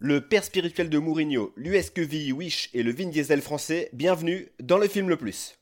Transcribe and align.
Le 0.00 0.20
père 0.20 0.44
spirituel 0.44 0.90
de 0.90 0.98
Mourinho, 0.98 1.52
l'USQVI 1.56 2.30
Wish 2.30 2.70
et 2.72 2.84
le 2.84 2.92
Vin 2.92 3.08
Diesel 3.08 3.42
français, 3.42 3.90
bienvenue 3.92 4.46
dans 4.60 4.78
le 4.78 4.86
film 4.86 5.08
le 5.08 5.16
plus. 5.16 5.58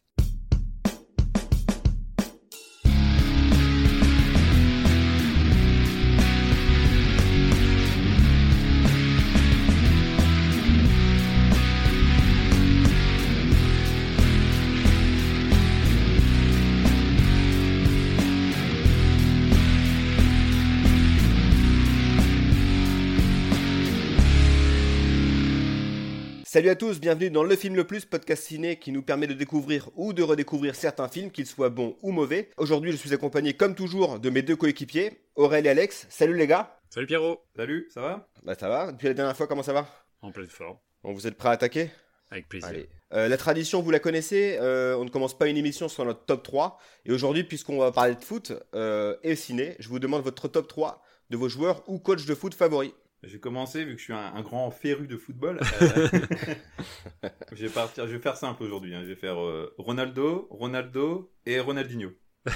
Salut 26.56 26.70
à 26.70 26.74
tous, 26.74 27.00
bienvenue 27.00 27.28
dans 27.28 27.44
Le 27.44 27.54
Film 27.54 27.76
le 27.76 27.84
Plus, 27.84 28.06
podcast 28.06 28.44
ciné 28.44 28.78
qui 28.78 28.90
nous 28.90 29.02
permet 29.02 29.26
de 29.26 29.34
découvrir 29.34 29.90
ou 29.94 30.14
de 30.14 30.22
redécouvrir 30.22 30.74
certains 30.74 31.06
films, 31.06 31.30
qu'ils 31.30 31.44
soient 31.44 31.68
bons 31.68 31.98
ou 32.00 32.12
mauvais. 32.12 32.48
Aujourd'hui, 32.56 32.92
je 32.92 32.96
suis 32.96 33.12
accompagné 33.12 33.52
comme 33.52 33.74
toujours 33.74 34.18
de 34.18 34.30
mes 34.30 34.40
deux 34.40 34.56
coéquipiers, 34.56 35.20
Aurel 35.34 35.66
et 35.66 35.68
Alex. 35.68 36.06
Salut 36.08 36.34
les 36.34 36.46
gars 36.46 36.80
Salut 36.88 37.06
Pierrot 37.06 37.44
Salut, 37.54 37.88
ça 37.92 38.00
va? 38.00 38.28
Bah 38.42 38.54
ça 38.54 38.70
va, 38.70 38.90
depuis 38.90 39.08
la 39.08 39.12
dernière 39.12 39.36
fois, 39.36 39.46
comment 39.46 39.62
ça 39.62 39.74
va? 39.74 39.86
En 40.22 40.32
pleine 40.32 40.46
forme. 40.46 40.78
Bon, 41.02 41.12
vous 41.12 41.26
êtes 41.26 41.36
prêts 41.36 41.50
à 41.50 41.52
attaquer? 41.52 41.90
Avec 42.30 42.48
plaisir. 42.48 42.70
Allez. 42.70 42.88
Euh, 43.12 43.28
la 43.28 43.36
tradition, 43.36 43.82
vous 43.82 43.90
la 43.90 44.00
connaissez, 44.00 44.56
euh, 44.58 44.96
on 44.96 45.04
ne 45.04 45.10
commence 45.10 45.36
pas 45.36 45.48
une 45.48 45.58
émission 45.58 45.90
sans 45.90 46.06
notre 46.06 46.24
top 46.24 46.42
3. 46.42 46.78
Et 47.04 47.12
aujourd'hui, 47.12 47.44
puisqu'on 47.44 47.76
va 47.76 47.92
parler 47.92 48.14
de 48.14 48.24
foot 48.24 48.54
euh, 48.74 49.14
et 49.22 49.36
ciné, 49.36 49.76
je 49.78 49.90
vous 49.90 49.98
demande 49.98 50.22
votre 50.22 50.48
top 50.48 50.68
3 50.68 51.02
de 51.28 51.36
vos 51.36 51.50
joueurs 51.50 51.82
ou 51.86 51.98
coachs 51.98 52.24
de 52.24 52.34
foot 52.34 52.54
favoris. 52.54 52.92
Je 53.22 53.32
vais 53.32 53.40
commencer 53.40 53.84
vu 53.84 53.94
que 53.94 53.98
je 53.98 54.04
suis 54.04 54.12
un, 54.12 54.34
un 54.34 54.42
grand 54.42 54.70
féru 54.70 55.06
de 55.06 55.16
football. 55.16 55.58
Euh, 55.82 56.08
je, 57.52 57.66
vais 57.66 57.72
partir, 57.72 58.06
je 58.06 58.12
vais 58.14 58.20
faire 58.20 58.36
simple 58.36 58.62
aujourd'hui. 58.62 58.94
hein. 58.94 59.00
Je 59.02 59.08
vais 59.08 59.16
faire 59.16 59.40
euh, 59.42 59.74
Ronaldo, 59.78 60.46
Ronaldo 60.50 61.32
et 61.44 61.58
Ronaldinho. 61.58 62.10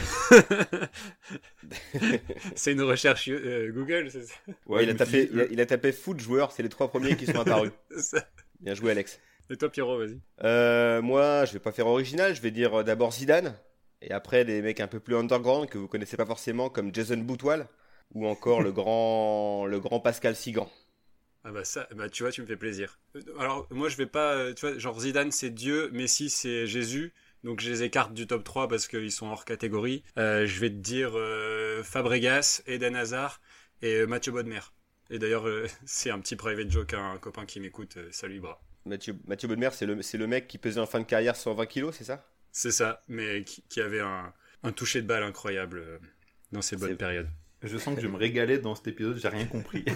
c'est 2.55 2.73
une 2.73 2.83
recherche 2.83 3.29
euh, 3.29 3.73
Google, 3.73 4.11
c'est 4.11 4.23
ça? 4.23 4.35
Ouais, 4.67 4.85
il, 4.85 4.91
a 4.91 4.95
tapé, 4.95 5.25
dit, 5.25 5.31
il, 5.33 5.41
a, 5.41 5.45
il 5.47 5.61
a 5.61 5.67
tapé 5.67 5.91
foot 5.93 6.21
joueur, 6.21 6.53
c'est 6.53 6.63
les 6.63 6.69
trois 6.69 6.89
premiers 6.89 7.17
qui 7.17 7.27
sont 7.27 7.41
apparus. 7.41 7.73
Bien 8.61 8.75
joué 8.75 8.93
Alex. 8.93 9.19
Et 9.49 9.57
toi 9.57 9.69
Pierrot, 9.69 9.99
vas-y. 9.99 10.21
Euh, 10.45 11.03
moi, 11.03 11.45
je 11.45 11.55
vais 11.55 11.59
pas 11.59 11.73
faire 11.73 11.89
original, 11.89 12.35
je 12.37 12.41
vais 12.41 12.53
dire 12.53 12.73
euh, 12.81 12.85
d'abord 12.85 13.13
Zidane, 13.13 13.57
et 14.01 14.13
après 14.13 14.45
des 14.45 14.63
mecs 14.63 14.79
un 14.79 14.87
peu 14.87 15.01
plus 15.01 15.17
underground 15.17 15.69
que 15.69 15.79
vous 15.79 15.89
connaissez 15.89 16.17
pas 16.17 16.27
forcément, 16.27 16.69
comme 16.69 16.95
Jason 16.95 17.17
Boutoil, 17.17 17.67
ou 18.15 18.27
encore 18.27 18.63
le 18.63 18.73
grand, 18.73 19.67
le 19.67 19.81
grand 19.81 20.01
Pascal 20.01 20.37
Sigan. 20.37 20.71
Ah 21.43 21.53
bah 21.53 21.65
ça, 21.65 21.89
bah 21.97 22.11
tu 22.11 22.23
vois, 22.23 22.33
tu 22.33 22.43
me 22.43 22.47
fais 22.47 22.57
plaisir. 22.57 22.99
Alors 23.39 23.67
moi 23.71 23.89
je 23.89 23.97
vais 23.97 24.07
pas, 24.07 24.35
euh, 24.35 24.53
tu 24.53 24.67
vois, 24.67 24.79
genre 24.79 25.01
Zidane 25.01 25.33
c'est 25.33 25.51
Dieu, 25.51 25.89
Messi 25.91 26.29
c'est 26.29 26.67
Jésus, 26.67 27.15
donc 27.45 27.61
je 27.61 27.71
les 27.71 27.83
écarte 27.83 28.13
du 28.13 28.27
top 28.27 28.45
3 28.45 28.69
parce 28.69 28.87
qu'ils 28.87 29.13
sont 29.13 29.27
hors 29.29 29.47
catégorie. 29.47 30.03
Euh, 30.19 30.47
je 30.47 30.61
vais 30.61 30.69
te 30.69 30.75
dire 30.75 31.13
euh, 31.15 31.83
Fabregas, 31.83 32.63
Eden 32.67 32.95
Hazard 32.95 33.41
et 33.81 34.05
Mathieu 34.07 34.33
Bodmer. 34.33 34.61
Et 35.09 35.19
d'ailleurs 35.19 35.49
euh, 35.49 35.67
c'est 35.87 36.11
un 36.11 36.21
petit 36.21 36.37
private 36.37 36.71
joke 36.71 36.93
à 36.93 37.01
un 37.01 37.17
copain 37.17 37.47
qui 37.47 37.59
m'écoute, 37.59 37.97
salut 38.11 38.41
bras. 38.41 38.61
Mathieu, 38.85 39.17
Mathieu 39.27 39.49
Bodmer, 39.49 39.71
c'est 39.73 39.87
le, 39.87 39.95
le 39.95 40.27
mec 40.27 40.47
qui 40.47 40.59
pesait 40.59 40.81
en 40.81 40.87
fin 40.87 41.01
de 41.01 41.05
carrière 41.05 41.37
120 41.37 41.67
kilos, 41.67 41.95
c'est 41.97 42.05
ça? 42.05 42.27
C'est 42.53 42.71
ça, 42.71 43.03
mais 43.09 43.45
qui, 43.45 43.63
qui 43.69 43.81
avait 43.81 44.01
un, 44.01 44.33
un 44.63 44.73
toucher 44.73 45.01
de 45.01 45.07
balle 45.07 45.23
incroyable 45.23 46.01
dans 46.53 46.63
ses 46.63 46.77
bonnes 46.77 46.97
périodes. 46.97 47.29
Je 47.63 47.77
sens 47.79 47.95
que 47.95 48.01
je 48.01 48.07
me 48.09 48.17
régalais 48.17 48.59
dans 48.59 48.75
cet 48.75 48.89
épisode, 48.89 49.19
j'ai 49.19 49.29
rien 49.29 49.47
compris. 49.47 49.85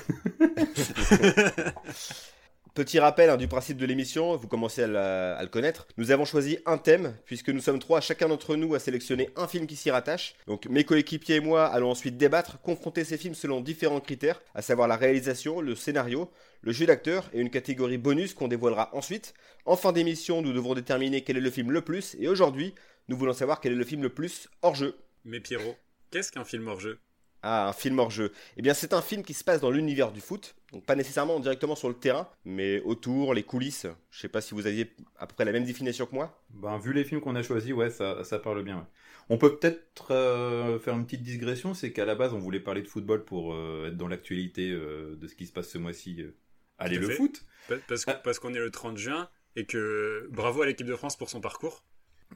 Petit 2.75 2.99
rappel 2.99 3.31
hein, 3.31 3.37
du 3.37 3.47
principe 3.47 3.77
de 3.79 3.87
l'émission, 3.87 4.35
vous 4.37 4.49
commencez 4.49 4.83
à, 4.83 4.89
la- 4.89 5.37
à 5.37 5.43
le 5.45 5.49
connaître. 5.49 5.87
Nous 5.97 6.11
avons 6.11 6.25
choisi 6.25 6.59
un 6.67 6.77
thème, 6.77 7.15
puisque 7.25 7.51
nous 7.51 7.61
sommes 7.61 7.79
trois, 7.79 8.01
chacun 8.01 8.27
d'entre 8.29 8.57
nous 8.57 8.75
a 8.75 8.81
sélectionné 8.81 9.31
un 9.37 9.47
film 9.47 9.69
qui 9.69 9.77
s'y 9.77 9.93
rattache. 9.93 10.35
Donc 10.49 10.67
mes 10.67 10.83
coéquipiers 10.83 11.37
et 11.37 11.41
moi 11.41 11.67
allons 11.67 11.93
ensuite 11.93 12.17
débattre, 12.17 12.61
confronter 12.63 13.05
ces 13.05 13.17
films 13.17 13.37
selon 13.37 13.61
différents 13.61 14.01
critères, 14.01 14.43
à 14.57 14.61
savoir 14.63 14.89
la 14.89 14.97
réalisation, 14.97 15.61
le 15.61 15.77
scénario, 15.77 16.33
le 16.63 16.73
jeu 16.73 16.85
d'acteur 16.85 17.31
et 17.33 17.41
une 17.41 17.51
catégorie 17.51 17.97
bonus 17.99 18.35
qu'on 18.35 18.49
dévoilera 18.49 18.91
ensuite. 18.93 19.35
En 19.67 19.77
fin 19.77 19.93
d'émission, 19.93 20.43
nous 20.43 20.53
devrons 20.53 20.75
déterminer 20.75 21.23
quel 21.23 21.37
est 21.37 21.41
le 21.41 21.51
film 21.53 21.71
le 21.71 21.81
plus, 21.83 22.17
et 22.19 22.27
aujourd'hui, 22.27 22.75
nous 23.07 23.17
voulons 23.17 23.35
savoir 23.35 23.61
quel 23.61 23.73
est 23.73 23.77
le 23.77 23.85
film 23.85 24.03
le 24.03 24.13
plus 24.13 24.49
hors 24.63 24.75
jeu. 24.75 24.99
Mais 25.25 25.39
Pierrot, 25.39 25.77
qu'est-ce 26.11 26.33
qu'un 26.33 26.45
film 26.45 26.67
hors 26.67 26.81
jeu? 26.81 26.99
Ah, 27.47 27.69
un 27.69 27.73
film 27.75 27.99
hors 27.99 28.11
jeu. 28.11 28.33
Eh 28.57 28.63
bien, 28.63 28.73
c'est 28.73 28.95
un 28.95 29.03
film 29.03 29.23
qui 29.23 29.35
se 29.35 29.45
passe 29.45 29.61
dans 29.61 29.71
l'univers 29.71 30.13
du 30.13 30.21
foot, 30.23 30.55
donc 30.73 30.85
pas 30.87 30.95
nécessairement 30.97 31.39
directement 31.41 31.77
sur 31.77 31.89
le 31.89 31.95
terrain, 31.95 32.27
mais 32.47 32.81
autour, 32.81 33.35
les 33.35 33.43
coulisses. 33.43 33.87
Je 34.11 34.19
sais 34.21 34.29
pas 34.29 34.41
si 34.41 34.55
vous 34.55 34.67
aviez 34.67 34.91
à 35.19 35.27
peu 35.27 35.35
près 35.35 35.45
la 35.45 35.53
même 35.53 35.65
définition 35.65 36.07
que 36.07 36.15
moi. 36.15 36.43
ben, 36.51 36.79
vu 36.79 36.93
les 36.95 37.05
films 37.05 37.21
qu'on 37.21 37.35
a 37.37 37.43
choisis, 37.43 37.73
ouais, 37.73 37.91
ça, 37.91 38.25
ça 38.25 38.39
parle 38.39 38.63
bien. 38.63 38.77
ouais. 38.79 38.85
On 39.29 39.37
peut 39.39 39.57
peut-être 39.57 40.11
euh, 40.11 40.79
faire 40.79 40.95
une 40.95 41.05
petite 41.05 41.23
digression, 41.23 41.75
c'est 41.75 41.93
qu'à 41.93 42.05
la 42.07 42.15
base, 42.15 42.33
on 42.35 42.39
voulait 42.39 42.61
parler 42.61 42.83
de 42.83 42.89
football 42.89 43.25
pour 43.25 43.55
euh, 43.55 43.89
être 43.89 43.97
dans 43.97 44.09
l'actualité 44.09 44.71
euh, 44.71 45.17
de 45.17 45.27
ce 45.29 45.35
qui 45.35 45.47
se 45.47 45.53
passe 45.53 45.69
ce 45.69 45.79
mois-ci. 45.79 46.23
euh. 46.23 46.35
Allez, 46.79 46.97
à 46.97 47.01
le 47.01 47.09
fait. 47.09 47.15
foot 47.15 47.45
Parce, 47.89 48.05
Ah. 48.07 48.15
parce 48.15 48.39
qu'on 48.39 48.53
est 48.55 48.59
le 48.59 48.71
30 48.71 48.97
juin 48.99 49.29
et 49.57 49.65
que 49.67 50.29
bravo 50.33 50.63
à 50.63 50.67
l'équipe 50.67 50.87
de 50.87 50.97
France 50.97 51.17
pour 51.17 51.29
son 51.31 51.41
parcours. 51.41 51.85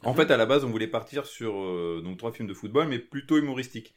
En 0.05 0.15
fait, 0.15 0.31
à 0.31 0.37
la 0.37 0.47
base, 0.47 0.65
on 0.65 0.71
voulait 0.71 0.87
partir 0.87 1.27
sur 1.27 1.59
euh, 1.61 2.01
donc 2.05 2.19
trois 2.19 2.31
films 2.33 2.47
de 2.49 2.55
football, 2.55 2.89
mais 2.89 2.99
plutôt 2.99 3.37
humoristiques. 3.37 3.95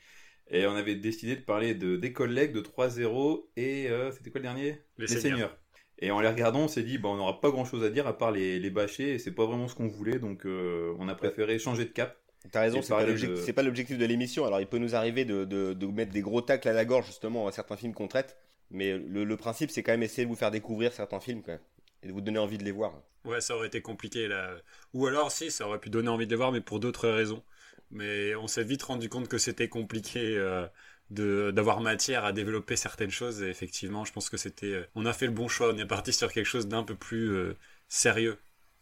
Et 0.51 0.65
on 0.67 0.75
avait 0.75 0.95
décidé 0.95 1.35
de 1.35 1.41
parler 1.41 1.73
de 1.73 1.95
des 1.95 2.13
collègues 2.13 2.51
de 2.53 2.61
3-0 2.61 3.49
et 3.55 3.89
euh, 3.89 4.11
c'était 4.11 4.29
quoi 4.31 4.39
le 4.39 4.43
dernier? 4.43 4.79
Les 4.97 5.07
Seigneurs. 5.07 5.57
Et 5.99 6.11
en 6.11 6.19
les 6.19 6.27
regardant, 6.27 6.61
on 6.61 6.67
s'est 6.67 6.83
dit, 6.83 6.97
bah, 6.97 7.09
on 7.09 7.15
n'aura 7.15 7.39
pas 7.39 7.51
grand 7.51 7.63
chose 7.63 7.83
à 7.83 7.89
dire 7.89 8.07
à 8.07 8.17
part 8.17 8.31
les, 8.31 8.59
les 8.59 8.69
bâcher, 8.71 9.13
et 9.13 9.19
c'est 9.19 9.31
pas 9.31 9.45
vraiment 9.45 9.67
ce 9.67 9.75
qu'on 9.75 9.87
voulait, 9.87 10.17
donc 10.17 10.45
euh, 10.45 10.93
on 10.99 11.07
a 11.07 11.15
préféré 11.15 11.59
changer 11.59 11.85
de 11.85 11.91
cap. 11.91 12.17
T'as 12.51 12.61
raison, 12.61 12.81
c'est 12.81 12.89
pas, 12.89 13.05
de- 13.05 13.51
pas 13.51 13.61
l'objectif 13.61 13.99
de 13.99 14.05
l'émission. 14.05 14.45
Alors, 14.45 14.59
il 14.59 14.65
peut 14.65 14.79
nous 14.79 14.95
arriver 14.95 15.25
de, 15.25 15.45
de, 15.45 15.85
mettre 15.85 16.11
des 16.11 16.21
gros 16.21 16.41
tacles 16.41 16.67
à 16.67 16.73
la 16.73 16.85
gorge, 16.85 17.05
justement, 17.05 17.47
à 17.47 17.51
certains 17.51 17.77
films 17.77 17.93
qu'on 17.93 18.07
traite. 18.07 18.35
Mais 18.71 18.97
le, 18.97 19.23
le 19.25 19.37
principe, 19.37 19.69
c'est 19.69 19.83
quand 19.83 19.91
même 19.91 20.01
essayer 20.01 20.23
de 20.25 20.29
vous 20.29 20.35
faire 20.35 20.49
découvrir 20.49 20.91
certains 20.91 21.19
films, 21.19 21.43
quand 21.43 21.51
même, 21.51 21.61
et 22.01 22.07
de 22.07 22.13
vous 22.13 22.21
donner 22.21 22.39
envie 22.39 22.57
de 22.57 22.63
les 22.63 22.71
voir. 22.71 22.93
Ouais, 23.25 23.41
ça 23.41 23.55
aurait 23.55 23.67
été 23.67 23.81
compliqué 23.81 24.27
là. 24.27 24.55
Ou 24.93 25.05
alors 25.05 25.31
si, 25.31 25.51
ça 25.51 25.67
aurait 25.67 25.79
pu 25.79 25.89
donner 25.91 26.09
envie 26.09 26.25
de 26.25 26.31
les 26.31 26.35
voir, 26.37 26.51
mais 26.51 26.61
pour 26.61 26.79
d'autres 26.79 27.07
raisons. 27.09 27.43
Mais 27.91 28.35
on 28.35 28.47
s'est 28.47 28.63
vite 28.63 28.83
rendu 28.83 29.09
compte 29.09 29.27
que 29.27 29.37
c'était 29.37 29.69
compliqué 29.69 30.37
euh, 30.37 30.67
de 31.09 31.51
d'avoir 31.51 31.81
matière 31.81 32.25
à 32.25 32.31
développer 32.33 32.75
certaines 32.75 33.11
choses. 33.11 33.41
Et 33.43 33.49
effectivement, 33.49 34.05
je 34.05 34.13
pense 34.13 34.29
que 34.29 34.37
c'était. 34.37 34.67
euh, 34.73 34.85
on 34.95 35.05
a 35.05 35.13
fait 35.13 35.25
le 35.27 35.33
bon 35.33 35.47
choix. 35.47 35.73
On 35.73 35.77
est 35.77 35.85
parti 35.85 36.13
sur 36.13 36.31
quelque 36.31 36.45
chose 36.45 36.67
d'un 36.67 36.83
peu 36.83 36.95
plus 36.95 37.31
euh, 37.31 37.57
sérieux 37.87 38.37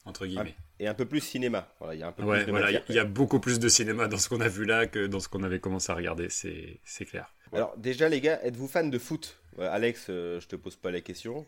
entre 0.05 0.25
guillemets. 0.25 0.55
Et 0.79 0.87
un 0.87 0.93
peu 0.93 1.05
plus 1.05 1.19
cinéma. 1.19 1.67
Voilà, 1.79 1.93
il 1.93 1.99
y 1.99 2.03
a 2.03 2.07
un 2.07 2.11
peu 2.11 2.23
Ouais, 2.23 2.37
plus 2.37 2.45
de 2.47 2.51
voilà, 2.51 2.71
il 2.71 2.73
y 2.73 2.77
a- 2.77 2.79
matière, 2.79 2.95
il 2.95 2.95
y, 2.95 2.99
a 2.99 3.05
beaucoup 3.05 3.39
plus 3.39 3.59
de 3.59 3.67
cinéma 3.67 4.07
dans 4.07 4.17
ce 4.17 4.29
qu'on 4.29 4.39
a 4.41 4.47
vu 4.47 4.65
là 4.65 4.87
que 4.87 5.07
dans 5.07 5.19
ce 5.19 5.27
qu'on 5.27 5.43
avait 5.43 5.59
commencé 5.59 5.91
à 5.91 5.95
regarder. 5.95 6.29
C'est 6.29 6.79
c'est 6.85 7.05
clair. 7.05 7.33
Alors, 7.51 7.75
déjà, 7.77 8.09
les 8.09 8.21
gars, 8.21 8.39
êtes-vous 8.43 8.67
fan 8.67 8.89
de 8.89 8.97
foot? 8.99 9.39
Alex, 9.59 10.07
euh, 10.09 10.39
je 10.39 10.47
te 10.47 10.55
pose 10.55 10.75
pas 10.77 10.91
la 10.91 11.01
question. 11.01 11.45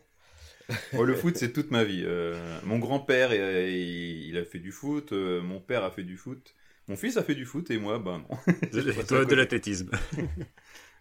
Oh, 0.96 1.04
le 1.04 1.14
foot, 1.14 1.36
c'est 1.36 1.52
toute 1.52 1.70
ma 1.70 1.84
vie. 1.84 2.02
Euh, 2.04 2.36
mon 2.64 2.78
grand-père, 2.78 3.32
il, 3.34 4.28
il 4.28 4.36
a 4.38 4.44
fait 4.44 4.58
du 4.58 4.72
foot, 4.72 5.12
euh, 5.12 5.40
mon 5.42 5.60
père 5.60 5.84
a 5.84 5.90
fait 5.90 6.04
du 6.04 6.16
foot, 6.16 6.54
mon 6.88 6.96
fils 6.96 7.16
a 7.16 7.22
fait 7.22 7.34
du 7.34 7.44
foot, 7.46 7.70
et 7.70 7.78
moi, 7.78 7.98
bah 7.98 8.18
non. 8.18 8.36
Toi, 9.08 9.24
de 9.24 9.34
l'athlétisme. 9.34 9.90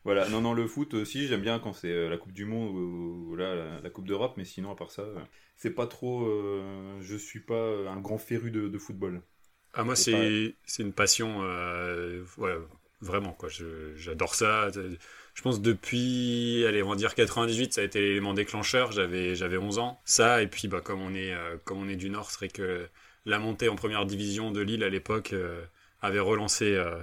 Voilà, 0.04 0.28
non, 0.30 0.42
non, 0.42 0.54
le 0.54 0.68
foot 0.68 0.94
aussi, 0.96 1.28
j'aime 1.28 1.42
bien 1.42 1.60
quand 1.60 1.74
c'est 1.74 1.92
euh, 1.92 2.10
la 2.10 2.18
Coupe 2.18 2.32
du 2.34 2.46
Monde 2.46 2.76
ou, 2.76 3.36
là, 3.36 3.54
la, 3.56 3.82
la 3.82 3.90
Coupe 3.92 4.08
d'Europe, 4.08 4.34
mais 4.38 4.46
sinon, 4.46 4.72
à 4.72 4.76
part 4.76 4.90
ça, 4.92 5.04
euh, 5.04 5.20
c'est 5.58 5.72
pas 5.76 5.86
trop. 5.88 6.26
euh, 6.28 6.98
je 7.02 7.16
suis 7.16 7.40
pas 7.42 7.88
un 7.90 8.00
grand 8.02 8.18
féru 8.18 8.50
de, 8.52 8.68
de 8.68 8.78
football. 8.80 9.22
Ah, 9.74 9.84
moi, 9.84 9.96
C'est 9.96 10.56
une 10.80 10.94
passion. 10.94 11.40
euh, 11.44 12.24
ouais, 12.38 12.56
vraiment, 13.02 13.34
quoi. 13.34 13.50
J'adore 13.96 14.36
ça. 14.36 14.70
Je 15.34 15.42
pense 15.42 15.62
depuis, 15.62 16.66
allez, 16.68 16.84
on 16.84 16.90
va 16.90 16.96
dire 16.98 17.16
98, 17.16 17.74
ça 17.74 17.82
a 17.82 17.84
été 17.86 18.02
l'élément 18.02 18.34
déclencheur. 18.34 18.92
J'avais 18.92 19.36
j'avais 19.36 19.58
11 19.58 19.80
ans. 19.80 20.02
Ça, 20.06 20.42
et 20.42 20.48
puis, 20.48 20.68
bah, 20.68 20.82
comme 20.82 21.02
on 21.02 21.14
est, 21.16 21.34
euh, 21.34 21.58
comme 21.64 21.80
on 21.80 21.88
est 21.88 21.96
du 21.96 22.10
Nord, 22.10 22.32
c'est 22.32 22.38
vrai 22.40 22.50
que 22.50 22.90
la 23.26 23.40
montée 23.40 23.70
en 23.70 23.76
première 23.76 24.06
division 24.06 24.52
de 24.52 24.62
Lille 24.62 24.84
à 24.84 24.90
l'époque 24.90 25.34
euh, 25.34 25.64
avait 26.02 26.20
relancé 26.20 26.76
euh, 26.76 27.00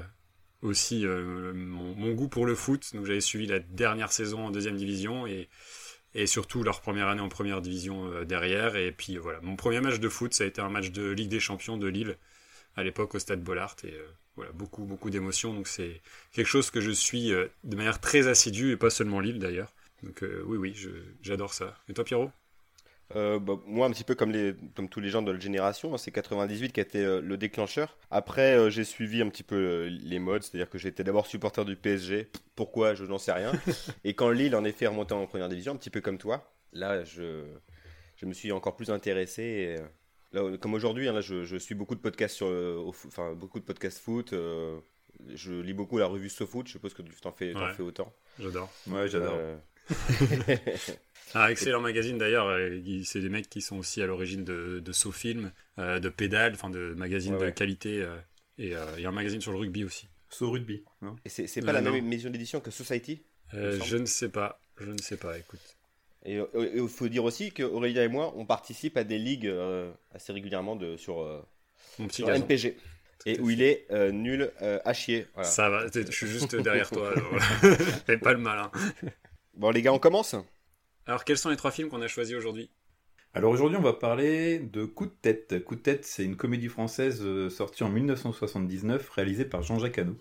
aussi 0.63 1.07
euh, 1.07 1.53
mon, 1.55 2.13
goût 2.13 2.29
pour 2.29 2.47
le 2.47 2.55
foot. 2.55 2.95
Donc, 2.95 3.07
j'avais 3.07 3.21
suivi 3.21 3.47
la 3.47 3.61
dernière 3.61 4.13
saison 4.13 4.47
en 4.47 4.51
deuxième 4.51 4.77
division 4.77 5.27
et 5.27 5.49
surtout 6.27 6.65
leur 6.65 6.81
première 6.81 7.07
année 7.07 7.21
en 7.21 7.29
première 7.29 7.61
division 7.61 8.25
derrière. 8.25 8.75
Et 8.75 8.91
puis 8.91 9.19
voilà, 9.19 9.41
mon 9.41 9.55
premier 9.55 9.81
match 9.81 10.01
de 10.01 10.09
foot, 10.09 10.35
ça 10.35 10.43
a 10.45 10.47
été 10.49 10.61
un 10.61 10.69
match 10.69 10.91
de 10.91 11.11
Ligue 11.11 11.29
des 11.29 11.39
Champions 11.39 11.77
de 11.77 11.87
Lille 11.87 12.17
à 12.75 12.83
l'époque 12.83 13.15
au 13.15 13.19
Stade 13.21 13.43
Bollard 13.43 13.77
et 13.85 13.95
voilà 14.35 14.51
beaucoup 14.51 14.85
beaucoup 14.85 15.11
d'émotions. 15.11 15.55
Donc 15.55 15.69
c'est 15.69 16.01
quelque 16.33 16.49
chose 16.49 16.71
que 16.71 16.81
je 16.81 16.91
suis 16.91 17.29
de 17.29 17.77
manière 17.77 18.01
très 18.01 18.27
assidue 18.27 18.73
et 18.73 18.77
pas 18.77 18.91
seulement 18.91 19.21
Lille 19.21 19.39
d'ailleurs. 19.39 19.73
Donc 20.03 20.25
oui 20.47 20.57
oui, 20.57 20.89
j'adore 21.23 21.55
ça. 21.55 21.77
Et 21.89 21.95
toi 21.95 22.03
Pierrot? 22.03 22.33
Euh, 23.17 23.39
bah, 23.39 23.55
moi, 23.67 23.87
un 23.87 23.91
petit 23.91 24.05
peu 24.05 24.15
comme, 24.15 24.31
les, 24.31 24.55
comme 24.75 24.89
tous 24.89 25.01
les 25.01 25.09
gens 25.09 25.23
de 25.23 25.29
notre 25.33 25.41
génération, 25.43 25.95
hein, 25.95 25.99
c'est 25.99 26.11
98 26.11 26.73
qui 26.73 26.81
a 26.81 26.83
été 26.83 26.99
euh, 27.03 27.21
le 27.23 27.37
déclencheur. 27.39 27.97
Après, 28.11 28.55
euh, 28.55 28.69
j'ai 28.69 28.85
suivi 28.85 29.23
un 29.23 29.29
petit 29.31 29.43
peu 29.43 29.57
euh, 29.57 29.89
les 29.89 30.19
modes, 30.19 30.43
c'est-à-dire 30.43 30.69
que 30.69 30.77
j'étais 30.79 31.05
d'abord 31.05 31.27
supporter 31.27 31.65
du 31.65 31.75
PSG. 31.75 32.29
Pourquoi? 32.55 32.95
Je 32.95 33.05
n'en 33.05 33.17
sais 33.19 33.33
rien. 33.33 33.53
Et 34.05 34.13
quand 34.15 34.29
Lille, 34.31 34.55
en 34.55 34.65
effet, 34.65 34.85
est 34.85 34.89
remonté 34.89 35.15
en 35.15 35.27
première 35.27 35.49
division, 35.49 35.73
un 35.73 35.77
petit 35.77 35.89
peu 35.91 36.03
comme 36.03 36.19
toi, 36.19 36.53
là, 36.75 37.03
je, 37.05 37.45
je 38.17 38.27
me 38.27 38.35
suis 38.35 38.53
encore 38.53 38.77
plus 38.77 38.91
intéressé. 38.91 39.43
et, 39.43 39.77
là, 40.37 40.59
comme 40.59 40.75
aujourd'hui, 40.75 41.09
hein, 41.09 41.15
là, 41.15 41.23
je, 41.23 41.45
je 41.45 41.57
suis 41.57 41.75
beaucoup 41.75 41.95
de 41.95 42.01
podcasts 42.01 42.37
sur, 42.37 42.47
euh, 42.49 42.77
au 42.77 42.91
enfin, 42.91 43.33
beaucoup 43.33 43.59
de 43.59 43.65
podcasts 43.65 44.01
foot. 44.01 44.35
euh, 44.35 44.79
je 45.35 45.53
lis 45.55 45.73
beaucoup 45.73 45.97
la 45.97 46.07
revue 46.07 46.29
SoFoot. 46.29 46.67
Je 46.67 46.73
suppose 46.73 46.93
que 46.93 47.01
tu 47.03 47.11
t'en 47.23 47.33
fais, 47.33 47.55
Ouais. 47.55 47.73
fais 47.75 47.83
autant. 47.83 48.13
J'adore. 48.39 48.71
Ouais, 48.87 49.09
j'adore. 49.09 49.39
Ah, 51.35 51.51
excellent 51.51 51.81
magazine 51.81 52.19
d'ailleurs. 52.19 52.47
euh, 52.49 52.81
C'est 53.05 53.21
des 53.21 53.29
mecs 53.29 53.49
qui 53.51 53.61
sont 53.61 53.77
aussi 53.79 54.03
à 54.03 54.07
l'origine 54.07 54.45
de, 54.45 54.81
de 54.81 54.93
SoFilm, 54.93 55.53
euh, 55.79 55.99
de 56.01 56.09
Pédale, 56.09 56.55
enfin 56.55 56.71
de 56.71 56.95
magazines 56.97 57.35
Ouais, 57.35 57.41
de 57.41 57.45
ouais. 57.47 57.53
qualité. 57.53 58.03
euh, 58.03 58.17
et 58.59 58.75
il 58.97 59.03
y 59.03 59.07
a 59.07 59.09
un 59.09 59.13
magazine 59.13 59.41
sur 59.41 59.53
le 59.53 59.59
rugby 59.59 59.85
aussi. 59.85 60.09
So 60.31 60.51
rugby. 60.51 60.83
et 61.25 61.29
c'est 61.29 61.63
Euh, 61.63 61.67
pas 61.67 61.73
la 61.73 61.81
non. 61.81 61.93
même 61.93 62.07
maison 62.07 62.29
d'édition 62.31 62.61
que 62.61 62.71
Society 62.71 63.23
Euh, 63.55 63.79
je 63.85 63.97
ne 63.97 64.05
sais 64.07 64.29
pas. 64.29 64.61
Je 64.81 64.91
ne 64.91 64.99
sais 64.99 65.17
pas, 65.17 65.39
écoute. 65.39 65.61
Et 66.25 66.39
il 66.75 66.89
faut 66.89 67.09
dire 67.09 67.25
aussi 67.25 67.53
qu'Aurélien 67.53 68.03
et 68.05 68.09
moi, 68.09 68.35
on 68.37 68.45
participe 68.45 68.97
à 68.97 69.05
des 69.05 69.19
ligues 69.19 69.47
euh, 69.47 69.91
assez 70.13 70.33
régulièrement 70.33 70.77
de, 70.77 70.97
sur, 70.97 71.21
euh, 71.23 71.41
Mon 71.99 72.09
petit 72.09 72.17
sur. 72.17 72.29
NPG. 72.31 72.77
Et 73.27 73.39
où 73.41 73.51
il 73.51 73.63
est 73.63 73.87
euh, 73.91 74.11
nul 74.13 74.51
euh, 74.63 74.79
à 74.85 74.93
chier. 74.93 75.27
Voilà. 75.35 75.49
Ça 75.49 75.69
va, 75.71 75.87
je 75.93 76.11
suis 76.11 76.27
juste 76.27 76.55
derrière 76.57 76.91
toi. 76.91 77.13
Fais 78.07 78.19
pas 78.19 78.33
le 78.33 78.39
malin. 78.39 78.71
Bon, 79.55 79.71
les 79.71 79.83
gars, 79.83 79.93
on 79.93 79.99
commence? 79.99 80.35
Alors, 81.09 81.25
quels 81.25 81.39
sont 81.39 81.49
les 81.49 81.57
trois 81.57 81.71
films 81.71 81.89
qu'on 81.89 82.03
a 82.03 82.07
choisis 82.07 82.37
aujourd'hui? 82.37 82.69
Alors 83.33 83.51
aujourd'hui, 83.51 83.79
on 83.79 83.83
va 83.83 83.95
parler 83.95 84.59
de 84.59 84.85
Coup 84.85 85.07
de 85.07 85.15
tête. 85.23 85.65
Coup 85.65 85.75
de 85.75 85.81
tête, 85.81 86.05
c'est 86.05 86.23
une 86.23 86.37
comédie 86.37 86.69
française 86.69 87.23
euh, 87.23 87.49
sortie 87.49 87.83
en 87.83 87.89
1979, 87.89 89.09
réalisée 89.09 89.47
par 89.47 89.63
Jean-Jacques 89.63 89.97
Hano. 89.97 90.17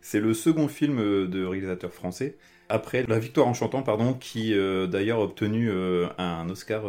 C'est 0.00 0.20
le 0.20 0.34
second 0.34 0.68
film 0.68 1.00
euh, 1.00 1.26
de 1.26 1.44
réalisateur 1.44 1.92
français, 1.92 2.38
après 2.68 3.04
La 3.08 3.18
Victoire 3.18 3.48
en 3.48 3.52
chantant, 3.52 3.82
pardon, 3.82 4.14
qui 4.14 4.54
euh, 4.54 4.86
d'ailleurs 4.86 5.18
a 5.18 5.24
obtenu 5.24 5.72
un 5.72 6.48
Oscar 6.48 6.84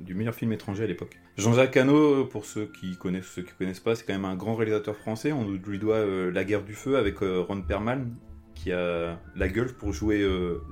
du 0.00 0.14
meilleur 0.14 0.34
film 0.34 0.52
étranger 0.52 0.84
à 0.84 0.86
l'époque. 0.86 1.18
Jean-Jacques 1.38 1.78
Hano, 1.78 2.26
pour 2.26 2.44
ceux 2.44 2.66
qui 2.66 2.98
connaissent, 2.98 3.28
ceux 3.28 3.42
qui 3.42 3.54
connaissent 3.58 3.80
pas, 3.80 3.94
c'est 3.94 4.04
quand 4.04 4.12
même 4.12 4.26
un 4.26 4.36
grand 4.36 4.56
réalisateur 4.56 4.94
français. 4.94 5.32
On 5.32 5.48
lui 5.48 5.78
doit 5.78 6.04
La 6.30 6.44
Guerre 6.44 6.64
du 6.64 6.74
Feu 6.74 6.98
avec 6.98 7.20
Ron 7.20 7.62
Perlman, 7.62 8.14
qui 8.54 8.72
a 8.72 9.18
la 9.36 9.48
gueule 9.48 9.72
pour 9.72 9.94
jouer 9.94 10.22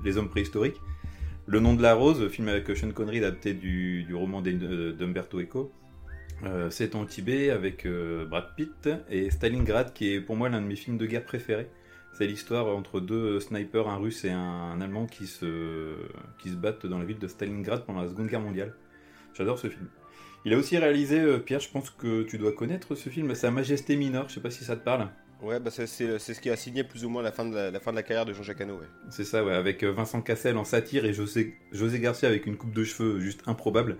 les 0.04 0.19
hommes 0.19 0.28
préhistoriques. 0.28 0.76
Le 1.50 1.60
nom 1.60 1.74
de 1.74 1.80
la 1.80 1.94
rose, 1.94 2.28
film 2.28 2.48
avec 2.48 2.76
Sean 2.76 2.90
Connery 2.90 3.20
adapté 3.20 3.54
du, 3.54 4.04
du 4.04 4.14
roman 4.14 4.42
d'Umberto 4.42 5.40
Eco. 5.40 5.72
Euh, 6.44 6.68
c'est 6.68 6.94
en 6.94 7.06
Tibet 7.06 7.48
avec 7.48 7.86
euh, 7.86 8.26
Brad 8.26 8.54
Pitt 8.54 8.90
et 9.08 9.30
Stalingrad 9.30 9.94
qui 9.94 10.12
est 10.12 10.20
pour 10.20 10.36
moi 10.36 10.50
l'un 10.50 10.60
de 10.60 10.66
mes 10.66 10.76
films 10.76 10.98
de 10.98 11.06
guerre 11.06 11.24
préférés. 11.24 11.70
C'est 12.12 12.26
l'histoire 12.26 12.66
entre 12.76 13.00
deux 13.00 13.40
snipers, 13.40 13.88
un 13.88 13.96
russe 13.96 14.26
et 14.26 14.30
un, 14.30 14.38
un 14.38 14.82
allemand 14.82 15.06
qui 15.06 15.26
se, 15.26 15.94
qui 16.38 16.50
se 16.50 16.54
battent 16.54 16.84
dans 16.84 16.98
la 16.98 17.06
ville 17.06 17.18
de 17.18 17.28
Stalingrad 17.28 17.86
pendant 17.86 18.02
la 18.02 18.10
Seconde 18.10 18.26
Guerre 18.26 18.42
mondiale. 18.42 18.74
J'adore 19.32 19.58
ce 19.58 19.68
film. 19.68 19.88
Il 20.44 20.52
a 20.52 20.58
aussi 20.58 20.76
réalisé, 20.76 21.18
euh, 21.18 21.38
Pierre, 21.38 21.60
je 21.60 21.70
pense 21.70 21.88
que 21.88 22.24
tu 22.24 22.36
dois 22.36 22.52
connaître 22.52 22.94
ce 22.94 23.08
film, 23.08 23.34
Sa 23.34 23.50
Majesté 23.50 23.96
Mineure, 23.96 24.28
je 24.28 24.34
sais 24.34 24.40
pas 24.42 24.50
si 24.50 24.64
ça 24.64 24.76
te 24.76 24.84
parle. 24.84 25.08
Ouais, 25.40 25.61
bah 25.61 25.70
c'est 25.70 25.87
ce 25.87 26.40
qui 26.40 26.50
a 26.50 26.56
signé 26.56 26.82
plus 26.82 27.05
ou 27.05 27.08
moins 27.08 27.23
la 27.23 27.31
fin 27.31 27.44
de 27.44 27.55
la, 27.55 27.70
la 27.70 27.79
fin 27.81 27.93
de 27.93 27.96
la 27.96 28.02
carrière 28.02 28.26
de 28.26 28.32
Jean-Jacques 28.32 28.61
Hano. 28.61 28.75
Ouais. 28.75 28.87
C'est 29.11 29.25
ça, 29.25 29.44
ouais, 29.44 29.55
avec 29.55 29.85
euh, 29.85 29.93
Vincent 29.93 30.20
Cassel 30.20 30.56
en 30.56 30.64
satire 30.64 31.05
et 31.05 31.12
José, 31.12 31.55
José 31.70 32.00
Garcia 32.00 32.29
avec 32.29 32.46
une 32.46 32.56
coupe 32.56 32.73
de 32.75 32.82
cheveux 32.82 33.20
juste 33.20 33.43
improbable. 33.46 33.99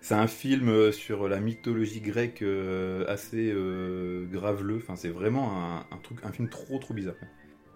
C'est 0.00 0.14
un 0.14 0.26
film 0.26 0.68
euh, 0.68 0.90
sur 0.90 1.28
la 1.28 1.38
mythologie 1.38 2.00
grecque 2.00 2.42
euh, 2.42 3.04
assez 3.06 3.52
euh, 3.54 4.26
graveleux. 4.26 4.78
Enfin, 4.82 4.96
c'est 4.96 5.10
vraiment 5.10 5.52
un, 5.56 5.86
un 5.92 5.98
truc, 6.02 6.18
un 6.24 6.32
film 6.32 6.48
trop 6.48 6.78
trop 6.78 6.94
bizarre. 6.94 7.14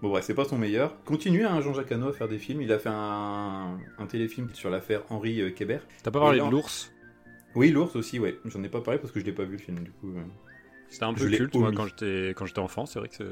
Bon 0.02 0.08
bref, 0.10 0.24
c'est 0.24 0.34
pas 0.34 0.44
son 0.44 0.58
meilleur. 0.58 1.02
Continue 1.04 1.46
hein, 1.46 1.60
Jean-Jacques 1.60 1.92
Hano 1.92 2.08
à 2.08 2.12
faire 2.12 2.28
des 2.28 2.40
films. 2.40 2.60
Il 2.60 2.72
a 2.72 2.80
fait 2.80 2.90
un, 2.92 3.78
un 3.98 4.06
téléfilm 4.06 4.48
sur 4.52 4.68
l'affaire 4.68 5.04
Henri 5.10 5.40
euh, 5.40 5.50
Kébert. 5.50 5.86
T'as 6.02 6.10
pas 6.10 6.18
parlé 6.18 6.40
de 6.40 6.44
de 6.44 6.50
l'ours? 6.50 6.92
Oui, 7.54 7.70
l'ours 7.70 7.94
aussi, 7.94 8.18
ouais. 8.18 8.36
J'en 8.44 8.62
ai 8.64 8.68
pas 8.68 8.80
parlé 8.80 8.98
parce 8.98 9.12
que 9.12 9.20
je 9.20 9.24
l'ai 9.24 9.32
pas 9.32 9.44
vu 9.44 9.52
le 9.52 9.58
film 9.58 9.78
du 9.78 9.92
coup. 9.92 10.08
euh. 10.08 10.22
C'était 10.88 11.04
un 11.04 11.14
peu 11.14 11.28
culte, 11.28 11.54
moi, 11.56 11.72
quand 11.72 11.86
j'étais 11.86 12.30
quand 12.36 12.46
j'étais 12.46 12.58
enfant. 12.60 12.86
C'est 12.86 12.98
vrai 12.98 13.08
que 13.08 13.14
c'est 13.16 13.24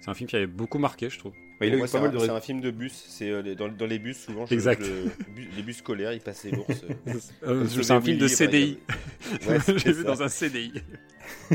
c'est 0.00 0.10
un 0.10 0.14
film 0.14 0.28
qui 0.28 0.36
avait 0.36 0.46
beaucoup 0.46 0.78
marqué, 0.78 1.08
je 1.08 1.18
trouve. 1.18 1.32
Ouais, 1.60 1.68
il 1.68 1.68
a 1.68 1.70
Pour 1.70 1.78
moi, 1.78 1.84
eu 1.86 1.88
c'est 1.88 1.96
pas 1.98 2.00
mal 2.04 2.10
un, 2.10 2.12
de 2.12 2.18
c'est 2.18 2.30
ré- 2.30 2.36
un 2.36 2.40
film 2.40 2.60
de 2.60 2.70
bus. 2.70 2.92
C'est 3.08 3.30
euh, 3.30 3.40
les- 3.40 3.54
dans, 3.54 3.68
dans 3.68 3.86
les 3.86 3.98
bus 3.98 4.18
souvent. 4.18 4.44
je- 4.44 4.52
Exact. 4.54 4.82
les 5.56 5.62
bus 5.62 5.78
scolaires, 5.78 6.12
ils 6.12 6.20
passaient 6.20 6.50
l'ours. 6.50 6.82
euh. 7.08 7.14
Euh, 7.44 7.66
c'est 7.82 7.90
un 7.90 8.00
film 8.00 8.18
de 8.18 8.28
CDI. 8.28 8.78
Ouais, 9.48 9.58
J'ai 9.78 9.92
vu 9.92 10.04
dans 10.04 10.22
un 10.22 10.28
CDI. 10.28 10.72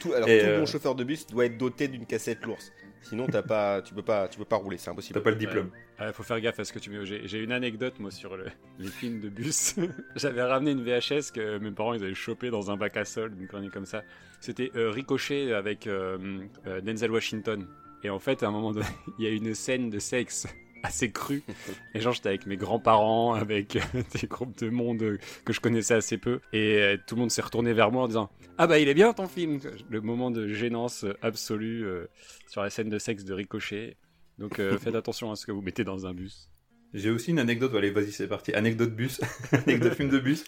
Tout, 0.00 0.12
alors 0.12 0.28
Et, 0.28 0.40
tout 0.40 0.46
euh, 0.46 0.58
bon 0.60 0.66
chauffeur 0.66 0.94
de 0.94 1.04
bus 1.04 1.26
doit 1.26 1.46
être 1.46 1.56
doté 1.58 1.88
d'une 1.88 2.06
cassette 2.06 2.44
l'ours. 2.44 2.72
Sinon, 3.02 3.26
t'as 3.26 3.42
pas, 3.42 3.80
tu 3.82 3.94
peux 3.94 4.02
pas, 4.02 4.28
tu 4.28 4.38
peux 4.38 4.44
pas 4.44 4.56
rouler, 4.56 4.76
c'est 4.76 4.90
impossible. 4.90 5.14
T'as 5.14 5.22
pas 5.24 5.30
le 5.30 5.36
diplôme. 5.36 5.70
Ouais, 6.00 6.12
faut 6.12 6.22
faire 6.24 6.40
gaffe 6.40 6.58
à 6.58 6.64
ce 6.64 6.72
que 6.72 6.78
tu 6.78 6.90
mets. 6.90 7.04
J'ai 7.06 7.26
j'ai 7.28 7.38
une 7.42 7.52
anecdote, 7.52 7.94
moi, 8.00 8.10
sur 8.10 8.36
le- 8.36 8.46
les 8.78 8.88
films 8.88 9.20
de 9.20 9.28
bus. 9.28 9.76
J'avais 10.16 10.42
ramené 10.42 10.72
une 10.72 10.82
VHS 10.82 11.30
que 11.32 11.58
mes 11.58 11.70
parents 11.70 11.94
ils 11.94 12.02
avaient 12.02 12.14
chopé 12.14 12.50
dans 12.50 12.70
un 12.70 12.76
bac 12.76 12.96
à 12.96 13.04
sol, 13.04 13.32
une 13.38 13.46
connerie 13.46 13.70
comme 13.70 13.86
ça. 13.86 14.02
C'était 14.40 14.70
euh, 14.76 14.90
Ricochet 14.90 15.52
avec 15.52 15.86
euh, 15.86 16.40
euh, 16.66 16.80
Denzel 16.80 17.10
Washington. 17.10 17.66
Et 18.04 18.10
en 18.10 18.18
fait, 18.18 18.42
à 18.42 18.48
un 18.48 18.50
moment 18.50 18.72
donné, 18.72 18.86
il 19.18 19.24
y 19.24 19.28
a 19.28 19.30
une 19.30 19.54
scène 19.54 19.90
de 19.90 19.98
sexe 19.98 20.46
assez 20.84 21.10
crue. 21.10 21.42
Et 21.94 22.00
genre, 22.00 22.12
j'étais 22.12 22.28
avec 22.28 22.46
mes 22.46 22.56
grands-parents, 22.56 23.34
avec 23.34 23.78
des 24.20 24.26
groupes 24.28 24.56
de 24.58 24.70
monde 24.70 25.18
que 25.44 25.52
je 25.52 25.60
connaissais 25.60 25.94
assez 25.94 26.18
peu. 26.18 26.40
Et 26.52 26.96
tout 27.06 27.16
le 27.16 27.22
monde 27.22 27.30
s'est 27.32 27.42
retourné 27.42 27.72
vers 27.72 27.90
moi 27.90 28.04
en 28.04 28.06
disant 28.06 28.30
Ah 28.58 28.68
bah, 28.68 28.78
il 28.78 28.88
est 28.88 28.94
bien 28.94 29.12
ton 29.12 29.26
film 29.26 29.58
Le 29.88 30.00
moment 30.00 30.30
de 30.30 30.46
gênance 30.46 31.04
absolue 31.20 31.84
sur 32.46 32.62
la 32.62 32.70
scène 32.70 32.90
de 32.90 32.98
sexe 32.98 33.24
de 33.24 33.34
Ricochet. 33.34 33.96
Donc 34.38 34.60
faites 34.78 34.94
attention 34.94 35.32
à 35.32 35.36
ce 35.36 35.46
que 35.46 35.52
vous 35.52 35.62
mettez 35.62 35.82
dans 35.82 36.06
un 36.06 36.14
bus. 36.14 36.48
J'ai 36.94 37.10
aussi 37.10 37.32
une 37.32 37.38
anecdote, 37.40 37.74
allez 37.74 37.90
vas-y 37.90 38.12
c'est 38.12 38.28
parti, 38.28 38.54
anecdote 38.54 38.94
bus, 38.94 39.20
anecdote 39.52 39.94
film 39.94 40.08
de 40.08 40.18
bus. 40.18 40.44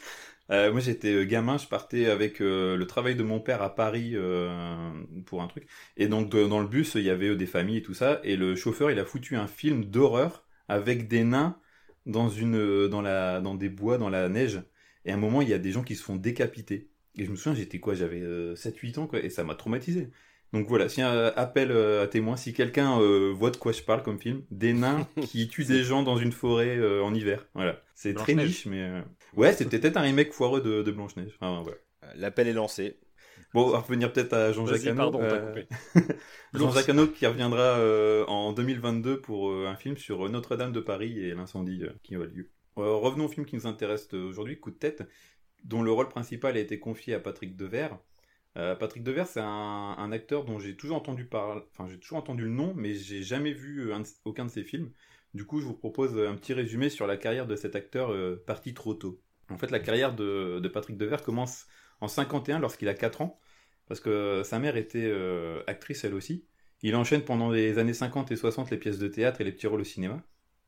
Euh, 0.50 0.72
moi 0.72 0.80
j'étais 0.80 1.12
euh, 1.14 1.24
gamin, 1.24 1.58
je 1.58 1.66
partais 1.66 2.06
avec 2.06 2.40
euh, 2.40 2.76
le 2.76 2.86
travail 2.86 3.14
de 3.14 3.22
mon 3.22 3.38
père 3.40 3.62
à 3.62 3.74
Paris 3.74 4.12
euh, 4.14 4.90
pour 5.26 5.42
un 5.42 5.46
truc. 5.46 5.68
Et 5.96 6.08
donc 6.08 6.28
de- 6.28 6.46
dans 6.46 6.60
le 6.60 6.66
bus 6.66 6.94
il 6.96 7.02
y 7.02 7.10
avait 7.10 7.36
des 7.36 7.46
familles 7.46 7.78
et 7.78 7.82
tout 7.82 7.94
ça. 7.94 8.20
Et 8.24 8.36
le 8.36 8.56
chauffeur 8.56 8.90
il 8.90 8.98
a 8.98 9.04
foutu 9.04 9.36
un 9.36 9.46
film 9.46 9.84
d'horreur 9.84 10.44
avec 10.68 11.06
des 11.08 11.22
nains 11.24 11.56
dans, 12.06 12.28
une, 12.28 12.88
dans, 12.88 13.00
la, 13.00 13.40
dans 13.40 13.54
des 13.54 13.68
bois, 13.68 13.96
dans 13.98 14.08
la 14.08 14.28
neige. 14.28 14.60
Et 15.04 15.12
à 15.12 15.14
un 15.14 15.18
moment 15.18 15.40
il 15.40 15.48
y 15.48 15.54
a 15.54 15.58
des 15.58 15.70
gens 15.72 15.84
qui 15.84 15.94
se 15.94 16.02
font 16.02 16.16
décapiter. 16.16 16.90
Et 17.16 17.24
je 17.26 17.30
me 17.30 17.36
souviens 17.36 17.54
j'étais 17.54 17.78
quoi, 17.78 17.94
j'avais 17.94 18.22
7-8 18.56 18.98
ans 18.98 19.06
quoi, 19.06 19.20
et 19.20 19.30
ça 19.30 19.44
m'a 19.44 19.54
traumatisé. 19.54 20.10
Donc 20.52 20.66
voilà, 20.68 20.88
si 20.88 21.00
un 21.00 21.26
appel 21.36 21.70
à 21.70 22.08
témoin, 22.08 22.36
si 22.36 22.52
quelqu'un 22.52 22.98
voit 23.32 23.50
de 23.52 23.56
quoi 23.56 23.70
je 23.72 23.82
parle 23.82 24.02
comme 24.02 24.18
film, 24.18 24.42
des 24.50 24.72
nains 24.72 25.06
qui 25.20 25.46
tuent 25.48 25.64
des 25.64 25.84
gens 25.84 26.02
dans 26.02 26.16
une 26.16 26.32
forêt 26.32 27.00
en 27.00 27.14
hiver. 27.14 27.46
Voilà, 27.54 27.80
c'est 27.94 28.14
très 28.14 28.34
niche, 28.34 28.66
mais 28.66 29.02
ouais, 29.36 29.52
c'était 29.52 29.78
peut-être 29.78 29.96
un 29.96 30.02
remake 30.02 30.32
foireux 30.32 30.60
de, 30.60 30.82
de 30.82 30.90
Blanche 30.90 31.16
Neige. 31.16 31.32
Enfin, 31.40 31.62
voilà. 31.62 31.78
Euh, 32.04 32.12
L'appel 32.16 32.48
est 32.48 32.52
lancé. 32.52 32.98
Bon, 33.52 33.66
on 33.66 33.70
va 33.70 33.78
revenir 33.80 34.12
peut-être 34.12 34.32
à 34.32 34.52
Jean-Jacques 34.52 34.86
Hano. 34.86 35.20
euh. 35.20 35.62
Jean-Jacques 36.54 36.88
Hano 36.88 37.06
qui 37.08 37.26
reviendra 37.26 37.78
euh, 37.78 38.24
en 38.26 38.52
2022 38.52 39.20
pour 39.20 39.50
euh, 39.50 39.66
un 39.66 39.76
film 39.76 39.96
sur 39.96 40.28
Notre-Dame 40.28 40.72
de 40.72 40.80
Paris 40.80 41.18
et 41.18 41.34
l'incendie 41.34 41.82
euh, 41.82 41.90
qui 42.02 42.16
aura 42.16 42.26
lieu. 42.26 42.50
Euh, 42.78 42.94
revenons 42.94 43.24
au 43.26 43.28
film 43.28 43.46
qui 43.46 43.56
nous 43.56 43.66
intéresse 43.66 44.12
aujourd'hui, 44.14 44.58
Coup 44.60 44.70
de 44.70 44.76
tête, 44.76 45.02
dont 45.64 45.82
le 45.82 45.90
rôle 45.90 46.08
principal 46.08 46.56
a 46.56 46.60
été 46.60 46.78
confié 46.78 47.14
à 47.14 47.20
Patrick 47.20 47.56
Devers. 47.56 47.98
Euh, 48.56 48.74
Patrick 48.74 49.02
Devers, 49.02 49.26
c'est 49.26 49.40
un, 49.40 49.46
un 49.98 50.12
acteur 50.12 50.44
dont 50.44 50.58
j'ai 50.58 50.76
toujours 50.76 50.96
entendu 50.96 51.24
parler, 51.24 51.62
enfin 51.72 51.88
j'ai 51.88 51.98
toujours 51.98 52.18
entendu 52.18 52.44
le 52.44 52.50
nom, 52.50 52.72
mais 52.74 52.94
j'ai 52.94 53.22
jamais 53.22 53.52
vu 53.52 53.92
un 53.92 54.02
aucun 54.24 54.44
de 54.44 54.50
ses 54.50 54.64
films. 54.64 54.90
Du 55.34 55.44
coup, 55.44 55.60
je 55.60 55.66
vous 55.66 55.74
propose 55.74 56.18
un 56.18 56.34
petit 56.34 56.52
résumé 56.52 56.88
sur 56.88 57.06
la 57.06 57.16
carrière 57.16 57.46
de 57.46 57.56
cet 57.56 57.76
acteur 57.76 58.12
euh, 58.12 58.42
parti 58.46 58.74
trop 58.74 58.94
tôt. 58.94 59.20
En 59.48 59.58
fait, 59.58 59.70
la 59.70 59.80
carrière 59.80 60.14
de, 60.14 60.58
de 60.60 60.68
Patrick 60.68 60.96
Devers 60.96 61.22
commence 61.22 61.66
en 62.00 62.08
51 62.08 62.58
lorsqu'il 62.58 62.88
a 62.88 62.94
4 62.94 63.20
ans, 63.20 63.38
parce 63.86 64.00
que 64.00 64.42
sa 64.44 64.58
mère 64.58 64.76
était 64.76 65.06
euh, 65.06 65.62
actrice 65.66 66.04
elle 66.04 66.14
aussi. 66.14 66.46
Il 66.82 66.96
enchaîne 66.96 67.22
pendant 67.22 67.50
les 67.50 67.78
années 67.78 67.94
50 67.94 68.32
et 68.32 68.36
60 68.36 68.70
les 68.70 68.78
pièces 68.78 68.98
de 68.98 69.08
théâtre 69.08 69.40
et 69.40 69.44
les 69.44 69.52
petits 69.52 69.66
rôles 69.66 69.82
au 69.82 69.84
cinéma. 69.84 70.22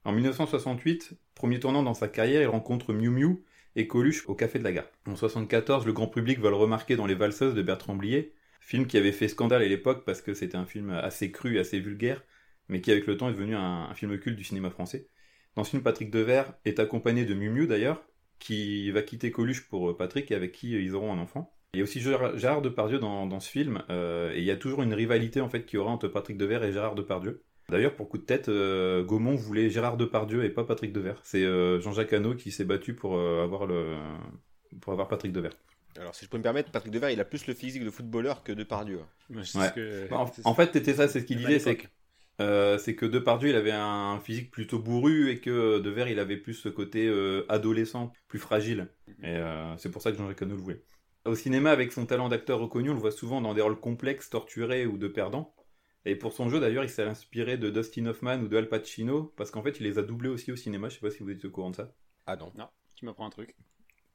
En 0.04 0.12
1968, 0.12 1.12
premier 1.34 1.58
tournant 1.58 1.82
dans 1.82 1.94
sa 1.94 2.08
carrière, 2.08 2.42
il 2.42 2.48
rencontre 2.48 2.92
Miu 2.92 3.10
Miu 3.10 3.44
et 3.76 3.86
Coluche 3.86 4.28
au 4.28 4.34
Café 4.34 4.58
de 4.58 4.64
la 4.64 4.72
Gare. 4.72 4.90
En 5.06 5.16
74, 5.16 5.86
le 5.86 5.92
grand 5.92 6.08
public 6.08 6.38
va 6.38 6.50
le 6.50 6.56
remarquer 6.56 6.96
dans 6.96 7.06
Les 7.06 7.14
Valseuses 7.14 7.54
de 7.54 7.62
Bertrand 7.62 7.94
Blier, 7.94 8.34
film 8.60 8.86
qui 8.86 8.98
avait 8.98 9.12
fait 9.12 9.28
scandale 9.28 9.62
à 9.62 9.68
l'époque 9.68 10.04
parce 10.04 10.20
que 10.20 10.34
c'était 10.34 10.56
un 10.56 10.66
film 10.66 10.90
assez 10.90 11.30
cru, 11.30 11.58
assez 11.58 11.80
vulgaire, 11.80 12.22
mais 12.72 12.80
qui 12.80 12.90
avec 12.90 13.06
le 13.06 13.16
temps 13.16 13.28
est 13.28 13.32
devenu 13.32 13.54
un, 13.54 13.88
un 13.90 13.94
film 13.94 14.18
culte 14.18 14.36
du 14.36 14.44
cinéma 14.44 14.70
français. 14.70 15.06
Dans 15.54 15.64
ce 15.64 15.70
film, 15.70 15.82
Patrick 15.82 16.10
Devers 16.10 16.52
est 16.64 16.80
accompagné 16.80 17.24
de 17.24 17.34
Miu 17.34 17.50
Miu 17.50 17.66
d'ailleurs, 17.66 18.02
qui 18.38 18.90
va 18.90 19.02
quitter 19.02 19.30
Coluche 19.30 19.68
pour 19.68 19.90
euh, 19.90 19.96
Patrick 19.96 20.30
et 20.30 20.34
avec 20.34 20.52
qui 20.52 20.74
euh, 20.74 20.80
ils 20.80 20.94
auront 20.94 21.12
un 21.12 21.18
enfant. 21.18 21.52
Il 21.74 21.78
y 21.78 21.80
a 21.80 21.84
aussi 21.84 22.00
Gérard 22.00 22.60
Depardieu 22.62 22.98
dans, 22.98 23.26
dans 23.26 23.40
ce 23.40 23.48
film, 23.50 23.82
euh, 23.88 24.32
et 24.34 24.38
il 24.38 24.44
y 24.44 24.50
a 24.50 24.56
toujours 24.56 24.82
une 24.82 24.92
rivalité 24.92 25.40
en 25.40 25.48
fait 25.48 25.64
qui 25.64 25.76
aura 25.78 25.90
entre 25.90 26.08
Patrick 26.08 26.36
Devers 26.36 26.64
et 26.64 26.72
Gérard 26.72 26.94
Depardieu. 26.94 27.42
D'ailleurs, 27.70 27.94
pour 27.94 28.08
coup 28.10 28.18
de 28.18 28.24
tête, 28.24 28.48
euh, 28.50 29.02
Gaumont 29.04 29.36
voulait 29.36 29.70
Gérard 29.70 29.96
Depardieu 29.96 30.44
et 30.44 30.50
pas 30.50 30.64
Patrick 30.64 30.92
Devers. 30.92 31.20
C'est 31.22 31.44
euh, 31.44 31.80
Jean-Jacques 31.80 32.12
Hano 32.12 32.34
qui 32.34 32.50
s'est 32.50 32.64
battu 32.64 32.92
pour 32.94 33.16
euh, 33.16 33.42
avoir 33.44 33.66
le 33.66 33.94
pour 34.80 34.92
avoir 34.92 35.08
Patrick 35.08 35.32
Devers. 35.32 35.52
Alors, 35.98 36.14
si 36.14 36.24
je 36.24 36.30
peux 36.30 36.38
me 36.38 36.42
permettre, 36.42 36.70
Patrick 36.70 36.92
Devers, 36.92 37.10
il 37.10 37.20
a 37.20 37.24
plus 37.24 37.46
le 37.46 37.54
physique 37.54 37.84
de 37.84 37.90
footballeur 37.90 38.42
que 38.42 38.52
de 38.52 38.64
Pardieu. 38.64 39.00
Moi, 39.30 39.44
c'est 39.44 39.58
Ouais. 39.58 39.68
ce 39.68 39.72
que- 39.74 40.08
Bah, 40.10 40.18
en, 40.44 40.50
en 40.50 40.54
fait, 40.54 40.70
c'était 40.72 40.94
ça, 40.94 41.06
c'est 41.08 41.20
ce 41.20 41.24
qu'il 41.26 41.36
disait, 41.38 41.58
c'est 41.58 41.76
que 41.76 41.86
Euh, 42.40 42.78
c'est 42.78 42.94
que 42.94 43.06
Depardieu, 43.06 43.50
il 43.50 43.56
avait 43.56 43.72
un 43.72 44.18
physique 44.20 44.50
plutôt 44.50 44.78
bourru 44.78 45.30
et 45.30 45.40
que 45.40 45.78
Devers, 45.78 46.08
il 46.08 46.18
avait 46.18 46.36
plus 46.36 46.54
ce 46.54 46.68
côté 46.68 47.06
euh, 47.06 47.44
adolescent, 47.48 48.12
plus 48.28 48.38
fragile. 48.38 48.88
Et 49.22 49.36
euh, 49.36 49.76
c'est 49.76 49.90
pour 49.90 50.02
ça 50.02 50.10
que 50.10 50.18
Jean-Jacques 50.18 50.42
Hano 50.42 50.56
le 50.56 50.62
voulait. 50.62 50.82
Au 51.24 51.34
cinéma, 51.34 51.70
avec 51.70 51.92
son 51.92 52.04
talent 52.06 52.28
d'acteur 52.28 52.58
reconnu, 52.58 52.90
on 52.90 52.94
le 52.94 53.00
voit 53.00 53.12
souvent 53.12 53.40
dans 53.40 53.54
des 53.54 53.60
rôles 53.60 53.78
complexes, 53.78 54.30
torturés 54.30 54.86
ou 54.86 54.98
de 54.98 55.06
perdants. 55.08 55.54
Et 56.04 56.16
pour 56.16 56.32
son 56.32 56.48
jeu, 56.48 56.58
d'ailleurs, 56.58 56.82
il 56.82 56.90
s'est 56.90 57.04
inspiré 57.04 57.56
de 57.56 57.70
Dustin 57.70 58.06
Hoffman 58.06 58.40
ou 58.40 58.48
de 58.48 58.56
Al 58.56 58.68
Pacino, 58.68 59.32
parce 59.36 59.52
qu'en 59.52 59.62
fait, 59.62 59.78
il 59.78 59.84
les 59.84 59.98
a 59.98 60.02
doublés 60.02 60.30
aussi 60.30 60.50
au 60.50 60.56
cinéma. 60.56 60.88
Je 60.88 60.94
sais 60.94 61.00
pas 61.00 61.10
si 61.10 61.22
vous 61.22 61.30
êtes 61.30 61.44
au 61.44 61.50
courant 61.50 61.70
de 61.70 61.76
ça. 61.76 61.94
Ah 62.26 62.34
non. 62.34 62.50
Non, 62.56 62.68
tu 62.96 63.04
m'apprends 63.04 63.26
un 63.26 63.30
truc. 63.30 63.54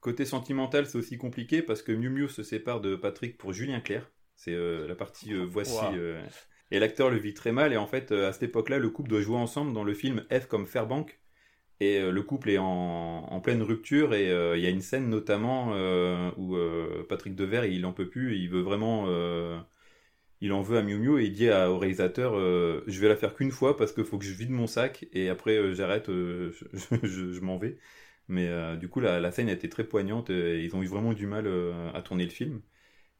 Côté 0.00 0.26
sentimental, 0.26 0.86
c'est 0.86 0.98
aussi 0.98 1.16
compliqué 1.16 1.62
parce 1.62 1.82
que 1.82 1.92
Miu 1.92 2.10
Miu 2.10 2.28
se 2.28 2.42
sépare 2.42 2.80
de 2.80 2.94
Patrick 2.94 3.38
pour 3.38 3.52
Julien 3.52 3.80
Clerc. 3.80 4.10
C'est 4.36 4.52
euh, 4.52 4.86
la 4.86 4.94
partie 4.94 5.32
euh, 5.32 5.44
voici. 5.44 5.72
Wow. 5.72 5.94
euh, 5.94 6.22
et 6.70 6.78
l'acteur 6.78 7.10
le 7.10 7.16
vit 7.18 7.34
très 7.34 7.52
mal. 7.52 7.72
Et 7.72 7.76
en 7.76 7.86
fait, 7.86 8.12
euh, 8.12 8.28
à 8.28 8.32
cette 8.32 8.44
époque-là, 8.44 8.78
le 8.78 8.90
couple 8.90 9.10
doit 9.10 9.20
jouer 9.20 9.36
ensemble 9.36 9.72
dans 9.72 9.84
le 9.84 9.94
film 9.94 10.24
F 10.30 10.46
comme 10.46 10.66
Fairbank. 10.66 11.18
Et 11.80 11.98
euh, 12.00 12.10
le 12.10 12.22
couple 12.22 12.50
est 12.50 12.58
en, 12.58 13.40
pleine 13.42 13.62
rupture. 13.62 14.14
Et 14.14 14.30
euh, 14.30 14.56
il 14.56 14.62
y 14.62 14.66
a 14.66 14.70
une 14.70 14.82
scène 14.82 15.08
notamment 15.08 15.72
où 16.36 16.56
Patrick 17.08 17.34
Devers, 17.34 17.64
il 17.66 17.86
en 17.86 17.92
peut 17.92 18.08
plus. 18.08 18.36
Il 18.36 18.50
veut 18.50 18.62
vraiment. 18.62 19.06
il 20.40 20.52
en 20.52 20.62
veut 20.62 20.78
à 20.78 20.82
Miu 20.82 20.98
Miu 20.98 21.20
et 21.20 21.26
il 21.26 21.32
dit 21.32 21.50
au 21.50 21.78
réalisateur 21.78 22.34
Je 22.86 23.00
vais 23.00 23.08
la 23.08 23.16
faire 23.16 23.34
qu'une 23.34 23.50
fois 23.52 23.76
parce 23.76 23.92
qu'il 23.92 24.04
faut 24.04 24.18
que 24.18 24.24
je 24.24 24.34
vide 24.34 24.50
mon 24.50 24.66
sac. 24.66 25.06
Et 25.12 25.28
après, 25.28 25.74
j'arrête, 25.74 26.06
je, 26.08 27.40
m'en 27.40 27.58
vais. 27.58 27.78
Mais 28.28 28.76
du 28.76 28.88
coup, 28.88 29.00
la, 29.00 29.20
la 29.20 29.32
scène 29.32 29.48
a 29.48 29.52
été 29.52 29.68
très 29.68 29.84
poignante. 29.84 30.30
et 30.30 30.64
ils 30.64 30.76
ont 30.76 30.82
eu 30.82 30.86
vraiment 30.86 31.12
du 31.14 31.26
mal 31.26 31.48
à 31.94 32.02
tourner 32.02 32.24
le 32.24 32.30
film. 32.30 32.60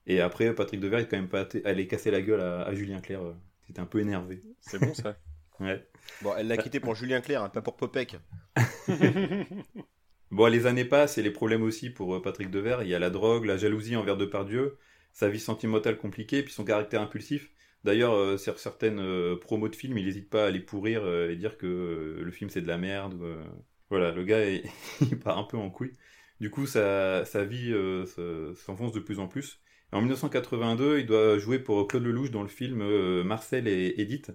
Et 0.08 0.20
après, 0.20 0.52
Patrick 0.54 0.80
Devers 0.80 1.00
est 1.00 1.08
quand 1.08 1.16
même 1.18 1.28
pas 1.28 1.46
allé 1.64 1.86
casser 1.86 2.10
la 2.10 2.20
gueule 2.22 2.40
à, 2.40 2.62
à 2.62 2.74
Julien 2.74 3.00
Clerc. 3.00 3.22
euh. 3.22 3.34
C'était 3.66 3.80
un 3.80 3.86
peu 3.86 4.00
énervé. 4.00 4.42
C'est 4.60 4.78
bon 4.80 4.92
ça. 4.94 5.16
Ouais. 5.60 5.84
Bon, 6.22 6.32
elle 6.38 6.46
l'a 6.46 6.56
quitté 6.56 6.78
pour 6.78 6.94
Julien 6.94 7.20
Clerc, 7.20 7.42
hein, 7.42 7.48
pas 7.48 7.60
pour 7.62 7.74
Popek. 7.76 8.16
Bon, 10.30 10.46
les 10.46 10.66
années 10.66 10.84
passent 10.84 11.16
et 11.18 11.22
les 11.22 11.30
problèmes 11.30 11.62
aussi 11.62 11.88
pour 11.90 12.14
euh, 12.14 12.22
Patrick 12.22 12.50
Devers. 12.50 12.82
Il 12.82 12.88
y 12.88 12.94
a 12.94 12.98
la 12.98 13.10
drogue, 13.10 13.46
la 13.46 13.56
jalousie 13.56 13.96
envers 13.96 14.16
Depardieu, 14.16 14.76
sa 15.12 15.28
vie 15.28 15.40
sentimentale 15.40 15.96
compliquée, 15.96 16.42
puis 16.42 16.52
son 16.52 16.64
caractère 16.64 17.00
impulsif. 17.00 17.50
D'ailleurs, 17.84 18.12
euh, 18.14 18.36
sur 18.36 18.58
certaines 18.58 19.00
euh, 19.00 19.36
promos 19.36 19.68
de 19.68 19.76
films, 19.76 19.96
il 19.98 20.04
n'hésite 20.04 20.28
pas 20.28 20.46
à 20.46 20.50
les 20.50 20.60
pourrir 20.60 21.02
euh, 21.04 21.30
et 21.30 21.36
dire 21.36 21.56
que 21.56 21.66
euh, 21.66 22.22
le 22.22 22.30
film 22.30 22.50
c'est 22.50 22.60
de 22.60 22.68
la 22.68 22.76
merde. 22.76 23.14
ou, 23.14 23.24
euh, 23.24 23.42
Voilà, 23.90 24.12
le 24.12 24.22
gars, 24.24 24.44
il, 24.48 24.62
il 25.00 25.18
part 25.18 25.38
un 25.38 25.44
peu 25.44 25.56
en 25.56 25.70
couille. 25.70 25.92
Du 26.40 26.50
coup, 26.50 26.66
sa, 26.66 27.24
sa 27.24 27.44
vie 27.44 27.72
euh, 27.72 28.04
se- 28.06 28.54
s'enfonce 28.54 28.92
de 28.92 29.00
plus 29.00 29.18
en 29.20 29.28
plus. 29.28 29.60
En 29.92 30.00
1982, 30.00 31.00
il 31.00 31.06
doit 31.06 31.38
jouer 31.38 31.58
pour 31.58 31.86
Claude 31.88 32.04
Lelouch 32.04 32.30
dans 32.30 32.42
le 32.42 32.48
film 32.48 32.82
euh, 32.82 33.24
Marcel 33.24 33.66
et 33.66 33.94
Edith, 33.98 34.32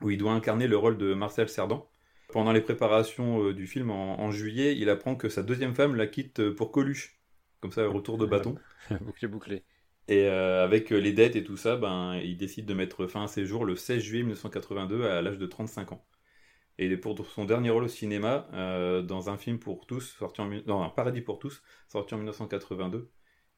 où 0.00 0.10
il 0.10 0.18
doit 0.18 0.32
incarner 0.32 0.66
le 0.66 0.76
rôle 0.76 0.98
de 0.98 1.14
Marcel 1.14 1.48
Cerdan. 1.48 1.88
Pendant 2.32 2.52
les 2.52 2.62
préparations 2.62 3.44
euh, 3.44 3.52
du 3.52 3.66
film 3.66 3.90
en, 3.90 4.18
en 4.18 4.30
juillet, 4.30 4.74
il 4.76 4.88
apprend 4.88 5.16
que 5.16 5.28
sa 5.28 5.42
deuxième 5.42 5.74
femme 5.74 5.94
la 5.94 6.06
quitte 6.06 6.40
euh, 6.40 6.54
pour 6.54 6.72
Coluche. 6.72 7.20
Comme 7.60 7.72
ça, 7.72 7.86
retour 7.86 8.16
de 8.16 8.24
bâton. 8.24 8.56
bouclé, 9.02 9.28
bouclé. 9.28 9.62
Et 10.08 10.26
euh, 10.26 10.64
avec 10.64 10.90
les 10.90 11.12
dettes 11.12 11.36
et 11.36 11.44
tout 11.44 11.58
ça, 11.58 11.76
ben, 11.76 12.16
il 12.16 12.38
décide 12.38 12.64
de 12.64 12.72
mettre 12.72 13.06
fin 13.06 13.24
à 13.24 13.28
ses 13.28 13.44
jours 13.44 13.66
le 13.66 13.76
16 13.76 14.02
juillet 14.02 14.22
1982 14.22 15.04
à 15.04 15.20
l'âge 15.20 15.38
de 15.38 15.46
35 15.46 15.92
ans. 15.92 16.04
Et 16.78 16.96
pour 16.96 17.24
son 17.26 17.44
dernier 17.44 17.70
rôle 17.70 17.84
au 17.84 17.88
cinéma, 17.88 18.48
dans 19.06 19.28
un 19.28 19.36
film 19.36 19.58
pour 19.58 19.86
tous, 19.86 20.16
sorti 20.18 20.40
en, 20.40 20.50
non, 20.66 20.82
un 20.82 20.88
paradis 20.88 21.20
pour 21.20 21.38
tous, 21.38 21.62
sorti 21.86 22.14
en 22.14 22.16
1982, 22.16 23.10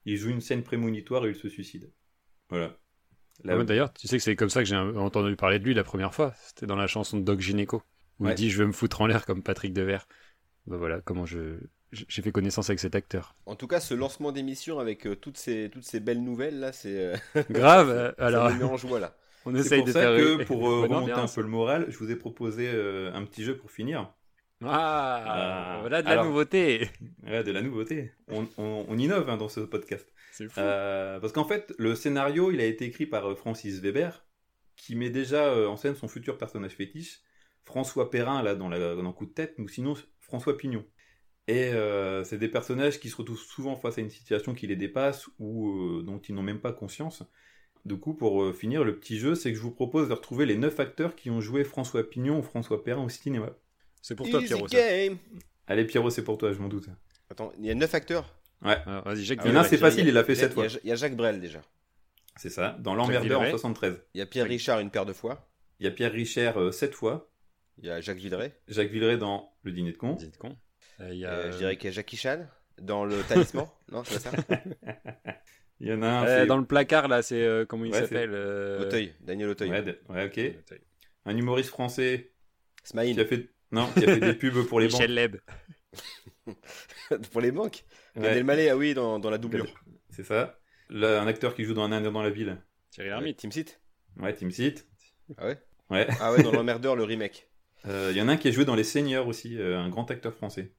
il 0.05 0.17
joue 0.17 0.31
une 0.31 0.41
scène 0.41 0.63
prémonitoire 0.63 1.27
et 1.27 1.31
il 1.31 1.35
se 1.37 1.49
suicide. 1.49 1.93
Voilà. 2.51 2.77
La- 3.45 3.59
Ouais, 3.59 3.65
D'ailleurs, 3.65 3.93
tu 3.93 4.07
sais 4.09 4.17
que 4.17 4.23
c'est 4.23 4.37
comme 4.37 4.51
ça 4.51 4.61
que 4.63 4.69
j'ai 4.69 4.77
entendu 4.77 5.37
parler 5.37 5.59
de 5.59 5.65
lui 5.65 5.75
la 5.75 5.85
première 5.85 6.15
fois. 6.15 6.35
C'était 6.41 6.67
dans 6.67 6.77
la 6.77 6.87
chanson 6.87 7.19
de 7.19 7.25
Doc 7.25 7.41
Gynéco, 7.41 7.83
où 8.21 8.25
Ouais. 8.25 8.33
il 8.33 8.35
dit 8.35 8.51
Je 8.51 8.59
veux 8.59 8.67
me 8.67 8.73
foutre 8.73 9.01
en 9.01 9.07
l'air 9.07 9.27
comme 9.27 9.43
Patrick 9.43 9.73
Devers. 9.73 10.07
Bah 10.67 10.77
voilà 10.79 11.01
comment 11.01 11.27
je 11.27 11.59
j'ai 11.93 12.23
fait 12.23 12.33
connaissance 12.33 12.71
avec 12.71 12.81
cet 12.81 12.95
acteur. 12.97 13.37
En 13.47 13.55
tout 13.55 13.69
cas, 13.69 13.79
ce 13.81 13.95
lancement 13.95 14.33
d'émission 14.33 14.81
avec 14.81 15.07
euh, 15.07 15.15
toutes, 15.15 15.37
ces, 15.37 15.71
toutes 15.71 15.85
ces 15.85 16.01
belles 16.01 16.23
nouvelles 16.23 16.59
là, 16.59 16.73
c'est. 16.73 16.99
euh, 16.99 17.17
Grave. 17.51 17.89
euh, 17.91 18.13
alors, 18.19 18.47
en 18.49 18.77
joie 18.77 18.99
là. 19.01 19.17
on 19.45 19.55
C'est 19.55 19.61
essaye 19.61 19.79
pour 19.79 19.87
de 19.89 19.93
ça 19.93 20.01
faire 20.01 20.17
que 20.17 20.45
pour 20.45 20.69
euh, 20.69 20.83
remonter 20.83 21.13
un 21.13 21.27
peu 21.29 21.41
le 21.43 21.49
moral, 21.49 21.87
je 21.91 21.99
vous 21.99 22.11
ai 22.11 22.17
proposé 22.17 22.69
euh, 22.69 23.13
un 23.15 23.25
petit 23.25 23.45
jeu 23.45 23.57
pour 23.57 23.71
finir. 23.71 24.13
Ah, 24.63 25.25
Ah, 25.77 25.79
voilà 25.81 26.01
de 26.03 26.07
la 26.07 26.13
alors- 26.13 26.25
nouveauté. 26.27 26.89
Ouais, 27.25 27.43
de 27.45 27.51
la 27.53 27.61
nouveauté. 27.63 28.13
On, 28.29 28.47
on- 28.59 28.87
on 28.89 28.99
innove 28.99 29.29
hein, 29.29 29.37
dans 29.37 29.49
ce 29.49 29.61
podcast. 29.61 30.11
C'est 30.33 30.49
fou. 30.49 30.59
Euh, 30.61 31.21
parce 31.21 31.33
qu'en 31.33 31.45
fait, 31.45 31.73
le 31.79 31.95
scénario, 31.95 32.51
il 32.51 32.61
a 32.61 32.65
été 32.65 32.85
écrit 32.87 33.07
par 33.07 33.31
euh, 33.31 33.35
Francis 33.35 33.81
Weber, 33.81 34.25
qui 34.77 34.97
met 34.97 35.11
déjà 35.11 35.45
euh, 35.47 35.67
en 35.69 35.77
scène 35.77 35.95
son 35.95 36.09
futur 36.09 36.39
personnage 36.39 36.73
fétiche, 36.73 37.21
François 37.65 38.11
Perrin, 38.11 38.43
là, 38.43 38.55
dans, 38.55 38.69
la, 38.69 38.95
dans 38.97 39.13
Coup 39.13 39.27
de 39.27 39.33
tête, 39.33 39.55
ou 39.59 39.69
sinon 39.69 39.95
François 40.21 40.57
Pignon. 40.57 40.85
Et 41.47 41.73
euh, 41.75 42.25
c'est 42.25 42.39
des 42.39 42.49
personnages 42.49 42.99
qui 43.01 43.11
se 43.11 43.17
retrouvent 43.17 43.39
souvent 43.39 43.77
face 43.77 43.99
à 43.99 44.01
une 44.01 44.09
situation 44.11 44.55
qui 44.55 44.67
les 44.67 44.77
dépasse 44.77 45.29
ou 45.39 46.01
dont 46.03 46.19
ils 46.19 46.35
n'ont 46.35 46.43
même 46.43 46.61
pas 46.61 46.73
conscience. 46.73 47.23
Du 47.85 47.99
coup, 47.99 48.15
pour 48.15 48.55
finir, 48.55 48.83
le 48.83 48.99
petit 48.99 49.19
jeu, 49.19 49.35
c'est 49.35 49.51
que 49.53 49.59
je 49.59 49.63
vous 49.63 49.71
propose 49.75 50.09
de 50.09 50.15
retrouver 50.15 50.47
les 50.47 50.57
neuf 50.57 50.81
acteurs 50.81 51.15
qui 51.15 51.29
ont 51.29 51.43
joué 51.43 51.65
François 51.65 52.03
Pignon 52.09 52.39
ou 52.39 52.43
François 52.43 52.83
Perrin 52.83 53.05
au 53.05 53.11
cinéma. 53.11 53.51
C'est 54.07 54.15
pour 54.15 54.29
toi, 54.29 54.39
Easy 54.41 54.49
Pierrot. 54.49 54.69
ça. 54.69 54.77
game. 54.77 55.17
Allez, 55.67 55.87
Pierrot, 55.87 56.11
c'est 56.11 56.23
pour 56.25 56.37
toi, 56.37 56.53
je 56.53 56.59
m'en 56.59 56.69
doute. 56.69 56.89
Attends, 57.31 57.53
il 57.59 57.65
y 57.65 57.71
a 57.71 57.75
9 57.75 57.95
acteurs. 57.95 58.35
Ah, 58.63 59.03
Vas-y, 59.07 59.25
Jacques 59.25 59.41
Il 59.47 59.51
y 59.51 59.57
en 59.57 59.61
a, 59.61 59.65
c'est 59.65 59.79
facile, 59.79 60.07
il 60.09 60.13
l'a 60.13 60.25
fait 60.25 60.35
Il 60.35 60.37
y 60.37 60.41
a- 60.41 60.45
sept 60.45 60.53
fois. 60.53 60.67
il 60.67 60.73
y 60.73 60.77
a- 60.77 60.81
il 60.85 60.89
y 60.91 60.93
a 60.93 60.95
Jacques 60.97 61.17
Brel 61.17 61.41
déjà. 61.41 61.63
C'est 62.37 62.51
ça, 62.51 62.77
dans 62.81 62.95
L'Emmerdeur 62.95 63.39
en 63.39 63.43
Villeray. 63.45 63.51
73. 63.51 64.03
Il 64.13 64.19
y 64.19 64.21
a 64.21 64.27
Pierre 64.27 64.47
Richard 64.47 64.81
une 64.81 64.91
paire 64.91 65.07
de 65.07 65.15
fois. 65.15 65.49
Il 65.81 65.85
y 65.85 65.89
a 65.89 65.91
Pierre 65.91 66.13
Richer 66.13 66.53
euh, 66.57 66.71
sept 66.71 66.95
fois, 66.95 67.31
Il 67.79 67.87
y 67.87 67.91
a 67.91 68.01
Jacques 68.03 68.19
Villeray. 68.19 68.53
Jacques 68.69 68.91
Villeray 68.91 69.17
dans 69.17 69.55
Le 69.63 69.73
Dîner 69.73 69.93
de 69.93 69.97
con. 69.97 70.13
Dites 70.17 70.37
con. 70.37 70.55
Euh, 71.01 71.09
Il 71.13 71.19
y 71.21 71.25
a... 71.25 71.31
Euh, 71.33 71.53
je 71.53 71.57
dirais 71.57 71.77
qu'il 71.79 71.87
y 71.87 71.89
a 71.89 71.93
Jackie 71.93 72.17
Chan 72.19 72.47
dans 72.81 73.05
le 73.07 73.23
talisman. 73.23 73.67
non, 73.91 74.05
c'est 74.05 74.23
pas 74.23 74.43
ça 74.43 74.63
Il 75.81 75.89
y 75.89 75.93
en 75.95 76.03
a 76.03 76.07
un, 76.09 76.25
Euh, 76.27 76.41
c'est- 76.43 76.47
dans 76.47 76.57
le 76.59 76.67
placard 76.67 77.09
là, 77.09 77.23
c'est 77.23 77.43
euh, 77.43 77.65
comment 77.67 77.85
il 77.87 77.93
Ouais, 77.93 78.01
s'appelle 78.01 78.31
euh, 78.33 78.83
Auteuil, 78.83 79.15
Daniel 79.21 79.49
Auteuil. 79.49 79.71
Ouais, 79.71 79.83
de- 79.83 79.99
ouais, 80.11 80.27
ok. 80.27 80.39
Auteuil. 80.61 80.81
Un 81.25 81.37
humoriste 81.37 81.71
français 81.71 82.33
qui 82.83 82.91
Smaïn. 82.91 83.19
a 83.19 83.25
fait, 83.25 83.49
non, 83.75 83.91
qui 83.93 84.05
a 84.05 84.15
fait 84.15 84.21
des 84.21 84.35
pubs 84.35 84.67
pour 84.67 84.81
les 84.81 84.87
banques. 84.89 85.01
Michel 85.01 85.15
Leb. 85.15 85.37
Pour 87.33 87.41
les 87.41 87.53
banques. 87.53 87.85
Ouais, 88.17 88.23
Gad 88.23 88.37
Elmaleh, 88.37 88.69
ah 88.71 88.77
oui, 88.77 88.95
dans, 88.95 89.19
dans 89.19 89.31
la 89.31 89.39
doublure. 89.39 89.67
c'est 90.11 90.25
ça. 90.25 90.59
Là, 90.91 91.21
un 91.21 91.27
acteur 91.27 91.55
qui 91.55 91.65
joue 91.65 91.75
dans 91.75 91.85
Un 91.85 91.93
Indien 91.93 92.13
dans 92.13 92.23
la 92.23 92.31
ville. 92.31 92.61
Thierry 92.91 93.09
Ouais, 93.09 93.15
Lhermitte. 93.15 93.39
Team 93.39 93.53
Seat. 93.53 93.81
Ouais, 94.19 94.35
Team 94.35 94.51
Seat. 94.51 94.87
Ah 95.39 95.47
ouais 95.47 95.59
Ouais. 95.91 96.07
Ah 96.21 96.33
ouais, 96.33 96.43
dans 96.43 96.53
l'emmerdeur, 96.53 96.97
le 96.97 97.05
remake. 97.05 97.49
Euh, 97.87 98.09
Il 98.13 98.17
y 98.17 98.23
en 98.23 98.29
a 98.29 98.33
un 98.33 98.37
qui 98.39 98.49
a 98.49 98.51
joué 98.51 98.65
dans 98.65 98.75
Les 98.75 98.83
Seigneurs 98.85 99.27
aussi, 99.29 99.59
euh, 99.59 99.79
un 99.79 99.91
grand 99.91 100.11
acteur 100.11 100.33
français. 100.35 100.73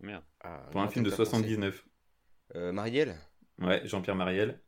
Merde. 0.00 0.22
Ah, 0.42 0.68
Pour 0.70 0.82
un 0.82 0.88
film 0.88 1.02
de 1.02 1.08
acteur 1.10 1.26
français. 1.26 1.44
79. 1.46 1.86
Euh, 2.56 2.72
Marielle 2.72 3.16
Ouais, 3.58 3.80
Jean-Pierre 3.86 4.16
Mariel. 4.16 4.60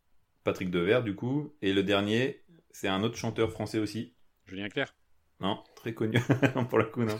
Patrick 0.45 0.71
Devers, 0.71 1.03
du 1.03 1.15
coup. 1.15 1.55
Et 1.61 1.75
le 1.75 1.83
dernier, 1.83 2.43
c'est 2.71 2.89
un 2.89 3.03
autre 3.03 3.19
chanteur 3.19 3.53
français 3.53 3.79
aussi. 3.79 4.15
Julien 4.47 4.71
Clerc. 4.71 4.95
Non, 5.43 5.63
très 5.75 5.93
connu. 5.93 6.19
non, 6.55 6.65
pour 6.71 6.79
le 6.79 6.85
coup, 6.85 7.03
non. 7.03 7.19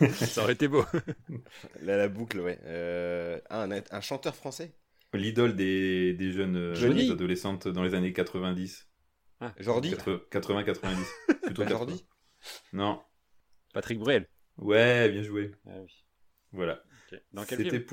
Ça 0.10 0.42
aurait 0.42 0.54
été 0.54 0.68
beau. 0.68 0.84
Là, 1.82 1.98
la 1.98 2.08
boucle, 2.08 2.40
ouais. 2.40 2.58
Euh, 2.64 3.38
ah, 3.50 3.64
un, 3.64 3.70
un 3.90 4.00
chanteur 4.00 4.34
français? 4.34 4.72
L'idole 5.12 5.54
des, 5.54 6.14
des 6.14 6.32
jeunes 6.32 6.56
euh, 6.56 6.74
Johnny 6.74 7.10
adolescentes 7.10 7.68
dans 7.68 7.82
les 7.82 7.94
années 7.94 8.12
90. 8.12 8.88
Jordi? 9.58 9.94
80-90. 9.94 10.74
Plutôt 11.42 11.62
Pas 11.62 11.68
Jordi 11.68 11.92
80. 11.92 12.06
Non. 12.72 13.02
Patrick 13.74 13.98
Bruel. 13.98 14.26
Ouais, 14.56 15.10
bien 15.10 15.22
joué. 15.22 15.52
Ah 15.66 15.78
oui. 15.82 16.04
Voilà. 16.52 16.82
Dans 17.32 17.44
quel 17.44 17.86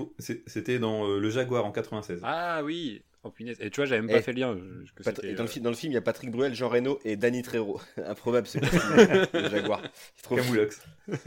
C'était 0.48 0.80
dans 0.80 1.06
euh, 1.06 1.20
Le 1.20 1.30
Jaguar 1.30 1.66
en 1.66 1.72
96. 1.72 2.22
Ah 2.24 2.62
oui. 2.64 3.04
Oh 3.24 3.32
punaise. 3.32 3.58
Et 3.62 3.70
tu 3.70 3.78
vois, 3.78 3.86
j'avais 3.86 4.02
même 4.02 4.12
pas 4.12 4.22
fait 4.22 4.34
le 4.34 4.40
lien. 4.42 4.58
je- 4.58 4.92
que 4.94 5.04
Pat- 5.04 5.16
c'était, 5.16 5.30
et 5.32 5.34
dans, 5.36 5.44
le 5.44 5.50
euh, 5.50 5.52
fi- 5.52 5.62
dans 5.62 5.70
le 5.70 5.76
film, 5.76 5.92
il 5.92 5.96
y 5.96 5.98
a 5.98 6.02
Patrick 6.02 6.30
Bruel, 6.30 6.54
Jean 6.54 6.68
Reno 6.70 7.00
et 7.06 7.16
Danny 7.16 7.42
Trejo. 7.42 7.80
Improbable, 8.06 8.48
ce 8.48 8.58
casting, 8.60 8.80
le 9.34 9.50
Jaguar. 9.50 9.82
C'est 10.16 10.24
trop. 10.24 10.38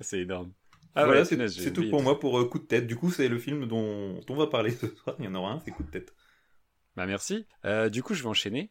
C'est 0.00 0.20
énorme. 0.20 0.52
Ah 0.94 1.04
voilà, 1.04 1.20
ouais, 1.20 1.24
c'est 1.26 1.48
c'est 1.48 1.72
tout 1.72 1.88
pour 1.90 2.02
moi 2.02 2.18
pour 2.18 2.38
euh, 2.38 2.48
Coup 2.48 2.58
de 2.58 2.64
tête. 2.64 2.86
Du 2.86 2.96
coup, 2.96 3.10
c'est 3.10 3.28
le 3.28 3.38
film 3.38 3.66
dont 3.66 4.20
on 4.28 4.34
va 4.36 4.46
parler 4.46 4.70
ce 4.70 4.86
soir. 4.88 5.14
Il 5.18 5.26
y 5.26 5.28
en 5.28 5.34
aura 5.34 5.52
un, 5.52 5.60
c'est 5.60 5.70
Coup 5.70 5.82
de 5.82 5.90
tête. 5.90 6.14
Bah 6.96 7.06
merci. 7.06 7.46
Euh, 7.66 7.88
du 7.90 8.02
coup, 8.02 8.14
je 8.14 8.22
vais 8.22 8.28
enchaîner. 8.28 8.70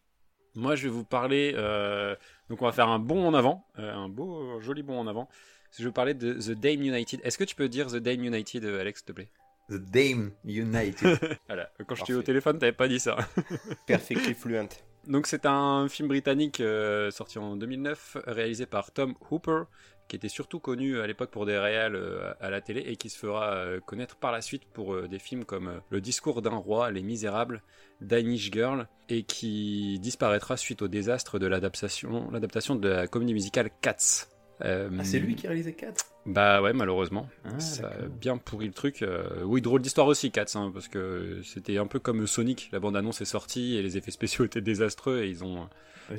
Moi, 0.56 0.76
je 0.76 0.84
vais 0.84 0.90
vous 0.90 1.04
parler. 1.06 1.54
euh, 1.56 2.16
donc, 2.50 2.62
on 2.62 2.66
va 2.66 2.72
faire 2.72 2.88
un 2.90 2.98
bond 3.00 3.28
en 3.28 3.34
avant, 3.34 3.68
euh, 3.78 3.94
un 3.94 4.10
beau, 4.10 4.60
joli 4.62 4.82
bond 4.84 4.98
en 5.00 5.08
avant. 5.08 5.30
Je 5.74 5.84
vais 5.84 5.90
vous 5.90 5.94
parler 5.94 6.14
de 6.14 6.34
The 6.34 6.52
Dame 6.60 6.82
United. 6.82 7.20
Est-ce 7.24 7.38
que 7.38 7.44
tu 7.44 7.56
peux 7.56 7.70
dire 7.70 7.88
The 7.88 7.98
Dame 7.98 8.24
United, 8.24 8.64
euh, 8.66 8.80
Alex, 8.82 9.00
s'il 9.02 9.06
te 9.08 9.12
plaît? 9.12 9.30
The 9.70 9.76
Dame 9.76 10.32
United. 10.46 11.38
Voilà. 11.48 11.70
Quand 11.88 11.96
je 11.96 12.04
t'ai 12.04 12.14
eu 12.14 12.18
au 12.18 12.24
téléphone, 12.24 12.60
t'avais 12.60 12.72
pas 12.72 12.88
dit 12.88 13.00
ça. 13.00 13.18
Perfectly 13.88 14.34
fluent. 14.34 14.68
Donc 15.08 15.28
c'est 15.28 15.46
un 15.46 15.88
film 15.88 16.08
britannique 16.08 16.60
euh, 16.62 17.12
sorti 17.12 17.38
en 17.38 17.56
2009, 17.56 18.18
réalisé 18.26 18.66
par 18.66 18.92
Tom 18.92 19.14
Hooper, 19.30 19.64
qui 20.08 20.16
était 20.16 20.30
surtout 20.30 20.60
connu 20.60 21.00
à 21.00 21.06
l'époque 21.06 21.30
pour 21.30 21.46
des 21.46 21.58
réals 21.58 22.00
à 22.40 22.50
la 22.50 22.62
télé 22.62 22.82
et 22.82 22.96
qui 22.96 23.10
se 23.10 23.18
fera 23.18 23.66
connaître 23.86 24.16
par 24.16 24.32
la 24.32 24.42
suite 24.42 24.66
pour 24.66 25.08
des 25.08 25.20
films 25.20 25.46
comme 25.46 25.82
Le 25.90 26.02
discours 26.02 26.42
d'un 26.42 26.56
roi, 26.56 26.90
Les 26.92 27.04
Misérables, 27.04 27.62
Danish 28.02 28.52
Girl 28.52 28.88
et 29.10 29.24
qui 29.24 30.00
disparaîtra 30.00 30.58
suite 30.58 30.82
au 30.82 30.88
désastre 30.88 31.38
de 31.38 31.46
l'adaptation, 31.46 32.30
l'adaptation 32.32 32.76
de 32.76 32.90
la 32.90 33.08
comédie 33.08 33.34
musicale 33.34 33.70
Cats. 33.82 34.28
ah, 34.60 34.88
c'est 35.04 35.20
lui 35.20 35.36
qui 35.36 35.46
a 35.46 35.50
réalisé 35.50 35.74
Cats? 35.74 36.15
Bah 36.26 36.62
ouais, 36.62 36.74
malheureusement. 36.74 37.30
Ah, 37.44 37.60
ça 37.60 37.88
a 37.88 38.08
bien 38.08 38.38
pourri 38.38 38.68
le 38.68 38.74
truc. 38.74 39.06
oui, 39.44 39.62
drôle 39.62 39.82
d'histoire 39.82 40.08
aussi, 40.08 40.32
Cats, 40.32 40.46
hein, 40.56 40.72
parce 40.74 40.88
que 40.88 41.40
c'était 41.44 41.78
un 41.78 41.88
peu 41.88 42.00
comme 42.00 42.26
Sonic. 42.28 42.70
La 42.72 42.80
bande-annonce 42.80 43.22
est 43.22 43.26
sortie 43.26 43.76
et 43.76 43.82
les 43.82 43.98
effets 43.98 44.12
spéciaux 44.12 44.46
étaient 44.46 44.62
désastreux 44.62 45.24
et 45.24 45.30
ils 45.30 45.44
ont 45.44 45.70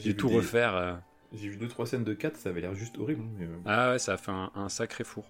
dû 0.03 0.15
tout 0.15 0.29
refaire. 0.29 1.01
J'ai 1.33 1.49
vu 1.49 1.57
deux 1.57 1.69
trois 1.69 1.87
scènes 1.87 2.05
de 2.05 2.15
4, 2.15 2.37
ça 2.37 2.49
avait 2.51 2.61
l'air 2.61 2.75
juste 2.75 2.99
horrible. 2.99 3.23
Hein, 3.23 3.43
euh. 3.43 3.57
Ah 3.67 3.91
ouais, 3.93 3.99
ça 3.99 4.15
a 4.15 4.17
fait 4.17 4.33
un, 4.33 4.69
sacré 4.69 5.05
four. 5.05 5.25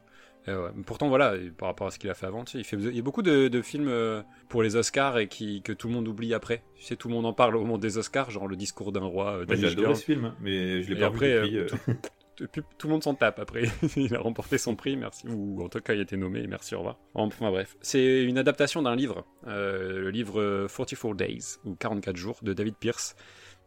Pourtant 0.84 1.08
voilà, 1.08 1.34
par 1.58 1.66
rapport 1.66 1.88
à 1.88 1.90
ce 1.90 1.98
qu'il 1.98 2.08
a 2.08 2.14
fait 2.14 2.26
avant, 2.26 2.44
il, 2.54 2.62
fait, 2.62 2.76
il 2.76 2.94
y 2.94 3.00
a 3.00 3.02
beaucoup 3.02 3.22
de, 3.22 3.62
films 3.62 3.88
euh, 3.88 4.22
pour 4.48 4.62
les 4.62 4.76
Oscars 4.76 5.18
et 5.18 5.26
qui, 5.26 5.60
que 5.62 5.72
tout 5.72 5.88
le 5.88 5.94
monde 5.94 6.06
oublie 6.06 6.34
après. 6.34 6.62
Tu 6.76 6.84
sais, 6.84 6.94
tout 6.94 7.08
le 7.08 7.14
monde 7.14 7.26
en 7.26 7.32
parle 7.32 7.56
au 7.56 7.62
moment 7.62 7.78
des 7.78 7.98
Oscars, 7.98 8.30
genre 8.30 8.46
le 8.46 8.54
discours 8.54 8.92
d'un 8.92 9.04
roi. 9.04 9.38
Euh, 9.38 9.46
J'ai 9.48 9.66
adoré 9.66 9.96
ce 9.96 10.04
film, 10.04 10.26
hein, 10.26 10.36
mais 10.40 10.82
je 10.82 10.92
l'ai 10.92 11.00
pas 11.00 11.06
après, 11.06 11.48
vu 11.48 11.62
depuis, 11.62 11.94
tout, 12.36 12.86
le 12.86 12.88
monde 12.88 13.02
s'en 13.02 13.14
tape 13.14 13.38
après. 13.38 13.64
il 13.96 14.14
a 14.14 14.20
remporté 14.20 14.58
son 14.58 14.76
prix, 14.76 14.96
merci. 14.96 15.26
Ou 15.28 15.64
en 15.64 15.68
tout 15.68 15.80
cas, 15.80 15.94
il 15.94 16.00
a 16.00 16.02
été 16.02 16.16
nommé, 16.16 16.46
merci, 16.46 16.74
au 16.74 16.78
revoir. 16.78 16.98
Enfin 17.14 17.50
bref. 17.50 17.76
C'est 17.80 18.22
une 18.22 18.38
adaptation 18.38 18.82
d'un 18.82 18.94
livre, 18.96 19.26
le 19.46 20.10
livre 20.10 20.66
44 20.68 21.14
Days, 21.14 21.56
ou 21.64 21.74
44 21.74 22.16
jours, 22.16 22.38
de 22.42 22.52
David 22.52 22.76
Pierce. 22.76 23.16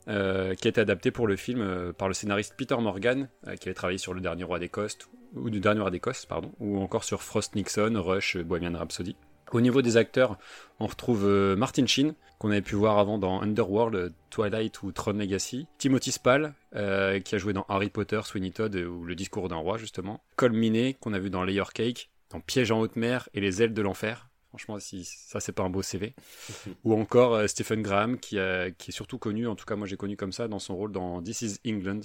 Euh, 0.08 0.56
qui 0.56 0.68
a 0.68 0.70
été 0.70 0.82
adapté 0.82 1.12
pour 1.12 1.28
le 1.28 1.36
film 1.36 1.62
euh, 1.62 1.94
par 1.94 2.08
le 2.08 2.16
scénariste 2.16 2.56
Peter 2.58 2.76
Morgan, 2.78 3.30
euh, 3.48 3.56
qui 3.56 3.68
avait 3.68 3.76
travaillé 3.76 4.00
sur 4.00 4.14
Le 4.14 4.22
Dernier 4.22 4.44
Roi 4.44 4.58
d'Écosse, 4.58 4.98
ou 5.36 5.52
du 5.52 5.60
Dernier 5.60 5.82
Roi 5.82 5.92
d'Écosse, 5.92 6.26
pardon, 6.26 6.52
ou 6.60 6.80
encore 6.80 7.04
sur 7.04 7.22
Frost 7.22 7.54
Nixon, 7.54 7.94
Rush, 7.96 8.38
Bohemian 8.38 8.76
Rhapsody. 8.76 9.16
Au 9.52 9.62
niveau 9.62 9.82
des 9.82 9.98
acteurs, 9.98 10.38
on 10.80 10.88
retrouve 10.88 11.26
Martin 11.58 11.86
Sheen, 11.86 12.14
qu'on 12.38 12.52
avait 12.52 12.62
pu 12.62 12.76
voir 12.76 13.00
avant 13.00 13.18
dans 13.18 13.42
Underworld, 13.42 14.14
Twilight 14.30 14.82
ou 14.84 14.92
Tron 14.92 15.14
Legacy. 15.14 15.68
Timothy 15.78 16.12
Spall, 16.12 16.54
qui 16.72 17.36
a 17.36 17.38
joué 17.38 17.54
dans 17.54 17.66
Harry 17.68 17.90
Potter, 17.90 18.22
Sweeney 18.24 18.52
Todd 18.52 18.76
ou 18.76 19.04
Le 19.04 19.16
Discours 19.16 19.50
d'un 19.50 19.58
Roi, 19.58 19.78
justement. 19.78 20.24
Cole 20.36 20.54
Minet, 20.54 20.96
qu'on 21.00 21.14
a 21.14 21.20
vu 21.20 21.30
dans 21.30 21.44
Layer 21.44 21.64
Cake, 21.74 22.10
dans 22.30 22.40
Piège 22.40 22.72
en 22.72 22.80
haute 22.80 22.96
mer 22.96 23.28
et 23.34 23.42
Les 23.42 23.62
ailes 23.62 23.74
de 23.74 23.82
l'enfer. 23.82 24.30
Franchement, 24.50 24.80
si 24.80 25.06
ça, 25.06 25.40
c'est 25.40 25.52
pas 25.52 25.64
un 25.64 25.70
beau 25.70 25.84
CV. 25.84 26.16
Ou 26.84 27.00
encore 27.00 27.36
euh, 27.36 27.48
Stephen 27.48 27.84
Graham, 27.84 28.20
qui, 28.20 28.38
qui, 28.78 28.90
est 28.90 28.92
surtout 28.92 29.20
connu, 29.20 29.48
en 29.48 29.56
tout 29.56 29.66
cas, 29.66 29.76
moi 29.76 29.86
j'ai 29.86 29.98
connu 29.98 30.18
comme 30.18 30.32
ça, 30.32 30.48
dans 30.48 30.60
son 30.60 30.76
rôle 30.76 30.92
dans 30.92 31.22
This 31.22 31.42
is 31.44 31.60
England, 31.68 32.02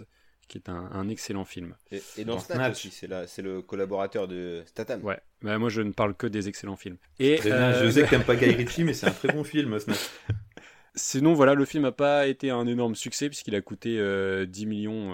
qui 0.47 0.59
est 0.59 0.69
un, 0.69 1.09
excellent 1.09 1.47
film. 1.47 1.75
Et, 1.91 2.25
dans, 2.25 2.39
Snatch, 2.39 2.89
c'est 2.91 3.43
le 3.43 3.63
collaborateur 3.63 4.29
de 4.29 4.63
Statham. 4.67 5.03
Ouais, 5.03 5.21
mais 5.45 5.59
moi 5.59 5.69
je 5.69 5.83
ne 5.83 5.93
parle 5.93 6.15
que 6.15 6.27
des 6.27 6.49
excellents 6.49 6.77
films. 6.77 6.97
Et, 7.21 7.37
je 7.37 7.91
sais 7.91 8.03
que 8.03 8.11
t'aimes 8.11 8.25
pas 8.25 8.35
Guy 8.37 8.47
Ritchie, 8.47 8.83
mais 8.83 8.95
c'est 8.95 9.07
un 9.07 9.13
très 9.13 9.29
bon 9.29 9.45
film, 9.45 9.79
Snatch. 9.79 10.11
Sinon, 10.97 11.35
voilà, 11.35 11.55
le 11.55 11.65
film 11.65 11.83
n'a 11.83 11.93
pas 11.93 12.29
été 12.29 12.51
un 12.51 12.69
énorme 12.69 12.95
succès 12.95 13.29
puisqu'il 13.29 13.57
a 13.57 13.61
coûté 13.61 13.91
10, 13.91 13.99
euh, 13.99 14.47
millions, 14.65 15.11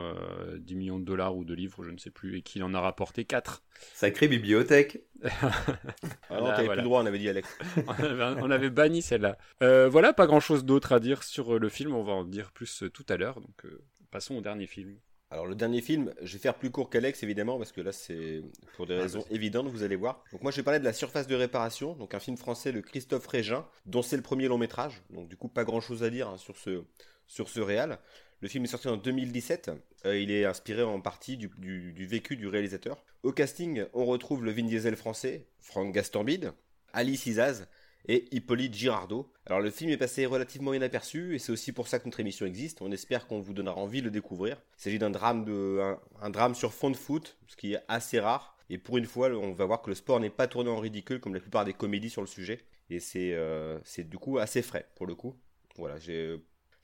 10 0.59 0.75
euh, 0.75 0.77
millions 0.77 0.99
de 0.99 1.05
dollars 1.05 1.35
ou 1.35 1.45
de 1.45 1.55
livres, 1.55 1.83
je 1.83 1.91
ne 1.91 1.97
sais 1.97 2.11
plus, 2.11 2.37
et 2.37 2.43
qu'il 2.43 2.63
en 2.63 2.75
a 2.75 2.81
rapporté 2.81 3.25
4. 3.25 3.63
Sacrée 3.95 4.29
bibliothèque. 4.29 5.01
ah 5.25 6.39
non, 6.39 6.49
t'avais 6.49 6.69
plus 6.69 6.77
le 6.77 6.83
droit, 6.83 7.03
on 7.03 7.07
avait 7.07 7.19
dit 7.19 7.31
Alex. 7.31 7.59
on, 7.89 8.51
avait, 8.51 8.69
banni 8.69 9.01
celle-là. 9.01 9.39
Euh, 9.63 9.89
voilà, 9.89 10.13
pas 10.13 10.27
grand-chose 10.27 10.67
d'autre 10.67 10.93
à 10.93 11.01
dire 11.01 11.23
sur 11.23 11.59
le 11.59 11.69
film, 11.71 11.95
on 11.95 12.03
va 12.03 12.13
en 12.13 12.25
dire 12.25 12.53
plus 12.53 12.85
tout 12.93 13.07
à 13.09 13.17
l'heure. 13.17 13.41
Donc, 13.41 13.65
passons 14.11 14.37
au 14.37 14.43
dernier 14.43 14.67
film. 14.67 14.99
Alors 15.33 15.47
le 15.47 15.55
dernier 15.55 15.81
film, 15.81 16.13
je 16.23 16.33
vais 16.33 16.39
faire 16.41 16.57
plus 16.57 16.71
court 16.71 16.91
qu'Alex 16.91 17.23
évidemment 17.23 17.57
parce 17.57 17.71
que 17.71 17.81
là 17.81 17.93
c'est 17.93 18.43
pour 18.75 18.87
des 18.87 18.97
ah, 18.97 19.03
raisons 19.03 19.25
évidentes, 19.31 19.69
vous 19.69 19.85
allez 19.85 19.95
voir. 19.95 20.25
Donc 20.33 20.43
moi 20.43 20.51
je 20.51 20.57
vais 20.57 20.65
parler 20.65 20.81
de 20.81 20.85
la 20.85 20.93
surface 20.93 21.29
de 21.29 21.37
réparation, 21.37 21.95
donc 21.95 22.15
un 22.15 22.19
film 22.19 22.37
français 22.37 22.73
de 22.73 22.81
Christophe 22.81 23.29
Régin, 23.29 23.65
dont 23.87 24.03
c'est 24.03 24.17
le 24.17 24.23
premier 24.23 24.49
long 24.49 24.59
métrage. 24.59 25.03
Donc 25.11 25.29
du 25.29 25.37
coup 25.37 25.49
pas 25.49 25.63
grand 25.63 25.81
chose 25.81 26.03
à 26.03 26.11
dire 26.11 26.29
hein, 26.29 26.37
sur 26.37 26.57
ce 26.57 26.83
sur 27.29 27.49
ce 27.49 27.61
réal. 27.61 28.01
Le 28.41 28.49
film 28.49 28.65
est 28.65 28.69
sorti 28.69 28.89
en 28.89 28.97
2017. 28.97 29.71
Euh, 30.07 30.19
il 30.19 30.31
est 30.33 30.45
inspiré 30.47 30.83
en 30.83 31.01
partie 31.01 31.37
du, 31.37 31.49
du, 31.59 32.07
vécu 32.07 32.37
du 32.37 32.49
réalisateur. 32.49 33.05
Au 33.23 33.33
casting, 33.33 33.85
on 33.93 34.07
retrouve 34.07 34.45
le 34.45 34.51
Vin 34.51 34.65
Diesel 34.65 34.97
français, 34.97 35.47
Franck 35.61 35.95
Gastambide, 35.95 36.53
Alice 36.93 37.27
Isaz, 37.27 37.69
et 38.07 38.35
Hippolyte 38.35 38.75
Girardot. 38.75 39.33
Alors 39.47 39.61
le 39.61 39.71
film 39.71 39.90
est 39.90 39.97
passé 39.97 40.26
relativement 40.26 40.75
inaperçu 40.75 41.34
et 41.34 41.39
c'est 41.39 41.52
aussi 41.52 41.73
pour 41.73 41.89
ça 41.89 41.99
que 41.99 42.06
notre 42.06 42.21
émission 42.21 42.47
existe. 42.47 42.82
On 42.82 42.91
espère 42.93 43.26
qu'on 43.26 43.41
vous 43.41 43.52
donnera 43.52 43.76
envie 43.76 44.00
de 44.00 44.06
le 44.06 44.10
découvrir. 44.10 44.56
Il 44.78 44.82
s'agit 44.82 44.99
d'un 44.99 45.10
drame 45.10 45.45
de 45.45 45.80
un, 46.21 46.30
drame 46.30 46.54
sur 46.54 46.73
fond 46.73 46.91
de 46.91 46.97
foot, 46.97 47.39
ce 47.47 47.56
qui 47.56 47.75
est 47.75 47.80
assez 47.89 48.21
rare. 48.21 48.56
Et 48.69 48.78
pour 48.78 48.99
une 48.99 49.06
fois, 49.06 49.28
on 49.30 49.52
va 49.52 49.65
voir 49.65 49.82
que 49.82 49.91
le 49.91 49.97
sport 49.97 50.21
n'est 50.21 50.30
pas 50.30 50.47
tourné 50.47 50.71
en 50.71 50.78
ridicule 50.78 51.21
comme 51.21 51.34
la 51.34 51.41
plupart 51.41 51.65
des 51.65 51.75
comédies 51.75 52.10
sur 52.10 52.21
le 52.21 52.28
sujet. 52.28 52.65
Et 52.89 53.00
c'est 53.00 53.34
euh, 53.34 53.78
c'est 53.84 54.08
du 54.08 54.19
coup 54.19 54.39
assez 54.39 54.63
frais 54.63 54.89
pour 54.97 55.06
le 55.06 55.15
coup. 55.15 55.34
Voilà, 55.76 55.99
je 55.99 56.39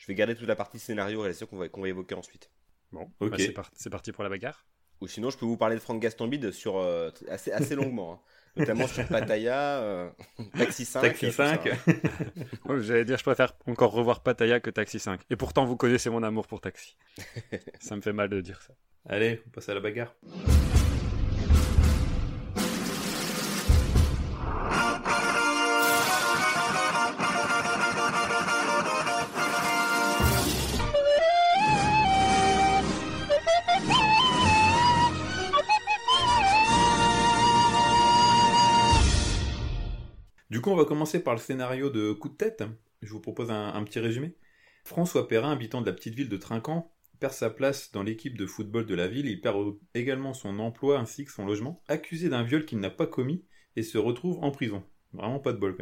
vais 0.06 0.14
garder 0.14 0.34
toute 0.34 0.48
la 0.48 0.56
partie 0.56 0.78
scénario 0.78 1.20
réalisation 1.20 1.46
qu'on 1.46 1.58
va, 1.58 1.68
qu'on 1.68 1.82
va 1.82 1.88
évoquer 1.88 2.14
ensuite. 2.14 2.50
Bon, 2.92 3.10
ok. 3.20 3.30
Bah, 3.30 3.64
c'est, 3.74 3.90
parti 3.90 4.12
pour 4.12 4.22
la 4.22 4.30
bagarre. 4.30 4.64
Ou 5.00 5.08
sinon, 5.08 5.30
je 5.30 5.36
peux 5.36 5.44
vous 5.44 5.56
parler 5.56 5.74
de 5.74 5.80
Franck 5.80 6.00
Gastambide 6.00 6.50
sur 6.52 6.78
euh, 6.78 7.10
assez, 7.28 7.52
assez 7.52 7.74
longuement. 7.74 8.14
Hein 8.14 8.20
notamment 8.56 8.86
sur 8.86 9.06
Pattaya, 9.06 9.80
euh, 9.80 10.10
Taxi 10.56 10.84
5. 10.84 11.02
Taxi 11.02 11.32
5. 11.32 11.68
J'allais 12.80 13.04
dire, 13.04 13.18
je 13.18 13.22
préfère 13.22 13.52
encore 13.66 13.92
revoir 13.92 14.20
Pattaya 14.22 14.60
que 14.60 14.70
Taxi 14.70 14.98
5. 14.98 15.20
Et 15.30 15.36
pourtant, 15.36 15.64
vous 15.64 15.76
connaissez 15.76 16.10
mon 16.10 16.22
amour 16.22 16.46
pour 16.46 16.60
Taxi. 16.60 16.96
ça 17.80 17.96
me 17.96 18.00
fait 18.00 18.12
mal 18.12 18.28
de 18.28 18.40
dire 18.40 18.60
ça. 18.62 18.74
Allez, 19.08 19.42
on 19.46 19.50
passe 19.50 19.68
à 19.68 19.74
la 19.74 19.80
bagarre. 19.80 20.14
Du 40.48 40.60
coup, 40.60 40.70
on 40.70 40.76
va 40.76 40.84
commencer 40.84 41.22
par 41.22 41.34
le 41.34 41.40
scénario 41.40 41.90
de 41.90 42.12
Coup 42.12 42.28
de 42.28 42.36
tête. 42.36 42.62
Je 43.02 43.10
vous 43.10 43.20
propose 43.20 43.50
un, 43.50 43.82
petit 43.82 43.98
résumé. 43.98 44.36
François 44.84 45.26
Perrin, 45.26 45.50
habitant 45.50 45.80
de 45.80 45.86
la 45.86 45.92
petite 45.92 46.14
ville 46.14 46.28
de 46.28 46.36
Trinquant, 46.36 46.92
perd 47.18 47.32
sa 47.32 47.50
place 47.50 47.90
dans 47.90 48.04
l'équipe 48.04 48.38
de 48.38 48.46
football 48.46 48.86
de 48.86 48.94
la 48.94 49.08
ville. 49.08 49.26
Il 49.26 49.40
perd 49.40 49.74
également 49.94 50.34
son 50.34 50.60
emploi 50.60 51.00
ainsi 51.00 51.24
que 51.24 51.32
son 51.32 51.46
logement, 51.46 51.82
accusé 51.88 52.28
d'un 52.28 52.44
viol 52.44 52.64
qu'il 52.64 52.78
n'a 52.78 52.90
pas 52.90 53.08
commis 53.08 53.44
et 53.74 53.82
se 53.82 53.98
retrouve 53.98 54.38
en 54.44 54.52
prison. 54.52 54.84
Vraiment 55.12 55.40
pas 55.40 55.52
de 55.52 55.58
bol. 55.58 55.76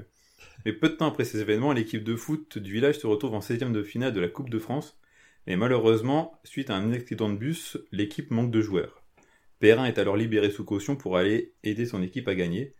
Mais 0.64 0.72
peu 0.72 0.88
de 0.88 0.94
temps 0.94 1.08
après 1.08 1.24
ces 1.24 1.40
événements, 1.40 1.74
l'équipe 1.74 2.02
de 2.02 2.16
foot 2.16 2.56
du 2.56 2.72
village 2.72 2.98
se 2.98 3.06
retrouve 3.06 3.34
en 3.34 3.40
16e 3.40 3.72
de 3.72 3.82
finale 3.82 4.14
de 4.14 4.20
la 4.20 4.28
Coupe 4.28 4.48
de 4.48 4.58
France. 4.58 4.98
Et 5.46 5.56
malheureusement, 5.56 6.40
suite 6.42 6.70
à 6.70 6.76
un 6.76 6.90
accident 6.92 7.28
de 7.28 7.36
bus, 7.36 7.76
l'équipe 7.92 8.30
manque 8.30 8.50
de 8.50 8.62
joueurs. 8.62 9.02
Perrin 9.58 9.84
est 9.84 9.98
alors 9.98 10.16
libéré 10.16 10.50
sous 10.50 10.64
caution 10.64 10.96
pour 10.96 11.18
aller 11.18 11.52
aider 11.64 11.84
son 11.84 12.02
équipe 12.02 12.28
à 12.28 12.34
gagner. 12.34 12.74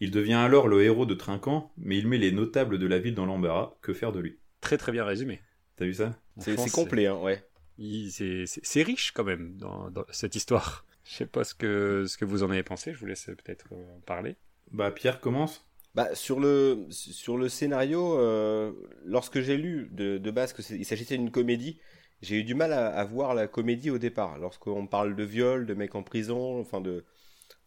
Il 0.00 0.10
devient 0.10 0.34
alors 0.34 0.68
le 0.68 0.82
héros 0.82 1.06
de 1.06 1.14
Trinquant, 1.14 1.72
mais 1.78 1.96
il 1.96 2.06
met 2.06 2.18
les 2.18 2.32
notables 2.32 2.78
de 2.78 2.86
la 2.86 2.98
ville 2.98 3.14
dans 3.14 3.26
l'embarras. 3.26 3.74
Que 3.80 3.94
faire 3.94 4.12
de 4.12 4.20
lui? 4.20 4.38
Très 4.60 4.76
très 4.76 4.92
bien 4.92 5.04
résumé. 5.04 5.40
T'as 5.76 5.86
vu 5.86 5.94
ça? 5.94 6.18
C'est 6.38 6.70
complet, 6.70 7.06
hein, 7.06 7.16
ouais. 7.16 7.42
C'est 7.78 8.82
riche 8.82 9.12
quand 9.12 9.24
même 9.24 9.56
dans, 9.56 9.90
cette 10.10 10.34
histoire. 10.34 10.84
Je 11.04 11.14
sais 11.14 11.26
pas 11.26 11.44
ce 11.44 11.54
que, 11.54 12.04
ce 12.06 12.18
que 12.18 12.24
vous 12.24 12.42
en 12.42 12.50
avez 12.50 12.64
pensé, 12.64 12.92
je 12.92 12.98
vous 12.98 13.06
laisse 13.06 13.26
peut-être 13.26 13.72
en 13.72 14.00
parler. 14.06 14.34
Bah 14.72 14.90
Pierre 14.90 15.20
commence. 15.20 15.64
Bah, 15.94 16.12
sur, 16.16 16.40
le, 16.40 16.84
sur 16.90 17.38
le 17.38 17.48
scénario, 17.48 18.18
euh, 18.18 18.72
lorsque 19.04 19.40
j'ai 19.40 19.56
lu 19.56 19.88
de, 19.92 20.18
de 20.18 20.30
base 20.32 20.52
qu'il 20.52 20.84
s'agissait 20.84 21.16
d'une 21.16 21.30
comédie, 21.30 21.78
j'ai 22.22 22.40
eu 22.40 22.44
du 22.44 22.56
mal 22.56 22.72
à, 22.72 22.88
à, 22.88 23.04
voir 23.04 23.36
la 23.36 23.46
comédie 23.46 23.88
au 23.90 23.98
départ. 23.98 24.36
Lorsqu'on 24.38 24.88
parle 24.88 25.14
de 25.14 25.22
viol, 25.22 25.64
de 25.64 25.74
mecs 25.74 25.94
en 25.94 26.02
prison, 26.02 26.58
enfin 26.58 26.80
de... 26.80 27.04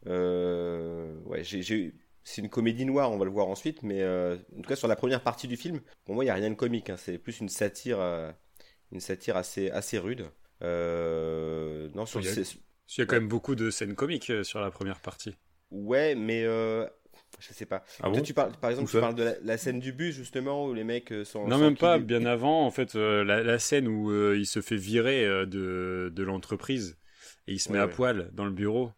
Euh, 0.08 1.16
ouais, 1.24 1.46
j'ai 1.46 1.94
c'est 2.24 2.42
une 2.42 2.50
comédie 2.50 2.86
noire, 2.86 3.12
on 3.12 3.18
va 3.18 3.26
le 3.26 3.32
voir 3.32 3.48
ensuite, 3.48 3.84
mais 3.84 4.02
euh, 4.02 4.38
en 4.58 4.62
tout 4.62 4.70
cas 4.70 4.76
sur 4.76 4.88
la 4.88 4.96
première 4.96 5.22
partie 5.22 5.48
du 5.48 5.58
film, 5.58 5.82
pour 6.06 6.16
moi 6.16 6.24
il 6.24 6.28
n'y 6.28 6.32
a 6.32 6.36
rien 6.36 6.50
de 6.50 6.56
comique, 6.56 6.90
hein. 6.90 6.98
c'est 6.98 7.18
plus 7.18 7.40
une 7.40 7.50
satire, 7.50 8.00
euh, 8.00 8.32
une 8.92 9.00
satire 9.00 9.38
assez, 9.38 9.70
assez 9.72 9.98
rude. 9.98 10.26
Euh, 10.62 11.90
non, 11.96 12.06
sur 12.06 12.20
il, 12.20 12.26
y 12.26 12.30
a, 12.30 12.34
il 12.34 13.00
y 13.00 13.02
a 13.02 13.06
quand 13.06 13.16
même 13.16 13.28
beaucoup 13.28 13.56
de 13.56 13.70
scènes 13.70 13.96
comiques 13.96 14.32
sur 14.44 14.60
la 14.60 14.72
première 14.72 15.00
partie. 15.00 15.36
Ouais, 15.72 16.16
mais 16.16 16.44
je 16.44 17.54
sais 17.54 17.66
pas. 17.66 17.84
Ah 18.02 18.12
tu 18.22 18.34
parles, 18.34 18.52
par 18.60 18.72
exemple, 18.72 18.90
tu 18.90 19.00
parles 19.00 19.16
de 19.16 19.38
la, 19.42 19.58
scène 19.58 19.80
du 19.80 19.94
bus 19.94 20.16
justement 20.16 20.66
où 20.66 20.74
les 20.74 20.84
mecs 20.84 21.14
sont. 21.24 21.48
Non, 21.48 21.58
même 21.58 21.78
pas. 21.78 22.00
Bien 22.00 22.26
avant, 22.26 22.66
en 22.66 22.72
fait, 22.72 22.96
la, 22.96 23.60
scène 23.60 23.88
où 23.88 24.34
il 24.34 24.46
se 24.46 24.62
fait 24.62 24.76
virer 24.76 25.26
de, 25.46 26.12
de 26.14 26.24
l'entreprise 26.24 26.98
et 27.48 27.54
il 27.54 27.60
se 27.60 27.72
met 27.72 27.80
à 27.80 27.88
poil 27.88 28.30
dans 28.34 28.46
le 28.46 28.52
bureau. 28.52 28.92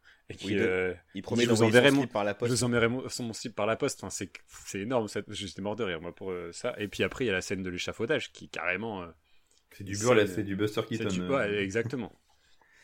Et 0.45 0.59
euh, 0.59 0.93
il 1.13 1.21
promet 1.21 1.45
de 1.45 1.49
vous 1.49 1.63
enverrai 1.63 1.91
mon, 1.91 2.07
par 2.07 2.23
la 2.23 2.33
poste. 2.33 2.51
Je 2.51 2.57
vous 2.57 2.63
enverrai 2.63 2.87
mon, 2.87 3.07
son, 3.09 3.31
slip 3.33 3.55
par 3.55 3.65
la 3.65 3.75
poste. 3.75 4.03
Enfin, 4.03 4.09
c'est, 4.09 4.31
c'est 4.65 4.79
énorme. 4.79 5.07
J'étais 5.29 5.61
mort 5.61 5.75
de 5.75 5.83
rire, 5.83 6.01
moi, 6.01 6.13
pour 6.13 6.31
euh, 6.31 6.51
ça. 6.51 6.75
Et 6.77 6.87
puis 6.87 7.03
après, 7.03 7.25
il 7.25 7.27
y 7.27 7.31
a 7.31 7.33
la 7.33 7.41
scène 7.41 7.63
de 7.63 7.69
l'échafaudage 7.69 8.31
qui, 8.31 8.49
carrément. 8.49 9.03
Euh, 9.03 9.07
c'est 9.71 9.83
du 9.83 9.97
beurre, 9.97 10.27
c'est 10.27 10.43
du 10.43 10.55
Buster 10.55 10.81
Keaton. 10.87 11.29
ouais, 11.29 11.63
exactement. 11.63 12.11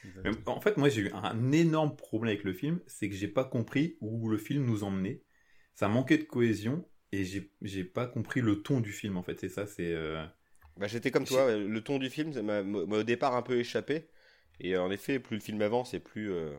En 0.45 0.61
fait, 0.61 0.77
moi, 0.77 0.87
j'ai 0.87 1.01
eu 1.01 1.11
un 1.11 1.51
énorme 1.51 1.95
problème 1.95 2.33
avec 2.33 2.45
le 2.45 2.53
film, 2.53 2.79
c'est 2.87 3.09
que 3.09 3.15
j'ai 3.15 3.27
pas 3.27 3.43
compris 3.43 3.97
où 3.99 4.29
le 4.29 4.37
film 4.37 4.63
nous 4.63 4.83
emmenait. 4.85 5.21
Ça 5.73 5.89
manquait 5.89 6.17
de 6.17 6.23
cohésion 6.23 6.87
et 7.11 7.25
j'ai 7.25 7.83
pas 7.83 8.07
compris 8.07 8.41
le 8.41 8.61
ton 8.61 8.79
du 8.79 8.91
film, 8.91 9.17
en 9.17 9.23
fait. 9.23 9.39
C'est 9.39 9.49
ça, 9.49 9.67
c'est. 9.67 9.91
Euh, 9.91 10.25
bah, 10.77 10.87
j'étais 10.87 11.11
comme 11.11 11.25
toi. 11.25 11.55
Le 11.55 11.81
ton 11.81 11.99
du 11.99 12.09
film 12.09 12.39
m'a 12.41 12.61
au 12.61 13.03
départ 13.03 13.35
un 13.35 13.41
peu 13.41 13.59
échappé. 13.59 14.07
Et 14.59 14.77
en 14.77 14.89
effet, 14.91 15.19
plus 15.19 15.35
le 15.35 15.41
film 15.41 15.61
avance 15.61 15.93
et 15.93 15.99
plus, 15.99 16.31
euh, 16.31 16.55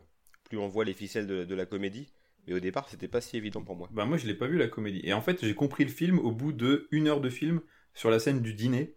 plus 0.49 0.57
on 0.57 0.67
voit 0.67 0.83
les 0.83 0.93
ficelles 0.93 1.27
de, 1.27 1.55
la 1.55 1.65
comédie. 1.65 2.11
Mais 2.47 2.53
au 2.53 2.59
départ, 2.59 2.89
c'était 2.89 3.07
pas 3.07 3.21
si 3.21 3.37
évident 3.37 3.63
pour 3.63 3.75
moi. 3.75 3.89
Bah 3.91 4.05
moi, 4.05 4.17
je 4.17 4.25
l'ai 4.25 4.33
pas 4.33 4.47
vu 4.47 4.57
la 4.57 4.67
comédie. 4.67 5.01
Et 5.03 5.13
en 5.13 5.21
fait, 5.21 5.45
j'ai 5.45 5.53
compris 5.53 5.85
le 5.85 5.91
film 5.91 6.19
au 6.19 6.31
bout 6.31 6.51
de 6.51 6.87
une 6.91 7.07
heure 7.07 7.21
de 7.21 7.29
film 7.29 7.61
sur 7.93 8.09
la 8.09 8.19
scène 8.19 8.41
du 8.41 8.53
dîner 8.53 8.95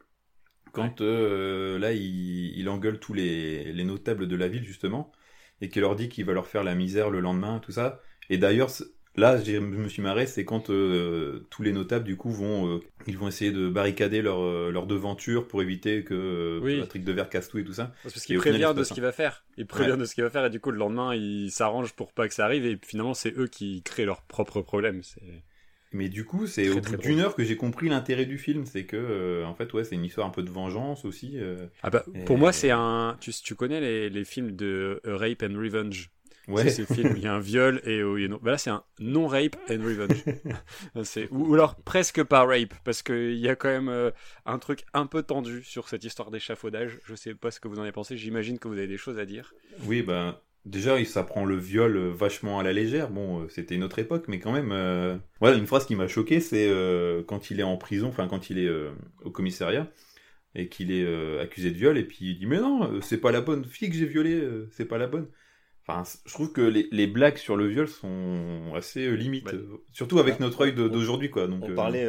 quand 0.73 1.03
euh, 1.03 1.79
là 1.79 1.93
il, 1.93 2.59
il, 2.59 2.69
engueule 2.69 2.99
tous 2.99 3.13
les, 3.13 3.73
les, 3.73 3.85
notables 3.85 4.27
de 4.27 4.37
la 4.37 4.49
ville 4.49 4.65
justement 4.65 5.13
et 5.61 5.69
qu'il 5.69 5.83
leur 5.83 5.97
dit 5.97 6.09
qu'il 6.09 6.25
va 6.25 6.33
leur 6.33 6.47
faire 6.47 6.65
la 6.65 6.75
misère 6.75 7.11
le 7.11 7.21
lendemain 7.21 7.59
tout 7.59 7.73
ça 7.73 8.01
et 8.31 8.39
d'ailleurs 8.39 8.71
là 9.17 9.43
je 9.43 9.59
me 9.59 9.89
suis 9.89 10.03
marré 10.03 10.27
c'est 10.27 10.45
quand 10.45 10.71
euh, 10.71 11.47
tous 11.51 11.63
les 11.63 11.73
notables 11.73 12.05
du 12.05 12.17
coup 12.17 12.31
vont 12.31 12.77
euh, 12.77 12.81
ils 13.07 13.19
vont 13.19 13.29
essayer 13.29 13.53
de 13.53 13.69
barricader 13.69 14.23
leur, 14.23 14.71
leur 14.71 14.87
devanture 14.87 15.49
pour 15.49 15.63
éviter 15.63 16.05
que 16.05 16.61
oui. 16.63 16.81
Patrick 16.81 17.05
Devers 17.05 17.29
casse 17.29 17.49
tout 17.49 17.59
et 17.59 17.65
tout 17.65 17.75
ça 17.75 17.93
parce 18.03 18.25
qu'il 18.25 18.39
prévient 18.39 18.73
de 18.77 18.85
ce 18.85 18.95
qu'il 18.95 19.03
va 19.03 19.13
faire 19.13 19.45
il 19.57 19.67
prévient 19.67 19.97
de 19.99 20.05
ce 20.05 20.15
qu'il 20.15 20.25
va 20.25 20.31
faire 20.31 20.47
et 20.47 20.51
du 20.51 20.61
coup 20.61 20.71
le 20.71 20.79
lendemain 20.79 21.15
il 21.15 21.51
s'arrange 21.51 21.93
pour 21.93 22.13
pas 22.13 22.29
que 22.29 22.35
ça 22.35 22.45
arrive 22.45 22.65
et 22.67 22.79
finalement 22.83 23.15
c'est 23.15 23.37
eux 23.37 23.47
qui 23.47 23.83
créent 23.83 24.07
leurs 24.07 24.23
propres 24.23 24.63
problèmes 24.63 25.03
mais 25.93 26.09
du 26.09 26.25
coup, 26.25 26.47
c'est 26.47 26.69
au 26.71 26.81
bout 26.81 26.97
d'une 26.97 27.21
heure 27.21 27.35
que 27.35 27.45
j'ai 27.45 27.57
compris 27.57 27.89
l'intérêt 27.89 28.25
du 28.25 28.39
film. 28.39 28.65
C'est 28.65 28.85
que, 28.85 28.97
euh, 28.97 29.45
en 29.45 29.55
fait, 29.55 29.73
ouais, 29.75 29.85
c'est 29.85 29.95
une 29.95 30.05
histoire 30.05 30.27
un 30.27 30.31
peu 30.31 30.43
de 30.43 30.51
vengeance 30.51 31.05
aussi. 31.05 31.33
Euh, 31.37 31.67
ah 31.83 31.91
bah, 31.91 32.05
Pour 32.25 32.39
moi, 32.39 32.53
c'est 32.53 32.71
un. 32.71 33.17
Tu, 33.21 33.33
tu 33.33 33.55
connais 33.55 33.81
les, 33.81 34.09
les, 34.09 34.25
films 34.25 34.53
de 34.53 35.01
Rape 35.05 35.43
and 35.43 35.59
Revenge? 35.59 36.11
Ouais. 36.49 36.69
C'est 36.71 36.89
il 36.91 37.19
y 37.19 37.27
a 37.27 37.35
un 37.35 37.41
viol 37.41 37.81
et 37.85 38.03
oh, 38.03 38.17
bah 38.43 38.53
là 38.53 38.59
c'est 38.59 38.71
un 38.71 38.83
non-rape 38.99 39.57
and 39.71 39.83
revenge. 39.83 40.25
ou, 41.31 41.51
ou, 41.51 41.55
alors 41.55 41.77
presque 41.77 42.23
pas 42.25 42.45
rape, 42.45 42.75
parce 42.85 43.03
qu'il 43.03 43.39
y 43.39 43.49
a 43.49 43.55
quand 43.55 43.69
même 43.69 43.89
euh, 43.89 44.11
un 44.45 44.59
truc 44.59 44.85
un 44.93 45.07
peu 45.07 45.23
tendu 45.23 45.63
sur 45.63 45.89
cette 45.89 46.05
histoire 46.05 46.31
d'échafaudage. 46.31 46.99
Je 47.05 47.15
sais 47.15 47.35
pas 47.35 47.51
ce 47.51 47.61
que 47.61 47.69
vous 47.69 47.79
en 47.79 47.83
avez 47.83 47.93
pensé, 47.93 48.17
j'imagine 48.17 48.59
que 48.59 48.69
vous 48.69 48.75
avez 48.75 48.89
des 48.89 48.97
choses 48.97 49.19
à 49.19 49.25
dire. 49.25 49.55
Oui, 49.87 50.03
ben 50.03 50.37
Déjà, 50.65 51.05
ça 51.05 51.25
prend 51.25 51.45
le 51.45 51.57
viol 51.57 51.97
euh, 51.97 52.11
vachement 52.11 52.61
à 52.61 52.63
la 52.63 52.73
légère. 52.73 53.11
Bon, 53.11 53.43
euh, 53.43 53.49
c'était 53.49 53.75
une 53.75 53.83
autre 53.83 53.99
époque, 53.99 54.27
mais 54.29 54.39
quand 54.39 54.53
même. 54.53 54.71
Euh... 54.71 55.17
Voilà, 55.41 55.57
une 55.57 55.67
phrase 55.67 55.87
qui 55.87 55.97
m'a 55.97 56.07
choqué, 56.07 56.39
c'est 56.39 56.69
euh, 56.69 57.25
quand 57.25 57.51
il 57.51 57.59
est 57.59 57.65
en 57.65 57.77
prison, 57.77 58.09
enfin 58.09 58.29
quand 58.29 58.49
il 58.49 58.59
est 58.59 58.71
au 59.25 59.31
commissariat 59.31 59.91
et 60.55 60.69
qu'il 60.69 60.93
est 60.93 61.41
accusé 61.41 61.71
de 61.71 61.77
viol, 61.77 61.97
et 61.99 62.05
puis 62.05 62.19
il 62.21 62.39
dit 62.39 62.47
mais 62.47 62.61
non, 62.61 63.01
c'est 63.01 63.19
pas 63.19 63.33
la 63.33 63.41
bonne 63.41 63.65
fille 63.65 63.89
que 63.89 63.97
j'ai 63.97 64.07
violée, 64.07 64.47
c'est 64.71 64.85
pas 64.85 64.99
la 64.99 65.07
bonne. 65.07 65.27
Enfin, 65.87 66.05
je 66.27 66.33
trouve 66.33 66.53
que 66.53 66.61
les, 66.61 66.89
les, 66.93 67.09
blagues 67.09 67.39
sur 67.39 67.57
le 67.57 67.67
viol 67.67 67.89
sont 67.89 68.73
assez 68.75 69.17
limites, 69.17 69.51
surtout 69.93 70.21
avec 70.21 70.39
notre 70.39 70.63
œil 70.63 70.75
d'aujourd'hui, 70.75 71.29
quoi. 71.31 71.49
Donc, 71.49 71.65
on 71.65 71.75
parlait 71.75 72.07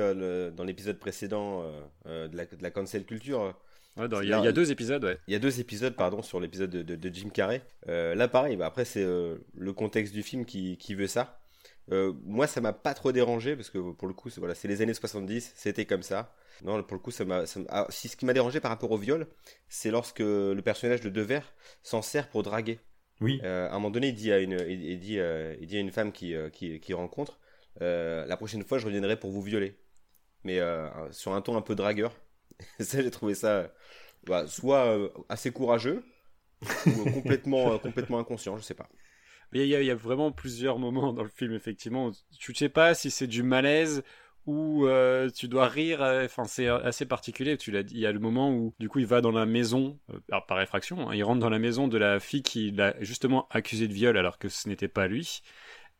dans 0.51 0.63
l'épisode 0.63 0.99
précédent 0.99 1.63
de 2.05 2.35
la, 2.37 2.45
de, 2.45 2.61
la, 2.61 2.69
cancel 2.69 3.03
culture 3.03 3.55
il 3.95 4.27
y, 4.27 4.33
a 4.33 4.51
deux 4.51 4.71
épisodes, 4.71 5.03
ouais. 5.03 5.19
Il 5.27 5.33
y 5.33 5.35
a 5.35 5.39
deux 5.39 5.59
épisodes, 5.59 5.95
pardon, 5.95 6.23
sur 6.23 6.39
l'épisode 6.39 6.71
de, 6.71 7.13
Jim 7.13 7.29
Carrey. 7.29 7.61
Euh, 7.87 8.15
là, 8.15 8.27
pareil, 8.27 8.57
bah, 8.57 8.65
après, 8.65 8.85
c'est 8.85 9.03
euh, 9.03 9.37
le 9.55 9.73
contexte 9.73 10.13
du 10.13 10.23
film 10.23 10.45
qui, 10.45 10.95
veut 10.95 11.07
ça. 11.07 11.39
Euh, 11.91 12.13
moi, 12.23 12.47
ça 12.47 12.59
m'a 12.59 12.73
pas 12.73 12.95
trop 12.95 13.11
dérangé, 13.11 13.55
parce 13.55 13.69
que 13.69 13.91
pour 13.91 14.07
le 14.07 14.13
coup, 14.15 14.29
c'est 14.29 14.39
voilà, 14.39 14.55
les 14.63 14.81
années 14.81 14.93
70, 14.93 15.53
c'était 15.55 15.85
comme 15.85 16.01
ça. 16.01 16.33
Non, 16.63 16.81
pour 16.81 16.95
le 16.95 17.01
coup, 17.01 17.11
ça 17.11 17.23
m'a. 17.23 17.43
Ah, 17.69 17.85
si 17.89 18.07
ce 18.07 18.15
qui 18.15 18.25
m'a 18.25 18.33
dérangé 18.33 18.59
par 18.59 18.71
rapport 18.71 18.91
au 18.91 18.97
viol, 18.97 19.27
c'est 19.69 19.91
lorsque 19.91 20.19
le 20.19 20.59
personnage 20.61 21.01
de 21.01 21.09
Devers 21.09 21.53
s'en 21.83 22.01
sert 22.01 22.29
pour 22.29 22.41
draguer. 22.41 22.79
Oui. 23.23 23.41
à 23.41 23.71
un 23.71 23.73
moment 23.73 23.89
donné, 23.89 24.09
il 24.09 24.15
dit 24.15 24.31
à 24.31 24.39
une, 24.39 24.57
il, 24.67 24.99
dit, 24.99 25.17
il 25.17 25.67
dit 25.67 25.77
à 25.77 25.79
une 25.79 25.91
femme 25.91 26.11
qui, 26.11 26.35
qui, 26.51 26.79
qui 26.79 26.93
rencontre 26.93 27.39
La 27.79 28.37
prochaine 28.37 28.63
fois, 28.63 28.77
je 28.77 28.85
reviendrai 28.85 29.17
pour 29.17 29.31
vous 29.31 29.41
violer. 29.41 29.77
Mais 30.43 30.59
sur 31.11 31.33
un 31.33 31.41
ton 31.41 31.57
un 31.57 31.61
peu 31.61 31.73
dragueur. 31.73 32.13
ça, 32.79 33.01
j'ai 33.01 33.11
trouvé 33.11 33.35
ça 33.35 33.71
bah, 34.25 34.47
soit 34.47 34.85
euh, 34.85 35.09
assez 35.29 35.51
courageux 35.51 36.03
ou 36.85 37.03
complètement, 37.13 37.73
euh, 37.73 37.77
complètement 37.77 38.19
inconscient, 38.19 38.57
je 38.57 38.63
sais 38.63 38.73
pas. 38.73 38.89
Il 39.51 39.63
y, 39.65 39.75
a, 39.75 39.81
il 39.81 39.85
y, 39.85 39.91
a 39.91 39.95
vraiment 39.95 40.31
plusieurs 40.31 40.79
moments 40.79 41.13
dans 41.13 41.21
le 41.21 41.29
film, 41.29 41.53
effectivement. 41.53 42.09
Tu 42.39 42.53
ne 42.53 42.57
sais 42.57 42.69
pas 42.69 42.95
si 42.95 43.11
c'est 43.11 43.27
du 43.27 43.43
malaise 43.43 44.03
ou 44.45 44.85
euh, 44.87 45.29
tu 45.29 45.47
dois 45.47 45.67
rire. 45.67 46.01
Enfin, 46.01 46.45
c'est 46.45 46.67
assez 46.67 47.05
particulier. 47.05 47.57
Tu 47.57 47.71
l'as 47.71 47.83
dit. 47.83 47.95
Il 47.95 48.01
y 48.01 48.05
a 48.05 48.11
le 48.11 48.19
moment 48.19 48.51
où, 48.51 48.73
du 48.79 48.89
coup, 48.89 48.99
il 48.99 49.05
va 49.05 49.21
dans 49.21 49.31
la 49.31 49.45
maison, 49.45 49.99
par 50.47 50.61
effraction, 50.61 51.09
hein, 51.09 51.15
il 51.15 51.23
rentre 51.23 51.39
dans 51.39 51.49
la 51.49 51.59
maison 51.59 51.87
de 51.87 51.97
la 51.97 52.19
fille 52.19 52.43
qui 52.43 52.71
l'a 52.71 52.95
justement 53.01 53.47
accusé 53.49 53.87
de 53.87 53.93
viol 53.93 54.17
alors 54.17 54.37
que 54.37 54.49
ce 54.49 54.67
n'était 54.69 54.87
pas 54.87 55.07
lui. 55.07 55.41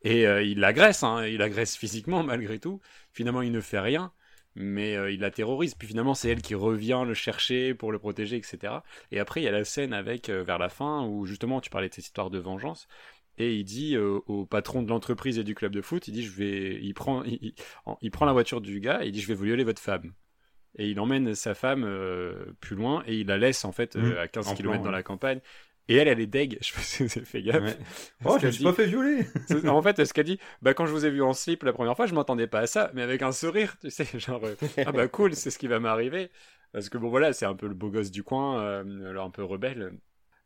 Et 0.04 0.24
il 0.24 0.60
l'agresse, 0.60 1.04
hein, 1.04 1.26
il 1.26 1.38
l'agresse 1.38 1.78
physiquement 1.78 2.24
malgré 2.24 2.60
tout. 2.60 2.82
Finalement, 3.14 3.42
il 3.42 3.52
ne 3.52 3.62
fait 3.62 3.80
rien 3.80 4.12
mais 4.56 4.96
euh, 4.96 5.12
il 5.12 5.20
la 5.20 5.32
terrorise. 5.32 5.76
Puis 5.76 5.88
finalement, 5.88 6.14
c'est 6.14 6.30
elle 6.30 6.42
qui 6.42 6.56
revient 6.56 7.04
le 7.06 7.14
chercher 7.14 7.74
pour 7.74 7.92
le 7.92 8.00
protéger, 8.00 8.38
etc. 8.38 8.74
Et 9.12 9.20
après, 9.20 9.42
il 9.42 9.46
y 9.46 9.48
a 9.48 9.52
la 9.52 9.66
scène 9.66 9.94
avec, 9.94 10.30
euh, 10.30 10.44
vers 10.44 10.60
la 10.60 10.70
fin, 10.70 11.06
où 11.06 11.26
justement, 11.26 11.62
tu 11.62 11.70
parlais 11.70 11.90
de 11.90 11.94
cette 11.94 12.06
histoire 12.06 12.30
de 12.30 12.40
vengeance. 12.40 12.88
Et 13.38 13.56
il 13.56 13.64
dit 13.64 13.96
euh, 13.96 14.20
au 14.28 14.46
patron 14.46 14.84
de 14.84 14.90
l'entreprise 14.90 15.40
et 15.40 15.44
du 15.44 15.56
club 15.56 15.74
de 15.74 15.82
foot, 15.82 16.08
il 16.08 16.12
dit, 16.12 16.24
je 16.24 16.32
vais, 16.32 16.80
il 16.82 16.94
prend, 16.94 17.24
il, 17.24 18.12
prend 18.12 18.26
la 18.26 18.34
voiture 18.34 18.62
du 18.62 18.80
gars 18.80 19.04
et 19.04 19.08
il 19.08 19.12
dit, 19.12 19.22
je 19.22 19.28
vais 19.28 19.44
violer 19.44 19.64
votre 19.64 19.82
femme. 19.82 20.14
Et 20.78 20.90
il 20.90 21.00
emmène 21.00 21.36
sa 21.36 21.54
femme 21.54 21.88
plus 22.60 22.76
loin 22.76 23.04
et 23.06 23.18
il 23.18 23.28
la 23.28 23.38
laisse 23.38 23.64
en 23.66 23.72
fait 23.72 23.96
mmh. 23.96 24.18
à 24.18 24.28
15 24.28 24.56
km 24.56 24.84
dans 24.84 24.92
la 24.92 25.04
campagne. 25.04 25.40
Et 25.90 25.96
elle, 25.96 26.08
elle 26.08 26.20
est 26.20 26.28
deg. 26.28 26.58
Je 26.62 27.08
sais 27.08 27.20
pas 27.20 27.26
fait 27.26 27.42
gaffe. 27.42 27.78
Oh, 28.24 28.38
je 28.40 28.48
me 28.48 28.52
suis 28.52 28.64
pas 28.64 28.74
fait 28.74 28.86
violer. 28.86 29.26
en 29.68 29.82
fait, 29.82 30.04
ce 30.04 30.14
qu'elle 30.14 30.26
dit, 30.26 30.40
bah, 30.62 30.74
quand 30.74 30.86
je 30.86 30.92
vous 30.92 31.06
ai 31.06 31.10
vu 31.10 31.22
en 31.22 31.34
slip 31.34 31.64
la 31.64 31.74
première 31.74 31.96
fois, 31.96 32.06
je 32.06 32.14
m'attendais 32.14 32.48
pas 32.48 32.60
à 32.60 32.68
ça, 32.68 32.92
mais 32.94 33.02
avec 33.02 33.22
un 33.22 33.32
sourire, 33.32 33.76
tu 33.80 33.90
sais, 33.90 34.06
genre, 34.20 34.44
euh, 34.44 34.56
ah 34.86 34.92
bah 34.92 35.08
cool, 35.08 35.36
c'est 35.36 35.50
ce 35.50 35.60
qui 35.60 35.68
va 35.68 35.80
m'arriver. 35.80 36.30
Parce 36.72 36.90
que 36.90 36.98
bon, 36.98 37.10
voilà, 37.10 37.34
c'est 37.34 37.46
un 37.46 37.56
peu 37.56 37.68
le 37.68 37.74
beau 37.74 37.90
gosse 37.90 38.12
du 38.12 38.24
coin, 38.24 38.62
euh, 38.62 39.10
alors 39.10 39.26
un 39.26 39.30
peu 39.30 39.44
rebelle. 39.44 39.94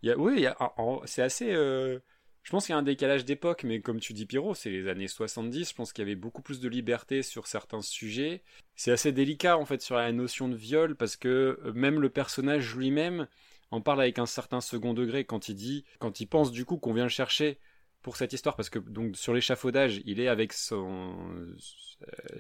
Il 0.01 0.09
y 0.09 0.11
a, 0.11 0.17
oui, 0.17 0.33
il 0.37 0.41
y 0.41 0.47
a, 0.47 0.57
c'est 1.05 1.21
assez, 1.21 1.53
euh, 1.53 1.99
je 2.47 2.51
pense 2.53 2.65
qu'il 2.65 2.71
y 2.71 2.75
a 2.77 2.79
un 2.79 2.81
décalage 2.81 3.25
d'époque, 3.25 3.65
mais 3.65 3.81
comme 3.81 3.99
tu 3.99 4.13
dis, 4.13 4.25
Pierrot, 4.25 4.53
c'est 4.55 4.69
les 4.69 4.87
années 4.87 5.09
70. 5.09 5.69
Je 5.69 5.75
pense 5.75 5.91
qu'il 5.91 6.01
y 6.01 6.07
avait 6.07 6.15
beaucoup 6.15 6.41
plus 6.41 6.61
de 6.61 6.69
liberté 6.69 7.21
sur 7.21 7.45
certains 7.45 7.81
sujets. 7.81 8.41
C'est 8.77 8.89
assez 8.89 9.11
délicat, 9.11 9.57
en 9.57 9.65
fait, 9.65 9.81
sur 9.81 9.97
la 9.97 10.09
notion 10.13 10.47
de 10.47 10.55
viol, 10.55 10.95
parce 10.95 11.17
que 11.17 11.59
même 11.75 11.99
le 11.99 12.09
personnage 12.09 12.73
lui-même, 12.73 13.27
en 13.69 13.81
parle 13.81 13.99
avec 13.99 14.17
un 14.17 14.25
certain 14.25 14.61
second 14.61 14.93
degré 14.93 15.25
quand 15.25 15.49
il 15.49 15.55
dit, 15.55 15.83
quand 15.99 16.21
il 16.21 16.27
pense 16.27 16.53
du 16.53 16.63
coup 16.63 16.77
qu'on 16.77 16.93
vient 16.93 17.03
le 17.03 17.09
chercher 17.09 17.59
pour 18.01 18.15
cette 18.15 18.31
histoire, 18.31 18.55
parce 18.55 18.69
que 18.69 18.79
donc 18.79 19.17
sur 19.17 19.33
l'échafaudage, 19.33 20.01
il 20.05 20.21
est 20.21 20.29
avec 20.29 20.53
son 20.53 21.17
euh, 21.33 21.53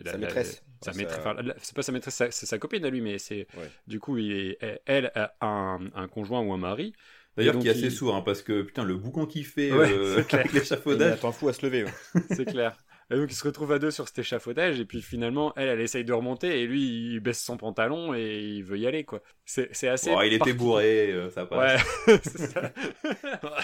sa 0.05 0.17
maîtresse. 0.17 0.63
sa 0.85 0.93
maîtresse. 0.93 1.19
c'est 1.61 1.75
pas 1.75 1.81
sa 1.81 1.91
maîtresse, 1.91 2.23
c'est 2.29 2.45
sa 2.45 2.57
copine 2.57 2.85
à 2.85 2.89
lui, 2.89 3.01
mais 3.01 3.17
c'est 3.17 3.45
du 3.87 3.99
coup 3.99 4.17
il 4.17 4.31
est, 4.31 4.81
elle 4.85 5.11
a 5.15 5.35
un, 5.41 5.81
un 5.95 6.07
conjoint 6.07 6.39
ou 6.39 6.53
un 6.53 6.57
mari. 6.57 6.93
D'ailleurs, 7.37 7.59
qui 7.59 7.67
est 7.67 7.71
assez 7.71 7.89
sourd, 7.89 8.15
hein, 8.15 8.21
parce 8.21 8.41
que 8.41 8.63
putain, 8.63 8.83
le 8.83 8.95
boucan 8.95 9.25
qu'il 9.25 9.45
fait 9.45 9.71
euh, 9.71 10.23
avec 10.31 10.51
l'échafaudage. 10.53 11.19
Il 11.23 11.31
fou 11.31 11.47
à 11.47 11.53
se 11.53 11.65
lever. 11.65 11.85
c'est 12.31 12.45
clair. 12.45 12.75
Et 13.09 13.15
donc 13.15 13.31
ils 13.31 13.35
se 13.35 13.43
retrouvent 13.45 13.71
à 13.71 13.79
deux 13.79 13.91
sur 13.91 14.05
cet 14.05 14.19
échafaudage 14.19 14.81
et 14.81 14.85
puis 14.85 15.01
finalement 15.01 15.53
elle 15.55 15.69
elle 15.69 15.79
essaye 15.79 16.03
de 16.03 16.11
remonter 16.11 16.61
et 16.61 16.67
lui 16.67 17.13
il 17.13 17.19
baisse 17.21 17.41
son 17.41 17.55
pantalon 17.55 18.13
et 18.13 18.39
il 18.39 18.63
veut 18.65 18.77
y 18.77 18.85
aller 18.85 19.05
quoi. 19.05 19.21
C'est 19.45 19.69
c'est 19.73 19.87
assez. 19.87 20.11
il 20.25 20.33
était 20.33 20.51
bourré, 20.51 21.13
euh, 21.13 21.29
ça 21.29 21.45
passe. 21.45 21.81
Ouais, 22.05 22.19
c'est 22.23 22.47
ça. 22.47 22.73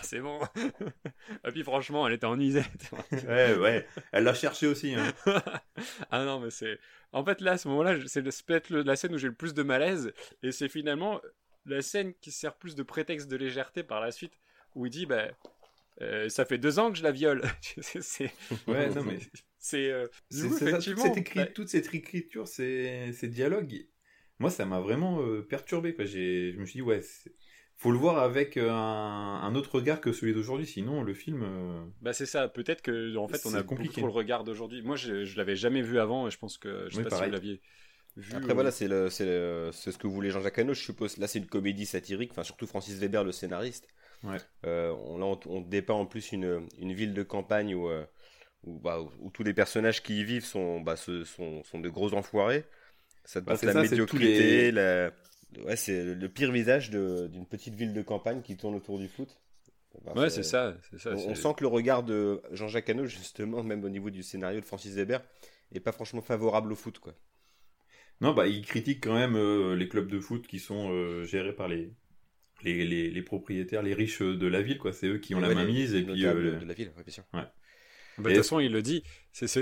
c'est 0.01 0.21
bon. 0.21 0.39
et 1.45 1.51
puis 1.51 1.63
franchement 1.63 2.07
elle 2.07 2.13
était 2.13 2.25
en 2.25 2.39
isette. 2.39 2.89
ouais 3.27 3.55
ouais, 3.55 3.86
elle 4.13 4.23
l'a 4.23 4.33
cherché 4.33 4.65
aussi. 4.65 4.95
Hein. 4.95 5.13
ah 6.09 6.23
non 6.23 6.39
mais 6.39 6.49
c'est. 6.49 6.79
En 7.12 7.25
fait 7.25 7.41
là 7.41 7.53
à 7.53 7.57
ce 7.57 7.67
moment-là 7.67 7.97
c'est 8.05 8.23
peut-être 8.45 8.69
la 8.69 8.95
scène 8.95 9.13
où 9.13 9.17
j'ai 9.17 9.27
le 9.27 9.33
plus 9.33 9.53
de 9.53 9.63
malaise 9.63 10.13
et 10.41 10.53
c'est 10.53 10.69
finalement 10.69 11.19
la 11.65 11.82
scène 11.82 12.13
qui 12.21 12.32
sert 12.32 12.56
plus 12.56 12.76
de 12.76 12.84
prétexte 12.84 13.28
de 13.28 13.36
légèreté 13.36 13.84
par 13.84 14.02
la 14.02 14.12
suite 14.12 14.34
où 14.76 14.86
il 14.86 14.89
dit 14.89 15.06
bah 15.06 15.28
euh, 16.02 16.28
ça 16.30 16.45
fait 16.45 16.58
deux 16.58 16.80
ans 16.80 16.91
que 16.91 16.97
je 16.97 17.04
la 17.04 17.12
viole. 17.12 17.43
c'est 17.82 18.32
ouais, 18.67 18.89
non 18.89 19.04
mais 19.04 19.19
c'est 19.60 19.91
euh, 19.91 20.08
cette 20.30 21.17
écrit, 21.17 21.54
toute 21.54 21.69
cette 21.69 21.93
écriture, 21.93 22.47
ces, 22.47 23.12
ces 23.13 23.28
dialogues. 23.28 23.88
Moi, 24.39 24.49
ça 24.49 24.65
m'a 24.65 24.80
vraiment 24.80 25.21
euh, 25.21 25.41
perturbé. 25.41 25.93
Quoi. 25.93 26.06
Je 26.06 26.58
me 26.58 26.65
suis 26.65 26.80
dit 26.80 26.82
ouais, 26.82 27.02
faut 27.78 27.91
le 27.91 27.97
voir 27.97 28.17
avec 28.17 28.58
un, 28.58 28.67
un, 28.67 29.56
autre 29.56 29.76
regard 29.76 30.02
que 30.02 30.12
celui 30.12 30.34
d'aujourd'hui, 30.34 30.65
sinon 30.65 31.04
le 31.04 31.13
film. 31.13 31.45
Bah 32.02 32.13
c'est 32.13 32.26
ça. 32.26 32.47
Peut-être 32.47 32.82
que 32.82 33.15
en 33.15 33.28
fait 33.28 33.45
on 33.45 33.54
a 33.54 33.63
compliqué 33.63 34.02
trop 34.02 34.08
le 34.08 34.13
regard 34.13 34.43
d'aujourd'hui. 34.43 34.82
Moi, 34.82 34.95
je, 34.95 35.23
je 35.26 35.38
l'avais 35.38 35.56
jamais 35.56 35.82
vu 35.82 35.99
avant. 35.99 36.30
Je 36.30 36.38
pense 36.38 36.58
que 36.58 36.88
je 36.89 36.95
sais 36.95 37.04
pas 37.04 37.17
si 37.17 37.23
vous 37.23 37.32
l'aviez. 37.32 37.62
Vu, 38.15 38.36
Après 38.36 38.54
voilà, 38.54 38.71
c'est 38.71 38.88
ce 38.88 39.97
que 39.97 40.08
voulait 40.08 40.30
Jean-Jacques 40.30 40.60
Hano, 40.60 40.73
je 40.73 40.82
suppose. 40.82 41.17
Là, 41.17 41.28
c'est 41.28 41.39
une 41.39 41.47
comédie 41.47 41.86
satirique, 41.86 42.32
enfin 42.32 42.43
surtout 42.43 42.67
Francis 42.67 42.97
Weber, 42.99 43.23
le 43.23 43.32
scénariste. 43.32 43.88
Euh, 44.65 44.95
on, 45.06 45.17
là, 45.17 45.38
on, 45.47 45.62
dépeint 45.62 45.95
en 45.95 46.06
plus 46.06 46.32
une, 46.32 46.67
une 46.80 46.93
ville 46.93 47.13
de 47.13 47.23
campagne 47.23 47.76
où, 47.76 47.89
euh, 47.89 48.06
bah, 48.65 48.99
où, 49.19 49.30
tous 49.32 49.43
les 49.43 49.54
personnages 49.54 50.02
qui 50.02 50.21
y 50.21 50.23
vivent 50.23 50.45
sont, 50.45 50.80
bah, 50.80 50.95
sont, 50.95 51.63
sont, 51.63 51.80
de 51.80 51.89
gros 51.89 52.13
enfoirés. 52.13 52.63
Ça 53.26 53.41
te 53.41 53.45
bah, 53.45 53.56
la 53.62 53.82
médiocrité, 53.82 54.71
ouais, 55.65 55.76
c'est 55.76 56.04
le 56.04 56.30
pire 56.30 56.52
visage 56.52 56.89
d'une 56.89 57.45
petite 57.45 57.76
ville 57.76 57.93
de 57.93 58.02
campagne 58.02 58.41
qui 58.41 58.56
tourne 58.56 58.76
autour 58.76 58.99
du 58.99 59.08
foot. 59.08 59.39
Ouais, 60.15 60.30
c'est 60.30 60.43
ça. 60.43 60.76
ça 60.97 61.12
on 61.12 61.36
sent 61.36 61.54
que 61.58 61.63
le 61.63 61.67
regard 61.67 62.04
de 62.04 62.41
Jean-Jacques 62.52 62.89
Hano, 62.89 63.06
justement, 63.06 63.63
même 63.63 63.84
au 63.84 63.89
niveau 63.89 64.10
du 64.10 64.23
scénario 64.23 64.60
de 64.60 64.65
Francis 64.65 64.93
Weber, 64.93 65.21
est 65.71 65.80
pas 65.80 65.91
franchement 65.91 66.21
favorable 66.21 66.71
au 66.71 66.76
foot, 66.76 66.99
quoi. 66.99 67.13
Non, 68.21 68.34
bah, 68.34 68.47
il 68.47 68.65
critique 68.65 69.04
quand 69.04 69.13
même 69.13 69.36
euh, 69.36 69.76
les 69.76 69.88
clubs 69.89 70.10
de 70.10 70.19
foot 70.19 70.47
qui 70.47 70.60
sont 70.60 70.91
euh, 70.91 71.23
gérés 71.26 71.54
par 71.54 71.67
les, 71.67 71.93
les, 72.63 72.86
les, 72.86 73.12
les 73.12 73.23
propriétaires, 73.23 73.84
les 73.84 73.93
riches 73.95 74.21
de 74.21 74.47
la 74.47 74.62
ville, 74.63 74.80
quoi. 74.80 74.93
C'est 74.93 75.08
eux 75.08 75.19
qui 75.19 75.36
ont 75.36 75.41
la 75.41 75.49
Ouais, 75.49 75.56
main 75.56 75.65
mise 75.65 75.95
et 75.95 76.04
les 76.04 76.06
puis 76.06 76.26
euh, 76.26 76.58
de 76.58 76.65
la 76.65 76.73
ville, 76.76 76.93
ouais, 76.97 77.04
bien 77.04 77.13
sûr. 77.13 77.23
Bah, 78.17 78.30
de 78.30 78.36
toute 78.36 78.43
façon, 78.43 78.60
il 78.60 78.71
le 78.71 78.82
dit. 78.82 79.04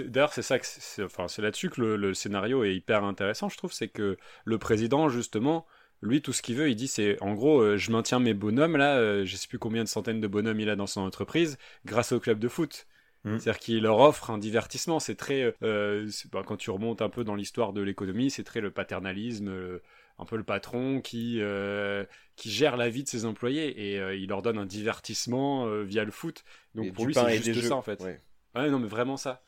D'ailleurs, 0.07 0.33
c'est 0.33 0.41
ça 0.41 0.59
que 0.59 0.65
c'est, 0.67 1.03
enfin, 1.03 1.27
c'est 1.27 1.41
là-dessus 1.41 1.69
que 1.69 1.81
le, 1.81 1.95
le 1.95 2.13
scénario 2.13 2.63
est 2.63 2.75
hyper 2.75 3.03
intéressant, 3.03 3.47
je 3.49 3.57
trouve. 3.57 3.71
C'est 3.71 3.87
que 3.87 4.17
le 4.43 4.57
président, 4.57 5.07
justement, 5.09 5.65
lui, 6.01 6.21
tout 6.21 6.33
ce 6.33 6.41
qu'il 6.41 6.55
veut, 6.57 6.69
il 6.69 6.75
dit 6.75 6.87
c'est 6.89 7.21
en 7.21 7.33
gros, 7.33 7.61
euh, 7.61 7.77
je 7.77 7.91
maintiens 7.91 8.19
mes 8.19 8.33
bonhommes 8.33 8.75
là, 8.77 8.97
euh, 8.97 9.25
je 9.25 9.35
sais 9.37 9.47
plus 9.47 9.59
combien 9.59 9.83
de 9.83 9.89
centaines 9.89 10.19
de 10.19 10.27
bonhommes 10.27 10.59
il 10.59 10.69
a 10.69 10.75
dans 10.75 10.87
son 10.87 11.01
entreprise, 11.01 11.57
grâce 11.85 12.11
au 12.11 12.19
club 12.19 12.39
de 12.39 12.47
foot. 12.49 12.87
Mm. 13.23 13.37
C'est-à-dire 13.37 13.59
qu'il 13.59 13.83
leur 13.83 13.99
offre 13.99 14.29
un 14.31 14.37
divertissement. 14.37 14.99
C'est 14.99 15.15
très. 15.15 15.55
euh, 15.63 16.07
c'est- 16.09 16.29
bah, 16.31 16.43
quand 16.45 16.57
tu 16.57 16.71
remontes 16.71 17.01
un 17.01 17.09
peu 17.09 17.23
dans 17.23 17.35
l'histoire 17.35 17.73
de 17.73 17.81
l'économie, 17.81 18.31
c'est 18.31 18.43
très 18.43 18.61
le 18.61 18.71
paternalisme, 18.71 19.49
euh, 19.49 19.81
un 20.17 20.25
peu 20.25 20.37
le 20.37 20.43
patron 20.43 21.01
qui, 21.01 21.37
euh, 21.41 22.05
qui 22.35 22.49
gère 22.51 22.77
la 22.77 22.89
vie 22.89 23.03
de 23.03 23.09
ses 23.09 23.25
employés 23.25 23.91
et 23.93 23.99
euh, 23.99 24.15
il 24.15 24.29
leur 24.29 24.41
donne 24.41 24.57
un 24.57 24.65
divertissement 24.65 25.67
euh, 25.67 25.83
via 25.83 26.03
le 26.03 26.11
foot. 26.11 26.43
Donc 26.75 26.85
Et 26.87 26.91
pour 26.91 27.05
lui, 27.05 27.13
c'est 27.13 27.41
juste 27.43 27.61
jeux. 27.61 27.67
ça 27.69 27.75
en 27.75 27.81
fait. 27.81 28.01
Ouais. 28.01 28.19
Ouais, 28.55 28.69
non, 28.69 28.79
mais 28.79 28.87
vraiment 28.87 29.17
ça. 29.17 29.43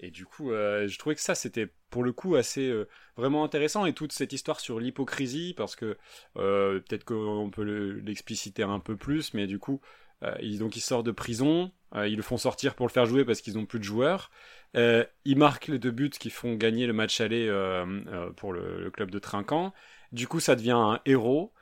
Et 0.00 0.10
du 0.10 0.26
coup, 0.26 0.50
euh, 0.52 0.88
je 0.88 0.98
trouvais 0.98 1.14
que 1.14 1.20
ça, 1.20 1.34
c'était 1.34 1.68
pour 1.90 2.02
le 2.02 2.12
coup 2.12 2.34
assez 2.34 2.68
euh, 2.68 2.88
vraiment 3.16 3.44
intéressant. 3.44 3.86
Et 3.86 3.92
toute 3.94 4.12
cette 4.12 4.32
histoire 4.32 4.60
sur 4.60 4.80
l'hypocrisie, 4.80 5.54
parce 5.56 5.76
que 5.76 5.96
euh, 6.36 6.80
peut-être 6.80 7.04
qu'on 7.04 7.50
peut 7.50 7.62
le- 7.64 8.00
l'expliciter 8.00 8.62
un 8.64 8.80
peu 8.80 8.96
plus, 8.96 9.34
mais 9.34 9.46
du 9.46 9.58
coup, 9.58 9.80
euh, 9.82 9.86
il, 10.40 10.58
donc 10.58 10.76
il 10.76 10.80
sort 10.80 11.02
de 11.02 11.10
prison, 11.10 11.72
euh, 11.94 12.08
ils 12.08 12.16
le 12.16 12.22
font 12.22 12.36
sortir 12.36 12.74
pour 12.74 12.86
le 12.86 12.92
faire 12.92 13.06
jouer 13.06 13.24
parce 13.24 13.40
qu'ils 13.40 13.54
n'ont 13.54 13.66
plus 13.66 13.78
de 13.78 13.84
joueurs. 13.84 14.30
Euh, 14.76 15.04
il 15.24 15.38
marque 15.38 15.68
les 15.68 15.78
deux 15.78 15.90
buts 15.92 16.10
qui 16.10 16.30
font 16.30 16.54
gagner 16.54 16.86
le 16.86 16.92
match 16.92 17.20
aller 17.20 17.46
euh, 17.48 17.84
euh, 18.08 18.30
pour 18.32 18.52
le, 18.52 18.82
le 18.82 18.90
club 18.90 19.10
de 19.10 19.18
Trinquant. 19.18 19.72
Du 20.12 20.26
coup, 20.26 20.40
ça 20.40 20.56
devient 20.56 20.72
un 20.72 21.00
héros. 21.06 21.52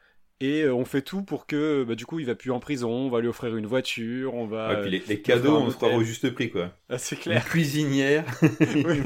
Et 0.44 0.62
euh, 0.62 0.74
on 0.74 0.84
fait 0.84 1.02
tout 1.02 1.22
pour 1.22 1.46
que, 1.46 1.84
bah, 1.84 1.94
du 1.94 2.04
coup, 2.04 2.18
il 2.18 2.26
va 2.26 2.34
plus 2.34 2.50
en 2.50 2.58
prison. 2.58 2.90
On 2.90 3.08
va 3.10 3.20
lui 3.20 3.28
offrir 3.28 3.56
une 3.56 3.66
voiture. 3.66 4.34
On 4.34 4.46
va. 4.46 4.70
ouais, 4.74 4.80
puis 4.82 5.02
les, 5.06 5.22
cadeaux, 5.22 5.56
on 5.56 5.70
se 5.70 5.76
croit 5.76 5.88
hôtel. 5.88 6.00
au 6.00 6.04
juste 6.04 6.30
prix, 6.34 6.50
quoi. 6.50 6.72
Ah, 6.88 6.98
c'est 6.98 7.16
Une 7.16 7.22
clair. 7.22 7.44
cuisinière. 7.44 8.24
Oui. 8.74 9.00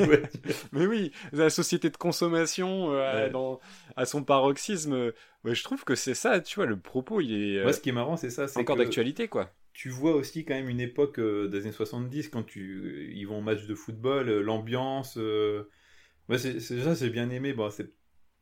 Mais 0.73 0.87
oui, 0.87 1.13
la 1.33 1.51
société 1.51 1.91
de 1.91 1.97
consommation 1.97 2.93
euh, 2.93 3.27
Ouais. 3.27 3.31
dans, 3.31 3.61
à 3.97 4.07
son 4.07 4.25
paroxysme, 4.25 4.95
euh, 4.95 5.13
ouais, 5.45 5.55
je 5.55 5.63
trouve 5.63 5.85
que 5.85 5.95
c'est 5.95 6.15
ça, 6.15 6.41
tu 6.41 6.55
vois, 6.57 6.67
le 6.67 6.79
propos, 6.79 7.21
il 7.21 7.33
est 7.33 7.59
euh, 7.59 7.63
Moi, 7.65 7.73
ce 7.75 7.81
qui 7.81 7.91
est 7.91 7.93
marrant, 7.93 8.17
c'est 8.17 8.31
ça. 8.31 8.49
c'est 8.49 8.59
encore 8.61 8.77
d'actualité, 8.77 9.29
quoi. 9.29 9.53
Tu 9.75 9.91
vois 9.91 10.15
aussi 10.15 10.47
quand 10.47 10.55
même 10.55 10.71
une 10.71 10.81
époque 10.81 11.19
euh, 11.19 11.49
des 11.49 11.61
années 11.61 11.73
70, 11.73 12.31
quand 12.31 12.45
tu, 12.45 13.13
ils 13.15 13.25
vont 13.27 13.39
au 13.39 13.43
match 13.43 13.67
de 13.67 13.75
football, 13.75 14.31
euh, 14.31 14.41
l'ambiance. 14.41 15.19
euh, 15.19 15.69
c'est, 16.39 16.61
c'est- 16.61 16.81
ça, 16.83 16.95
j'ai 16.95 17.11
bien 17.11 17.29
aimé. 17.31 17.53
Bon, 17.53 17.69
c'est 17.71 17.91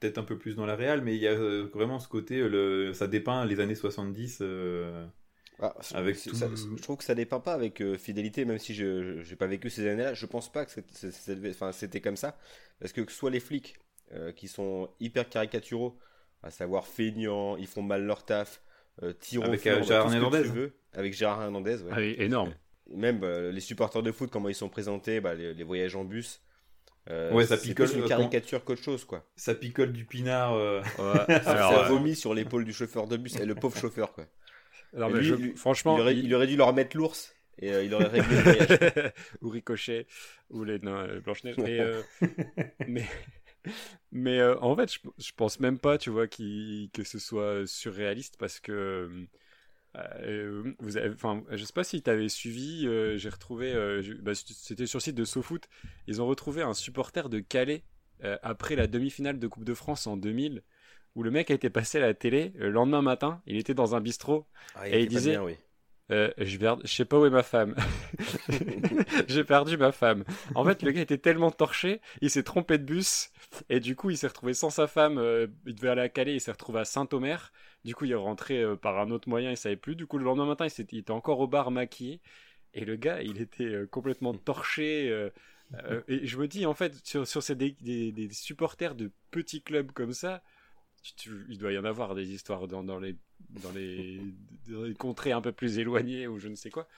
peut-être 0.04 0.18
un 0.18 0.24
peu 0.24 0.36
plus 0.38 0.54
dans 0.54 0.66
la 0.66 0.76
réal, 0.76 1.00
mais 1.02 1.14
il 1.16 1.22
y 1.22 1.26
a 1.28 1.32
euh, 1.32 1.68
vraiment 1.72 1.98
ce 1.98 2.08
côté, 2.08 2.40
euh, 2.40 2.48
le... 2.48 2.92
ça 2.92 3.06
dépeint 3.06 3.44
les 3.46 3.58
années 3.60 3.74
70. 3.74 4.38
euh, 4.42 5.06
Ah, 5.60 5.74
Avec 5.94 6.20
tout- 6.22 6.34
ça- 6.34 6.48
je 6.54 6.82
trouve 6.82 6.96
que 6.98 7.04
ça 7.04 7.14
dépeint 7.14 7.40
pas 7.40 7.54
avec 7.54 7.80
euh, 7.80 7.96
fidélité, 7.96 8.44
même 8.44 8.58
si 8.58 8.74
je 8.74 9.20
j'ai 9.22 9.36
pas 9.36 9.46
vécu 9.46 9.70
ces 9.70 9.88
années-là. 9.88 10.12
Je 10.14 10.26
pense 10.26 10.50
pas 10.52 10.64
que 10.66 10.72
c'était 11.72 12.00
comme 12.00 12.16
ça, 12.16 12.36
parce 12.80 12.92
que 12.92 13.00
que 13.00 13.12
soit 13.12 13.30
les 13.30 13.40
flics 13.40 13.76
euh, 14.12 14.32
qui 14.32 14.48
sont 14.48 14.90
hyper 15.00 15.28
caricaturaux, 15.28 15.96
à 16.42 16.50
savoir 16.50 16.86
feignants, 16.86 17.56
ils 17.56 17.66
font 17.66 17.82
mal 17.82 18.04
leur 18.04 18.24
taf, 18.24 18.60
euh, 19.02 19.12
tirent 19.12 19.42
au 19.42 19.44
Avec, 19.46 19.62
Gérard 19.62 20.12
Hernandez. 20.12 20.42
veux, 20.42 20.72
avec 20.92 21.14
Gérard 21.14 21.42
Hernandez, 21.42 21.82
ouais. 21.82 21.92
Ah 21.92 22.02
énorme. 22.02 22.54
Même 22.94 23.24
les 23.24 23.60
supporters 23.60 24.02
de 24.02 24.12
foot, 24.12 24.30
comment 24.30 24.50
ils 24.50 24.54
sont 24.54 24.68
présentés, 24.68 25.20
bah, 25.20 25.34
les, 25.34 25.54
les 25.54 25.64
voyages 25.64 25.96
en 25.96 26.04
bus. 26.04 26.42
Euh, 27.10 27.34
Ouais, 27.34 27.46
ça 27.46 27.56
c'est 27.56 27.74
picole, 27.74 27.86
plus 27.86 27.94
une 27.94 28.04
euh, 28.04 28.08
caricature 28.08 28.64
qu'autre 28.64 28.82
chose, 28.82 29.04
quoi. 29.04 29.26
Ça 29.36 29.54
picole 29.54 29.92
du 29.92 30.04
pinard. 30.04 30.54
euh, 30.54 30.80
Ouais, 30.98 31.26
ça 31.42 31.54
alors, 31.54 31.72
euh, 31.78 31.88
vomit 31.88 32.16
sur 32.16 32.34
l'épaule 32.34 32.64
du 32.64 32.72
chauffeur 32.72 33.06
de 33.08 33.16
bus, 33.16 33.36
et 33.36 33.46
le 33.46 33.54
pauvre 33.54 33.76
chauffeur, 33.76 34.12
quoi. 34.12 34.26
alors, 34.94 35.08
Et 35.08 35.12
mais 35.12 35.22
lui, 35.22 35.30
je- 35.30 35.34
lui, 35.34 35.54
franchement, 35.56 35.98
il, 35.98 36.00
aurait, 36.00 36.14
il- 36.14 36.24
il 36.26 36.34
aurait 36.34 36.46
dû 36.46 36.56
leur 36.56 36.72
mettre 36.72 36.96
l'ours, 36.96 37.34
et 37.58 37.72
euh, 37.72 37.84
il 37.84 37.94
aurait 37.94 38.08
réglé 38.08 38.36
le 38.36 38.42
voyage. 38.42 38.78
ou 39.42 39.48
Ricochet, 39.48 40.06
ou 40.50 40.64
les 40.64 40.78
nains 40.78 41.06
euh, 41.08 41.20
Blanche-Neige. 41.20 41.56
Mais, 41.58 41.80
euh, 41.80 42.02
mais, 42.86 43.06
mais 44.12 44.38
euh, 44.38 44.58
en 44.60 44.76
fait, 44.76 44.92
je, 44.92 44.98
je 45.18 45.32
pense 45.36 45.60
même 45.60 45.78
pas, 45.78 45.98
tu 45.98 46.10
vois, 46.10 46.26
que 46.28 47.04
ce 47.04 47.18
soit 47.18 47.66
surréaliste 47.66 48.36
parce 48.38 48.60
que. 48.60 49.26
Euh, 49.96 50.72
vous 50.80 50.96
avez, 50.96 51.10
enfin, 51.14 51.42
je 51.50 51.64
sais 51.64 51.72
pas 51.72 51.84
si 51.84 52.02
tu 52.02 52.10
avais 52.10 52.28
suivi, 52.28 52.86
euh, 52.86 53.16
j'ai 53.16 53.28
retrouvé, 53.28 53.72
euh, 53.72 54.02
bah, 54.22 54.32
c'était 54.34 54.86
sur 54.86 54.98
le 54.98 55.02
site 55.02 55.14
de 55.16 55.24
SoFoot, 55.24 55.68
ils 56.06 56.20
ont 56.20 56.26
retrouvé 56.26 56.62
un 56.62 56.74
supporter 56.74 57.28
de 57.28 57.40
Calais 57.40 57.84
euh, 58.24 58.36
après 58.42 58.76
la 58.76 58.86
demi-finale 58.86 59.38
de 59.38 59.46
Coupe 59.48 59.64
de 59.64 59.74
France 59.74 60.06
en 60.06 60.16
2000, 60.16 60.62
où 61.14 61.22
le 61.22 61.30
mec 61.30 61.50
a 61.50 61.54
été 61.54 61.70
passé 61.70 61.98
à 61.98 62.00
la 62.00 62.14
télé 62.14 62.52
le 62.56 62.70
lendemain 62.70 63.02
matin, 63.02 63.40
il 63.46 63.56
était 63.56 63.74
dans 63.74 63.94
un 63.94 64.00
bistrot, 64.00 64.46
Ah, 64.74 64.88
Et 64.88 65.02
il 65.02 65.08
disait- 65.08 65.30
bien, 65.32 65.44
oui. 65.44 65.56
Euh, 66.10 66.30
je, 66.38 66.58
perds- 66.58 66.80
je 66.84 66.92
sais 66.92 67.04
pas 67.04 67.18
où 67.18 67.24
est 67.26 67.30
ma 67.30 67.42
femme. 67.42 67.74
J'ai 69.28 69.44
perdu 69.44 69.76
ma 69.76 69.90
femme. 69.92 70.24
En 70.54 70.64
fait, 70.64 70.82
le 70.82 70.90
gars 70.92 71.00
était 71.00 71.18
tellement 71.18 71.50
torché, 71.50 72.00
il 72.20 72.30
s'est 72.30 72.42
trompé 72.42 72.78
de 72.78 72.84
bus 72.84 73.30
et 73.70 73.80
du 73.80 73.96
coup, 73.96 74.10
il 74.10 74.18
s'est 74.18 74.26
retrouvé 74.28 74.54
sans 74.54 74.70
sa 74.70 74.86
femme. 74.86 75.18
euh, 75.18 75.46
il 75.66 75.74
devait 75.74 75.88
aller 75.88 76.02
à 76.02 76.08
Calais, 76.08 76.34
il 76.34 76.40
s'est 76.40 76.52
retrouvé 76.52 76.80
à 76.80 76.84
Saint-Omer. 76.84 77.52
Du 77.84 77.94
coup, 77.94 78.04
il 78.04 78.12
est 78.12 78.14
rentré 78.14 78.62
euh, 78.62 78.76
par 78.76 78.98
un 78.98 79.10
autre 79.10 79.28
moyen, 79.28 79.50
il 79.50 79.56
savait 79.56 79.76
plus. 79.76 79.96
Du 79.96 80.06
coup, 80.06 80.18
le 80.18 80.24
lendemain 80.24 80.46
matin, 80.46 80.66
il, 80.66 80.98
était 80.98 81.10
encore 81.10 81.40
au 81.40 81.46
bar 81.46 81.70
maquillé 81.70 82.20
et 82.74 82.84
le 82.84 82.96
gars, 82.96 83.22
il 83.22 83.40
était 83.40 83.74
complètement 83.90 84.34
torché. 84.34 85.08
et 86.08 86.26
je 86.26 86.36
me 86.38 86.46
dis, 86.48 86.66
en 86.66 86.74
fait, 86.74 86.94
sur, 87.06 87.26
sur 87.26 87.42
ces 87.42 87.54
des- 87.54 87.72
des 88.12 88.28
supporters 88.32 88.94
de 88.94 89.10
petits 89.30 89.62
clubs 89.62 89.92
comme 89.92 90.12
ça, 90.12 90.42
tu- 91.16 91.44
il 91.48 91.58
doit 91.58 91.72
y 91.72 91.78
en 91.78 91.84
avoir 91.84 92.14
des 92.14 92.32
histoires 92.32 92.66
dans, 92.68 92.82
dans 92.84 92.98
les, 92.98 93.16
dans, 93.62 93.72
les, 93.72 94.20
dans 94.68 94.82
les 94.82 94.94
contrées 94.94 95.32
un 95.32 95.40
peu 95.40 95.52
plus 95.52 95.78
éloignées 95.78 96.26
ou 96.26 96.38
je 96.38 96.48
ne 96.48 96.54
sais 96.54 96.70
quoi. 96.70 96.88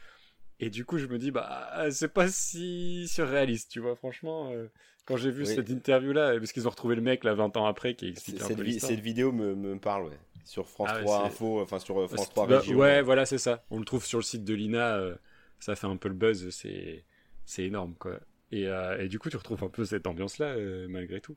Et 0.61 0.71
du 0.71 0.85
coup, 0.87 0.97
je 0.99 1.07
me 1.07 1.19
dis, 1.19 1.31
bah, 1.31 1.87
c'est 1.91 2.13
pas 2.13 2.29
si 2.29 3.07
surréaliste, 3.09 3.71
tu 3.71 3.81
vois, 3.81 3.95
franchement. 3.97 4.53
euh, 4.53 4.69
quand 5.05 5.17
j'ai 5.17 5.31
vu 5.31 5.45
Oui. 5.45 5.55
cette 5.55 5.69
interview-là, 5.69 6.39
parce 6.39 6.51
qu'ils 6.53 6.67
ont 6.67 6.71
retrouvé 6.71 6.97
le 6.97 7.03
mec 7.03 7.25
là 7.25 7.35
20 7.35 7.57
ans 7.57 7.67
après 7.67 7.95
qui 7.95 8.09
explique 8.09 8.41
un 8.41 8.47
Cette, 8.49 8.57
peu 8.57 8.63
vi- 8.63 8.67
l'histoire. 8.73 8.91
cette 8.91 9.01
vidéo 9.01 9.33
me, 9.33 9.55
me 9.55 9.79
parle, 9.79 10.07
ouais. 10.07 10.19
Sur 10.45 10.69
France 10.69 10.89
Ah 10.91 10.97
ouais, 10.97 11.03
3 11.05 11.19
c'est- 11.21 11.27
Info, 11.27 11.61
enfin 11.61 11.79
sur 11.79 12.01
euh, 12.01 12.07
France 12.09 12.27
Bah, 12.29 12.33
3 12.33 12.47
bah, 12.47 12.59
Région. 12.61 12.77
ouais, 12.79 13.03
voilà, 13.03 13.27
c'est 13.27 13.39
ça. 13.39 13.65
On 13.71 13.79
le 13.79 13.85
trouve 13.85 14.05
sur 14.05 14.19
le 14.19 14.25
site 14.25 14.45
de 14.45 14.55
l'INA, 14.55 14.97
euh, 14.97 15.15
ça 15.61 15.77
fait 15.77 15.87
un 15.87 15.97
peu 15.97 16.09
le 16.09 16.15
buzz, 16.15 16.49
c'est 16.51 17.05
c'est 17.45 17.65
énorme, 17.65 17.95
quoi. 17.99 18.19
Et, 18.51 18.67
euh, 18.67 18.99
et 19.01 19.09
du 19.09 19.19
coup, 19.19 19.29
tu 19.31 19.37
retrouves 19.37 19.63
un 19.63 19.69
peu 19.69 19.85
cette 19.85 20.07
ambiance-là, 20.07 20.57
malgré 20.89 21.21
tout. 21.21 21.37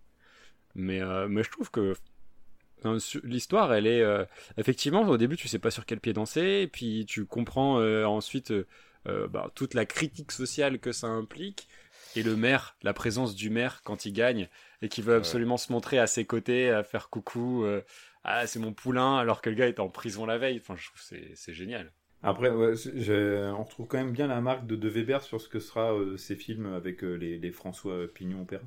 Mais, 0.75 1.01
mais 1.27 1.43
je 1.43 1.49
trouve 1.51 1.69
que 1.71 1.93
l'histoire, 3.23 3.73
elle 3.73 3.87
est... 3.87 4.01
euh, 4.01 4.25
effectivement, 4.57 5.01
au 5.01 5.17
début, 5.17 5.37
tu 5.37 5.47
sais 5.47 5.59
pas 5.59 5.71
sur 5.71 5.85
quel 5.85 5.99
pied 5.99 6.13
danser, 6.13 6.61
et 6.63 6.67
puis 6.67 7.05
tu 7.05 7.25
comprends 7.25 7.79
euh, 7.79 8.05
ensuite 8.05 8.51
euh, 8.51 9.27
bah, 9.27 9.51
toute 9.55 9.73
la 9.73 9.85
critique 9.85 10.31
sociale 10.31 10.79
que 10.79 10.91
ça 10.91 11.07
implique, 11.07 11.67
et 12.15 12.23
le 12.23 12.35
maire, 12.35 12.75
la 12.83 12.93
présence 12.93 13.35
du 13.35 13.49
maire 13.49 13.81
quand 13.83 14.05
il 14.05 14.13
gagne, 14.13 14.49
et 14.81 14.89
qui 14.89 15.01
veut 15.01 15.15
absolument 15.15 15.57
se 15.57 15.71
montrer 15.71 15.99
à 15.99 16.07
ses 16.07 16.25
côtés, 16.25 16.69
à 16.69 16.83
faire 16.83 17.09
coucou... 17.09 17.65
ah 18.25 18.45
c'est 18.47 18.59
mon 18.59 18.73
poulain 18.73 19.17
alors 19.17 19.41
que 19.41 19.49
le 19.49 19.55
gars 19.55 19.69
est 19.69 19.79
en 19.79 19.87
prison 19.87 20.25
la 20.25 20.37
veille. 20.37 20.59
Enfin 20.61 20.75
je 20.75 20.87
trouve 20.87 21.01
c'est 21.01 21.31
c'est 21.35 21.53
génial. 21.53 21.91
Après, 22.21 22.49
ouais, 22.49 22.73
on 23.53 23.63
retrouve 23.63 23.87
quand 23.87 23.97
même 23.97 24.11
bien 24.11 24.27
la 24.27 24.41
marque 24.41 24.67
de, 24.67 24.75
de 24.75 24.89
Weber 24.89 25.23
sur 25.23 25.39
ce 25.39 25.47
que 25.47 25.61
sera 25.61 25.93
ces 26.17 26.35
films 26.35 26.73
avec 26.73 27.01
les, 27.01 27.39
les 27.39 27.51
François 27.51 28.07
Pignon 28.13 28.41
Opéra. 28.41 28.63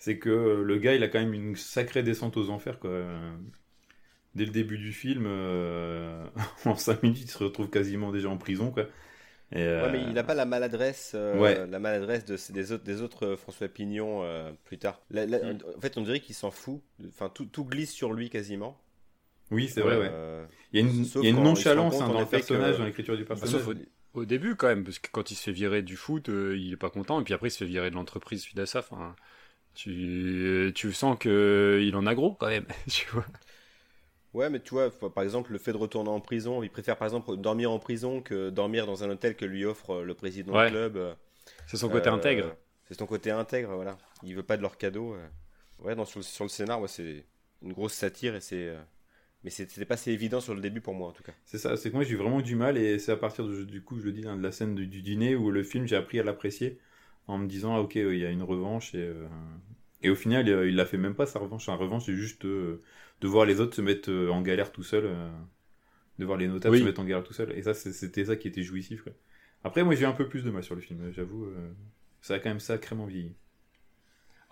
C'est 0.00 0.18
que 0.18 0.28
euh, 0.30 0.62
le 0.64 0.78
gars, 0.78 0.94
il 0.96 1.02
a 1.04 1.08
quand 1.08 1.20
même 1.20 1.34
une 1.34 1.54
sacrée 1.54 2.02
descente 2.02 2.36
aux 2.36 2.50
enfers, 2.50 2.80
quoi. 2.80 2.90
Dès 4.34 4.44
le 4.44 4.52
début 4.52 4.78
du 4.78 4.92
film, 4.92 5.24
euh, 5.26 6.24
en 6.64 6.76
5 6.76 7.02
minutes, 7.02 7.20
il 7.22 7.30
se 7.30 7.38
retrouve 7.42 7.68
quasiment 7.68 8.12
déjà 8.12 8.28
en 8.28 8.36
prison, 8.38 8.70
quoi. 8.70 8.84
Et, 9.52 9.58
euh, 9.58 9.86
Ouais, 9.86 9.92
mais 9.92 10.02
il 10.04 10.12
n'a 10.12 10.22
pas 10.22 10.34
la 10.34 10.44
maladresse, 10.46 11.12
euh, 11.16 11.36
Ouais. 11.36 11.66
la 11.66 11.78
maladresse 11.80 12.24
de, 12.24 12.36
des 12.52 12.70
autres, 12.72 12.84
des 12.84 13.02
autres 13.02 13.34
François 13.34 13.66
Pignon 13.68 14.22
euh, 14.22 14.52
plus 14.64 14.78
tard. 14.78 15.00
La- 15.10 15.26
la- 15.26 15.40
Mm. 15.54 15.58
En 15.76 15.80
fait, 15.80 15.98
on 15.98 16.02
dirait 16.02 16.20
qu'il 16.20 16.36
s'en 16.36 16.52
fout. 16.52 16.80
Enfin, 17.08 17.28
tout, 17.28 17.46
tout 17.46 17.64
glisse 17.64 17.90
sur 17.92 18.12
lui 18.12 18.30
quasiment. 18.30 18.80
Oui, 19.50 19.68
c'est 19.68 19.80
vrai, 19.80 19.98
ouais. 19.98 20.08
Euh, 20.12 20.46
Il 20.72 20.80
y 20.80 20.82
a 20.84 20.88
une, 20.88 21.04
y 21.24 21.28
a 21.28 21.32
nonchalance 21.32 22.00
hein, 22.00 22.06
dans 22.08 22.20
le 22.20 22.26
personnage, 22.26 22.74
que- 22.74 22.78
dans 22.78 22.84
l'écriture 22.84 23.16
du 23.16 23.24
Bah, 23.24 23.34
personnage. 23.34 23.64
sauf 23.64 23.74
au, 24.14 24.20
au 24.20 24.24
début 24.24 24.54
quand 24.54 24.68
même 24.68 24.84
parce 24.84 25.00
que 25.00 25.08
quand 25.10 25.32
il 25.32 25.34
se 25.34 25.42
fait 25.42 25.52
virer 25.52 25.82
du 25.82 25.96
foot 25.96 26.28
euh, 26.28 26.56
il 26.56 26.72
est 26.72 26.76
pas 26.76 26.90
content 26.90 27.20
et 27.20 27.24
puis 27.24 27.34
après 27.34 27.48
il 27.48 27.50
se 27.50 27.58
fait 27.58 27.64
virer 27.64 27.90
de 27.90 27.96
l'entreprise 27.96 28.42
suite 28.42 28.58
à 28.60 28.66
ça 28.66 28.80
enfin 28.80 29.14
tu 29.74 30.72
tu 30.74 30.92
sens 30.92 31.16
que 31.18 31.80
il 31.82 31.96
en 31.96 32.06
a 32.06 32.14
gros 32.14 32.34
quand 32.34 32.48
même 32.48 32.66
tu 32.88 33.06
vois 33.10 33.24
Ouais, 34.32 34.48
mais 34.48 34.60
tu 34.60 34.70
vois, 34.74 34.90
par 35.10 35.24
exemple, 35.24 35.50
le 35.52 35.58
fait 35.58 35.72
de 35.72 35.76
retourner 35.76 36.08
en 36.10 36.20
prison, 36.20 36.62
il 36.62 36.70
préfère 36.70 36.96
par 36.96 37.06
exemple 37.06 37.36
dormir 37.36 37.72
en 37.72 37.78
prison 37.80 38.22
que 38.22 38.50
dormir 38.50 38.86
dans 38.86 39.02
un 39.02 39.10
hôtel 39.10 39.34
que 39.36 39.44
lui 39.44 39.64
offre 39.64 39.90
euh, 39.90 40.04
le 40.04 40.14
président 40.14 40.52
Ouais. 40.52 40.66
du 40.66 40.70
club. 40.70 40.96
euh, 40.96 41.14
c'est 41.66 41.76
son 41.78 41.90
côté 41.90 42.08
euh, 42.08 42.10
intègre 42.10 42.56
C'est 42.88 42.94
son 42.98 43.06
côté 43.06 43.30
intègre, 43.32 43.74
voilà. 43.76 43.98
Il 44.24 44.34
veut 44.36 44.42
pas 44.44 44.56
de 44.56 44.62
leur 44.62 44.78
cadeau. 44.78 45.14
euh. 45.14 45.28
Ouais, 45.80 45.94
non, 45.96 46.04
sur, 46.06 46.20
le- 46.20 46.24
sur 46.24 46.44
le 46.44 46.50
scénar, 46.50 46.80
ouais, 46.80 46.88
c'est 46.88 47.26
une 47.62 47.72
grosse 47.72 47.94
satire 47.94 48.34
et 48.36 48.40
c'est 48.42 48.68
euh, 48.68 48.80
Mais 49.44 49.50
c'était 49.50 49.84
pas 49.86 49.94
assez 49.94 50.12
évident 50.12 50.40
sur 50.40 50.54
le 50.54 50.60
début 50.62 50.80
pour 50.82 50.94
moi 50.94 51.08
en 51.08 51.12
tout 51.12 51.24
cas. 51.24 51.34
C'est 51.44 51.58
ça, 51.58 51.76
c'est 51.76 51.90
que 51.90 51.94
moi 51.96 52.04
j'ai 52.04 52.12
eu 52.12 52.16
vraiment 52.16 52.40
du 52.42 52.54
mal 52.56 52.78
et 52.78 52.98
c'est 52.98 53.12
à 53.12 53.16
partir 53.16 53.46
du 53.46 53.82
coup, 53.82 53.98
je 53.98 54.04
le 54.04 54.12
dis, 54.12 54.26
hein, 54.26 54.36
de 54.36 54.42
la 54.42 54.52
scène 54.52 54.74
du, 54.74 54.86
dîner 55.02 55.34
où 55.36 55.50
le 55.50 55.62
film 55.62 55.86
j'ai 55.86 55.96
appris 55.96 56.18
à 56.20 56.22
l'apprécier 56.22 56.78
en 57.30 57.38
me 57.38 57.46
disant 57.46 57.74
ah 57.76 57.80
ok 57.80 57.94
il 57.96 58.18
y 58.18 58.24
a 58.24 58.30
une 58.30 58.42
revanche 58.42 58.94
et, 58.94 59.10
et 60.02 60.10
au 60.10 60.14
final 60.14 60.48
il 60.48 60.76
l'a 60.76 60.86
fait 60.86 60.98
même 60.98 61.14
pas 61.14 61.26
sa 61.26 61.38
revanche, 61.38 61.66
sa 61.66 61.74
revanche 61.74 62.06
c'est 62.06 62.16
juste 62.16 62.46
de 62.46 62.80
voir 63.22 63.46
les 63.46 63.60
autres 63.60 63.76
se 63.76 63.82
mettre 63.82 64.10
en 64.30 64.42
galère 64.42 64.72
tout 64.72 64.82
seul, 64.82 65.10
de 66.18 66.24
voir 66.24 66.38
les 66.38 66.48
notables 66.48 66.78
se 66.78 66.84
mettre 66.84 67.00
en 67.00 67.04
galère 67.04 67.24
tout 67.24 67.32
seul 67.32 67.52
et 67.52 67.62
ça 67.62 67.74
c'était 67.74 68.24
ça 68.24 68.36
qui 68.36 68.48
était 68.48 68.62
jouissif. 68.62 69.02
Quoi. 69.02 69.12
Après 69.64 69.84
moi 69.84 69.94
j'ai 69.94 70.06
un 70.06 70.12
peu 70.12 70.28
plus 70.28 70.44
de 70.44 70.50
mal 70.50 70.62
sur 70.62 70.74
le 70.74 70.80
film, 70.80 71.10
j'avoue, 71.12 71.48
ça 72.20 72.34
a 72.34 72.38
quand 72.38 72.50
même 72.50 72.60
sacrément 72.60 73.06
vieilli. 73.06 73.34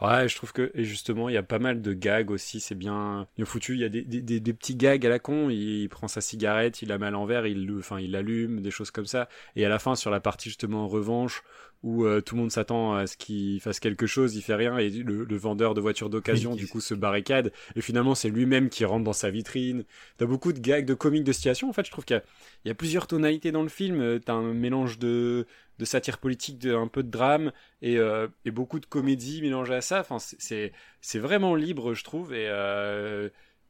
Ouais, 0.00 0.28
je 0.28 0.36
trouve 0.36 0.52
que 0.52 0.70
et 0.74 0.84
justement, 0.84 1.28
il 1.28 1.34
y 1.34 1.38
a 1.38 1.42
pas 1.42 1.58
mal 1.58 1.82
de 1.82 1.92
gags 1.92 2.30
aussi, 2.30 2.60
c'est 2.60 2.76
bien, 2.76 3.26
bien 3.36 3.44
foutu. 3.44 3.74
Il 3.74 3.80
y 3.80 3.84
a 3.84 3.88
des, 3.88 4.02
des, 4.02 4.38
des, 4.38 4.52
petits 4.54 4.76
gags 4.76 5.04
à 5.04 5.08
la 5.08 5.18
con. 5.18 5.50
Il, 5.50 5.88
prend 5.88 6.06
sa 6.06 6.20
cigarette, 6.20 6.82
il 6.82 6.88
la 6.88 6.98
met 6.98 7.06
à 7.06 7.10
l'envers, 7.10 7.46
il, 7.46 7.68
enfin, 7.76 7.98
il 7.98 8.12
l'allume, 8.12 8.60
des 8.60 8.70
choses 8.70 8.92
comme 8.92 9.06
ça. 9.06 9.28
Et 9.56 9.64
à 9.66 9.68
la 9.68 9.80
fin, 9.80 9.96
sur 9.96 10.12
la 10.12 10.20
partie 10.20 10.50
justement 10.50 10.86
revanche, 10.86 11.42
où 11.82 12.04
euh, 12.04 12.20
tout 12.20 12.34
le 12.34 12.40
monde 12.40 12.50
s'attend 12.50 12.94
à 12.94 13.06
ce 13.06 13.16
qu'il 13.16 13.60
fasse 13.60 13.80
quelque 13.80 14.06
chose, 14.06 14.34
il 14.34 14.42
fait 14.42 14.54
rien, 14.54 14.78
et 14.78 14.90
le, 14.90 15.36
vendeur 15.36 15.74
de 15.74 15.80
voitures 15.80 16.10
d'occasion, 16.10 16.54
du 16.56 16.66
coup, 16.66 16.80
se 16.80 16.94
barricade. 16.94 17.52
Et 17.76 17.80
finalement, 17.80 18.14
c'est 18.14 18.30
lui-même 18.30 18.68
qui 18.68 18.84
rentre 18.84 19.04
dans 19.04 19.12
sa 19.12 19.30
vitrine. 19.30 19.84
T'as 20.16 20.26
beaucoup 20.26 20.52
de 20.52 20.58
gags, 20.58 20.84
de 20.84 20.94
comiques 20.94 21.24
de 21.24 21.32
situation. 21.32 21.68
En 21.68 21.72
fait, 21.72 21.86
je 21.86 21.90
trouve 21.90 22.04
qu'il 22.04 22.20
y, 22.64 22.68
y, 22.68 22.70
a 22.72 22.74
plusieurs 22.74 23.06
tonalités 23.06 23.52
dans 23.52 23.62
le 23.62 23.68
film. 23.68 24.20
T'as 24.20 24.34
un 24.34 24.54
mélange 24.54 24.98
de 24.98 25.46
de 25.78 25.84
satire 25.84 26.18
politique, 26.18 26.58
de, 26.58 26.74
un 26.74 26.88
peu 26.88 27.02
de 27.02 27.10
drame 27.10 27.52
et, 27.82 27.98
euh, 27.98 28.28
et 28.44 28.50
beaucoup 28.50 28.80
de 28.80 28.86
comédie 28.86 29.40
mélangée 29.42 29.74
à 29.74 29.80
ça. 29.80 30.00
Enfin, 30.00 30.18
c'est 30.18 31.18
vraiment 31.18 31.54
libre, 31.54 31.94
je 31.94 32.04
trouve. 32.04 32.34
Et 32.34 32.48
euh, 32.48 33.28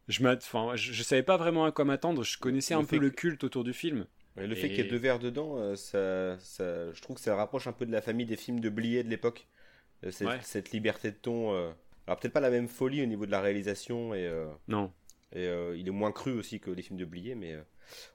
je, 0.09 0.27
enfin, 0.27 0.75
je, 0.75 1.03
savais 1.03 1.23
pas 1.23 1.37
vraiment 1.37 1.65
à 1.65 1.73
quoi 1.73 1.85
m'attendre. 1.85 2.25
Je 2.25 2.39
connaissais 2.39 2.75
un 2.75 2.85
peu 2.85 2.99
le 2.99 3.11
culte 3.11 3.45
autour 3.45 3.65
du 3.65 3.73
film. 3.73 4.07
Le 4.47 4.55
fait 4.55 4.69
qu'il 4.69 4.79
y 4.79 4.81
ait 4.81 4.91
deux 4.91 4.99
verres 4.99 5.19
dedans, 5.19 5.57
euh, 5.59 5.77
ça, 5.77 6.39
ça, 6.39 6.93
je 6.93 7.01
trouve 7.01 7.17
que 7.17 7.23
ça 7.23 7.35
rapproche 7.37 7.67
un 7.67 7.73
peu 7.73 7.87
de 7.87 7.93
la 7.93 8.01
famille 8.01 8.27
des 8.27 8.37
films 8.37 8.61
de 8.61 8.69
Blier 8.69 9.03
de 9.03 9.11
l'époque. 9.11 9.47
Cette, 10.11 10.43
cette, 10.43 10.71
liberté 10.71 11.11
de 11.11 11.17
ton. 11.17 11.51
alors 12.07 12.21
peut-être 12.21 12.33
pas 12.33 12.41
la 12.41 12.51
même 12.51 12.69
folie 12.69 13.03
au 13.03 13.07
niveau 13.07 13.27
de 13.27 13.33
la 13.33 13.41
réalisation 13.41 14.15
et. 14.15 14.31
non. 14.69 14.93
Et 15.35 15.47
il 15.77 15.87
est 15.87 15.91
moins 15.91 16.13
cru 16.13 16.33
aussi 16.33 16.61
que 16.61 16.71
les 16.71 16.83
films 16.83 16.99
de 16.99 17.05
Blier, 17.05 17.35
mais 17.35 17.59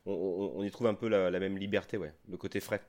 on, 0.05 0.53
on, 0.55 0.63
y 0.63 0.71
trouve 0.71 0.87
un 0.87 0.93
peu 0.93 1.07
la, 1.07 1.29
la 1.29 1.39
même 1.39 1.57
liberté, 1.57 1.97
ouais, 1.97 2.13
le 2.29 2.37
côté 2.37 2.59
frais. 2.59 2.81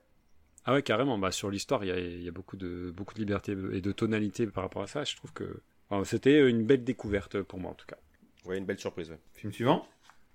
Ah 0.64 0.72
ouais, 0.72 0.82
carrément. 0.82 1.18
Bah, 1.18 1.30
sur 1.30 1.50
l'histoire, 1.50 1.84
il 1.84 2.22
y 2.22 2.28
a, 2.28 2.32
beaucoup, 2.32 2.56
de, 2.56 2.90
beaucoup 2.90 3.14
de 3.14 3.18
liberté 3.18 3.52
et 3.72 3.80
de 3.80 3.92
tonalité 3.92 4.46
par 4.46 4.64
rapport 4.64 4.82
à 4.82 4.86
ça. 4.86 5.04
Je 5.04 5.16
trouve 5.16 5.32
que 5.32 5.60
c'était 6.04 6.48
une 6.48 6.64
belle 6.64 6.84
découverte 6.84 7.42
pour 7.42 7.58
moi, 7.58 7.70
en 7.70 7.74
tout 7.74 7.86
cas. 7.86 7.98
Ouais, 8.46 8.58
une 8.58 8.64
belle 8.64 8.78
surprise. 8.78 9.14
Film 9.34 9.52
suivant? 9.52 9.86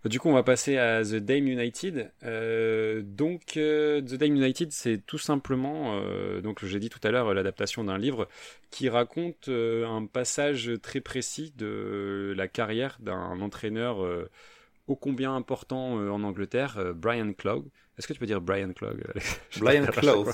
Du 0.05 0.19
coup, 0.19 0.29
on 0.29 0.33
va 0.33 0.43
passer 0.43 0.77
à 0.77 1.03
The 1.03 1.15
Dame 1.15 1.47
United. 1.47 2.11
Euh, 2.23 3.01
donc, 3.03 3.57
euh, 3.57 4.01
The 4.01 4.15
Dame 4.15 4.35
United, 4.35 4.71
c'est 4.71 5.05
tout 5.05 5.17
simplement, 5.17 5.99
euh, 5.99 6.39
donc 6.39 6.63
j'ai 6.63 6.79
dit 6.79 6.89
tout 6.89 7.01
à 7.03 7.11
l'heure, 7.11 7.33
l'adaptation 7.33 7.83
d'un 7.83 7.97
livre 7.97 8.29
qui 8.71 8.87
raconte 8.87 9.49
un 9.49 10.05
passage 10.05 10.71
très 10.81 11.01
précis 11.01 11.53
de 11.57 12.33
la 12.37 12.47
carrière 12.47 12.97
d'un 13.01 13.41
entraîneur 13.41 13.99
ô 14.87 14.95
combien 14.95 15.35
important 15.35 15.93
en 15.93 16.23
Angleterre, 16.23 16.93
Brian 16.95 17.33
Clough. 17.33 17.65
Est-ce 17.97 18.07
que 18.07 18.13
tu 18.13 18.19
peux 18.19 18.25
dire 18.25 18.39
Brian 18.39 18.71
Clough 18.71 18.95
Brian 19.59 19.85
Clough. 19.87 20.31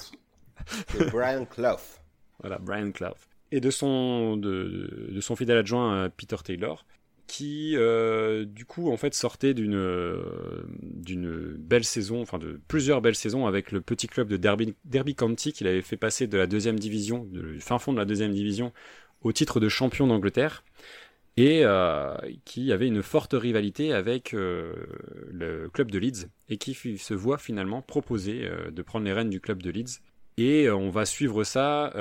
Brian 1.11 1.45
Clough. 1.45 2.01
Voilà, 2.39 2.59
Brian 2.59 2.91
Clough. 2.91 3.17
Et 3.51 3.61
de 3.61 3.71
son, 3.71 4.37
de, 4.37 5.09
de 5.09 5.21
son 5.21 5.35
fidèle 5.35 5.57
adjoint 5.57 6.09
Peter 6.09 6.37
Taylor, 6.43 6.85
qui 7.27 7.75
euh, 7.75 8.45
du 8.45 8.65
coup 8.65 8.91
en 8.91 8.97
fait 8.97 9.13
sortait 9.13 9.53
d'une 9.53 9.75
euh, 9.75 10.63
d'une 10.81 11.55
belle 11.57 11.83
saison, 11.83 12.21
enfin 12.21 12.37
de 12.37 12.59
plusieurs 12.67 13.01
belles 13.01 13.15
saisons 13.15 13.47
avec 13.47 13.71
le 13.71 13.81
petit 13.81 14.07
club 14.07 14.27
de 14.27 14.37
Derby, 14.37 15.15
County 15.15 15.53
qu'il 15.53 15.67
avait 15.67 15.81
fait 15.81 15.97
passer 15.97 16.27
de 16.27 16.37
la 16.37 16.47
deuxième 16.47 16.79
division, 16.79 17.25
du 17.25 17.59
fin 17.59 17.79
fond 17.79 17.93
de 17.93 17.97
la 17.97 18.05
deuxième 18.05 18.33
division, 18.33 18.71
au 19.21 19.31
titre 19.31 19.59
de 19.59 19.69
champion 19.69 20.07
d'Angleterre 20.07 20.63
et 21.37 21.61
euh, 21.65 22.15
qui 22.45 22.71
avait 22.71 22.87
une 22.87 23.03
forte 23.03 23.33
rivalité 23.33 23.91
avec 23.91 24.31
le 24.31 25.69
club 25.73 25.91
de 25.91 25.99
Leeds 25.99 26.27
et 26.49 26.57
qui 26.57 26.73
se 26.97 27.13
voit 27.13 27.37
finalement 27.37 27.81
proposer 27.81 28.47
de 28.71 28.81
prendre 28.81 29.05
les 29.05 29.13
rênes 29.13 29.29
du 29.29 29.41
club 29.41 29.61
de 29.61 29.69
Leeds. 29.69 29.99
Et 30.37 30.69
on 30.69 30.89
va 30.89 31.05
suivre 31.05 31.43
ça 31.45 31.93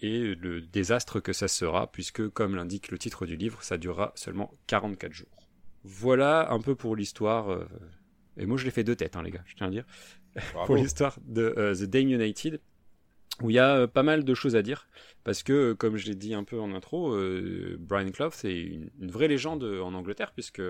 et 0.00 0.34
le 0.34 0.60
désastre 0.62 1.20
que 1.20 1.34
ça 1.34 1.48
sera, 1.48 1.90
puisque 1.90 2.28
comme 2.28 2.56
l'indique 2.56 2.90
le 2.90 2.98
titre 2.98 3.26
du 3.26 3.36
livre, 3.36 3.62
ça 3.62 3.76
durera 3.76 4.12
seulement 4.14 4.54
44 4.68 5.12
jours. 5.12 5.48
Voilà 5.84 6.50
un 6.50 6.60
peu 6.60 6.74
pour 6.74 6.96
l'histoire. 6.96 7.66
et 8.38 8.46
moi 8.46 8.56
je 8.56 8.64
l'ai 8.64 8.70
fait 8.70 8.84
deux 8.84 8.96
têtes, 8.96 9.16
hein, 9.16 9.22
les 9.22 9.30
gars, 9.30 9.44
je 9.46 9.54
tiens 9.54 9.66
à 9.66 9.70
dire. 9.70 9.84
pour 10.66 10.76
l'histoire 10.76 11.18
de 11.26 11.74
The 11.74 11.84
Dame 11.84 12.08
United 12.08 12.60
où 13.42 13.50
il 13.50 13.54
y 13.54 13.58
a 13.58 13.76
euh, 13.76 13.86
pas 13.86 14.02
mal 14.02 14.24
de 14.24 14.34
choses 14.34 14.56
à 14.56 14.62
dire, 14.62 14.88
parce 15.24 15.42
que, 15.42 15.52
euh, 15.52 15.74
comme 15.74 15.96
je 15.96 16.06
l'ai 16.06 16.14
dit 16.14 16.34
un 16.34 16.44
peu 16.44 16.58
en 16.58 16.72
intro, 16.72 17.12
euh, 17.12 17.76
Brian 17.78 18.10
Clough, 18.10 18.32
c'est 18.32 18.54
une, 18.54 18.90
vraie 19.00 19.28
légende 19.28 19.62
en 19.62 19.94
Angleterre, 19.94 20.32
puisque 20.32 20.62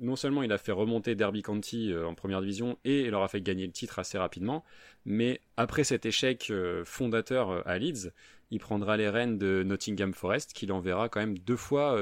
non 0.00 0.16
seulement 0.16 0.42
il 0.42 0.52
a 0.52 0.58
fait 0.58 0.72
remonter 0.72 1.14
Derby 1.14 1.42
County 1.42 1.92
en 1.94 2.14
première 2.14 2.40
division, 2.40 2.78
et 2.84 3.02
il 3.02 3.10
leur 3.10 3.22
a 3.22 3.28
fait 3.28 3.40
gagner 3.40 3.66
le 3.66 3.72
titre 3.72 3.98
assez 3.98 4.18
rapidement, 4.18 4.64
mais 5.04 5.40
après 5.56 5.84
cet 5.84 6.06
échec 6.06 6.52
fondateur 6.84 7.66
à 7.66 7.78
Leeds, 7.78 8.12
il 8.50 8.58
prendra 8.58 8.96
les 8.96 9.08
rênes 9.08 9.38
de 9.38 9.62
Nottingham 9.64 10.14
Forest, 10.14 10.52
qu'il 10.52 10.72
enverra 10.72 11.08
quand 11.08 11.20
même 11.20 11.38
deux 11.38 11.56
fois 11.56 12.00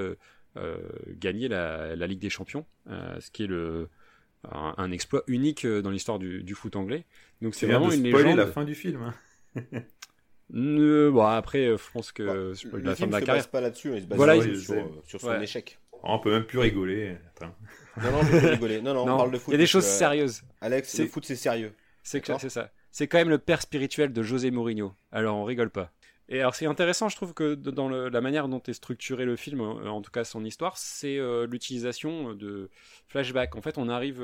gagner 1.08 1.48
la, 1.48 1.94
Ligue 2.06 2.20
des 2.20 2.30
Champions, 2.30 2.66
ce 2.86 3.30
qui 3.30 3.44
est 3.44 3.48
le, 3.48 3.88
un, 4.52 4.90
exploit 4.90 5.22
unique 5.26 5.66
dans 5.66 5.90
l'histoire 5.90 6.18
du, 6.18 6.42
du, 6.42 6.54
foot 6.54 6.76
anglais. 6.76 7.04
Donc 7.42 7.54
c'est 7.54 7.66
vraiment 7.66 7.90
une 7.90 8.02
légende. 8.02 8.36
la 8.36 8.46
fin 8.46 8.64
du 8.64 8.74
film. 8.74 9.12
Hein. 9.54 9.82
bon, 10.50 11.22
après, 11.22 11.66
euh, 11.66 11.76
je 11.76 11.92
pense 11.92 12.12
que 12.12 12.52
bah, 12.70 12.78
la 12.82 12.94
fin 12.94 13.06
de 13.06 13.12
la 13.12 13.20
carrière. 13.20 13.44
Se 13.44 13.48
pas 13.48 13.60
là-dessus, 13.60 13.92
il 13.94 14.02
se 14.02 14.06
base 14.06 14.16
voilà, 14.16 14.40
sur, 14.40 14.88
sur, 15.04 15.20
son 15.20 15.40
échec. 15.40 15.78
Oh, 15.92 15.98
on 16.04 16.18
peut 16.18 16.30
même 16.30 16.44
plus 16.44 16.58
rigoler. 16.58 17.16
Non, 17.98 18.10
non, 18.10 18.18
on 18.20 18.26
peut 18.26 18.38
plus 18.38 18.48
rigoler. 18.48 18.82
Non, 18.82 18.92
non, 18.92 19.04
on 19.04 19.16
parle 19.16 19.30
de 19.30 19.38
foot. 19.38 19.48
Il 19.48 19.52
y 19.52 19.54
a 19.54 19.58
des 19.58 19.66
choses 19.66 19.86
sérieuses. 19.86 20.42
Alex, 20.60 20.98
le 20.98 21.06
foot, 21.06 21.24
c'est 21.24 21.34
sérieux. 21.34 21.72
C'est 22.02 22.22
c'est 22.38 22.50
ça. 22.50 22.70
C'est 22.90 23.06
quand 23.06 23.16
même 23.16 23.30
le 23.30 23.38
père 23.38 23.62
spirituel 23.62 24.12
de 24.12 24.22
José 24.22 24.50
Mourinho. 24.50 24.94
Alors, 25.12 25.34
on 25.36 25.44
rigole 25.44 25.70
pas. 25.70 25.92
Et 26.28 26.40
alors, 26.40 26.54
c'est 26.54 26.66
intéressant, 26.66 27.08
je 27.08 27.16
trouve, 27.16 27.34
que 27.34 27.54
dans 27.54 27.88
la 27.88 28.20
manière 28.20 28.48
dont 28.48 28.62
est 28.66 28.72
structuré 28.72 29.24
le 29.24 29.36
film, 29.36 29.60
euh, 29.60 29.88
en 29.88 30.02
tout 30.02 30.10
cas 30.10 30.24
son 30.24 30.44
histoire, 30.44 30.76
c'est 30.76 31.18
euh, 31.18 31.46
l'utilisation 31.46 32.34
de 32.34 32.68
flashbacks. 33.06 33.54
En 33.54 33.62
fait, 33.62 33.78
on 33.78 33.88
arrive 33.88 34.20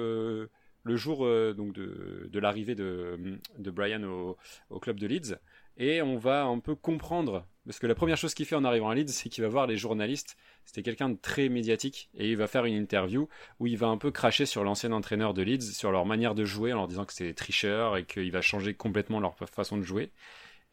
le 0.84 0.96
jour 0.96 1.24
euh, 1.24 1.52
donc 1.52 1.72
de, 1.72 2.38
l'arrivée 2.38 2.74
de, 2.74 3.38
Brian 3.58 4.02
au, 4.02 4.36
au, 4.70 4.80
club 4.80 4.98
de 4.98 5.06
Leeds. 5.06 5.36
Et 5.78 6.02
on 6.02 6.18
va 6.18 6.44
un 6.44 6.58
peu 6.58 6.74
comprendre, 6.74 7.46
parce 7.64 7.78
que 7.78 7.86
la 7.86 7.94
première 7.94 8.18
chose 8.18 8.34
qu'il 8.34 8.44
fait 8.44 8.56
en 8.56 8.64
arrivant 8.64 8.90
à 8.90 8.94
Leeds, 8.94 9.12
c'est 9.12 9.30
qu'il 9.30 9.42
va 9.42 9.48
voir 9.48 9.66
les 9.66 9.76
journalistes. 9.76 10.36
C'était 10.64 10.82
quelqu'un 10.82 11.08
de 11.08 11.16
très 11.16 11.48
médiatique, 11.48 12.10
et 12.14 12.30
il 12.30 12.36
va 12.36 12.46
faire 12.46 12.66
une 12.66 12.74
interview 12.74 13.28
où 13.58 13.66
il 13.66 13.78
va 13.78 13.86
un 13.86 13.96
peu 13.96 14.10
cracher 14.10 14.44
sur 14.44 14.64
l'ancien 14.64 14.92
entraîneur 14.92 15.32
de 15.34 15.42
Leeds, 15.42 15.72
sur 15.72 15.90
leur 15.90 16.04
manière 16.04 16.34
de 16.34 16.44
jouer, 16.44 16.72
en 16.72 16.76
leur 16.76 16.88
disant 16.88 17.04
que 17.06 17.12
c'est 17.12 17.32
tricheur 17.32 17.96
et 17.96 18.04
qu'il 18.04 18.30
va 18.32 18.42
changer 18.42 18.74
complètement 18.74 19.20
leur 19.20 19.34
façon 19.34 19.78
de 19.78 19.82
jouer. 19.82 20.10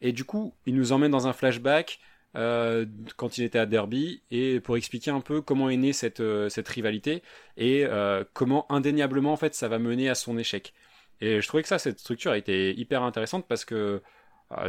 Et 0.00 0.12
du 0.12 0.24
coup, 0.24 0.54
il 0.66 0.74
nous 0.74 0.92
emmène 0.92 1.10
dans 1.10 1.26
un 1.26 1.32
flashback 1.32 2.00
euh, 2.36 2.86
quand 3.16 3.38
il 3.38 3.44
était 3.44 3.58
à 3.58 3.66
Derby 3.66 4.22
et 4.30 4.60
pour 4.60 4.76
expliquer 4.76 5.10
un 5.10 5.20
peu 5.20 5.40
comment 5.42 5.68
est 5.68 5.76
née 5.76 5.92
cette, 5.92 6.20
euh, 6.20 6.48
cette 6.48 6.68
rivalité 6.68 7.24
et 7.56 7.84
euh, 7.84 8.22
comment 8.34 8.70
indéniablement 8.70 9.32
en 9.32 9.36
fait 9.36 9.52
ça 9.56 9.66
va 9.66 9.80
mener 9.80 10.08
à 10.08 10.14
son 10.14 10.38
échec. 10.38 10.72
Et 11.20 11.40
je 11.40 11.48
trouvais 11.48 11.62
que 11.62 11.68
ça, 11.68 11.78
cette 11.78 11.98
structure 11.98 12.30
a 12.30 12.38
été 12.38 12.72
hyper 12.78 13.02
intéressante 13.02 13.46
parce 13.48 13.64
que 13.64 14.02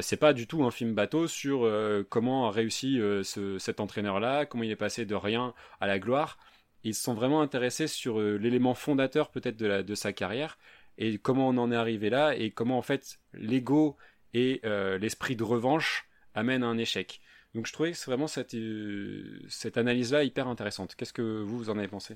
c'est 0.02 0.17
pas 0.17 0.34
du 0.34 0.46
tout 0.48 0.63
un 0.63 0.70
film 0.70 0.94
bateau 0.94 1.28
sur 1.28 1.67
comment 2.10 2.48
a 2.48 2.52
réussi 2.52 3.00
ce, 3.24 3.58
cet 3.58 3.80
entraîneur-là, 3.80 4.46
comment 4.46 4.63
il 4.63 4.70
est 4.70 4.76
passé 4.76 5.06
de 5.06 5.15
rien 5.15 5.54
à 5.80 5.88
la 5.88 5.98
gloire. 5.98 6.38
Ils 6.84 6.94
se 6.94 7.02
sont 7.04 7.13
vraiment 7.13 7.41
intéressés 7.41 7.88
sur 7.88 8.20
l'élément 8.20 8.74
fondateur 8.76 9.32
peut-être 9.32 9.56
de, 9.58 9.82
de 9.82 9.96
sa 9.96 10.12
carrière 10.13 10.58
et 10.98 11.17
comment 11.17 11.48
on 11.48 11.58
en 11.58 11.72
est 11.72 11.76
arrivé 11.76 12.10
là 12.10 12.36
et 12.36 12.52
comment 12.52 12.78
en 12.78 12.82
fait 12.82 13.17
l'ego 13.34 13.98
et 14.34 14.62
l'esprit 15.00 15.36
de 15.36 15.44
revanche 15.44 16.08
amènent 16.34 16.63
à 16.63 16.67
un 16.67 16.78
échec. 16.78 17.22
Donc 17.54 17.67
je 17.67 17.74
trouvais 17.74 17.91
que 17.91 18.06
vraiment 18.06 18.28
cette, 18.28 18.54
euh, 18.54 19.41
cette 19.50 19.78
analyse-là 19.78 20.24
hyper 20.24 20.48
intéressante. 20.48 20.96
Qu'est-ce 20.96 21.13
que 21.13 21.41
vous, 21.41 21.58
vous 21.58 21.70
en 21.70 21.78
avez 21.78 21.88
pensé? 21.88 22.15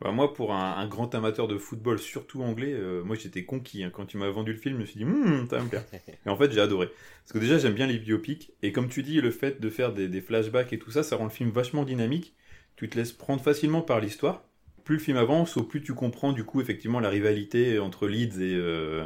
Bah, 0.00 0.10
moi, 0.12 0.34
pour 0.34 0.52
un, 0.52 0.86
grand 0.86 1.14
amateur 1.14 1.48
de 1.48 1.56
football, 1.56 1.98
surtout 1.98 2.42
anglais, 2.42 2.74
euh, 2.74 3.02
moi 3.02 3.16
j'étais 3.16 3.46
conquis. 3.46 3.82
Hein. 3.82 3.90
Quand 3.90 4.04
tu 4.04 4.18
m'as 4.18 4.28
vendu 4.28 4.52
le 4.52 4.58
film, 4.58 4.74
je 4.74 4.80
me 4.80 4.84
suis 4.84 4.98
dit, 4.98 5.04
hum, 5.04 5.46
ça 5.48 5.56
va 5.56 5.64
me 5.64 5.68
plaire. 5.70 5.84
et 6.26 6.28
en 6.28 6.36
fait, 6.36 6.52
j'ai 6.52 6.60
adoré. 6.60 6.88
Parce 6.88 7.32
que 7.32 7.38
déjà, 7.38 7.56
j'aime 7.56 7.72
bien 7.72 7.86
les 7.86 7.98
biopics. 7.98 8.52
Et 8.62 8.72
comme 8.72 8.88
tu 8.90 9.02
dis, 9.02 9.22
le 9.22 9.30
fait 9.30 9.60
de 9.60 9.70
faire 9.70 9.94
des, 9.94 10.20
flashbacks 10.20 10.74
et 10.74 10.78
tout 10.78 10.90
ça, 10.90 11.02
ça 11.02 11.16
rend 11.16 11.24
le 11.24 11.30
film 11.30 11.48
vachement 11.48 11.84
dynamique. 11.84 12.34
Tu 12.76 12.90
te 12.90 12.98
laisses 12.98 13.12
prendre 13.12 13.42
facilement 13.42 13.80
par 13.80 14.00
l'histoire. 14.00 14.44
Plus 14.84 14.96
le 14.96 15.02
film 15.02 15.16
avance, 15.16 15.56
au 15.56 15.64
plus 15.64 15.82
tu 15.82 15.94
comprends 15.94 16.32
du 16.32 16.44
coup 16.44 16.60
effectivement 16.60 17.00
la 17.00 17.08
rivalité 17.08 17.80
entre 17.80 18.06
Leeds 18.06 18.40
et, 18.40 18.54
euh, 18.54 19.04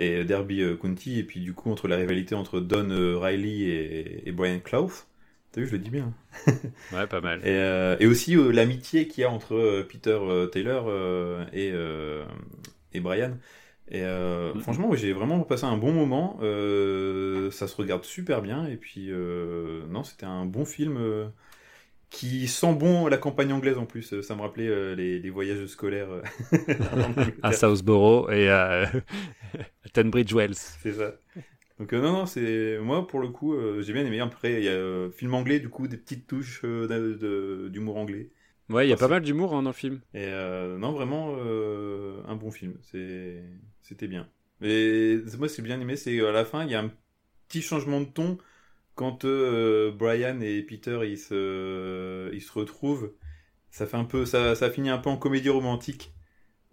et 0.00 0.24
Derby 0.24 0.62
County, 0.80 1.18
et 1.20 1.24
puis 1.24 1.40
du 1.40 1.54
coup 1.54 1.70
entre 1.70 1.88
la 1.88 1.96
rivalité 1.96 2.34
entre 2.34 2.60
Don 2.60 2.88
Riley 3.20 4.22
et, 4.26 4.32
Brian 4.32 4.60
Clough. 4.60 4.90
T'as 5.52 5.60
vu, 5.62 5.66
je 5.66 5.72
le 5.72 5.78
dis 5.78 5.90
bien. 5.90 6.14
ouais, 6.90 7.06
pas 7.06 7.20
mal. 7.20 7.40
Et, 7.42 7.48
euh, 7.48 7.96
et 8.00 8.06
aussi 8.06 8.36
euh, 8.36 8.50
l'amitié 8.52 9.08
qu'il 9.08 9.22
y 9.22 9.24
a 9.24 9.30
entre 9.30 9.54
euh, 9.54 9.86
Peter 9.88 10.18
euh, 10.20 10.46
Taylor 10.46 10.86
euh, 10.88 11.44
et, 11.52 11.70
euh, 11.72 12.24
et 12.92 13.00
Brian. 13.00 13.38
Et 13.88 14.02
euh, 14.04 14.54
Mhm. 14.54 14.60
franchement, 14.60 14.94
j'ai 14.94 15.12
vraiment 15.12 15.40
passé 15.42 15.64
un 15.64 15.76
bon 15.76 15.92
moment. 15.92 16.38
Euh, 16.42 17.50
ça 17.50 17.66
se 17.68 17.76
regarde 17.76 18.04
super 18.04 18.42
bien. 18.42 18.66
Et 18.66 18.76
puis, 18.76 19.08
euh, 19.10 19.86
non, 19.88 20.04
c'était 20.04 20.26
un 20.26 20.46
bon 20.46 20.64
film 20.64 20.96
euh, 20.98 21.28
qui 22.10 22.48
sent 22.48 22.74
bon 22.74 23.06
la 23.08 23.18
campagne 23.18 23.52
anglaise 23.52 23.78
en 23.78 23.86
plus. 23.86 24.12
Euh, 24.14 24.22
Ça 24.22 24.34
me 24.36 24.42
rappelait 24.42 24.68
euh, 24.68 24.94
les, 24.94 25.18
les 25.20 25.30
voyages 25.30 25.66
scolaires 25.66 26.10
euh, 26.10 26.22
à 27.42 27.52
Southborough 27.52 28.30
et 28.32 28.48
à, 28.48 28.82
à 29.84 29.88
Tunbridge 29.92 30.32
Wells. 30.34 30.56
C'est 30.82 30.94
ça. 30.94 31.14
Donc 31.78 31.92
euh, 31.92 32.00
non, 32.02 32.12
non, 32.12 32.26
c'est 32.26 32.78
moi 32.80 33.06
pour 33.06 33.20
le 33.20 33.28
coup, 33.28 33.54
euh, 33.54 33.82
j'ai 33.82 33.92
bien 33.92 34.04
aimé. 34.06 34.20
Après, 34.20 34.54
il 34.60 34.64
y 34.64 34.68
a 34.68 34.72
euh, 34.72 35.10
film 35.10 35.34
anglais, 35.34 35.60
du 35.60 35.68
coup, 35.70 35.88
des 35.88 35.96
petites 35.98 36.26
touches 36.26 36.62
euh, 36.64 37.68
d'humour 37.70 37.96
anglais. 37.98 38.30
Ouais, 38.70 38.86
il 38.86 38.90
y 38.90 38.92
a 38.92 38.96
pas 38.96 39.08
c'est- 39.08 39.08
mal 39.08 39.22
d'humour 39.22 39.54
hein, 39.54 39.62
dans 39.62 39.70
le 39.70 39.74
film. 39.74 40.00
Et 40.14 40.24
euh, 40.26 40.78
non, 40.78 40.92
vraiment 40.92 41.34
euh, 41.38 42.22
un 42.26 42.36
bon 42.36 42.50
film. 42.50 42.74
C'est 42.82 43.42
c'était 43.82 44.08
bien. 44.08 44.28
Et 44.62 45.18
moi, 45.38 45.48
ce 45.48 45.56
que 45.56 45.62
j'ai 45.62 45.62
bien 45.62 45.80
aimé, 45.80 45.96
c'est 45.96 46.20
à 46.26 46.32
la 46.32 46.44
fin, 46.44 46.64
il 46.64 46.70
y 46.70 46.74
a 46.74 46.80
un 46.80 46.92
petit 47.48 47.62
changement 47.62 48.00
de 48.00 48.06
ton 48.06 48.38
quand 48.94 49.24
euh, 49.24 49.92
Brian 49.92 50.40
et 50.40 50.62
Peter 50.62 51.00
ils 51.04 51.18
se 51.18 52.30
ils 52.34 52.42
se 52.42 52.52
retrouvent. 52.52 53.12
Ça 53.70 53.86
fait 53.86 53.96
un 53.98 54.04
peu, 54.04 54.26
ça 54.26 54.54
ça 54.56 54.70
finit 54.70 54.90
un 54.90 54.98
peu 54.98 55.10
en 55.10 55.16
comédie 55.18 55.50
romantique. 55.50 56.14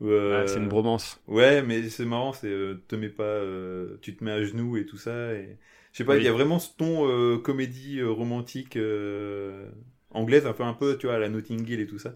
Euh, 0.01 0.11
Ah, 0.29 0.45
c'est 0.47 0.59
une 0.59 0.69
bromance. 0.69 1.21
Ouais, 1.27 1.61
mais 1.63 1.89
c'est 1.89 2.05
marrant, 2.05 2.33
c'est 2.33 2.47
euh, 2.49 2.83
te 2.87 2.95
mets 2.95 3.09
pas, 3.09 3.41
tu 4.01 4.15
te 4.15 4.23
mets 4.23 4.31
à 4.31 4.43
genoux 4.45 4.77
et 4.77 4.85
tout 4.85 4.97
ça. 4.97 5.33
Et 5.35 5.59
je 5.93 5.97
sais 5.99 6.05
pas, 6.05 6.17
il 6.17 6.23
Oui. 6.23 6.25
y 6.25 6.27
a 6.29 6.31
vraiment 6.33 6.59
ce 6.59 6.75
ton 6.75 7.39
comédie 7.41 8.01
romantique 8.03 8.77
anglaise, 10.11 10.45
un 10.45 10.53
peu 10.53 10.63
un 10.63 10.73
peu, 10.73 10.97
tu 10.97 11.07
vois, 11.07 11.15
à 11.15 11.19
la 11.19 11.29
Notting 11.29 11.67
Hill 11.67 11.79
et 11.79 11.87
tout 11.87 11.99
ça. 11.99 12.15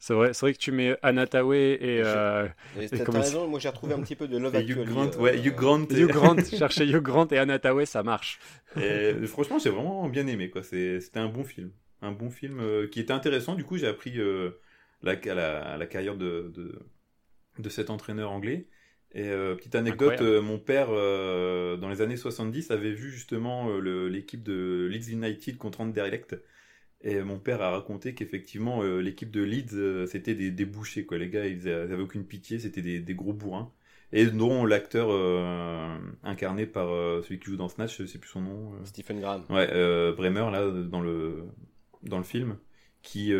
C'est 0.00 0.14
vrai, 0.14 0.32
c'est 0.32 0.40
vrai 0.46 0.52
que 0.52 0.58
tu 0.58 0.70
mets 0.70 0.96
Anna 1.02 1.26
Tawai 1.26 1.72
et 1.80 2.00
euh, 2.04 2.46
Et 2.80 2.88
T'as 2.88 3.10
raison, 3.10 3.48
moi 3.48 3.58
j'ai 3.58 3.68
retrouvé 3.68 3.94
un 3.94 4.00
petit 4.00 4.14
peu 4.14 4.28
de 4.28 4.38
Love 4.38 4.54
Et 4.54 4.58
Actually. 4.58 4.82
Hugh 4.82 4.86
Grant, 4.88 5.10
euh, 5.16 5.18
ouais, 5.20 5.38
Hugh 5.38 5.54
Grant. 5.56 5.82
et- 5.90 6.00
Hugh 6.00 6.08
Grant. 6.10 6.36
Chercher 6.56 6.84
Hugh 6.86 7.02
Grant 7.02 7.26
et 7.28 7.38
Anna 7.38 7.58
Tawai, 7.58 7.84
ça 7.84 8.02
marche. 8.04 8.38
Et 8.80 9.14
franchement, 9.26 9.58
j'ai 9.58 9.70
vraiment 9.70 10.08
bien 10.08 10.26
aimé, 10.28 10.50
quoi. 10.50 10.62
C'était 10.62 11.18
un 11.18 11.28
bon 11.28 11.42
film. 11.42 11.72
Un 12.00 12.12
bon 12.12 12.30
film 12.30 12.60
euh, 12.60 12.86
qui 12.86 13.00
était 13.00 13.12
intéressant. 13.12 13.56
Du 13.56 13.64
coup, 13.64 13.76
j'ai 13.76 13.88
appris 13.88 14.20
euh, 14.20 14.50
la, 15.02 15.16
la, 15.16 15.76
la 15.76 15.86
carrière 15.86 16.16
de, 16.16 16.52
de, 16.54 16.78
de 17.58 17.68
cet 17.68 17.90
entraîneur 17.90 18.30
anglais. 18.30 18.68
Et 19.14 19.24
euh, 19.30 19.56
petite 19.56 19.74
anecdote, 19.74 20.20
euh, 20.20 20.40
mon 20.42 20.58
père, 20.58 20.88
euh, 20.90 21.76
dans 21.76 21.88
les 21.88 22.02
années 22.02 22.16
70, 22.18 22.70
avait 22.70 22.92
vu 22.92 23.10
justement 23.10 23.68
euh, 23.70 24.06
l'équipe 24.08 24.44
de 24.44 24.86
Leeds 24.92 25.10
United 25.10 25.56
contre 25.56 25.80
Anderlecht. 25.80 26.36
Et 27.02 27.20
mon 27.22 27.38
père 27.38 27.62
a 27.62 27.70
raconté 27.70 28.14
qu'effectivement, 28.14 28.82
euh, 28.82 28.98
l'équipe 29.00 29.30
de 29.30 29.42
Leeds, 29.42 29.74
euh, 29.74 30.06
c'était 30.06 30.34
des 30.34 30.50
débouchés, 30.50 31.06
quoi. 31.06 31.16
Les 31.18 31.28
gars, 31.28 31.46
ils 31.46 31.62
ils 31.62 31.68
avaient 31.68 32.02
aucune 32.02 32.24
pitié, 32.24 32.58
c'était 32.58 32.82
des, 32.82 32.98
des 33.00 33.14
gros 33.14 33.32
bourrins. 33.32 33.72
Et 34.12 34.26
dont 34.26 34.64
l'acteur 34.64 35.08
euh, 35.10 35.96
incarné 36.24 36.66
par 36.66 36.88
celui 37.22 37.38
qui 37.38 37.50
joue 37.50 37.56
dans 37.56 37.68
Snatch, 37.68 37.98
je 38.00 38.06
sais 38.06 38.18
plus 38.18 38.30
son 38.30 38.40
nom. 38.40 38.72
Stephen 38.84 39.20
Graham. 39.20 39.44
Ouais, 39.50 39.68
Bremer 40.12 40.50
là 40.50 40.70
dans 40.70 41.02
le 41.02 41.44
dans 42.02 42.16
le 42.16 42.24
film 42.24 42.56
qui 43.02 43.32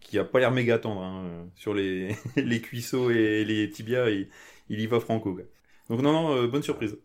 qui 0.00 0.18
a 0.18 0.24
pas 0.24 0.40
l'air 0.40 0.50
méga 0.50 0.78
tendre 0.78 1.02
hein, 1.02 1.48
sur 1.54 1.74
les 1.74 2.16
les 2.36 2.60
cuisseaux 2.60 3.10
et 3.10 3.44
les 3.44 3.70
tibias, 3.70 4.10
il, 4.10 4.28
il 4.68 4.80
y 4.80 4.86
va 4.88 4.98
franco. 4.98 5.32
quoi. 5.32 5.44
Donc 5.88 6.02
non 6.02 6.12
non, 6.12 6.48
bonne 6.48 6.64
surprise. 6.64 6.98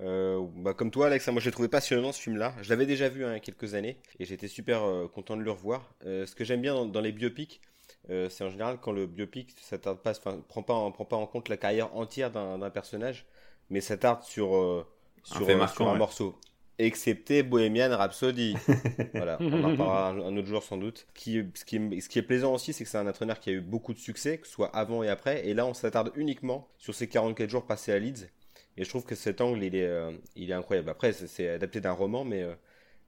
Euh, 0.00 0.46
bah, 0.56 0.74
comme 0.74 0.90
toi, 0.90 1.06
Alex, 1.06 1.26
hein, 1.28 1.32
moi 1.32 1.40
j'ai 1.40 1.50
trouvé 1.50 1.68
passionnant 1.68 2.12
ce 2.12 2.20
film-là. 2.20 2.54
Je 2.62 2.70
l'avais 2.70 2.86
déjà 2.86 3.08
vu 3.08 3.24
hein, 3.24 3.30
il 3.30 3.34
y 3.34 3.36
a 3.36 3.40
quelques 3.40 3.74
années 3.74 3.98
et 4.18 4.24
j'étais 4.24 4.48
super 4.48 4.84
euh, 4.84 5.08
content 5.08 5.36
de 5.36 5.42
le 5.42 5.50
revoir. 5.50 5.92
Euh, 6.04 6.26
ce 6.26 6.34
que 6.34 6.44
j'aime 6.44 6.62
bien 6.62 6.74
dans, 6.74 6.86
dans 6.86 7.00
les 7.00 7.12
biopics, 7.12 7.60
c'est 8.08 8.42
en 8.42 8.48
général 8.48 8.78
quand 8.80 8.92
le 8.92 9.06
biopic 9.06 9.54
s'attarde 9.60 10.00
pas, 10.00 10.12
enfin, 10.12 10.42
prend 10.48 10.62
pas, 10.62 10.72
en, 10.72 10.90
prend 10.92 11.04
pas 11.04 11.16
en 11.16 11.26
compte 11.26 11.50
la 11.50 11.58
carrière 11.58 11.94
entière 11.94 12.30
d'un 12.30 12.70
personnage, 12.70 13.26
mais 13.68 13.82
s'attarde 13.82 14.22
sur, 14.22 14.86
sur, 15.24 15.48
euh, 15.48 15.56
marquant, 15.56 15.74
sur 15.74 15.88
un 15.88 15.92
ouais. 15.92 15.98
morceau. 15.98 16.38
Excepté 16.78 17.42
Bohemian 17.42 17.96
Rhapsody. 17.96 18.54
voilà, 19.14 19.36
on 19.40 19.64
en 19.64 19.70
reparlera 19.70 20.08
un, 20.10 20.20
un 20.20 20.36
autre 20.36 20.46
jour 20.46 20.62
sans 20.62 20.76
doute. 20.76 21.06
Qui, 21.14 21.42
ce, 21.54 21.64
qui 21.64 21.76
est, 21.76 22.00
ce 22.00 22.08
qui 22.08 22.18
est 22.18 22.22
plaisant 22.22 22.54
aussi, 22.54 22.72
c'est 22.72 22.84
que 22.84 22.90
c'est 22.90 22.98
un 22.98 23.06
entraîneur 23.08 23.40
qui 23.40 23.50
a 23.50 23.52
eu 23.52 23.60
beaucoup 23.60 23.92
de 23.92 23.98
succès, 23.98 24.38
que 24.38 24.46
ce 24.46 24.52
soit 24.52 24.74
avant 24.74 25.02
et 25.02 25.08
après. 25.08 25.46
Et 25.46 25.54
là, 25.54 25.66
on 25.66 25.74
s'attarde 25.74 26.12
uniquement 26.14 26.68
sur 26.78 26.94
ces 26.94 27.08
44 27.08 27.50
jours 27.50 27.66
passés 27.66 27.92
à 27.92 27.98
Leeds. 27.98 28.28
Et 28.78 28.84
je 28.84 28.88
trouve 28.88 29.04
que 29.04 29.14
cet 29.14 29.40
angle, 29.40 29.62
il 29.64 29.74
est, 29.74 29.86
euh, 29.86 30.12
il 30.36 30.50
est 30.50 30.54
incroyable. 30.54 30.88
Après, 30.90 31.12
c'est- 31.12 31.48
adapté 31.48 31.80
d'un 31.80 31.92
roman, 31.92 32.24
mais, 32.24 32.42
euh, 32.42 32.54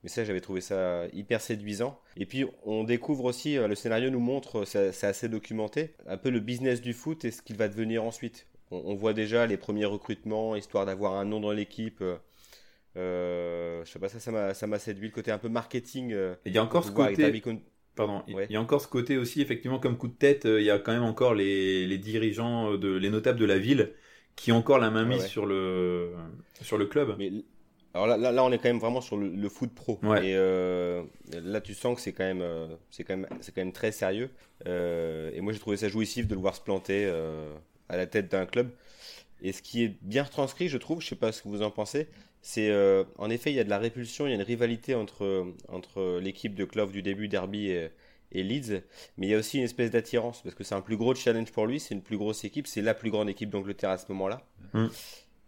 mais 0.02 0.08
ça, 0.10 0.24
j'avais 0.24 0.40
trouvé 0.40 0.60
ça 0.60 1.04
hyper 1.12 1.40
séduisant. 1.40 2.00
Et 2.16 2.26
puis, 2.26 2.44
on 2.64 2.84
découvre 2.84 3.24
aussi, 3.24 3.56
euh, 3.56 3.68
le 3.68 3.74
scénario 3.76 4.10
nous 4.10 4.20
montre, 4.20 4.64
c'est 4.66 5.04
assez 5.04 5.28
documenté, 5.28 5.94
un 6.06 6.16
peu 6.18 6.30
le 6.30 6.40
business 6.40 6.80
du 6.82 6.92
foot 6.92 7.24
et 7.24 7.30
ce 7.30 7.40
qu'il 7.42 7.56
va 7.56 7.68
devenir 7.68 8.04
ensuite. 8.04 8.46
On, 8.72 8.82
on 8.84 8.94
voit 8.96 9.14
déjà 9.14 9.46
les 9.46 9.56
premiers 9.56 9.84
recrutements, 9.86 10.56
histoire 10.56 10.86
d'avoir 10.86 11.14
un 11.14 11.24
nom 11.24 11.40
dans 11.40 11.52
l'équipe. 11.52 12.02
euh, 12.96 13.84
je 13.84 13.90
sais 13.90 13.98
pas, 13.98 14.08
ça, 14.08 14.54
ça 14.54 14.66
m'a 14.66 14.78
séduit, 14.78 15.08
le 15.08 15.12
côté 15.14 15.30
un 15.30 15.38
peu 15.38 15.48
marketing. 15.48 16.12
Et 16.12 16.34
il 16.46 16.52
y 16.54 16.58
a 16.58 16.62
encore 16.64 16.84
ce 16.84 16.90
côté 16.90 17.14
Derby 17.16 17.40
Coun- 17.40 17.60
Pardon, 17.96 18.22
il 18.28 18.34
Ouais. 18.34 18.46
il 18.48 18.52
y 18.52 18.56
a 18.56 18.60
encore 18.60 18.80
ce 18.80 18.88
côté 18.88 19.16
aussi, 19.18 19.42
effectivement, 19.42 19.78
comme 19.78 19.96
coup 19.98 20.08
de 20.08 20.14
tête, 20.14 20.44
il 20.46 20.62
y 20.62 20.70
a 20.70 20.78
quand 20.78 20.92
même 20.92 21.02
encore 21.02 21.34
les, 21.34 21.86
les 21.86 21.98
dirigeants, 21.98 22.76
de, 22.76 22.88
les 22.96 23.10
notables 23.10 23.38
de 23.38 23.44
la 23.44 23.58
ville 23.58 23.92
qui 24.41 24.53
ont 24.53 24.57
encore 24.57 24.78
la 24.78 24.91
main 24.91 25.05
mise 25.05 25.20
ouais. 25.20 25.28
sur, 25.28 25.45
le, 25.45 26.14
sur 26.62 26.78
le 26.78 26.86
club. 26.86 27.14
Mais 27.18 27.30
alors 27.93 28.07
là, 28.07 28.16
là, 28.16 28.32
là, 28.32 28.43
on 28.43 28.51
est 28.51 28.57
quand 28.57 28.70
même 28.70 28.78
vraiment 28.78 29.03
sur 29.03 29.18
le, 29.18 29.28
le 29.28 29.49
foot 29.51 29.70
pro. 29.74 29.99
Ouais. 30.03 30.28
Et 30.28 30.34
euh, 30.34 31.03
là, 31.30 31.61
tu 31.61 31.74
sens 31.74 31.97
que 31.97 32.01
c'est 32.01 32.14
quand 32.14 32.24
même, 32.24 32.41
euh, 32.41 32.74
c'est 32.91 33.05
quand 33.05 33.18
même, 33.18 33.26
c'est 33.43 33.55
quand 33.55 33.61
même 33.61 33.74
très 33.74 33.93
sérieux. 33.93 34.30
Euh, 34.66 35.30
et 35.34 35.43
moi, 35.43 35.53
j'ai 35.53 35.59
trouvé 35.59 35.76
ça 35.76 35.88
jouissif 35.88 36.26
de 36.26 36.34
le 36.34 36.41
voir 36.41 36.57
se 36.57 36.62
planter 36.62 37.05
euh, 37.05 37.55
à 37.91 37.99
la 37.99 38.07
tête 38.07 38.30
d'un 38.30 38.47
club. 38.47 38.70
Et 39.43 39.53
ce 39.53 39.61
qui 39.61 39.84
est 39.84 39.95
bien 40.01 40.22
retranscrit, 40.22 40.68
je 40.68 40.78
trouve, 40.78 41.03
je 41.03 41.09
sais 41.09 41.16
pas 41.16 41.32
ce 41.32 41.43
que 41.43 41.49
vous 41.49 41.61
en 41.62 41.70
pensez, 41.70 42.09
c'est 42.41 42.70
en 43.18 43.28
effet, 43.28 43.51
il 43.51 43.57
y 43.57 43.61
a 43.61 43.64
de 43.64 43.70
la 43.70 43.78
répulsion, 43.78 44.26
il 44.26 44.30
y 44.30 44.32
a 44.32 44.36
une 44.36 44.43
rivalité 44.43 44.95
entre 44.95 45.47
entre 45.68 46.18
l'équipe 46.20 46.55
de 46.55 46.64
Clove 46.64 46.93
du 46.93 47.01
début, 47.01 47.28
Derby 47.28 47.68
et, 47.68 47.91
et 48.32 48.42
Leeds, 48.42 48.82
mais 49.16 49.26
il 49.26 49.30
y 49.30 49.34
a 49.34 49.38
aussi 49.38 49.58
une 49.58 49.64
espèce 49.64 49.90
d'attirance 49.90 50.42
parce 50.42 50.54
que 50.54 50.64
c'est 50.64 50.74
un 50.74 50.80
plus 50.82 50.96
gros 50.96 51.14
challenge 51.14 51.50
pour 51.52 51.66
lui, 51.66 51.80
c'est 51.80 51.94
une 51.94 52.02
plus 52.02 52.16
grosse 52.16 52.44
équipe, 52.44 52.66
c'est 52.66 52.82
la 52.82 52.94
plus 52.94 53.10
grande 53.10 53.28
équipe 53.28 53.50
d'Angleterre 53.50 53.90
à 53.90 53.98
ce 53.98 54.06
moment-là. 54.12 54.46
Mm. 54.72 54.86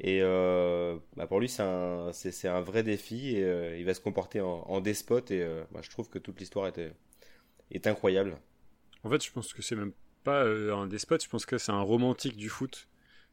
Et 0.01 0.19
euh, 0.21 0.97
bah, 1.17 1.27
pour 1.29 1.39
lui, 1.39 1.49
c'est 1.49 1.63
un, 1.63 2.11
c'est, 2.13 2.33
c'est 2.33 2.49
un 2.49 2.61
vrai 2.61 2.83
défi 2.83 3.37
et 3.37 3.45
euh, 3.45 3.79
il 3.79 3.85
va 3.85 3.95
se 3.95 4.01
comporter 4.01 4.41
en, 4.41 4.65
en 4.67 4.81
despote. 4.81 5.31
Et 5.31 5.43
euh, 5.43 5.63
bah, 5.71 5.81
je 5.83 5.91
trouve 5.91 6.09
que 6.09 6.19
toute 6.19 6.41
l'histoire 6.41 6.67
est, 6.67 6.93
est 7.71 7.87
incroyable. 7.87 8.37
En 9.05 9.11
fait, 9.11 9.25
je 9.25 9.31
pense 9.31 9.53
que 9.53 9.63
c'est 9.63 9.77
même 9.77 9.93
pas 10.25 10.43
euh, 10.45 10.75
un 10.75 10.87
despote, 10.89 11.23
je 11.23 11.29
pense 11.29 11.47
que 11.47 11.59
c'est 11.59 11.73
un 11.73 11.83
romantique 11.83 12.37
du 12.37 12.49
foot. 12.49 12.89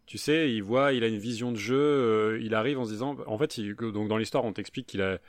Tu 0.06 0.18
sais, 0.18 0.52
il 0.52 0.62
voit, 0.62 0.94
il 0.94 1.04
a 1.04 1.08
une 1.08 1.20
vision 1.20 1.52
de 1.52 1.58
jeu, 1.58 1.78
euh, 1.78 2.40
il 2.42 2.54
arrive 2.56 2.80
en 2.80 2.86
se 2.86 2.92
disant. 2.92 3.18
En 3.28 3.38
fait, 3.38 3.58
il- 3.58 3.76
donc 3.76 4.08
dans 4.08 4.18
l'histoire, 4.18 4.44
on 4.46 4.54
t'explique 4.54 4.88
qu'il 4.88 5.02
a 5.02 5.20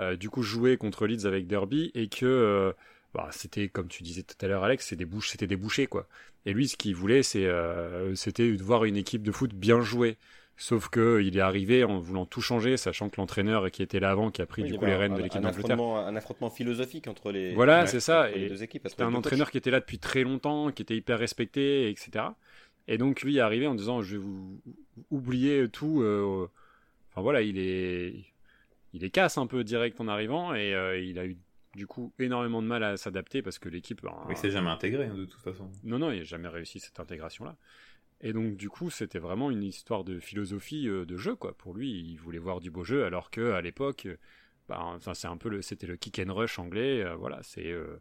euh, 0.00 0.16
du 0.16 0.28
coup 0.28 0.42
joué 0.42 0.76
contre 0.76 1.06
Leeds 1.06 1.26
avec 1.26 1.46
Derby 1.46 1.90
et 1.94 2.08
que 2.08 2.26
euh, 2.26 2.72
bah, 3.14 3.28
c'était, 3.32 3.68
comme 3.68 3.88
tu 3.88 4.02
disais 4.02 4.22
tout 4.22 4.36
à 4.44 4.48
l'heure, 4.48 4.64
Alex, 4.64 4.86
c'est 4.88 4.96
des 4.96 5.04
bouches, 5.06 5.30
c'était 5.30 5.46
des 5.46 5.56
bouchées, 5.56 5.86
quoi. 5.86 6.06
Et 6.44 6.52
lui, 6.52 6.68
ce 6.68 6.76
qu'il 6.76 6.94
voulait, 6.94 7.22
c'est, 7.22 7.46
euh, 7.46 8.14
c'était 8.14 8.52
de 8.52 8.62
voir 8.62 8.84
une 8.84 8.96
équipe 8.96 9.22
de 9.22 9.32
foot 9.32 9.52
bien 9.54 9.80
jouée. 9.80 10.16
Sauf 10.58 10.88
que 10.88 11.20
il 11.22 11.36
est 11.36 11.40
arrivé 11.42 11.84
en 11.84 11.98
voulant 11.98 12.24
tout 12.24 12.40
changer, 12.40 12.78
sachant 12.78 13.10
que 13.10 13.16
l'entraîneur 13.20 13.70
qui 13.70 13.82
était 13.82 14.00
là 14.00 14.10
avant, 14.10 14.30
qui 14.30 14.40
a 14.40 14.46
pris 14.46 14.62
Oui, 14.62 14.68
du 14.68 14.74
y 14.74 14.78
coup 14.78 14.86
les 14.86 14.92
un- 14.92 14.98
rênes 14.98 15.14
de 15.14 15.20
l'équipe 15.20 15.36
un 15.38 15.42
d'Angleterre. 15.42 15.72
affrontement, 15.72 15.98
un 15.98 16.16
affrontement 16.16 16.48
philosophique 16.50 17.08
entre 17.08 17.30
les, 17.30 17.52
Voilà, 17.54 17.82
Ouais, 17.82 17.86
c'est 17.86 18.00
ça. 18.00 18.30
les 18.30 18.48
deux 18.48 18.62
équipes. 18.62 18.86
C'était 18.88 19.02
les 19.04 19.10
un 19.10 19.14
entraîneur 19.14 19.50
qui 19.50 19.58
était 19.58 19.70
là 19.70 19.80
depuis 19.80 19.98
très 19.98 20.22
longtemps, 20.22 20.70
qui 20.72 20.80
était 20.80 20.96
hyper 20.96 21.18
respecté, 21.18 21.90
etc. 21.90 22.24
Et 22.88 22.96
donc 22.96 23.20
lui 23.20 23.36
est 23.36 23.40
arrivé 23.40 23.66
en 23.66 23.74
disant 23.74 24.00
je 24.00 24.12
vais 24.16 24.22
vous 24.22 24.62
oublier 25.10 25.68
tout. 25.68 26.00
euh, 26.02 26.48
Enfin 27.12 27.20
voilà, 27.20 27.42
il 27.42 27.58
est 27.58 28.14
il 28.94 29.04
est 29.04 29.10
casse 29.10 29.36
un 29.36 29.46
peu 29.46 29.62
direct 29.64 30.00
en 30.00 30.08
arrivant 30.08 30.54
et 30.54 30.74
euh, 30.74 30.98
il 30.98 31.18
a 31.18 31.26
eu 31.26 31.36
du 31.76 31.86
coup 31.86 32.12
énormément 32.18 32.62
de 32.62 32.66
mal 32.66 32.82
à 32.82 32.96
s'adapter 32.96 33.42
parce 33.42 33.58
que 33.60 33.68
l'équipe. 33.68 34.02
ben, 34.02 34.12
Mais 34.28 34.34
c'est 34.34 34.50
jamais 34.50 34.70
intégré, 34.70 35.06
hein, 35.06 35.14
de 35.14 35.24
toute 35.26 35.40
façon. 35.40 35.70
non 35.84 35.98
non, 35.98 36.10
il 36.10 36.18
n'a 36.18 36.24
jamais 36.24 36.48
réussi 36.48 36.80
cette 36.80 36.98
intégration 36.98 37.44
là. 37.44 37.56
Et 38.22 38.32
donc 38.32 38.56
du 38.56 38.68
coup 38.70 38.90
c'était 38.90 39.18
vraiment 39.18 39.50
une 39.50 39.62
histoire 39.62 40.02
de 40.02 40.18
philosophie 40.18 40.88
euh, 40.88 41.04
de 41.04 41.16
jeu 41.16 41.36
quoi. 41.36 41.52
Pour 41.56 41.74
lui, 41.74 41.90
il 41.90 42.16
voulait 42.16 42.38
voir 42.38 42.60
du 42.60 42.70
beau 42.70 42.82
jeu 42.82 43.04
alors 43.04 43.30
que 43.30 43.52
à 43.52 43.60
l'époque, 43.60 44.08
enfin 44.70 45.14
c'est 45.14 45.28
un 45.28 45.36
peu 45.36 45.48
le 45.50 45.62
c'était 45.62 45.86
le 45.86 45.96
kick 45.96 46.18
and 46.18 46.32
rush 46.34 46.58
anglais. 46.58 47.02
euh, 47.04 47.14
voilà, 47.14 47.40
c'est 47.42 47.70
euh, 47.70 48.00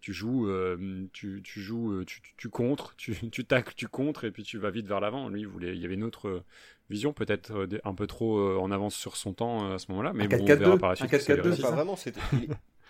tu 0.00 0.12
joues, 0.12 0.48
euh, 0.48 1.08
tu, 1.14 1.40
tu 1.42 1.60
joues, 1.62 1.92
euh, 1.92 2.04
tu, 2.04 2.20
tu, 2.20 2.34
tu 2.36 2.48
contres, 2.50 2.94
tu, 2.96 3.14
tu 3.30 3.44
tacles, 3.44 3.72
tu 3.74 3.88
contres, 3.88 4.24
et 4.24 4.30
puis 4.32 4.42
tu 4.42 4.58
vas 4.58 4.70
vite 4.70 4.86
vers 4.86 5.00
l'avant. 5.00 5.28
Lui, 5.30 5.40
il, 5.42 5.46
voulait, 5.48 5.74
il 5.74 5.80
y 5.80 5.84
avait 5.86 5.94
une 5.94 6.04
autre 6.04 6.44
vision, 6.90 7.12
peut-être 7.14 7.66
un 7.84 7.94
peu 7.94 8.06
trop 8.06 8.58
en 8.60 8.70
avance 8.70 8.94
sur 8.96 9.16
son 9.16 9.32
temps 9.32 9.72
à 9.72 9.78
ce 9.78 9.90
moment-là, 9.92 10.12
mais 10.12 10.24
Un 10.24 10.28
bon, 10.28 10.52
on 10.52 10.56
4-4-2, 10.56 10.58
verra 10.58 10.76
par 10.78 10.90
la 10.90 10.96
un 11.00 11.06
suite. 11.06 11.10
que 11.10 11.22
ça 11.22 11.32
lui 11.32 11.40
4-4-2, 11.42 11.42
réussit. 11.42 11.62
Pas 11.62 11.70
ça 11.70 11.76
vraiment. 11.76 11.96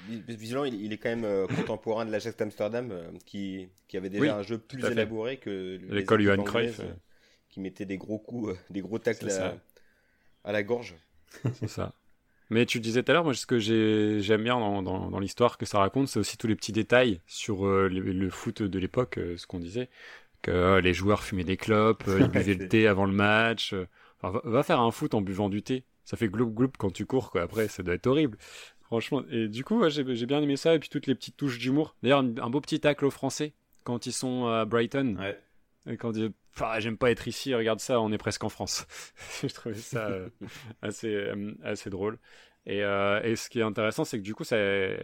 C'est- 0.09 0.69
il, 0.71 0.93
est 0.93 0.99
quand 0.99 1.09
même 1.09 1.25
euh, 1.25 1.47
contemporain 1.47 2.05
de 2.05 2.11
l'Ajax 2.11 2.37
d'Amsterdam, 2.37 2.91
euh, 2.91 3.11
qui, 3.25 3.69
qui 3.89 3.97
avait 3.97 4.11
déjà 4.11 4.23
Oui, 4.23 4.29
un 4.29 4.43
jeu 4.43 4.59
plus 4.59 4.85
élaboré 4.85 5.39
que 5.39 5.79
L'école 5.89 6.23
Johan 6.23 6.43
Cruyff, 6.43 6.81
euh, 6.81 6.85
euh. 6.85 6.95
qui 7.51 7.61
mettait 7.61 7.87
des 7.87 7.97
gros 7.97 8.19
coups, 8.19 8.57
des 8.71 8.81
gros 8.81 8.99
tacles 8.99 9.31
à, 10.45 10.53
la 10.53 10.63
gorge. 10.63 10.95
C'est 11.55 11.69
ça. 11.69 11.93
Mais 12.51 12.67
tu 12.67 12.79
disais 12.79 13.03
tout 13.03 13.11
à 13.11 13.15
l'heure, 13.15 13.25
moi, 13.25 13.35
ce 13.35 13.47
que 13.47 13.59
j'aime 13.59 14.45
bien 14.45 14.59
dans, 14.59 14.83
dans, 14.83 15.19
l'histoire 15.19 15.57
que 15.57 15.65
ça 15.65 15.79
raconte, 15.79 16.09
c'est 16.09 16.19
aussi 16.19 16.37
tous 16.37 16.47
les 16.47 16.55
petits 16.55 16.73
détails 16.73 17.21
sur 17.27 17.65
le, 17.65 17.89
le, 17.89 18.31
foot 18.31 18.63
de 18.63 18.79
l'époque, 18.79 19.19
ce 19.37 19.47
qu'on 19.47 19.59
disait 19.59 19.89
que 20.43 20.79
les 20.79 20.93
joueurs 20.93 21.25
fumaient 21.25 21.45
des 21.45 21.57
clopes, 21.57 22.05
ils 22.07 22.29
buvaient 22.29 22.55
le 22.55 22.69
thé 22.69 22.87
avant 22.87 23.07
le 23.07 23.15
match. 23.15 23.75
Enfin, 24.21 24.41
va, 24.45 24.63
faire 24.63 24.81
un 24.81 24.91
foot 24.91 25.15
en 25.15 25.23
buvant 25.23 25.49
du 25.49 25.63
thé. 25.63 25.85
Ça 26.05 26.19
fait 26.19 26.29
gloup 26.29 26.51
gloup 26.51 26.71
quand 26.79 26.91
tu 26.91 27.07
cours, 27.07 27.31
quoi. 27.31 27.43
Après, 27.43 27.69
ça 27.69 27.83
doit 27.83 27.95
être 27.95 28.07
horrible. 28.07 28.37
Franchement. 28.85 29.23
Et 29.31 29.49
du 29.49 29.65
coup, 29.65 29.83
j'ai 29.89 30.27
bien 30.27 30.43
aimé 30.43 30.57
ça. 30.57 30.75
Et 30.75 30.79
puis 30.79 30.89
toutes 30.89 31.07
les 31.07 31.15
petites 31.15 31.37
touches 31.37 31.59
d'humour. 31.59 31.97
D'ailleurs, 32.03 32.21
un, 32.21 32.51
beau 32.51 32.61
petit 32.61 32.81
tacle 32.81 33.05
aux 33.05 33.11
Français 33.11 33.55
quand 33.83 34.07
ils 34.07 34.13
sont 34.13 34.47
à 34.47 34.65
Brighton. 34.65 35.17
Ouais. 35.19 35.39
Et 35.87 35.97
quand 35.97 36.13
ils 36.13 36.29
disent 36.29 36.33
J'aime 36.79 36.97
pas 36.97 37.11
être 37.11 37.27
ici, 37.27 37.55
regarde 37.55 37.81
ça, 37.81 38.01
on 38.01 38.13
est 38.13 38.19
presque 38.19 38.45
en 38.45 38.49
France. 38.49 38.87
je 39.43 39.53
trouvais 39.53 39.75
ça 39.75 40.07
euh, 40.07 40.29
assez, 40.83 41.13
euh, 41.13 41.53
assez 41.65 41.91
drôle. 41.91 42.19
Et, 42.67 42.83
euh, 42.83 43.21
et, 43.23 43.37
ce 43.37 43.51
qui 43.51 43.59
est 43.59 43.63
intéressant, 43.63 44.05
c'est 44.05 44.19
que 44.19 44.23
du 44.23 44.35
coup, 44.35 44.45
c'est 44.45 44.97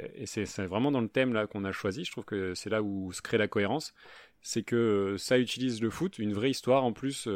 vraiment 0.59 0.91
dans 0.91 1.01
le 1.01 1.09
thème 1.09 1.35
là 1.35 1.47
qu'on 1.47 1.65
a 1.65 1.73
choisi. 1.73 2.05
Je 2.05 2.13
trouve 2.13 2.25
que 2.25 2.55
c'est 2.55 2.71
là 2.71 2.83
où 2.83 3.13
se 3.13 3.21
crée 3.21 3.37
la 3.37 3.49
cohérence. 3.49 3.93
C'est 4.41 4.63
que 4.63 5.17
ça 5.19 5.39
utilise 5.39 5.83
le 5.83 5.91
foot, 5.91 6.19
une 6.19 6.33
vraie 6.33 6.51
histoire 6.51 6.85
en 6.85 6.93
plus, 6.95 7.29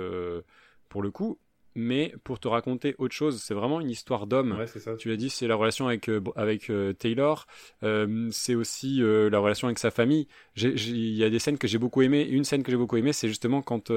pour 0.88 1.02
le 1.02 1.10
coup, 1.10 1.38
mais 1.74 2.14
pour 2.24 2.38
te 2.38 2.48
raconter 2.48 2.94
autre 2.98 3.14
chose. 3.14 3.42
C'est 3.42 3.54
vraiment 3.54 3.80
une 3.80 3.90
histoire 3.90 4.26
d'homme. 4.26 4.64
tu 4.98 5.08
l'as 5.08 5.16
dit, 5.16 5.30
c'est 5.30 5.46
la 5.46 5.56
relation 5.56 5.88
avec, 5.88 6.08
euh, 6.08 6.22
avec 6.36 6.70
euh, 6.70 6.92
Taylor. 6.92 7.46
Euh, 7.82 8.28
c'est 8.30 8.54
aussi 8.54 9.00
la 9.00 9.38
relation 9.38 9.68
avec 9.68 9.78
sa 9.78 9.90
famille. 9.90 10.28
Il 10.56 11.14
y 11.14 11.24
a 11.24 11.30
des 11.30 11.38
scènes 11.38 11.58
que 11.58 11.68
j'ai 11.68 11.78
beaucoup 11.78 12.02
aimées. 12.02 12.26
Une 12.26 12.44
scène 12.44 12.62
que 12.62 12.70
j'ai 12.70 12.76
beaucoup 12.76 12.96
aimée, 12.96 13.12
c'est 13.12 13.28
justement 13.28 13.62
quand 13.62 13.90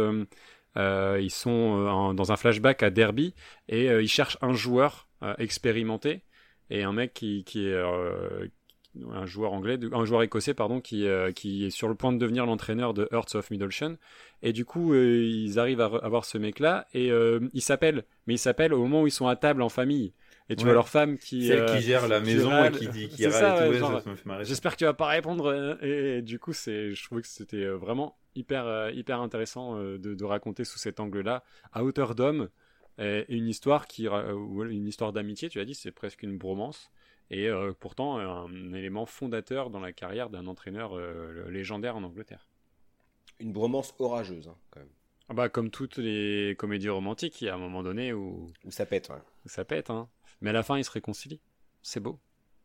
ils 0.75 1.31
sont 1.31 2.13
dans 2.13 2.31
un 2.31 2.35
flashback 2.35 2.83
à 2.83 2.89
Derby 2.89 3.33
et 3.67 3.85
ils 3.87 4.09
cherchent 4.09 4.37
un 4.41 4.53
joueur 4.53 5.07
expérimenté 5.37 6.23
et 6.69 6.83
un 6.83 6.93
mec 6.93 7.13
qui, 7.13 7.43
qui 7.43 7.67
est 7.67 7.81
un 9.13 9.25
joueur 9.25 9.53
anglais, 9.53 9.77
un 9.91 10.05
joueur 10.05 10.23
écossais 10.23 10.53
pardon, 10.53 10.81
qui, 10.81 11.07
qui 11.35 11.65
est 11.65 11.69
sur 11.69 11.87
le 11.87 11.95
point 11.95 12.13
de 12.13 12.17
devenir 12.17 12.45
l'entraîneur 12.45 12.93
de 12.93 13.07
Hearts 13.11 13.35
of 13.35 13.51
Middleshan 13.51 13.95
et 14.43 14.53
du 14.53 14.65
coup, 14.65 14.93
euh, 14.93 15.23
ils 15.23 15.57
arrivent 15.59 15.81
à 15.81 15.85
avoir 15.85 16.25
ce 16.25 16.37
mec-là 16.37 16.87
et 16.93 17.11
euh, 17.11 17.39
ils 17.53 17.61
s'appellent. 17.61 18.03
Mais 18.27 18.35
ils 18.35 18.39
s'appellent 18.39 18.73
au 18.73 18.79
moment 18.79 19.01
où 19.01 19.07
ils 19.07 19.11
sont 19.11 19.27
à 19.27 19.35
table 19.35 19.61
en 19.61 19.69
famille. 19.69 20.13
Et 20.49 20.55
tu 20.55 20.63
vois 20.63 20.73
leur 20.73 20.87
femme 20.87 21.17
qui. 21.17 21.47
Celle 21.47 21.65
qui 21.65 21.77
euh, 21.77 21.81
gère 21.81 22.07
la 22.07 22.21
maison 22.21 22.63
et 22.63 22.71
qui 22.71 22.87
dit 22.87 23.09
qui 23.09 23.27
râle. 23.27 24.01
J'espère 24.43 24.73
que 24.73 24.77
tu 24.77 24.85
vas 24.85 24.93
pas 24.93 25.07
répondre. 25.07 25.77
Et, 25.81 26.21
du 26.21 26.39
coup, 26.39 26.53
c'est, 26.53 26.93
je 26.93 27.03
trouvais 27.03 27.21
que 27.21 27.27
c'était 27.27 27.65
vraiment 27.65 28.17
hyper, 28.35 28.91
hyper 28.93 29.19
intéressant 29.19 29.77
de, 29.77 29.97
de, 29.97 30.23
raconter 30.23 30.63
sous 30.63 30.77
cet 30.77 30.99
angle-là, 30.99 31.43
à 31.73 31.83
hauteur 31.83 32.15
d'homme, 32.15 32.49
et 32.97 33.25
une 33.27 33.47
histoire 33.47 33.87
qui, 33.87 34.07
une 34.07 34.87
histoire 34.87 35.11
d'amitié. 35.11 35.49
Tu 35.49 35.59
as 35.59 35.65
dit, 35.65 35.75
c'est 35.75 35.91
presque 35.91 36.23
une 36.23 36.37
bromance. 36.37 36.91
Et 37.29 37.49
pourtant, 37.79 38.17
un 38.17 38.73
élément 38.73 39.05
fondateur 39.05 39.69
dans 39.69 39.79
la 39.79 39.91
carrière 39.91 40.29
d'un 40.29 40.47
entraîneur 40.47 40.97
légendaire 41.49 41.97
en 41.97 42.03
Angleterre 42.03 42.47
une 43.39 43.51
bromance 43.51 43.93
orageuse, 43.99 44.47
hein, 44.47 44.55
quand 44.71 44.79
même. 44.79 44.89
Ah 45.29 45.33
bah, 45.33 45.49
comme 45.49 45.69
toutes 45.69 45.97
les 45.97 46.55
comédies 46.57 46.89
romantiques, 46.89 47.41
il 47.41 47.45
y 47.45 47.49
a 47.49 47.55
un 47.55 47.59
moment 47.59 47.83
donné 47.83 48.13
où. 48.13 48.49
Où 48.63 48.71
ça 48.71 48.85
pète, 48.85 49.09
ouais. 49.09 49.21
ça 49.45 49.65
pète, 49.65 49.89
hein. 49.89 50.07
Mais 50.41 50.51
à 50.51 50.53
la 50.53 50.63
fin, 50.63 50.77
ils 50.77 50.85
se 50.85 50.91
réconcilient. 50.91 51.41
C'est 51.81 51.99
beau. 51.99 52.19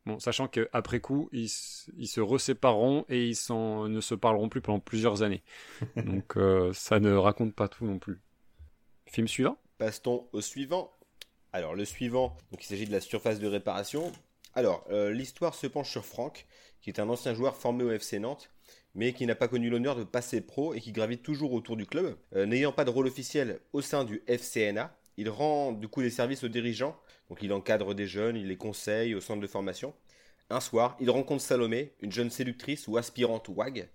Bon, 0.05 0.19
sachant 0.19 0.49
qu'après 0.49 1.01
coup, 1.01 1.29
ils, 1.33 1.51
ils, 1.97 2.09
se 2.09 2.21
resépareront 2.21 3.05
et 3.09 3.29
ils 3.29 3.37
ne 3.53 4.01
se 4.01 4.15
parleront 4.15 4.49
plus 4.49 4.61
pendant 4.61 4.81
plusieurs 4.81 5.23
années. 5.23 5.43
Donc, 5.97 6.37
euh, 6.37 6.73
ça 6.73 6.99
ne 6.99 7.13
raconte 7.13 7.55
pas 7.55 7.69
tout 7.69 7.87
non 7.87 7.99
plus. 7.99 8.21
Film 9.07 9.29
suivant? 9.29 9.59
Passe-t-on 9.79 10.27
au 10.33 10.41
suivant? 10.41 10.93
Alors, 11.53 11.75
le 11.75 11.85
suivant, 11.85 12.37
donc 12.51 12.65
il 12.65 12.67
s'agit 12.67 12.87
de 12.87 12.93
la 12.93 13.01
surface 13.01 13.39
de 13.39 13.47
réparation. 13.47 14.11
Alors, 14.55 14.85
euh, 14.91 15.11
l'histoire 15.11 15.55
se 15.55 15.67
penche 15.67 15.91
sur 15.91 16.05
Franck, 16.05 16.47
qui 16.81 16.91
est 16.91 17.01
un 17.01 17.09
ancien 17.09 17.35
joueur 17.35 17.57
formé 17.57 17.85
au 17.85 17.91
FC 17.91 18.19
Nantes 18.19 18.51
mais 18.95 19.13
qui 19.13 19.27
n'a 19.27 19.35
pas 19.35 19.49
connu 19.49 19.71
l'honneur 19.71 19.97
de 19.97 20.05
passer 20.05 20.41
pro 20.41 20.75
et 20.75 20.81
qui 20.81 20.93
gravite 20.93 21.23
toujours 21.23 21.53
autour 21.53 21.77
du 21.77 21.87
club. 21.87 22.17
Euh, 22.35 22.47
n'ayant 22.47 22.73
pas 22.73 22.85
de 22.85 22.91
rôle 22.91 23.07
officiel 23.07 23.61
au 23.73 23.81
sein 23.81 24.05
du 24.05 24.23
FCNA, 24.27 24.95
il 25.17 25.29
rend 25.29 25.73
du 25.73 25.89
coup 25.89 26.03
des 26.03 26.11
services 26.11 26.45
aux 26.45 26.49
dirigeants, 26.49 26.97
donc 27.29 27.39
il 27.43 27.53
encadre 27.53 27.95
des 27.95 28.07
jeunes, 28.07 28.37
il 28.37 28.49
les 28.49 28.57
conseille 28.57 29.15
au 29.15 29.21
centre 29.21 29.41
de 29.41 29.47
formation. 29.47 29.95
Un 30.51 30.61
soir, 30.61 30.97
il 31.01 31.11
rencontre 31.11 31.43
Salomé, 31.43 31.93
une 32.01 32.13
jeune 32.13 32.31
séductrice 32.31 32.87
ou 32.89 32.97
aspirante 32.97 33.49
WAG, 33.49 33.89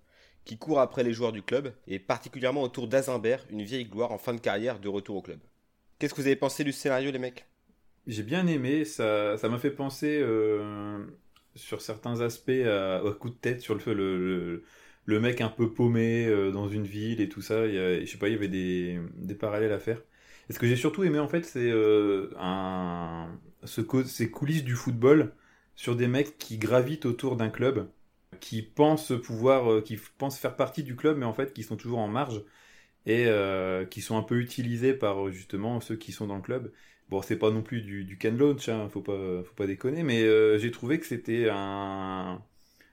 qui 0.44 0.58
court 0.58 0.80
après 0.80 1.04
les 1.04 1.12
joueurs 1.12 1.32
du 1.32 1.42
club, 1.42 1.72
et 1.86 1.98
particulièrement 1.98 2.62
autour 2.62 2.88
d'Azimbert, 2.88 3.44
une 3.50 3.62
vieille 3.62 3.84
gloire 3.84 4.12
en 4.12 4.18
fin 4.18 4.34
de 4.34 4.40
carrière 4.40 4.80
de 4.80 4.88
retour 4.88 5.16
au 5.16 5.22
club. 5.22 5.38
Qu'est-ce 5.98 6.14
que 6.14 6.20
vous 6.20 6.26
avez 6.26 6.36
pensé 6.36 6.64
du 6.64 6.72
scénario, 6.72 7.10
les 7.10 7.18
mecs? 7.18 7.44
J'ai 8.08 8.22
bien 8.22 8.46
aimé, 8.46 8.86
ça 8.86 9.36
m'a 9.44 9.58
fait 9.58 9.70
penser 9.70 10.18
euh, 10.22 11.04
sur 11.54 11.82
certains 11.82 12.22
aspects 12.22 12.50
au 13.04 13.12
coup 13.12 13.28
de 13.28 13.34
tête 13.34 13.60
sur 13.60 13.74
le, 13.74 13.94
le, 13.94 14.64
le 15.04 15.20
mec 15.20 15.42
un 15.42 15.50
peu 15.50 15.70
paumé 15.74 16.26
euh, 16.26 16.50
dans 16.50 16.68
une 16.68 16.86
ville 16.86 17.20
et 17.20 17.28
tout 17.28 17.42
ça. 17.42 17.66
Il 17.66 17.74
y 17.74 18.06
je 18.06 18.10
sais 18.10 18.16
pas, 18.16 18.28
il 18.28 18.32
y 18.32 18.36
avait 18.36 18.48
des, 18.48 18.98
parallèles 19.38 19.72
à 19.72 19.78
faire. 19.78 20.02
Ce 20.48 20.58
que 20.58 20.66
j'ai 20.66 20.76
surtout 20.76 21.04
aimé 21.04 21.18
en 21.18 21.28
fait, 21.28 21.44
c'est 21.44 21.70
euh, 21.70 22.30
ce, 23.64 23.82
ces 24.06 24.30
coulisses 24.30 24.64
du 24.64 24.74
football 24.74 25.34
sur 25.76 25.94
des 25.94 26.08
mecs 26.08 26.38
qui 26.38 26.56
gravitent 26.56 27.04
autour 27.04 27.36
d'un 27.36 27.50
club, 27.50 27.90
qui 28.40 28.62
pensent 28.62 29.12
pouvoir, 29.22 29.82
qui 29.84 29.98
pensent 30.16 30.38
faire 30.38 30.56
partie 30.56 30.82
du 30.82 30.96
club, 30.96 31.18
mais 31.18 31.26
en 31.26 31.34
fait 31.34 31.52
qui 31.52 31.62
sont 31.62 31.76
toujours 31.76 31.98
en 31.98 32.08
marge 32.08 32.42
et 33.06 33.28
qui 33.90 34.00
sont 34.00 34.16
un 34.16 34.22
peu 34.22 34.40
utilisés 34.40 34.94
par 34.94 35.30
justement 35.30 35.80
ceux 35.80 35.96
qui 35.96 36.12
sont 36.12 36.26
dans 36.26 36.36
le 36.36 36.42
club. 36.42 36.72
Bon, 37.10 37.22
c'est 37.22 37.38
pas 37.38 37.50
non 37.50 37.62
plus 37.62 37.80
du, 37.82 38.04
du 38.04 38.18
can 38.18 38.32
launch, 38.32 38.68
hein, 38.68 38.88
faut 38.90 39.00
pas, 39.00 39.42
faut 39.42 39.54
pas 39.54 39.66
déconner, 39.66 40.02
mais 40.02 40.58
j'ai 40.58 40.70
trouvé 40.70 40.98
que 41.00 41.06
c'était 41.06 41.48
un 41.50 42.42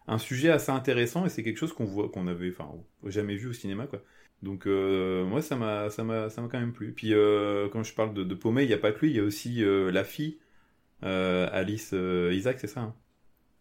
un 0.07 0.18
sujet 0.18 0.49
assez 0.49 0.72
intéressant 0.72 1.26
et 1.26 1.30
c'est 1.30 1.43
quelque 1.43 1.57
chose 1.57 1.74
qu'on 1.74 1.86
voit 1.86 2.09
qu'on 2.09 2.28
avait 2.28 2.49
enfin 2.49 2.70
jamais 3.05 3.36
vu 3.36 3.47
au 3.47 3.53
cinéma 3.53 3.88
quoi. 3.88 4.01
Donc 4.43 4.68
euh, 4.68 5.26
moi 5.26 5.41
ça 5.41 5.55
m'a 5.55 5.89
ça 5.89 6.03
m'a 6.03 6.30
ça 6.30 6.41
m'a 6.41 6.47
quand 6.47 6.59
même 6.59 6.74
plu. 6.74 6.91
Puis 6.91 7.13
euh, 7.13 7.68
quand 7.70 7.84
je 7.84 7.93
parle 7.93 8.13
de, 8.13 8.24
de 8.24 8.36
Paumé 8.36 8.63
il 8.63 8.68
n'y 8.68 8.74
a 8.74 8.78
pas 8.78 8.91
que 8.91 8.99
lui 8.99 9.09
il 9.09 9.16
y 9.16 9.20
a 9.20 9.24
aussi 9.24 9.63
euh, 9.63 9.91
la 9.91 10.03
fille 10.03 10.38
Alice 11.01 11.93
Isaac 11.93 12.59
c'est 12.59 12.68
ça 12.68 12.82
hein? 12.82 12.95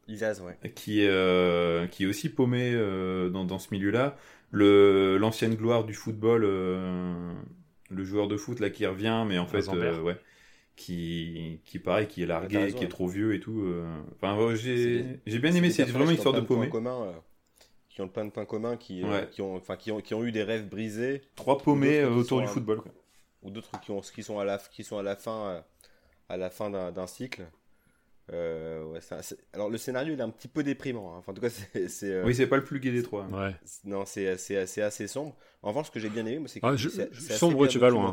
Isaz 0.09 0.41
ouais. 0.43 0.59
Qui 0.75 1.03
est 1.03 1.91
qui 1.91 2.05
est 2.05 2.07
aussi 2.07 2.29
paumée 2.31 2.73
dans, 2.75 3.45
dans 3.45 3.59
ce 3.59 3.69
milieu 3.73 3.91
là 3.91 4.17
le 4.51 5.19
l'ancienne 5.19 5.55
gloire 5.55 5.85
du 5.85 5.93
football 5.93 6.43
le 6.43 8.05
joueur 8.05 8.29
de 8.29 8.37
foot 8.37 8.61
là 8.61 8.71
qui 8.71 8.87
revient 8.87 9.25
mais 9.27 9.39
en 9.39 9.47
fait 9.47 9.67
ouais 9.69 10.19
qui, 10.77 11.61
qui 11.65 11.79
pareil, 11.79 12.07
qui 12.07 12.23
est 12.23 12.27
largué, 12.27 12.73
qui 12.73 12.85
est 12.85 12.89
trop 12.89 13.07
vieux 13.07 13.35
et 13.35 13.41
tout. 13.41 13.63
Euh. 13.63 13.87
Enfin, 14.17 14.55
j'ai, 14.55 15.21
j'ai 15.27 15.39
bien 15.39 15.55
aimé, 15.55 15.71
c'est 15.71 15.85
vraiment 15.85 16.11
une 16.11 16.17
histoire 16.17 16.35
de 16.35 16.41
paumé. 16.41 16.71
Euh, 16.75 17.13
qui 17.89 18.01
ont 18.01 18.09
plein 18.09 18.25
de 18.25 18.31
points 18.31 18.45
communs, 18.45 18.77
qui, 18.77 19.05
euh, 19.05 19.25
qui, 19.27 19.41
ont, 19.41 19.55
enfin, 19.55 19.77
qui, 19.77 19.93
ont, 19.93 20.01
qui 20.01 20.15
ont 20.15 20.25
eu 20.25 20.33
des 20.33 20.43
rêves 20.43 20.69
brisés. 20.69 21.23
Trois 21.37 21.59
paumés 21.59 22.05
autour 22.05 22.41
du 22.41 22.49
football. 22.49 22.81
Quoi. 22.81 22.93
Ou 23.43 23.51
d'autres 23.51 23.79
qui, 23.81 23.91
ont, 23.93 24.01
qui, 24.01 24.23
sont 24.23 24.39
à 24.39 24.45
la, 24.45 24.59
qui 24.59 24.83
sont 24.83 24.99
à 24.99 25.03
la 25.03 25.17
fin, 25.17 25.63
à 26.29 26.37
la 26.37 26.51
fin 26.51 26.71
d'un, 26.71 27.07
cycle. 27.07 27.47
ouais, 28.31 29.01
alors 29.53 29.71
le 29.71 29.79
scénario 29.79 30.15
il 30.15 30.19
est 30.19 30.23
un 30.23 30.31
petit 30.31 30.49
peu 30.49 30.65
déprimant. 30.65 31.15
Hein. 31.15 31.19
Enfin, 31.19 31.31
en 31.31 31.35
tout 31.37 31.43
cas, 31.43 31.51
c'est. 31.89 32.23
Oui, 32.25 32.35
c'est 32.35 32.49
pas 32.49 32.57
le 32.57 32.65
plus 32.65 32.81
gai 32.81 32.91
des 32.91 33.03
trois. 33.05 33.27
Ouais. 33.27 33.55
Non, 33.85 34.05
c'est, 34.07 34.39
c'est, 34.39 34.83
assez 34.83 35.07
sombre. 35.07 35.37
En 35.63 35.69
revanche, 35.69 35.87
ce 35.87 35.93
que 35.93 36.01
j'ai 36.01 36.11
bien 36.11 36.27
aimé, 36.27 36.43
c'est 36.49 36.61
que 36.61 36.67
ah, 36.67 36.75
c'est, 36.77 37.33
sombre, 37.35 37.69
tu 37.69 37.79
vas 37.79 37.91
loin. 37.91 38.13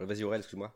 Vas-y 0.00 0.24
Aurel, 0.24 0.40
excuse-moi. 0.40 0.72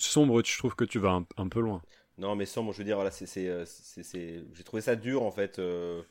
sombre, 0.00 0.42
je 0.44 0.58
trouve 0.58 0.74
que 0.74 0.84
tu 0.84 0.98
vas 0.98 1.22
un, 1.36 1.48
peu 1.48 1.60
loin. 1.60 1.82
Non, 2.18 2.36
mais 2.36 2.46
sombre, 2.46 2.72
je 2.72 2.78
veux 2.78 2.84
dire, 2.84 2.96
voilà, 2.96 3.10
c'est, 3.10 3.48
euh, 3.48 3.64
j'ai 3.96 4.64
trouvé 4.64 4.82
ça 4.82 4.96
dur 4.96 5.22
en 5.22 5.30
fait. 5.30 5.56
Il 5.58 5.64
euh, 5.64 6.02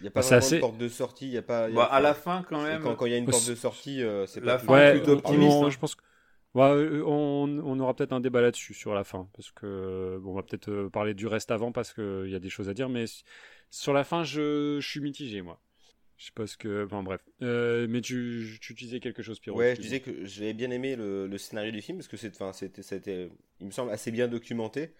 n'y 0.00 0.08
a 0.08 0.10
pas 0.10 0.20
bah, 0.20 0.38
vraiment 0.38 0.50
de 0.50 0.60
porte 0.60 0.78
de 0.78 0.88
sortie, 0.88 1.26
il 1.26 1.32
y 1.32 1.38
a 1.38 1.42
pas. 1.42 1.68
bah, 1.68 1.84
à 1.84 2.00
la 2.00 2.14
fin 2.14 2.42
quand 2.48 2.62
même. 2.62 2.82
Quand 2.82 3.06
il 3.06 3.12
y 3.12 3.14
a 3.14 3.18
une 3.18 3.26
porte 3.26 3.48
de 3.48 3.54
sortie, 3.54 4.02
euh, 4.02 4.26
c'est 4.26 4.40
pas 4.40 4.62
ouais, 4.64 4.92
plutôt 4.92 5.12
optimiste. 5.12 5.56
Hein. 5.62 5.70
Je 5.70 5.78
pense 5.78 5.94
que. 5.94 6.02
on, 6.54 7.62
on, 7.64 7.80
aura 7.80 7.94
peut-être 7.94 8.12
un 8.12 8.20
débat 8.20 8.40
là-dessus 8.40 8.74
sur 8.74 8.94
la 8.94 9.04
fin, 9.04 9.28
parce 9.34 9.50
que 9.50 10.18
bon, 10.22 10.32
on 10.32 10.34
va 10.34 10.42
peut-être 10.42 10.88
parler 10.88 11.12
du 11.12 11.26
reste 11.26 11.50
avant 11.50 11.72
parce 11.72 11.92
qu'il 11.92 12.28
y 12.28 12.34
a 12.34 12.40
des 12.40 12.50
choses 12.50 12.68
à 12.68 12.74
dire, 12.74 12.88
mais 12.88 13.04
sur 13.70 13.92
la 13.92 14.04
fin, 14.04 14.24
je, 14.24 14.78
je 14.80 14.88
suis 14.88 15.00
mitigé 15.00 15.42
moi. 15.42 15.58
Je 16.16 16.26
sais 16.26 16.32
pas 16.34 16.46
ce 16.46 16.56
que. 16.56 16.84
Enfin 16.84 17.02
bref. 17.02 17.20
Euh, 17.42 17.86
mais 17.88 18.00
tu, 18.00 18.58
tu, 18.60 18.74
disais 18.74 19.00
quelque 19.00 19.22
chose, 19.22 19.40
Pierrot. 19.40 19.58
Ouais, 19.58 19.74
je 19.74 19.80
disais 19.80 20.00
que 20.00 20.24
j'avais 20.24 20.54
bien 20.54 20.70
aimé 20.70 20.96
le, 20.96 21.38
scénario 21.38 21.72
du 21.72 21.82
film 21.82 21.98
parce 21.98 22.08
que 22.08 22.16
c'était, 22.16 22.82
c'était, 22.82 23.30
il 23.60 23.66
me 23.66 23.72
semble 23.72 23.90
assez 23.90 24.10
bien 24.10 24.28
documenté. 24.28 24.92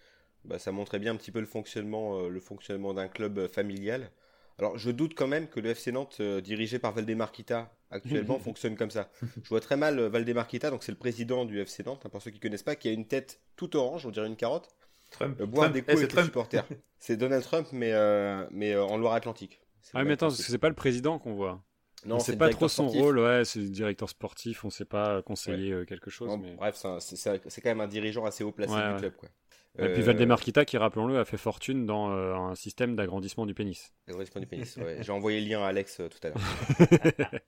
Bah, 0.43 0.59
ça 0.59 0.71
montrait 0.71 0.99
bien 0.99 1.13
un 1.13 1.15
petit 1.15 1.31
peu 1.31 1.39
le 1.39 1.47
fonctionnement, 1.47 2.19
euh, 2.19 2.29
le 2.29 2.39
fonctionnement 2.39 2.93
d'un 2.93 3.07
club 3.07 3.47
familial. 3.47 4.11
Alors, 4.59 4.77
je 4.77 4.91
doute 4.91 5.15
quand 5.15 5.27
même 5.27 5.47
que 5.47 5.59
le 5.59 5.69
FC 5.69 5.91
Nantes, 5.91 6.17
euh, 6.19 6.39
dirigé 6.39 6.77
par 6.77 6.93
Valdemar 6.93 7.31
Kita, 7.31 7.75
actuellement, 7.89 8.37
fonctionne 8.39 8.75
comme 8.75 8.91
ça. 8.91 9.09
Je 9.41 9.49
vois 9.49 9.59
très 9.59 9.75
mal 9.75 9.99
Valdemar 9.99 10.47
Kita, 10.47 10.69
donc 10.69 10.83
c'est 10.83 10.91
le 10.91 10.97
président 10.99 11.45
du 11.45 11.59
FC 11.59 11.83
Nantes, 11.83 12.03
hein, 12.05 12.09
pour 12.09 12.21
ceux 12.21 12.29
qui 12.29 12.39
connaissent 12.39 12.63
pas, 12.63 12.75
qui 12.75 12.87
a 12.87 12.91
une 12.91 13.07
tête 13.07 13.41
tout 13.55 13.75
orange, 13.75 14.05
on 14.05 14.11
dirait 14.11 14.27
une 14.27 14.35
carotte. 14.35 14.69
Trump. 15.11 15.41
boire 15.43 15.71
des 15.71 15.81
coups 15.81 15.97
avec 15.97 16.13
les 16.13 16.23
supporters. 16.23 16.65
c'est 16.99 17.17
Donald 17.17 17.43
Trump, 17.43 17.67
mais, 17.71 17.93
mais 18.51 18.75
en 18.75 18.97
Loire-Atlantique. 18.97 19.64
Ah, 19.93 20.03
mais 20.03 20.13
attends, 20.13 20.29
c'est 20.29 20.57
pas 20.57 20.69
le 20.69 20.75
président 20.75 21.19
qu'on 21.19 21.33
voit. 21.33 21.61
Non, 22.05 22.19
c'est 22.19 22.37
pas 22.37 22.49
trop 22.49 22.67
son 22.67 22.87
rôle, 22.87 23.19
ouais, 23.19 23.45
c'est 23.45 23.59
le 23.59 23.69
directeur 23.69 24.09
sportif, 24.09 24.63
on 24.63 24.69
sait 24.69 24.85
pas 24.85 25.21
conseiller 25.23 25.71
euh, 25.71 25.85
quelque 25.85 26.09
chose. 26.11 26.29
Bref, 26.57 26.83
c'est 26.99 27.61
quand 27.61 27.69
même 27.69 27.81
un 27.81 27.87
dirigeant 27.87 28.25
assez 28.25 28.43
haut 28.43 28.51
placé 28.51 28.73
du 28.73 28.97
club, 28.97 29.15
quoi. 29.15 29.29
Et 29.77 29.89
puis 29.89 30.01
Euh, 30.01 30.05
Valdemar 30.05 30.39
Kita, 30.39 30.63
qui 30.63 30.77
rappelons-le, 30.77 31.19
a 31.19 31.25
fait 31.25 31.37
fortune 31.37 31.85
dans 31.85 32.09
euh, 32.11 32.33
un 32.33 32.55
système 32.55 32.95
d'agrandissement 32.95 33.45
du 33.45 33.53
pénis. 33.53 33.91
L'agrandissement 34.07 34.39
du 34.39 34.47
pénis, 34.47 34.77
ouais. 34.77 34.99
J'ai 35.01 35.11
envoyé 35.11 35.41
le 35.41 35.49
lien 35.49 35.61
à 35.63 35.67
Alex 35.67 35.99
euh, 35.99 36.07
tout 36.07 36.25
à 36.25 36.29
l'heure. 36.29 36.37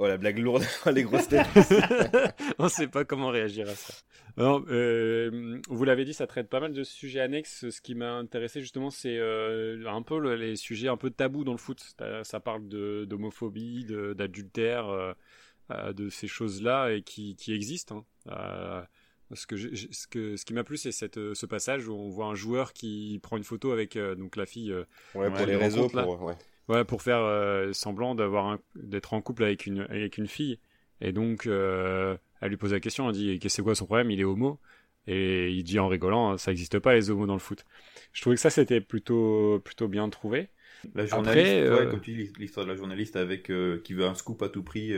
oh 0.00 0.06
la 0.08 0.16
blague 0.16 0.38
lourde, 0.38 0.64
les 0.92 1.02
grosses 1.04 1.28
têtes. 1.28 1.46
On 2.58 2.64
ne 2.64 2.68
sait 2.68 2.88
pas 2.88 3.04
comment 3.04 3.28
réagir 3.28 3.68
à 3.68 3.74
ça. 3.74 3.94
Alors, 4.36 4.64
euh, 4.70 5.60
vous 5.68 5.84
l'avez 5.84 6.04
dit, 6.04 6.14
ça 6.14 6.26
traite 6.26 6.48
pas 6.48 6.60
mal 6.60 6.72
de 6.72 6.82
sujets 6.84 7.20
annexes. 7.20 7.68
Ce 7.68 7.80
qui 7.80 7.94
m'a 7.94 8.12
intéressé 8.14 8.60
justement, 8.60 8.90
c'est 8.90 9.16
euh, 9.18 9.84
un 9.88 10.02
peu 10.02 10.18
le- 10.18 10.36
les 10.36 10.56
sujets 10.56 10.88
un 10.88 10.96
peu 10.96 11.10
tabous 11.10 11.44
dans 11.44 11.52
le 11.52 11.58
foot. 11.58 11.80
Ça, 11.98 12.24
ça 12.24 12.40
parle 12.40 12.66
d'homophobie, 13.06 13.86
d'adultère, 14.14 14.88
euh, 14.88 15.12
euh, 15.72 15.92
de 15.92 16.08
ces 16.08 16.26
choses-là 16.28 16.90
et 16.92 17.02
qui, 17.02 17.36
qui 17.36 17.52
existent. 17.52 18.06
hein. 18.28 18.32
Euh, 18.32 18.82
ce, 19.34 19.46
que 19.46 19.56
ce, 19.56 20.06
que, 20.08 20.36
ce 20.36 20.44
qui 20.44 20.54
m'a 20.54 20.64
plu, 20.64 20.76
c'est 20.76 20.92
cette, 20.92 21.18
euh, 21.18 21.34
ce 21.34 21.46
passage 21.46 21.86
où 21.88 21.92
on 21.94 22.08
voit 22.08 22.26
un 22.26 22.34
joueur 22.34 22.72
qui 22.72 23.18
prend 23.22 23.36
une 23.36 23.44
photo 23.44 23.70
avec 23.72 23.96
euh, 23.96 24.14
donc 24.16 24.36
la 24.36 24.46
fille 24.46 24.72
euh, 24.72 24.84
Ouais, 25.14 25.28
pour 25.28 25.46
les 25.46 25.56
réseaux, 25.56 25.88
pour, 26.04 26.22
ouais. 26.22 26.34
Ouais, 26.70 26.84
pour 26.84 27.02
faire 27.02 27.18
euh, 27.20 27.72
semblant 27.72 28.14
d'avoir 28.14 28.46
un- 28.46 28.60
d'être 28.76 29.12
en 29.14 29.20
couple 29.22 29.44
avec 29.44 29.66
une 29.66 29.80
avec 29.90 30.18
une 30.18 30.26
fille. 30.28 30.58
Et 31.00 31.12
donc 31.12 31.46
euh, 31.46 32.16
elle 32.40 32.50
lui 32.50 32.56
pose 32.56 32.72
la 32.72 32.80
question, 32.80 33.08
elle 33.10 33.14
dit 33.16 33.38
c'est 33.48 33.62
quoi 33.62 33.74
son 33.74 33.86
problème, 33.86 34.10
il 34.10 34.20
est 34.20 34.24
homo? 34.24 34.58
Et 35.06 35.50
il 35.50 35.64
dit 35.64 35.78
en 35.78 35.88
rigolant, 35.88 36.36
ça 36.38 36.50
n'existe 36.50 36.78
pas 36.78 36.94
les 36.94 37.10
homos 37.10 37.26
dans 37.26 37.32
le 37.34 37.40
foot. 37.40 37.64
Je 38.12 38.20
trouvais 38.20 38.36
que 38.36 38.42
ça 38.42 38.50
c'était 38.50 38.80
plutôt 38.80 39.60
plutôt 39.64 39.88
bien 39.88 40.08
trouvé. 40.10 40.48
La 40.94 41.06
journaliste, 41.06 41.38
Après, 41.38 41.62
ouais, 41.70 41.86
euh, 41.86 41.90
comme 41.90 42.00
tu 42.00 42.12
dis, 42.12 42.32
l'histoire 42.38 42.64
de 42.66 42.70
la 42.70 42.76
journaliste 42.76 43.16
avec 43.16 43.44
qui 43.84 43.94
veut 43.94 44.04
un 44.06 44.14
scoop 44.14 44.40
à 44.42 44.48
tout 44.48 44.62
prix, 44.62 44.94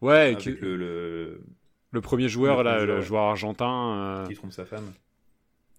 Ouais, 0.00 0.34
avec 0.34 0.38
que- 0.44 0.50
le, 0.50 0.76
le- 0.76 1.40
le 1.90 2.00
premier 2.00 2.28
joueur 2.28 2.58
le 2.58 2.62
là, 2.64 2.76
premier 2.78 2.86
le 2.96 3.02
joueur. 3.02 3.24
argentin 3.30 4.24
qui 4.26 4.34
trompe 4.34 4.52
sa 4.52 4.64
femme. 4.64 4.92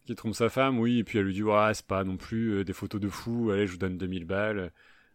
qui 0.05 0.15
trompe 0.15 0.36
sa 0.36 0.49
femme, 0.49 0.79
oui, 0.79 0.99
et 0.99 1.03
puis 1.03 1.17
elle 1.19 1.25
lui 1.25 1.34
dit 1.34 1.43
ouais, 1.43 1.73
c'est 1.73 1.86
pas 1.88 2.03
non 2.03 2.17
plus 2.17 2.63
des 2.65 2.73
photos 2.73 2.99
de 3.01 3.07
fou, 3.09 3.51
allez, 3.51 3.65
je 3.67 3.71
vous 3.71 3.77
donne 3.77 3.97
2000 3.97 4.25
balles. 4.25 4.71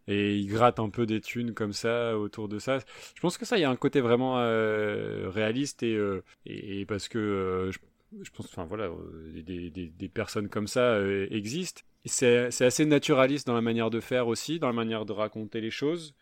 Et 0.09 0.37
il 0.39 0.47
gratte 0.47 0.81
un 0.81 0.89
peu 0.89 1.05
des 1.05 1.21
thunes 1.21 1.53
comme 1.53 1.75
ça 1.75 2.19
autour 2.19 2.49
de 2.49 2.59
ça. 2.59 2.79
Je 3.15 3.21
pense 3.21 3.37
que 3.37 3.45
ça, 3.45 3.59
il 3.59 3.61
y 3.61 3.65
a 3.65 3.71
un 3.71 3.77
côté 3.77 4.01
vraiment 4.01 4.39
euh, 4.39 5.29
réaliste 5.29 5.83
et, 5.83 5.95
euh, 5.95 6.25
et, 6.47 6.81
et 6.81 6.87
parce 6.87 7.09
que 7.09 7.19
euh, 7.19 7.71
je, 7.71 8.31
pense, 8.31 8.47
enfin 8.47 8.65
voilà, 8.65 8.91
des, 9.35 9.69
des, 9.71 10.09
personnes 10.09 10.49
comme 10.49 10.67
ça 10.67 10.99
existent. 11.31 11.83
C'est 12.07 12.63
assez 12.63 12.87
naturaliste 12.87 13.47
dans 13.47 13.55
la 13.55 13.61
manière 13.61 13.91
de 13.91 14.01
faire 14.01 14.29
aussi, 14.29 14.59
dans 14.59 14.69
la 14.69 14.73
manière 14.73 15.05
de 15.05 15.13
raconter 15.13 15.61
les 15.61 15.71
choses. 15.71 16.15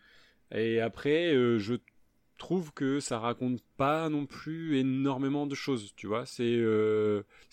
Et 0.53 0.81
après, 0.81 1.33
je 1.59 1.75
trouve 2.39 2.73
que 2.73 2.99
ça 2.99 3.21
raconte 3.21 3.63
pas 3.77 4.09
non 4.09 4.27
plus 4.27 4.79
énormément 4.79 5.47
de 5.47 5.55
choses, 5.55 5.93
tu 5.95 6.09
vois. 6.09 6.27
C'est 6.27 6.43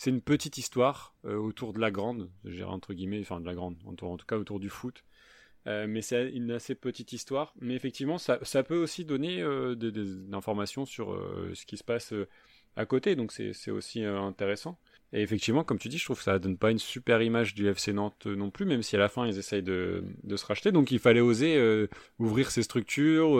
une 0.07 0.21
petite 0.21 0.57
histoire 0.57 1.13
autour 1.25 1.73
de 1.73 1.79
la 1.79 1.91
grande, 1.91 2.31
je 2.43 2.63
entre 2.63 2.95
guillemets, 2.95 3.21
enfin 3.21 3.39
de 3.39 3.45
la 3.45 3.53
grande, 3.53 3.75
en 3.85 4.17
tout 4.17 4.25
cas 4.25 4.37
autour 4.37 4.59
du 4.59 4.69
foot. 4.69 5.03
Euh, 5.67 5.85
mais 5.87 6.01
c'est 6.01 6.29
une 6.29 6.51
assez 6.51 6.75
petite 6.75 7.13
histoire. 7.13 7.53
Mais 7.61 7.75
effectivement, 7.75 8.17
ça, 8.17 8.39
ça 8.41 8.63
peut 8.63 8.77
aussi 8.77 9.05
donner 9.05 9.41
euh, 9.41 9.75
des, 9.75 9.91
des 9.91 10.33
informations 10.33 10.85
sur 10.85 11.13
euh, 11.13 11.51
ce 11.53 11.65
qui 11.65 11.77
se 11.77 11.83
passe 11.83 12.13
à 12.75 12.85
côté, 12.85 13.15
donc 13.15 13.31
c'est 13.31 13.69
aussi 13.71 14.03
intéressant. 14.03 14.79
Et 15.15 15.21
effectivement, 15.21 15.63
comme 15.63 15.77
tu 15.77 15.89
dis, 15.89 15.99
je 15.99 16.05
trouve 16.05 16.17
que 16.17 16.23
ça 16.23 16.39
donne 16.39 16.57
pas 16.57 16.71
une 16.71 16.79
super 16.79 17.21
image 17.21 17.53
du 17.53 17.67
FC 17.67 17.93
Nantes 17.93 18.25
non 18.25 18.49
plus, 18.49 18.65
même 18.65 18.81
si 18.81 18.95
à 18.95 18.99
la 18.99 19.09
fin 19.09 19.27
ils 19.27 19.37
essayent 19.37 19.61
de, 19.61 20.03
de 20.23 20.35
se 20.35 20.43
racheter. 20.43 20.71
Donc 20.71 20.89
il 20.89 20.97
fallait 20.97 21.21
oser 21.21 21.87
ouvrir 22.17 22.49
ces 22.49 22.63
structures. 22.63 23.35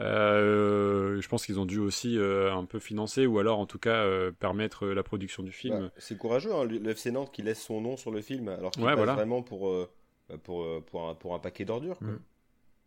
je 0.00 1.28
pense 1.28 1.44
qu'ils 1.44 1.60
ont 1.60 1.66
dû 1.66 1.78
aussi 1.78 2.16
un 2.18 2.64
peu 2.64 2.78
financer 2.78 3.26
ou 3.26 3.38
alors 3.38 3.58
en 3.58 3.66
tout 3.66 3.78
cas 3.78 4.06
permettre 4.40 4.86
la 4.86 5.02
production 5.02 5.42
du 5.42 5.52
film. 5.52 5.78
Bah, 5.78 5.90
c'est 5.98 6.16
courageux, 6.16 6.54
hein, 6.54 6.64
le 6.64 6.88
FC 6.88 7.10
Nantes 7.10 7.30
qui 7.30 7.42
laisse 7.42 7.62
son 7.62 7.82
nom 7.82 7.98
sur 7.98 8.10
le 8.10 8.22
film, 8.22 8.48
alors 8.48 8.70
qu'il 8.70 8.84
Ouais, 8.84 8.94
voilà. 8.94 9.12
vraiment 9.12 9.42
pour, 9.42 9.70
pour, 10.44 10.62
euh, 10.64 10.84
pour, 10.86 11.08
un, 11.08 11.14
pour 11.14 11.34
un 11.34 11.38
paquet 11.38 11.64
d'ordures. 11.64 11.98
quoi. 11.98 12.08
Mm. 12.08 12.20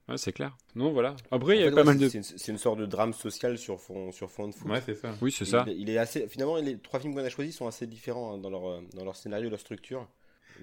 Ouais, 0.10 0.18
c'est 0.18 0.34
clair. 0.34 0.58
Non, 0.76 0.92
voilà. 0.92 1.16
Après, 1.30 1.58
il 1.58 1.60
y 1.60 1.64
a 1.64 1.68
fait, 1.68 1.72
pas 1.72 1.78
ouais, 1.82 1.84
mal 1.84 1.98
c'est- 2.00 2.04
de. 2.06 2.10
c'est 2.10 2.18
une- 2.18 2.24
C'est 2.40 2.52
une, 2.52 2.58
sorte 2.58 2.80
de 2.80 2.86
drame 2.88 3.14
social 3.14 3.58
sur 3.60 3.80
fond, 3.80 4.12
sur 4.12 4.32
fond 4.32 4.48
de 4.48 4.54
foot. 4.56 4.70
Ouais, 4.72 4.82
c'est 4.84 4.96
ça. 4.96 5.14
Oui, 5.22 5.32
c'est 5.32 5.46
ça. 5.46 5.64
Il, 5.68 5.88
est 5.90 5.98
assez. 6.00 6.28
Finalement, 6.28 6.58
les 6.58 6.78
trois 6.80 7.00
films 7.00 7.14
qu'on 7.14 7.24
a 7.24 7.30
choisis 7.30 7.56
sont 7.56 7.68
assez 7.68 7.86
différents 7.86 8.34
hein, 8.34 8.38
dans, 8.40 8.50
leur, 8.50 8.68
euh, 8.68 8.82
dans 8.96 9.06
leur 9.06 9.16
scénario, 9.16 9.50
leur 9.52 9.60
structure. 9.60 10.08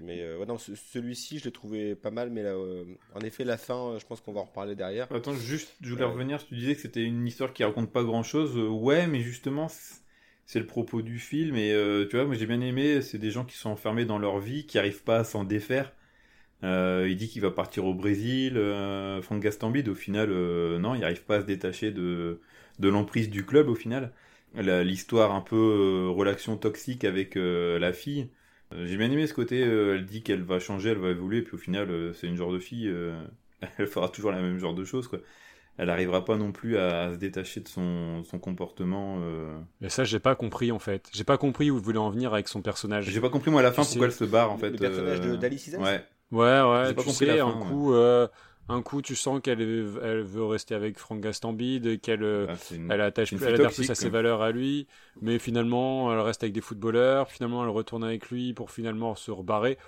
Mais 0.03 0.20
euh, 0.20 0.39
ouais, 0.39 0.47
non, 0.47 0.59
ce- 0.59 0.74
celui-ci, 0.74 1.39
je 1.39 1.45
l'ai 1.45 1.53
trouvé 1.53 1.95
pas 1.95 2.11
mal, 2.11 2.29
mais 2.31 2.43
là, 2.43 2.51
euh, 2.51 2.85
en 3.14 3.20
effet, 3.20 3.45
la 3.45 3.57
fin, 3.57 3.93
euh, 3.93 3.99
je 4.01 4.05
pense 4.05 4.20
qu'on 4.20 4.33
va 4.33 4.41
en 4.41 4.45
reparler 4.45 4.74
derrière. 4.74 5.11
Attends, 5.12 5.33
juste, 5.33 5.74
je 5.81 5.91
voulais 5.93 6.05
revenir. 6.05 6.45
Tu 6.45 6.55
disais 6.57 6.74
que 6.74 6.81
c'était 6.81 7.03
une 7.05 7.24
histoire 7.27 7.53
qui 7.53 7.62
raconte 7.64 7.91
pas 7.93 8.03
grand 8.03 8.22
chose. 8.24 8.59
ouais, 8.59 9.07
mais 9.07 9.20
justement, 9.20 9.68
c'est- 9.68 10.03
c'est 10.45 10.59
le 10.59 10.66
propos 10.66 11.03
du 11.03 11.18
film. 11.20 11.55
Et 11.57 11.72
euh, 11.72 12.07
tu 12.11 12.16
vois, 12.16 12.27
moi 12.27 12.35
j'ai 12.35 12.47
bien 12.47 12.61
aimé. 12.61 13.01
C'est 13.01 13.18
des 13.18 13.31
gens 13.31 13.45
qui 13.45 13.57
sont 13.57 13.70
enfermés 13.70 14.05
dans 14.05 14.18
leur 14.18 14.39
vie, 14.41 14.66
qui 14.66 14.77
arrivent 14.79 15.05
pas 15.05 15.18
à 15.20 15.24
s'en 15.24 15.45
défaire. 15.45 15.93
Euh, 16.65 17.07
il 17.09 17.17
dit 17.17 17.29
qu'il 17.29 17.43
va 17.43 17.51
partir 17.51 17.85
au 17.85 17.95
Brésil. 17.95 18.57
Euh, 18.57 19.21
Franck 19.23 19.43
Gastambide, 19.43 19.89
au 19.89 19.95
final, 19.95 20.31
euh, 20.31 20.79
non, 20.79 20.95
il 20.95 21.05
arrive 21.05 21.23
pas 21.25 21.37
à 21.37 21.41
se 21.41 21.47
détacher 21.47 21.91
de, 21.91 22.41
de 22.79 22.89
l'emprise 22.89 23.29
du 23.31 23.45
club, 23.45 23.69
au 23.69 23.75
final. 23.75 24.13
L'histoire 24.55 25.35
un 25.35 25.43
peu 25.43 25.57
euh, 25.57 26.09
relation 26.09 26.57
toxique 26.57 27.05
avec 27.05 27.35
la 27.37 27.93
fille. 27.93 28.29
J'ai 28.75 28.97
bien 28.97 29.11
aimé 29.11 29.27
ce 29.27 29.35
côté, 29.35 29.61
elle 29.61 30.07
dit 30.07 30.23
qu'elle 30.23 30.43
va 30.43 30.59
changer, 30.59 30.91
elle 30.91 30.99
va 30.99 31.11
évoluer, 31.11 31.43
puis 31.43 31.55
au 31.55 31.59
final, 31.59 32.13
c'est 32.15 32.27
une 32.27 32.37
genre 32.37 32.53
de 32.53 32.59
fille, 32.59 32.93
elle 33.79 33.87
fera 33.87 34.09
toujours 34.09 34.33
la 34.33 34.41
même 34.41 34.59
genre 34.59 34.75
de 34.75 34.85
choses, 34.85 35.09
quoi. 35.09 35.21
Elle 35.79 35.91
arrivera 35.91 36.25
pas 36.25 36.39
non 36.39 36.53
plus 36.53 36.79
à, 36.79 37.03
à 37.03 37.13
se 37.13 37.19
détacher 37.19 37.61
de 37.61 37.69
son, 37.69 38.25
son 38.25 38.39
comportement. 38.39 39.21
Mais 39.83 39.91
ça, 39.91 40.05
j'ai 40.05 40.19
pas 40.21 40.35
compris 40.35 40.73
en 40.73 40.79
fait. 40.79 41.11
J'ai 41.13 41.23
pas 41.25 41.37
compris 41.37 41.71
où 41.71 41.77
il 41.77 41.83
voulait 41.83 41.99
en 41.99 42.09
venir 42.11 42.33
avec 42.33 42.49
son 42.49 42.63
personnage. 42.63 43.11
J'ai 43.11 43.21
pas 43.21 43.29
compris, 43.29 43.51
moi, 43.51 43.61
à 43.61 43.65
la 43.65 43.73
fin, 43.73 43.83
Tu 43.83 43.89
sais, 43.89 43.95
pourquoi 43.95 44.07
elle 44.07 44.13
se 44.15 44.25
barre, 44.25 44.51
en 44.51 44.57
fait. 44.57 44.71
le 44.71 44.79
personnage 44.79 45.21
d'Alice 45.39 45.77
Ouais. 45.79 46.03
Ouais, 46.33 46.61
ouais, 46.62 46.95
pas 46.95 47.03
tu 47.03 47.09
sais, 47.11 47.39
un 47.41 47.57
ouais. 47.57 47.57
coup, 47.57 47.93
euh, 47.95 48.27
un 48.68 48.83
coup, 48.83 49.01
tu 49.01 49.14
sens 49.14 49.41
qu'elle 49.41 49.61
elle 50.03 50.22
veut 50.22 50.45
rester 50.45 50.74
avec 50.74 50.99
Franck 50.99 51.20
Gastambide, 51.20 52.01
qu'elle 52.01 52.24
euh, 52.24 52.49
Ah, 52.49 52.57
une- 52.72 52.91
elle 52.91 53.01
attache 53.01 53.33
elle 53.41 53.55
toxique, 53.55 53.87
plus 53.87 53.91
à 53.91 53.95
ses 53.95 54.09
valeurs 54.11 54.43
à 54.43 54.51
lui, 54.51 54.89
mais 55.20 55.39
finalement, 55.39 56.12
elle 56.12 56.18
reste 56.20 56.43
avec 56.43 56.53
des 56.53 56.61
footballeurs, 56.61 57.31
finalement, 57.31 57.62
elle 57.62 57.70
retourne 57.70 58.03
avec 58.03 58.29
lui 58.31 58.55
pour 58.55 58.70
finalement 58.72 59.14
se 59.14 59.31
rebarrer. 59.31 59.79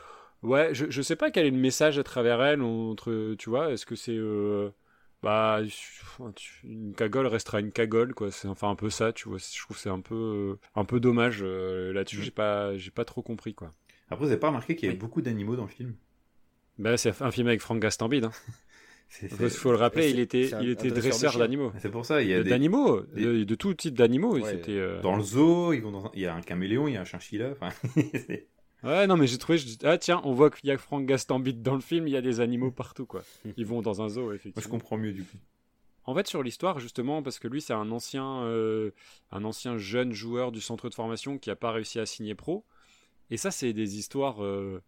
Ouais, 0.42 0.72
je, 0.74 0.86
je 0.90 1.02
sais 1.02 1.16
pas 1.16 1.30
quel 1.32 1.46
est 1.46 1.50
le 1.50 1.56
message 1.58 1.98
à 1.98 2.04
travers 2.04 2.40
elle, 2.42 2.62
entre, 2.62 3.34
tu 3.36 3.50
vois, 3.50 3.72
est-ce 3.72 3.84
que 3.86 3.96
c'est. 3.96 4.16
euh, 4.16 4.70
bah, 5.22 5.60
une 6.64 6.94
cagole 6.94 7.26
restera 7.26 7.58
une 7.60 7.72
cagole, 7.72 8.14
quoi. 8.14 8.30
C'est 8.30 8.46
enfin 8.48 8.70
un 8.70 8.76
peu 8.76 8.90
ça, 8.90 9.12
tu 9.12 9.28
vois. 9.28 9.38
Je 9.38 9.60
trouve 9.62 9.76
que 9.76 9.82
c'est 9.82 9.90
un 9.90 10.00
peu, 10.00 10.58
un 10.76 10.84
peu 10.84 11.00
dommage 11.00 11.40
euh, 11.42 11.92
là-dessus. 11.92 12.22
Mm. 12.22 12.22
J'ai 12.22 12.30
pas, 12.30 12.76
j'ai 12.76 12.90
pas 12.92 13.04
trop 13.04 13.22
compris, 13.22 13.54
quoi. 13.54 13.72
Après, 14.10 14.26
vous 14.26 14.30
avez 14.30 14.38
pas 14.38 14.48
remarqué 14.48 14.76
qu'il 14.76 14.84
y 14.86 14.90
avait 14.90 14.98
Oui. 14.98 14.98
beaucoup 14.98 15.22
d'animaux 15.22 15.56
dans 15.56 15.62
le 15.62 15.70
film? 15.70 15.96
Bah, 16.78 16.96
c'est 16.96 17.20
un 17.22 17.30
film 17.30 17.48
avec 17.48 17.60
Franck 17.60 17.80
Gastambide. 17.80 18.24
Hein. 18.24 18.32
Il 19.22 19.48
faut 19.48 19.70
le 19.70 19.78
rappeler, 19.78 20.10
il 20.10 20.18
était, 20.20 20.50
il 20.60 20.68
était 20.68 20.90
dresseur 20.90 21.38
d'animaux. 21.38 21.72
c'est 21.80 21.90
pour 21.90 22.04
ça, 22.04 22.20
il 22.20 22.28
y 22.28 22.34
a 22.34 22.42
des... 22.42 22.50
D'animaux, 22.50 23.00
des- 23.14 23.24
de, 23.24 23.44
de 23.44 23.54
tout 23.54 23.72
type 23.72 23.94
d'animaux. 23.94 24.38
Ouais. 24.38 24.60
Euh, 24.68 25.00
Dans 25.00 25.16
le 25.16 25.22
zoo, 25.22 25.72
ils 25.72 25.80
vont 25.80 25.90
dans 25.92 26.04
un- 26.06 26.10
il 26.12 26.20
y 26.20 26.26
a 26.26 26.34
un 26.34 26.42
caméléon, 26.42 26.88
il 26.88 26.92
y 26.94 26.96
a 26.98 27.00
un 27.00 27.04
chinchilla, 27.06 27.54
Ouais, 28.84 29.06
non, 29.06 29.16
mais 29.16 29.26
j'ai 29.26 29.38
trouvé. 29.38 29.56
je 29.58 29.66
Ah, 29.82 29.96
tiens, 29.98 30.20
on 30.24 30.34
voit 30.34 30.50
qu'il 30.50 30.68
y 30.68 30.72
a 30.72 30.76
Franck 30.78 31.06
Gastambide 31.06 31.62
dans 31.62 31.74
le 31.74 31.80
film, 31.80 32.06
il 32.06 32.12
y 32.12 32.16
a 32.16 32.20
des 32.20 32.40
animaux 32.40 32.70
partout, 32.70 33.06
quoi. 33.06 33.22
Ils 33.56 33.64
vont 33.66 33.80
dans 33.82 34.02
un 34.02 34.08
zoo, 34.10 34.22
Moi, 34.24 34.32
je 34.32 34.36
effectivement. 34.36 34.70
comprends 34.78 34.98
mieux, 34.98 35.12
du 35.12 35.24
coup. 35.24 35.38
En 36.04 36.14
fait, 36.14 36.26
sur 36.26 36.42
l'histoire, 36.42 36.78
justement, 36.78 37.22
parce 37.22 37.38
que 37.38 37.48
lui, 37.48 37.60
c'est 37.60 37.72
un 37.72 37.90
ancien, 37.90 38.42
euh, 38.44 38.90
un 39.32 39.42
ancien 39.44 39.78
jeune 39.78 40.12
joueur 40.12 40.52
du 40.52 40.60
centre 40.60 40.88
de 40.90 40.94
formation 40.94 41.38
qui 41.38 41.50
a 41.50 41.56
pas 41.56 41.72
réussi 41.72 41.98
à 41.98 42.06
signer 42.06 42.34
pro. 42.34 42.64
Et 43.30 43.36
ça, 43.36 43.50
c'est 43.50 43.72
des 43.72 43.98
histoires. 43.98 44.44
euh, 44.44 44.82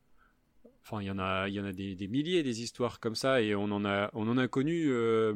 Enfin, 0.83 1.03
il 1.03 1.07
y 1.07 1.11
en 1.11 1.19
a, 1.19 1.49
il 1.49 1.55
y 1.55 1.61
en 1.61 1.65
a 1.65 1.73
des, 1.73 1.95
des 1.95 2.09
milliers 2.09 2.43
des 2.43 2.63
histoires 2.63 3.01
comme 3.01 3.15
ça, 3.15 3.43
et 3.43 3.55
on 3.55 3.65
en 3.71 3.85
a, 3.85 4.11
on 4.15 4.29
en 4.29 4.39
a 4.39 4.49
connu 4.49 4.87
euh, 4.91 5.35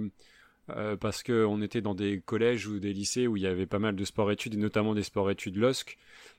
euh, 0.71 0.97
parce 0.97 1.23
que 1.23 1.45
on 1.45 1.61
était 1.63 1.83
dans 1.83 1.95
des 1.95 2.21
collèges 2.21 2.67
ou 2.67 2.79
des 2.81 2.93
lycées 2.93 3.27
où 3.27 3.37
il 3.37 3.43
y 3.43 3.47
avait 3.47 3.67
pas 3.67 3.79
mal 3.79 3.97
de 3.97 4.05
sport-études 4.05 4.55
et 4.55 4.57
notamment 4.59 4.95
des 4.95 5.03
sport-études 5.03 5.57
LOSC. 5.57 5.99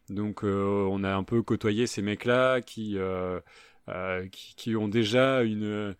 Donc, 0.10 0.44
euh, 0.44 0.88
on 0.90 1.04
a 1.04 1.14
un 1.16 1.24
peu 1.24 1.42
côtoyé 1.44 1.88
ces 1.88 2.02
mecs-là 2.02 2.62
qui, 2.62 2.98
euh, 2.98 3.40
euh, 3.90 4.28
qui, 4.30 4.56
qui 4.56 4.76
ont 4.76 4.88
déjà 4.88 5.44
une 5.44 5.96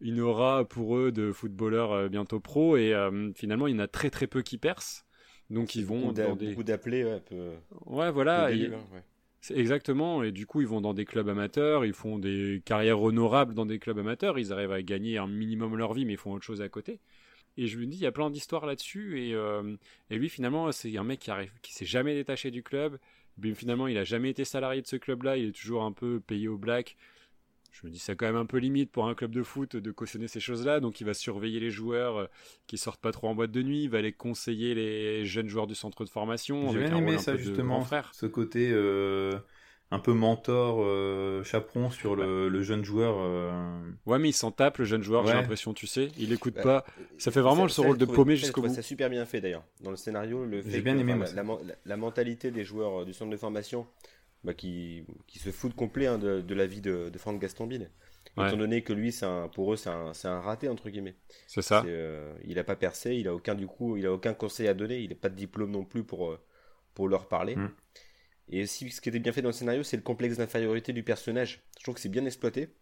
une 0.00 0.20
aura 0.20 0.64
pour 0.68 0.96
eux 0.98 1.12
de 1.12 1.32
footballeurs 1.32 2.10
bientôt 2.10 2.40
pro 2.40 2.76
et 2.76 2.94
finalement 3.36 3.66
il 3.68 3.74
y 3.74 3.76
en 3.76 3.82
a 3.82 3.88
très 3.88 4.10
très 4.10 4.26
peu 4.26 4.42
qui 4.42 4.58
percent 4.58 5.04
donc 5.50 5.76
ils 5.76 5.86
vont 5.86 6.12
dans 6.12 6.36
des 6.36 6.48
beaucoup 6.48 6.64
d'appelés, 6.64 7.04
ouais, 7.04 7.12
un 7.12 7.20
peu. 7.20 7.52
ouais 7.86 8.10
voilà 8.10 8.50
et- 8.50 8.68
ouais. 8.68 9.04
Exactement 9.50 10.22
et 10.22 10.32
du 10.32 10.46
coup 10.46 10.60
ils 10.60 10.66
vont 10.66 10.80
dans 10.80 10.94
des 10.94 11.04
clubs 11.04 11.28
amateurs 11.28 11.84
ils 11.84 11.92
font 11.92 12.18
des 12.18 12.62
carrières 12.64 13.02
honorables 13.02 13.54
dans 13.54 13.66
des 13.66 13.78
clubs 13.78 13.98
amateurs 13.98 14.38
ils 14.38 14.52
arrivent 14.52 14.72
à 14.72 14.82
gagner 14.82 15.18
un 15.18 15.26
minimum 15.26 15.76
leur 15.76 15.92
vie 15.92 16.04
mais 16.04 16.14
ils 16.14 16.18
font 16.18 16.32
autre 16.32 16.44
chose 16.44 16.62
à 16.62 16.68
côté. 16.68 17.00
Et 17.56 17.68
je 17.68 17.78
me 17.78 17.86
dis 17.86 17.96
il 17.96 18.02
y 18.02 18.06
a 18.06 18.12
plein 18.12 18.30
d'histoires 18.30 18.66
là-dessus 18.66 19.20
et, 19.20 19.34
euh, 19.34 19.76
et 20.10 20.16
lui 20.16 20.28
finalement 20.28 20.72
c'est 20.72 20.96
un 20.96 21.04
mec 21.04 21.20
qui 21.20 21.30
arrive 21.30 21.52
qui 21.62 21.72
s'est 21.72 21.84
jamais 21.84 22.14
détaché 22.14 22.50
du 22.50 22.62
club 22.62 22.98
mais 23.38 23.54
finalement 23.54 23.86
il 23.86 23.98
a 23.98 24.04
jamais 24.04 24.30
été 24.30 24.44
salarié 24.44 24.82
de 24.82 24.86
ce 24.86 24.96
club 24.96 25.22
là 25.22 25.36
il 25.36 25.48
est 25.48 25.52
toujours 25.52 25.84
un 25.84 25.92
peu 25.92 26.20
payé 26.20 26.48
au 26.48 26.58
black 26.58 26.96
je 27.74 27.86
me 27.86 27.90
dis 27.92 27.98
c'est 27.98 28.14
quand 28.16 28.26
même 28.26 28.36
un 28.36 28.46
peu 28.46 28.58
limite 28.58 28.90
pour 28.92 29.06
un 29.08 29.14
club 29.14 29.32
de 29.32 29.42
foot 29.42 29.76
de 29.76 29.90
cautionner 29.90 30.28
ces 30.28 30.40
choses-là. 30.40 30.80
Donc 30.80 31.00
il 31.00 31.04
va 31.04 31.12
surveiller 31.14 31.60
les 31.60 31.70
joueurs 31.70 32.16
euh, 32.16 32.26
qui 32.66 32.78
sortent 32.78 33.00
pas 33.00 33.12
trop 33.12 33.28
en 33.28 33.34
boîte 33.34 33.50
de 33.50 33.62
nuit, 33.62 33.82
il 33.84 33.90
va 33.90 33.98
aller 33.98 34.12
conseiller 34.12 34.74
les 34.74 35.26
jeunes 35.26 35.48
joueurs 35.48 35.66
du 35.66 35.74
centre 35.74 36.04
de 36.04 36.08
formation 36.08 36.70
J'ai 36.72 36.78
bien 36.84 36.96
aimé 36.96 37.18
ça 37.18 37.36
justement, 37.36 37.80
frère. 37.82 38.10
ce 38.14 38.26
côté 38.26 38.70
euh, 38.72 39.32
un 39.90 39.98
peu 39.98 40.12
mentor, 40.12 40.78
euh, 40.82 41.42
chaperon 41.44 41.90
sur 41.90 42.16
le, 42.16 42.48
le 42.48 42.62
jeune 42.62 42.84
joueur. 42.84 43.16
euh. 43.18 43.80
Ouais, 44.06 44.18
mais 44.18 44.30
il 44.30 44.32
s'en 44.32 44.50
tape, 44.50 44.78
le 44.78 44.84
jeune 44.84 45.02
joueur, 45.02 45.26
j'ai 45.26 45.34
l'impression, 45.34 45.72
tu 45.74 45.86
sais. 45.86 46.08
Il 46.18 46.32
écoute 46.32 46.54
Bah, 46.54 46.62
pas. 46.62 46.86
Ça 47.18 47.30
fait 47.30 47.40
vraiment 47.42 47.68
ce 47.68 47.80
rôle 47.80 47.98
de 47.98 48.04
paumé 48.04 48.34
jusqu'au 48.36 48.62
bout. 48.62 48.68
Ça 48.74 48.82
super 48.82 49.10
bien 49.10 49.24
fait 49.26 49.40
d'ailleurs. 49.40 49.64
Dans 49.82 49.90
le 49.90 49.96
scénario, 49.96 50.44
le 50.46 50.62
J'ai 50.62 50.70
fait 50.70 50.80
bien 50.80 50.94
que, 50.94 51.00
aimé, 51.00 51.14
enfin, 51.20 51.42
moi, 51.44 51.60
la, 51.84 51.96
mentalité 51.96 52.50
des 52.50 52.64
joueurs 52.64 53.02
euh, 53.02 53.04
du 53.04 53.12
centre 53.12 53.30
de 53.30 53.36
formation 53.36 53.86
bah, 54.44 54.54
qui, 54.54 55.04
qui 55.26 55.38
se 55.38 55.50
foutent 55.50 55.74
complet 55.74 56.06
hein, 56.06 56.18
de, 56.18 56.40
de 56.40 56.54
la 56.54 56.66
vie 56.66 56.80
de, 56.80 57.08
de 57.10 57.18
Franck 57.18 57.40
Gastambide. 57.40 57.90
Ouais. 58.36 58.48
Étant 58.48 58.56
donné 58.56 58.82
que 58.82 58.92
lui, 58.92 59.12
c'est 59.12 59.26
un, 59.26 59.48
pour 59.48 59.72
eux, 59.72 59.76
c'est 59.76 59.90
un, 59.90 60.12
un 60.24 60.40
raté 60.40 60.68
entre 60.68 60.90
guillemets. 60.90 61.14
C'est 61.46 61.62
ça. 61.62 61.84
Euh, 61.86 62.34
il 62.44 62.58
a 62.58 62.64
pas 62.64 62.74
percé, 62.76 63.14
il 63.14 63.28
a 63.28 63.34
aucun 63.34 63.54
du 63.54 63.66
coup, 63.66 63.96
il 63.96 64.06
a 64.06 64.12
aucun 64.12 64.34
conseil 64.34 64.66
à 64.66 64.74
donner, 64.74 64.98
il 65.00 65.10
n'a 65.10 65.14
pas 65.16 65.28
de 65.28 65.36
diplôme 65.36 65.70
non 65.70 65.84
plus 65.84 66.02
pour 66.04 66.30
euh, 66.32 66.40
pour 66.94 67.08
leur 67.08 67.28
parler. 67.28 67.54
Mm. 67.56 67.70
Et 68.50 68.62
aussi, 68.64 68.90
ce 68.90 69.00
qui 69.00 69.08
était 69.08 69.20
bien 69.20 69.32
fait 69.32 69.40
dans 69.42 69.48
le 69.50 69.54
scénario, 69.54 69.82
c'est 69.82 69.96
le 69.96 70.02
complexe 70.02 70.36
d'infériorité 70.36 70.92
du 70.92 71.02
personnage. 71.02 71.62
Je 71.78 71.82
trouve 71.84 71.94
que 71.94 72.00
c'est 72.00 72.08
bien 72.08 72.24
exploité. 72.26 72.74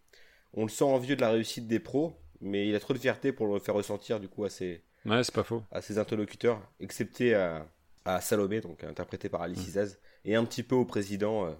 On 0.53 0.63
le 0.63 0.69
sent 0.69 0.83
envieux 0.83 1.15
de 1.15 1.21
la 1.21 1.29
réussite 1.29 1.67
des 1.67 1.79
pros, 1.79 2.13
mais 2.41 2.67
il 2.67 2.75
a 2.75 2.79
trop 2.79 2.93
de 2.93 2.99
fierté 2.99 3.31
pour 3.31 3.47
le 3.47 3.59
faire 3.59 3.75
ressentir 3.75 4.19
du 4.19 4.27
coup 4.27 4.43
à 4.43 4.49
ses, 4.49 4.83
Ouais, 5.05 5.23
c'est 5.23 5.33
pas 5.33 5.43
faux. 5.43 5.63
à 5.71 5.81
ses 5.81 5.97
interlocuteurs, 5.99 6.61
excepté 6.79 7.33
à, 7.35 7.67
à 8.05 8.21
Salomé, 8.21 8.59
donc 8.61 8.83
interprété 8.83 9.29
par 9.29 9.41
Alice 9.41 9.67
Isaz, 9.67 9.99
et 10.25 10.35
un 10.35 10.45
petit 10.45 10.63
peu 10.63 10.75
au 10.75 10.85
président, 10.85 11.45
euh, 11.47 11.51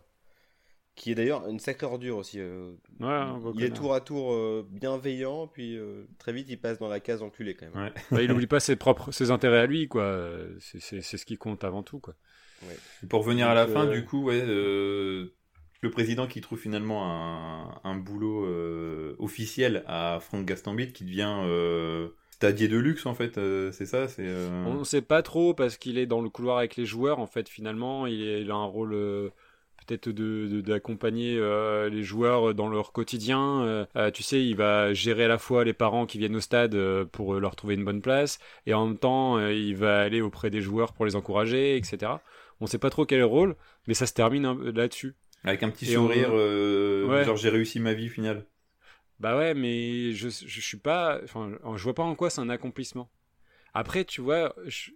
qui 0.95 1.11
est 1.11 1.15
d'ailleurs 1.15 1.47
une 1.47 1.59
sacrée 1.59 1.85
ordure 1.87 2.17
aussi. 2.17 2.39
euh. 2.39 2.71
Ouais, 2.99 3.07
il 3.55 3.63
est 3.63 3.69
tour 3.73 3.93
à 3.95 4.01
tour 4.01 4.31
euh, 4.33 4.67
bienveillant, 4.69 5.47
puis 5.47 5.75
euh, 5.77 6.05
très 6.19 6.33
vite 6.33 6.47
il 6.49 6.59
passe 6.59 6.77
dans 6.79 6.87
la 6.87 6.99
case 6.99 7.21
enculé 7.23 7.55
quand 7.55 7.65
même. 7.73 7.83
Ouais. 7.85 7.93
Bah, 8.11 8.21
il 8.21 8.31
oublie 8.31 8.47
pas 8.47 8.59
ses 8.59 8.75
propres, 8.75 9.11
ses 9.11 9.31
intérêts 9.31 9.59
à 9.59 9.65
lui, 9.65 9.87
quoi. 9.87 10.21
C'est- 10.59 10.79
C'est 10.79 11.01
c'est 11.01 11.17
ce 11.17 11.25
qui 11.25 11.37
compte 11.37 11.63
avant 11.63 11.83
tout, 11.83 11.99
quoi. 11.99 12.13
Et 13.03 13.07
Pour 13.07 13.21
revenir 13.25 13.49
à 13.49 13.53
la 13.53 13.67
fin, 13.67 13.85
du 13.87 14.05
coup, 14.05 14.23
ouais, 14.25 14.41
euh, 14.41 15.33
le 15.81 15.89
président 15.91 16.27
qui 16.27 16.39
trouve 16.39 16.57
finalement 16.59 17.11
un, 17.11 17.81
un 17.83 17.95
boulot 17.97 18.45
euh, 18.45 19.15
officiel 19.19 19.83
à 19.87 20.19
Franck 20.21 20.45
Gastambide 20.45 20.93
qui 20.93 21.03
devient 21.03 21.41
euh, 21.43 22.09
stadier 22.43 22.67
de 22.67 22.77
luxe 22.77 23.05
en 23.05 23.13
fait, 23.13 23.37
euh, 23.37 23.71
c'est 23.71 23.85
ça, 23.85 24.07
c'est. 24.07 24.25
euh, 24.27 24.65
On 24.67 24.73
ne 24.79 24.83
sait 24.83 25.01
pas 25.01 25.21
trop 25.21 25.53
parce 25.53 25.77
qu'il 25.77 25.97
est 25.97 26.05
dans 26.05 26.21
le 26.21 26.29
couloir 26.29 26.57
avec 26.57 26.75
les 26.75 26.85
joueurs, 26.85 27.19
en 27.19 27.27
fait, 27.27 27.47
finalement. 27.47 28.05
Il, 28.07 28.21
est- 28.21 28.41
il 28.41 28.51
a 28.51 28.55
un 28.55 28.65
rôle 28.65 28.93
euh, 28.93 29.29
peut-être 29.87 30.09
de- 30.09 30.61
d'accompagner 30.61 31.35
les 31.89 32.03
joueurs 32.03 32.53
dans 32.53 32.67
leur 32.69 32.91
quotidien. 32.93 33.87
Tu 34.13 34.23
sais, 34.23 34.43
il 34.45 34.55
va 34.55 34.93
gérer 34.93 35.25
à 35.25 35.27
la 35.27 35.37
fois 35.37 35.63
les 35.65 35.73
parents 35.73 36.05
qui 36.05 36.17
viennent 36.17 36.35
au 36.35 36.41
stade 36.41 36.75
pour 37.11 37.33
leur 37.39 37.55
trouver 37.55 37.75
une 37.75 37.83
bonne 37.85 38.01
place 38.01 38.39
et 38.65 38.73
en 38.73 38.87
même 38.87 38.97
temps, 38.97 39.39
il 39.47 39.75
va 39.75 39.99
aller 40.01 40.21
auprès 40.21 40.49
des 40.49 40.61
joueurs 40.61 40.93
pour 40.93 41.05
les 41.05 41.15
encourager, 41.17 41.75
etc. 41.77 42.13
On 42.61 42.65
ne 42.65 42.69
sait 42.69 42.77
pas 42.77 42.89
trop 42.89 43.05
quel 43.05 43.17
est 43.17 43.21
le 43.21 43.25
rôle, 43.25 43.55
mais 43.87 43.93
ça 43.93 44.05
se 44.05 44.13
termine 44.13 44.53
là-dessus. 44.71 45.15
Avec 45.43 45.63
un 45.63 45.69
petit 45.69 45.85
Et 45.91 45.95
sourire, 45.95 46.31
Ouais. 46.33 47.25
genre 47.25 47.35
j'ai 47.35 47.49
réussi 47.49 47.79
ma 47.81 47.93
vie 47.93 48.07
finale. 48.07 48.45
Bah 49.23 49.37
ouais, 49.37 49.53
mais 49.53 50.11
je, 50.11 50.27
je 50.29 50.59
suis 50.61 50.77
pas. 50.77 51.19
Enfin, 51.23 51.51
je 51.75 51.83
vois 51.83 51.95
pas 51.95 52.03
en 52.03 52.13
quoi 52.13 52.29
c'est 52.29 52.41
un 52.41 52.49
accomplissement. 52.49 53.09
Après, 53.73 54.03
tu 54.05 54.21
vois, 54.21 54.53
je- 54.65 54.91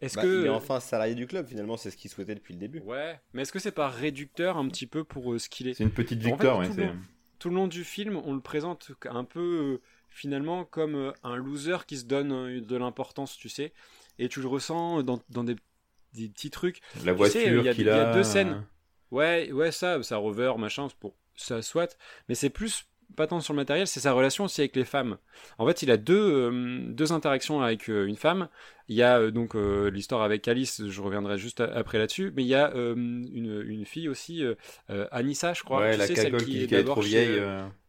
est-ce 0.00 0.14
Bah, 0.16 0.22
que. 0.22 0.40
Il 0.42 0.46
est 0.46 0.48
enfin 0.48 0.78
salarié 0.80 1.14
du 1.14 1.26
club 1.26 1.46
finalement, 1.46 1.76
c'est 1.76 1.90
ce 1.90 1.96
qu'il 1.96 2.10
souhaitait 2.10 2.34
depuis 2.36 2.54
le 2.54 2.60
début. 2.60 2.80
Ouais, 2.80 3.20
mais 3.32 3.42
est-ce 3.42 3.52
que 3.52 3.58
c'est 3.58 3.72
pas 3.72 3.88
réducteur 3.88 4.56
un 4.56 4.68
petit 4.68 4.86
peu 4.86 5.02
pour 5.04 5.32
euh, 5.32 5.38
ce 5.38 5.48
qu'il 5.48 5.66
est? 5.68 5.74
C'est 5.74 5.84
une 5.84 5.90
petite 5.90 6.20
En 6.20 6.22
fait, 6.22 6.30
victoire, 6.30 6.58
ouais. 6.60 6.66
tout 6.68 6.72
c'est- 6.74 6.80
le 6.82 6.86
monde- 6.86 7.02
Tout 7.40 7.48
le 7.50 7.56
long 7.56 7.66
du 7.66 7.84
film, 7.84 8.16
on 8.24 8.32
le 8.32 8.40
présente 8.40 8.92
un 9.10 9.24
peu 9.24 9.40
euh, 9.40 9.82
finalement 10.08 10.64
comme 10.64 10.94
euh, 10.94 11.12
un 11.24 11.36
loser 11.36 11.78
qui 11.86 11.98
se 11.98 12.04
donne 12.04 12.32
euh, 12.32 12.60
de 12.60 12.76
l'importance, 12.76 13.36
tu 13.36 13.48
sais. 13.50 13.72
Et 14.20 14.28
tu 14.28 14.40
le 14.40 14.46
ressens 14.46 15.02
dans, 15.02 15.20
dans 15.30 15.44
des, 15.44 15.56
des 16.14 16.28
petits 16.28 16.50
trucs. 16.50 16.80
La 16.94 17.00
Tu 17.00 17.02
sais, 17.02 17.12
voiture 17.14 17.40
il 17.42 17.64
y 17.64 17.68
a- 17.68 17.74
qu'il 17.74 17.82
il 17.82 17.86
y 17.88 17.90
a 17.90 18.14
deux 18.14 18.22
scènes. 18.22 18.64
Ouais, 19.10 19.50
ouais, 19.52 19.72
ça, 19.72 20.02
ça 20.02 20.16
rover, 20.16 20.54
machin, 20.56 20.86
pour 21.00 21.14
ça 21.36 21.60
soit. 21.60 21.98
Mais 22.28 22.34
c'est 22.36 22.50
plus 22.50 22.86
pas 23.14 23.26
tant 23.26 23.40
sur 23.40 23.52
le 23.52 23.58
matériel, 23.58 23.86
c'est 23.86 24.00
sa 24.00 24.12
relation 24.12 24.44
aussi 24.44 24.60
avec 24.60 24.76
les 24.76 24.84
femmes. 24.84 25.18
En 25.58 25.66
fait, 25.66 25.82
il 25.82 25.90
a 25.90 25.96
deux, 25.96 26.14
euh, 26.52 26.80
deux 26.92 27.12
interactions 27.12 27.62
avec 27.62 27.88
euh, 27.88 28.06
une 28.06 28.16
femme. 28.16 28.48
Il 28.88 28.96
y 28.96 29.02
a 29.02 29.18
euh, 29.18 29.30
donc 29.30 29.54
l'histoire 29.54 30.22
avec 30.22 30.46
Alice, 30.48 30.82
je 30.86 31.00
reviendrai 31.00 31.38
juste 31.38 31.60
a- 31.60 31.72
après 31.74 31.98
là-dessus. 31.98 32.32
Mais 32.36 32.42
il 32.42 32.48
y 32.48 32.54
a 32.54 32.72
une, 32.74 33.64
une 33.66 33.84
fille 33.84 34.08
aussi, 34.08 34.42
Anissa, 35.10 35.54
je 35.54 35.62
crois. 35.62 35.80
Ouais, 35.80 35.92
Tu 35.92 35.98
la 35.98 36.06
sais, 36.06 36.14
celle 36.16 36.36
qui 36.36 36.66
qui 36.66 36.74
est 36.74 36.80
est 36.80 36.84
trop 36.84 37.00
vieille. 37.00 37.40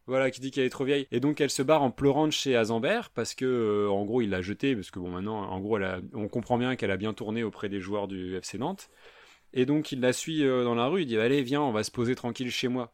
voilà, 0.06 0.30
qui 0.30 0.40
dit 0.40 0.50
qu'elle 0.50 0.64
est 0.64 0.70
trop 0.70 0.84
vieille. 0.84 1.06
Et 1.10 1.20
donc 1.20 1.40
elle 1.40 1.50
se 1.50 1.62
barre 1.62 1.82
en 1.82 1.90
pleurant 1.90 2.26
de 2.26 2.32
chez 2.32 2.56
Azambert 2.56 3.10
parce 3.10 3.34
que, 3.34 3.44
euh, 3.44 3.90
en 3.90 4.04
gros, 4.04 4.22
il 4.22 4.30
l'a 4.30 4.40
jetée 4.42 4.74
parce 4.74 4.90
que 4.90 4.98
bon, 5.00 5.10
maintenant, 5.10 5.42
en 5.50 5.60
gros, 5.60 5.76
elle 5.78 5.84
a- 5.84 6.00
on 6.14 6.28
comprend 6.28 6.58
bien 6.58 6.76
qu'elle 6.76 6.90
a 6.92 6.96
bien 6.96 7.12
tourné 7.12 7.42
auprès 7.42 7.68
des 7.68 7.80
joueurs 7.80 8.08
du 8.08 8.40
FC 8.40 8.58
Nantes. 8.58 8.88
Et 9.52 9.66
donc 9.66 9.92
il 9.92 10.00
la 10.00 10.12
suit 10.12 10.44
euh, 10.44 10.64
dans 10.64 10.74
la 10.74 10.86
rue. 10.88 11.02
Il 11.02 11.06
dit 11.06 11.18
allez, 11.18 11.42
viens, 11.42 11.62
on 11.62 11.72
va 11.72 11.82
se 11.84 11.90
poser 11.90 12.14
tranquille 12.14 12.50
chez 12.50 12.68
moi. 12.68 12.92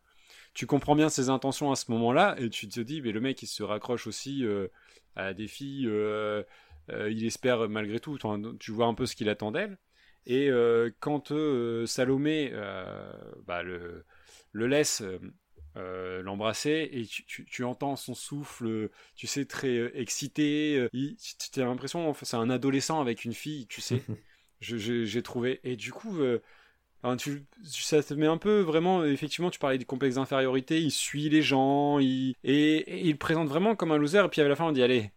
Tu 0.55 0.66
comprends 0.66 0.94
bien 0.96 1.09
ses 1.09 1.30
intentions 1.30 1.72
à 1.72 1.76
ce 1.76 1.90
moment-là 1.92 2.36
et 2.38 2.50
tu 2.50 2.68
te 2.68 2.80
dis, 2.80 3.00
mais 3.03 3.12
le 3.12 3.20
mec, 3.20 3.42
il 3.42 3.46
se 3.46 3.62
raccroche 3.62 4.07
aussi 4.07 4.44
euh, 4.44 4.68
à 5.16 5.32
des 5.34 5.48
filles. 5.48 5.86
euh, 5.88 6.42
euh, 6.90 7.11
il 7.11 7.24
espère 7.24 7.68
malgré 7.68 8.00
tout. 8.00 8.18
Tu 8.61 8.70
vois 8.72 8.86
un 8.86 8.94
peu 8.94 9.07
ce 9.07 9.16
qu'il 9.16 9.28
attend 9.28 9.50
d'elle. 9.53 9.78
Et 10.26 10.50
quand 11.00 11.32
Salomé 11.86 12.53
bah, 13.46 13.62
le, 13.62 14.05
le 14.53 14.66
laisse 14.66 15.03
euh, 15.76 16.22
l'embrasser 16.22 16.88
et 16.92 17.07
tu, 17.07 17.24
tu- 17.24 17.44
tu 17.46 17.64
entends 17.64 17.96
son 17.96 18.14
souffle, 18.14 18.90
tu 19.16 19.26
sais, 19.26 19.46
très 19.46 19.68
euh, 19.78 19.90
excité. 19.98 20.76
euh, 20.78 20.88
il- 20.92 21.16
tu 21.53 21.61
as 21.61 21.64
l'impression, 21.64 22.09
enfin, 22.11 22.26
c'est 22.26 22.36
un 22.36 22.50
adolescent 22.50 23.00
avec 23.00 23.24
une 23.24 23.32
fille, 23.34 23.66
tu 23.66 23.80
sais. 23.80 24.05
J'ai 24.61 25.22
trouvé. 25.22 25.61
Et 25.64 25.76
du 25.76 25.92
coup, 25.92 26.20
enfin, 27.03 27.16
tu, 27.16 27.44
ça 27.64 28.03
te 28.03 28.14
met 28.14 28.26
un 28.26 28.38
peu 28.38 28.61
vraiment. 28.61 29.05
Effectivement, 29.05 29.50
tu 29.50 29.59
parlais 29.59 29.78
du 29.78 29.86
complexe 29.86 30.16
d'infériorité. 30.16 30.80
Il 30.80 30.90
suit 30.90 31.28
les 31.28 31.42
gens, 31.42 31.98
il, 31.98 32.34
et, 32.44 33.07
il 33.07 33.18
présente 33.18 33.48
vraiment 33.48 33.76
comme 33.76 33.92
un 33.92 33.98
loser. 33.98 34.24
Et 34.24 34.28
puis 34.28 34.40
à 34.40 34.48
la 34.48 34.57
fin, 34.57 34.66
on 34.66 34.72
dit 34.72 34.82
allez, 34.82 35.11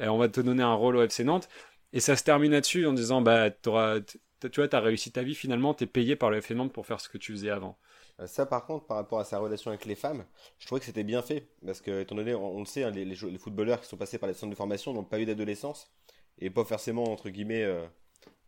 euh, 0.00 0.08
on 0.08 0.18
va 0.18 0.28
te 0.28 0.40
donner 0.40 0.62
un 0.62 0.74
rôle 0.74 0.96
au 0.96 1.02
FC 1.02 1.24
Nantes. 1.24 1.48
Et 1.92 2.00
ça 2.00 2.16
se 2.16 2.24
termine 2.24 2.52
là-dessus 2.52 2.86
en 2.86 2.92
disant 2.92 3.20
bah, 3.20 3.50
t'auras- 3.50 4.00
tu 4.48 4.60
vois, 4.60 4.80
réussi 4.80 5.12
ta 5.12 5.22
vie 5.22 5.34
finalement, 5.34 5.74
t'es 5.74 5.86
payé 5.86 6.16
par 6.16 6.30
le 6.30 6.38
FC 6.38 6.54
Nantes 6.54 6.72
pour 6.72 6.86
faire 6.86 7.00
ce 7.00 7.08
que 7.08 7.18
tu 7.18 7.32
faisais 7.32 7.50
avant. 7.50 7.78
Euh, 8.20 8.26
Ça, 8.26 8.46
par 8.46 8.66
contre, 8.66 8.86
par 8.86 8.96
rapport 8.96 9.20
à 9.20 9.24
sa 9.24 9.38
relation 9.38 9.70
avec 9.70 9.84
les 9.84 9.94
femmes, 9.94 10.24
je 10.58 10.66
trouvais 10.66 10.80
que 10.80 10.86
c'était 10.86 11.04
bien 11.04 11.22
fait. 11.22 11.48
Parce 11.64 11.80
que, 11.80 12.00
étant 12.00 12.14
donné, 12.14 12.34
on, 12.34 12.58
le 12.58 12.64
sait, 12.64 12.84
hein, 12.84 12.90
les, 12.90 13.38
footballeurs 13.38 13.80
qui 13.80 13.88
sont 13.88 13.96
passés 13.96 14.18
par 14.18 14.28
les 14.28 14.34
centres 14.34 14.50
de 14.50 14.56
formation 14.56 14.92
n'ont 14.92 15.04
pas 15.04 15.20
eu 15.20 15.26
d'adolescence 15.26 15.92
et 16.38 16.50
pas 16.50 16.64
forcément, 16.64 17.04
entre 17.04 17.28
guillemets, 17.28 17.64
euh, 17.64 17.86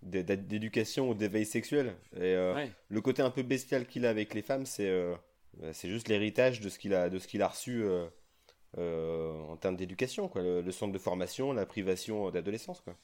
d'éducation 0.05 1.09
ou 1.11 1.15
d'éveil 1.15 1.45
sexuel. 1.47 1.95
Et 2.17 2.21
euh, 2.35 2.55
Ouais. 2.55 2.71
le 2.89 3.01
côté 3.01 3.23
un 3.23 3.31
peu 3.31 3.43
bestial 3.43 3.87
qu'il 3.87 4.07
a 4.07 4.11
avec 4.11 4.35
les 4.35 4.43
femmes, 4.43 4.67
c'est 4.67 4.89
euh, 4.89 5.15
bah, 5.59 5.73
c'est 5.73 5.89
juste 5.89 6.09
l'héritage 6.09 6.61
de 6.61 6.69
ce 6.69 6.79
qu'il 6.79 6.95
a, 6.95 7.09
de 7.09 7.19
ce 7.19 7.27
qu'il 7.27 7.43
a 7.43 7.49
reçu 7.49 7.83
euh, 7.83 8.07
euh, 8.79 9.33
en 9.49 9.57
termes 9.57 9.77
d'éducation. 9.77 10.29
quoi. 10.29 10.43
Le, 10.43 10.61
le 10.63 10.73
centre 10.73 10.93
de 10.93 10.99
formation, 10.99 11.53
la 11.53 11.67
privation 11.67 12.31
d'adolescence. 12.31 12.81
quoi. 12.81 12.95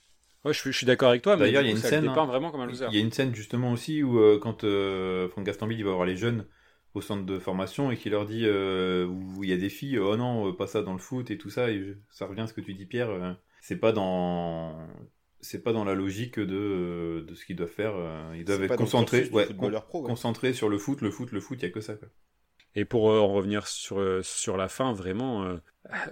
Ouais, 0.44 0.52
je 0.54 0.58
suis, 0.58 0.72
je 0.72 0.76
suis 0.78 0.86
d'accord 0.86 1.10
avec 1.10 1.22
toi, 1.22 1.36
mais 1.36 1.44
D'ailleurs, 1.44 1.62
il 1.62 1.66
y 1.66 1.68
a 1.68 1.72
une 1.72 1.76
ça 1.76 1.90
scène, 1.90 2.06
hein. 2.08 2.24
vraiment 2.26 2.50
comme 2.50 2.62
un 2.62 2.66
loser. 2.66 2.86
Il 2.90 2.94
y 2.94 2.98
a 2.98 3.00
une 3.04 3.12
scène 3.12 3.34
justement 3.34 3.72
aussi 3.72 4.02
où 4.02 4.18
euh, 4.18 4.38
quand 4.40 4.64
euh, 4.64 5.28
Franck 5.28 5.44
Gastambide 5.44 5.78
il 5.78 5.84
va 5.84 5.92
voir 5.92 6.06
les 6.06 6.16
jeunes 6.16 6.46
au 6.94 7.00
centre 7.00 7.24
de 7.24 7.38
formation 7.38 7.90
et 7.92 7.96
qu'il 7.96 8.12
leur 8.12 8.26
dit 8.26 8.44
euh, 8.46 9.06
où 9.06 9.44
il 9.44 9.50
y 9.50 9.52
a 9.52 9.56
des 9.56 9.68
filles, 9.68 9.98
oh 9.98 10.16
non, 10.16 10.52
pas 10.54 10.66
ça 10.66 10.82
dans 10.82 10.92
le 10.94 10.98
foot 10.98 11.30
et 11.30 11.38
tout 11.38 11.50
ça, 11.50 11.70
et 11.70 11.78
je- 11.78 11.92
ça 12.10 12.26
revient 12.26 12.40
à 12.40 12.46
ce 12.48 12.52
que 12.54 12.60
tu 12.62 12.74
dis 12.74 12.86
Pierre, 12.86 13.10
euh, 13.10 13.32
c'est 13.60 13.76
pas 13.76 13.92
dans 13.92 14.76
c'est 15.40 15.62
pas 15.62 15.72
dans 15.72 15.84
la 15.84 15.94
logique 15.94 16.38
de, 16.38 17.24
de 17.26 17.34
ce 17.34 17.44
qu'ils 17.44 17.56
doivent 17.56 17.68
faire, 17.70 17.94
euh, 17.96 18.32
ils 18.36 18.44
doivent 18.44 18.62
être 18.64 18.76
concentrés, 18.76 19.28
ouais, 19.32 19.46
pro, 19.46 20.02
ouais. 20.02 20.08
concentrés 20.08 20.52
sur 20.52 20.68
le 20.68 20.78
foot, 20.78 21.00
le 21.00 21.10
foot, 21.10 21.32
le 21.32 21.40
foot, 21.40 21.58
il 21.60 21.66
y 21.66 21.68
a 21.68 21.70
que 21.70 21.80
ça 21.80 21.94
quoi. 21.94 22.08
Et 22.74 22.84
pour 22.84 23.10
euh, 23.10 23.18
en 23.18 23.32
revenir 23.32 23.66
sur, 23.66 23.98
euh, 23.98 24.22
sur 24.22 24.56
la 24.56 24.68
fin, 24.68 24.92
vraiment, 24.92 25.44
euh, 25.44 25.56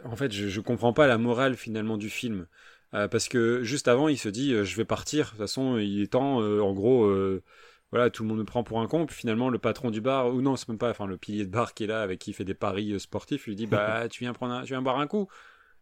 en 0.04 0.16
fait, 0.16 0.32
je, 0.32 0.48
je 0.48 0.60
comprends 0.60 0.92
pas 0.92 1.06
la 1.06 1.18
morale 1.18 1.56
finalement 1.56 1.96
du 1.96 2.10
film. 2.10 2.46
Euh, 2.94 3.06
parce 3.06 3.28
que 3.28 3.62
juste 3.62 3.86
avant, 3.88 4.08
il 4.08 4.18
se 4.18 4.28
dit 4.28 4.52
euh, 4.52 4.64
je 4.64 4.76
vais 4.76 4.84
partir. 4.84 5.26
De 5.26 5.30
toute 5.30 5.38
façon, 5.38 5.78
il 5.78 6.02
est 6.02 6.08
temps. 6.12 6.40
euh, 6.42 6.60
en 6.60 6.72
gros, 6.72 7.04
euh, 7.04 7.42
voilà, 7.90 8.10
tout 8.10 8.22
le 8.22 8.28
monde 8.28 8.38
me 8.38 8.44
prend 8.44 8.64
pour 8.64 8.80
un 8.80 8.86
con. 8.88 9.06
Puis 9.06 9.16
finalement, 9.16 9.50
le 9.50 9.58
patron 9.58 9.90
du 9.90 10.00
bar, 10.00 10.28
ou 10.34 10.40
non, 10.40 10.56
c'est 10.56 10.68
même 10.68 10.78
pas, 10.78 10.90
enfin, 10.90 11.06
le 11.06 11.16
pilier 11.18 11.44
de 11.46 11.50
bar 11.50 11.74
qui 11.74 11.84
est 11.84 11.86
là, 11.86 12.02
avec 12.02 12.18
qui 12.18 12.30
il 12.30 12.34
fait 12.34 12.44
des 12.44 12.54
paris 12.54 12.92
euh, 12.92 12.98
sportifs, 12.98 13.46
lui 13.46 13.54
dit 13.56 13.66
bah, 13.68 14.08
tu 14.08 14.20
viens 14.24 14.32
prendre, 14.32 14.54
un- 14.54 14.62
tu 14.62 14.68
viens 14.72 14.82
boire 14.82 14.98
un 14.98 15.06
coup. 15.06 15.28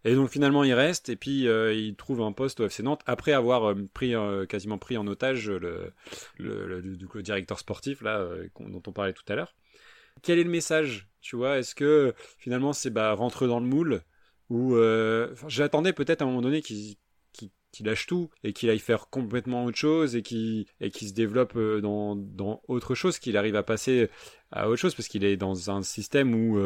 Et 0.07 0.15
donc 0.15 0.31
finalement, 0.31 0.63
il 0.63 0.73
reste 0.73 1.09
et 1.09 1.17
puis 1.17 1.49
euh, 1.49 1.75
il 1.75 1.97
trouve 1.97 2.23
un 2.23 2.31
poste 2.31 2.61
au 2.61 2.67
FC 2.67 2.85
Nantes 2.85 3.03
après 3.07 3.33
avoir 3.33 3.65
euh, 3.65 3.89
euh, 4.03 4.47
quasiment 4.47 4.79
pris 4.79 4.97
en 4.97 5.05
otage 5.09 5.51
le, 5.51 5.93
le, 6.39 7.23
directeur 7.23 7.59
sportif 7.59 8.03
là 8.03 8.25
dont 8.61 8.83
on 8.87 8.93
parlait 8.93 9.13
tout 9.13 9.25
à 9.27 9.35
l'heure. 9.35 9.57
Quel 10.23 10.39
est 10.39 10.45
le 10.45 10.51
message 10.51 11.09
Tu 11.21 11.35
vois, 11.35 11.59
est-ce 11.59 11.75
que 11.75 12.15
finalement 12.39 12.73
c'est 12.73 12.91
bah 12.91 13.15
rentre 13.15 13.49
dans 13.49 13.59
le 13.59 13.67
moule 13.67 14.03
ou 14.49 14.77
j'attendais 15.49 15.93
peut-être 15.93 16.23
à 16.23 16.25
un 16.25 16.29
moment 16.29 16.41
donné 16.41 16.63
qu'il 16.63 16.95
qu'il 17.73 17.85
lâche 17.85 18.07
tout 18.07 18.31
et 18.43 18.55
qu'il 18.55 18.71
aille 18.71 18.79
faire 18.79 19.11
complètement 19.11 19.65
autre 19.65 19.77
chose 19.77 20.15
et 20.15 20.23
qu'il 20.23 20.67
et 20.81 20.91
qu'il 20.91 21.09
se 21.09 21.15
développe 21.15 21.59
dans, 21.59 22.15
dans 22.15 22.63
autre 22.69 22.95
chose, 22.95 23.19
qu'il 23.19 23.37
arrive 23.37 23.57
à 23.57 23.65
passer 23.65 24.09
à 24.53 24.69
autre 24.69 24.81
chose 24.81 24.95
parce 24.95 25.09
qu'il 25.09 25.25
est 25.25 25.37
dans 25.37 25.69
un 25.71 25.83
système 25.83 26.33
où 26.33 26.59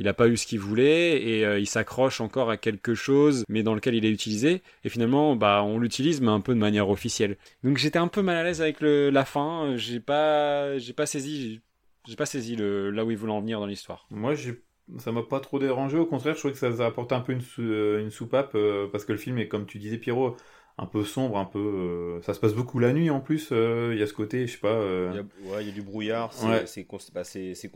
il 0.00 0.06
n'a 0.06 0.14
pas 0.14 0.28
eu 0.28 0.36
ce 0.38 0.46
qu'il 0.46 0.58
voulait 0.58 1.22
et 1.22 1.44
euh, 1.44 1.58
il 1.58 1.66
s'accroche 1.66 2.22
encore 2.22 2.48
à 2.48 2.56
quelque 2.56 2.94
chose 2.94 3.44
mais 3.50 3.62
dans 3.62 3.74
lequel 3.74 3.94
il 3.94 4.06
est 4.06 4.10
utilisé 4.10 4.62
et 4.82 4.88
finalement 4.88 5.36
bah 5.36 5.62
on 5.62 5.78
l'utilise 5.78 6.22
mais 6.22 6.30
un 6.30 6.40
peu 6.40 6.54
de 6.54 6.58
manière 6.58 6.88
officielle. 6.88 7.36
Donc 7.64 7.76
j'étais 7.76 7.98
un 7.98 8.08
peu 8.08 8.22
mal 8.22 8.36
à 8.38 8.42
l'aise 8.42 8.62
avec 8.62 8.80
le, 8.80 9.10
la 9.10 9.26
fin, 9.26 9.74
j'ai 9.76 10.00
pas 10.00 10.78
j'ai 10.78 10.94
pas 10.94 11.04
saisi, 11.04 11.60
j'ai- 12.08 12.16
pas 12.16 12.24
saisi 12.24 12.56
le, 12.56 12.90
là 12.90 13.04
où 13.04 13.10
ils 13.10 13.16
voulaient 13.18 13.32
en 13.32 13.40
venir 13.42 13.60
dans 13.60 13.66
l'histoire. 13.66 14.06
Moi, 14.10 14.34
j'ai 14.34 14.62
ça 14.98 15.12
m'a 15.12 15.22
pas 15.22 15.38
trop 15.38 15.58
dérangé. 15.60 15.98
Au 15.98 16.06
contraire, 16.06 16.34
je 16.34 16.38
trouvais 16.40 16.52
que 16.54 16.58
ça 16.58 16.68
nous 16.70 16.80
a 16.82 16.86
apporté 16.86 17.14
un 17.14 17.20
peu 17.20 17.32
une, 17.32 17.42
euh, 17.60 18.10
soupape 18.10 18.52
euh, 18.56 18.88
parce 18.90 19.04
que 19.04 19.12
le 19.12 19.18
film 19.18 19.38
est, 19.38 19.46
comme 19.46 19.66
tu 19.66 19.78
disais, 19.78 19.98
Pierrot, 19.98 20.36
un 20.82 20.86
peu 20.86 21.04
sombre, 21.04 21.38
un 21.38 21.44
peu. 21.44 21.58
euh, 21.58 22.22
ça 22.22 22.34
se 22.34 22.40
passe 22.40 22.54
beaucoup 22.54 22.78
la 22.78 22.92
nuit 22.92 23.10
en 23.10 23.20
plus. 23.20 23.50
euh, 23.52 23.90
Il 23.92 24.00
y 24.00 24.02
a 24.02 24.06
ce 24.06 24.12
côté, 24.14 24.46
je 24.46 24.52
sais 24.54 24.58
pas. 24.58 24.68
euh, 24.68 25.10
Il 25.12 25.16
y 25.16 25.50
a, 25.50 25.52
ouais, 25.54 25.62
il 25.64 25.68
y 25.68 25.70
a 25.70 25.74
du 25.74 25.82
brouillard, 25.82 26.32
c'est 26.32 26.46
Ouais. 26.46 26.66
c'est 26.66 26.82
const- 26.82 27.12
bah, 27.12 27.22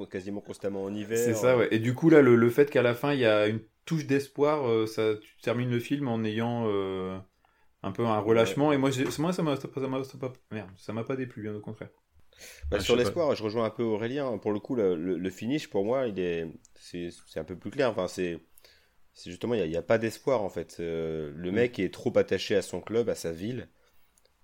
quasiment 0.07 0.41
constamment 0.41 0.83
en 0.85 0.95
hiver. 0.95 1.17
C'est 1.19 1.35
ça, 1.35 1.57
ouais. 1.57 1.69
Et 1.71 1.79
du 1.79 1.95
coup, 1.95 2.09
là, 2.11 2.23
le, 2.23 2.35
le 2.35 2.51
fait 2.51 2.71
qu'à 2.71 2.83
la 2.83 2.95
fin, 2.95 3.13
il 3.13 3.21
y 3.21 3.27
a 3.27 3.47
une 3.47 3.61
touche 3.85 4.07
d'espoir, 4.07 4.67
euh, 4.69 4.87
ça, 4.87 5.15
tu 5.21 5.37
termines 5.43 5.71
le 5.71 5.79
film 5.81 6.09
en 6.09 6.25
ayant 6.25 6.65
euh, 6.67 7.17
un 7.83 7.93
peu 7.93 8.05
un 8.07 8.19
relâchement. 8.19 8.73
Et 8.73 8.79
moi, 8.79 8.91
j'ai- 8.91 9.05
moi 9.19 9.33
ça 9.33 9.43
m'a 9.43 9.57
ça 9.57 9.69
m'a- 9.69 10.03
ça 10.05 10.17
m'a- 10.19 10.33
merde, 10.51 10.71
ça 10.77 10.93
m'a 10.95 11.05
pas 11.05 11.17
déplu, 11.17 11.43
bien 11.43 11.55
au 11.55 11.61
contraire. 11.61 11.91
Bah, 12.71 12.79
Ah, 12.79 12.81
sur 12.81 12.97
l'espoir, 12.97 13.35
je 13.37 13.43
rejoins 13.45 13.65
un 13.67 13.71
peu 13.71 13.83
Aurélien. 13.85 14.39
Pour 14.39 14.53
le 14.53 14.59
coup, 14.59 14.75
le, 14.75 14.97
le- 14.97 15.19
le 15.19 15.31
finish, 15.31 15.69
pour 15.71 15.85
moi, 15.85 16.07
il 16.09 16.19
est, 16.19 16.47
c'est, 16.75 17.11
c'est 17.27 17.39
un 17.39 17.45
peu 17.45 17.57
plus 17.57 17.71
clair. 17.71 17.91
Enfin, 17.91 18.09
c'est, 18.09 18.41
c'est 19.15 19.31
justement, 19.31 19.55
il 19.55 19.59
n'y 19.59 19.63
a, 19.63 19.67
il 19.67 19.73
y 19.73 19.77
a 19.77 19.83
pas 19.83 19.99
d'espoir 19.99 20.43
en 20.43 20.49
fait. 20.51 20.77
Euh, 20.81 21.33
le 21.35 21.51
Mm. 21.51 21.55
mec 21.55 21.79
est 21.79 21.93
trop 21.93 22.17
attaché 22.19 22.55
à 22.57 22.63
son 22.63 22.81
club, 22.81 23.09
à 23.09 23.15
sa 23.15 23.33
ville, 23.33 23.69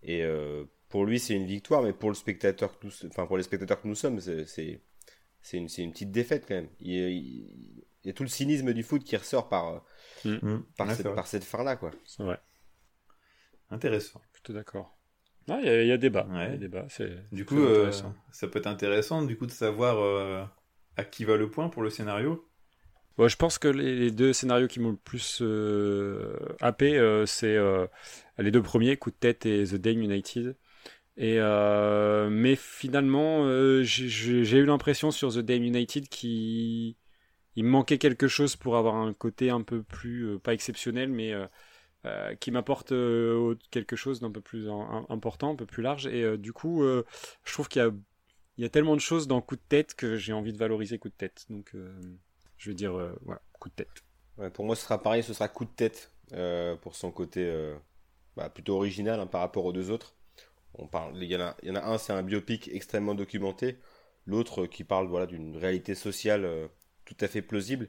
et 0.02 0.22
euh, 0.24 0.64
pour 0.88 1.04
lui, 1.04 1.20
c'est 1.20 1.34
une 1.34 1.46
victoire, 1.46 1.82
mais 1.82 1.92
pour 1.92 2.08
le 2.08 2.14
spectateur 2.16 2.78
que 2.78 2.86
nous, 2.86 2.92
enfin 3.08 3.26
pour 3.26 3.36
les 3.36 3.42
spectateurs 3.44 3.80
que 3.82 3.86
nous 3.88 3.94
sommes, 3.94 4.18
c'est, 4.20 4.80
une, 5.52 5.68
c'est 5.68 5.82
une 5.82 5.92
petite 5.92 6.10
défaite 6.10 6.44
quand 6.48 6.54
même. 6.54 6.68
Il, 6.80 6.92
y 6.94 7.04
a- 7.04 7.08
il 7.08 7.84
y 8.04 8.10
a 8.10 8.12
tout 8.12 8.22
le 8.22 8.28
cynisme 8.28 8.72
du 8.72 8.82
foot 8.82 9.04
qui 9.04 9.16
ressort 9.16 9.48
par, 9.48 9.84
Mmh. 10.24 10.58
par, 10.76 10.88
Ouais, 10.88 10.94
cette, 10.94 11.14
par 11.14 11.26
cette 11.26 11.44
fin-là, 11.44 11.76
quoi. 11.76 11.90
C'est 12.06 12.22
vrai, 12.22 12.38
Intéressant. 13.70 14.20
plutôt 14.32 14.52
d'accord. 14.52 14.96
Ah, 15.48 15.58
Il 15.62 15.66
y, 15.66 15.70
a- 15.70 15.82
il 15.82 15.88
y 15.88 15.92
a 15.92 15.96
débat. 15.98 16.26
Ouais. 16.30 16.50
Y 16.50 16.54
a 16.54 16.56
débat. 16.56 16.86
C'est 16.88 17.10
Du 17.32 17.44
coup, 17.44 17.58
euh, 17.58 17.90
ça 18.32 18.48
peut 18.48 18.58
être 18.58 18.66
intéressant 18.66 19.22
du 19.22 19.36
coup 19.36 19.46
de 19.46 19.50
savoir 19.52 19.98
euh, 19.98 20.44
à 20.96 21.04
qui 21.04 21.24
va 21.24 21.36
le 21.36 21.50
point 21.50 21.68
pour 21.68 21.82
le 21.82 21.90
scénario. 21.90 22.48
Ouais, 23.18 23.28
je 23.28 23.36
pense 23.36 23.58
que 23.58 23.68
les, 23.68 24.10
deux 24.10 24.32
scénarios 24.32 24.66
qui 24.66 24.80
m'ont 24.80 24.90
le 24.92 24.96
plus 24.96 25.40
euh, 25.42 26.36
happé, 26.60 26.96
euh, 26.96 27.26
c'est 27.26 27.54
euh, 27.56 27.86
les 28.38 28.50
deux 28.50 28.62
premiers, 28.62 28.96
Coup 28.96 29.10
de 29.10 29.16
tête 29.16 29.44
et 29.46 29.64
The 29.64 29.74
Dame 29.74 30.02
United. 30.02 30.56
Et 31.16 31.38
mais 32.30 32.56
finalement, 32.56 33.44
j'ai- 33.82 34.58
eu 34.58 34.64
l'impression 34.64 35.10
sur 35.10 35.32
The 35.34 35.38
Dame 35.40 35.64
United 35.64 36.08
qu'il 36.08 36.96
il 37.56 37.64
manquait 37.64 37.98
quelque 37.98 38.28
chose 38.28 38.56
pour 38.56 38.76
avoir 38.76 38.96
un 38.96 39.12
côté 39.14 39.50
un 39.50 39.62
peu 39.62 39.82
plus, 39.82 40.38
pas 40.40 40.54
exceptionnel, 40.54 41.10
mais 41.10 41.34
qui 42.40 42.50
m'apporte 42.52 42.94
quelque 43.70 43.96
chose 43.96 44.20
d'un 44.20 44.30
peu 44.30 44.40
plus 44.40 44.68
important, 45.10 45.52
un 45.52 45.56
peu 45.56 45.66
plus 45.66 45.82
large. 45.82 46.06
Et 46.06 46.38
du 46.38 46.52
coup, 46.54 46.82
je 46.84 47.52
trouve 47.52 47.68
qu'il 47.68 47.82
y 48.58 48.62
y 48.62 48.64
a 48.66 48.70
tellement 48.70 48.96
de 48.96 49.00
choses 49.00 49.26
dans 49.28 49.40
Coup 49.42 49.56
de 49.56 49.62
tête 49.68 49.94
que 49.94 50.16
j'ai 50.16 50.32
envie 50.32 50.52
de 50.52 50.58
valoriser 50.58 50.98
Coup 50.98 51.08
de 51.10 51.14
tête. 51.14 51.44
Donc, 51.50 51.74
je 52.60 52.70
vais 52.70 52.74
dire, 52.74 52.96
euh, 52.96 53.12
Coup 53.58 53.70
de 53.70 53.74
tête. 53.74 54.52
Pour 54.54 54.64
moi, 54.64 54.76
ce 54.76 54.84
sera 54.84 55.02
pareil, 55.02 55.22
ce 55.22 55.34
sera 55.34 55.48
coup 55.48 55.64
de 55.64 55.70
tête 55.70 56.12
euh, 56.32 56.76
pour 56.76 56.94
son 56.94 57.10
côté 57.10 57.44
euh, 57.44 57.76
bah, 58.36 58.48
plutôt 58.48 58.76
original 58.76 59.18
hein, 59.20 59.26
par 59.26 59.40
rapport 59.40 59.64
aux 59.64 59.72
deux 59.72 59.90
autres. 59.90 60.14
On 60.74 60.86
parle, 60.86 61.16
il 61.16 61.30
y 61.30 61.36
en 61.36 61.40
a, 61.40 61.56
un, 61.82 61.98
c'est 61.98 62.12
un 62.12 62.22
biopic 62.22 62.68
extrêmement 62.68 63.14
documenté, 63.14 63.78
l'autre 64.24 64.66
qui 64.66 64.84
parle 64.84 65.08
voilà 65.08 65.26
d'une 65.26 65.56
réalité 65.56 65.94
sociale 65.94 66.48
tout 67.04 67.16
à 67.20 67.26
fait 67.26 67.42
plausible, 67.42 67.88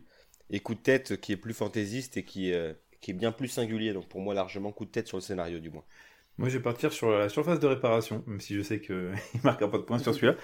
et 0.50 0.62
coup 0.62 0.74
de 0.74 0.80
tête 0.80 1.22
qui 1.22 1.32
est 1.32 1.38
plus 1.38 1.54
fantaisiste 1.54 2.18
et 2.18 2.26
qui 2.26 2.50
est 2.50 3.14
bien 3.14 3.32
plus 3.32 3.50
singulier. 3.50 3.94
Donc 3.94 4.10
pour 4.10 4.20
moi, 4.20 4.34
largement 4.34 4.72
coup 4.72 4.86
de 4.86 4.90
tête 4.90 5.08
sur 5.08 5.18
le 5.18 5.22
scénario 5.22 5.60
du 5.60 5.70
moins. 5.70 5.86
Moi, 6.42 6.50
je 6.50 6.58
vais 6.58 6.64
partir 6.64 6.92
sur 6.92 7.12
la 7.12 7.30
surface 7.30 7.60
de 7.60 7.68
réparation, 7.68 8.24
même 8.28 8.42
si 8.42 8.56
je 8.56 8.62
sais 8.64 8.82
qu'il 8.82 9.14
marquera 9.44 9.70
pas 9.70 9.78
de 9.78 9.84
point 9.84 10.00
sur 10.00 10.14
celui-là, 10.14 10.36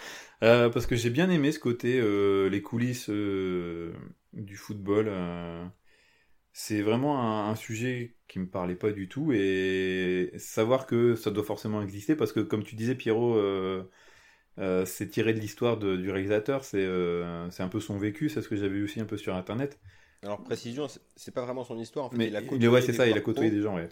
Euh, 0.43 0.69
parce 0.69 0.85
que 0.85 0.95
j'ai 0.95 1.09
bien 1.09 1.29
aimé 1.29 1.51
ce 1.51 1.57
côté, 1.59 1.99
euh, 1.99 2.49
les 2.49 2.61
coulisses 2.61 3.09
euh, 3.09 3.93
du 4.33 4.55
football. 4.55 5.09
c'est 6.53 6.81
vraiment 6.81 7.21
un, 7.21 7.51
un 7.51 7.55
sujet 7.55 8.15
qui 8.27 8.39
me 8.39 8.47
parlait 8.47 8.75
pas 8.75 8.91
du 8.91 9.07
tout, 9.09 9.31
et 9.31 10.31
savoir 10.37 10.85
que 10.85 11.15
ça 11.15 11.31
doit 11.31 11.43
forcément 11.43 11.81
exister, 11.81 12.15
parce 12.15 12.31
que 12.33 12.39
comme 12.39 12.63
tu 12.63 12.75
disais, 12.75 12.95
Pierrot, 12.95 13.39
c'est 14.85 15.09
tiré 15.09 15.33
de 15.33 15.39
l'histoire 15.39 15.77
du 15.77 16.11
réalisateur, 16.11 16.63
c'est 16.63 16.85
un 16.85 17.69
peu 17.69 17.79
son 17.79 17.97
vécu, 17.97 18.29
c'est 18.29 18.41
ce 18.41 18.49
que 18.49 18.55
j'avais 18.55 18.69
vu 18.69 18.83
aussi 18.85 18.99
un 18.99 19.05
peu 19.05 19.17
sur 19.17 19.35
Internet. 19.35 19.79
Alors 20.23 20.43
précision, 20.43 20.87
c'est- 20.87 21.31
pas 21.31 21.43
vraiment 21.43 21.63
son 21.63 21.77
histoire. 21.79 22.05
En 22.05 22.09
fait, 22.09 22.17
Mais 22.17 22.27
il 22.27 22.35
a 22.35 22.41
côtoyé 22.41 22.67
ouais, 22.69 22.81
c'est 22.81 22.93
ça, 22.93 23.07
il 23.07 23.17
a 23.17 23.21
côtoyé 23.21 23.51
des 23.51 23.61
gens, 23.61 23.75
ouais. 23.75 23.89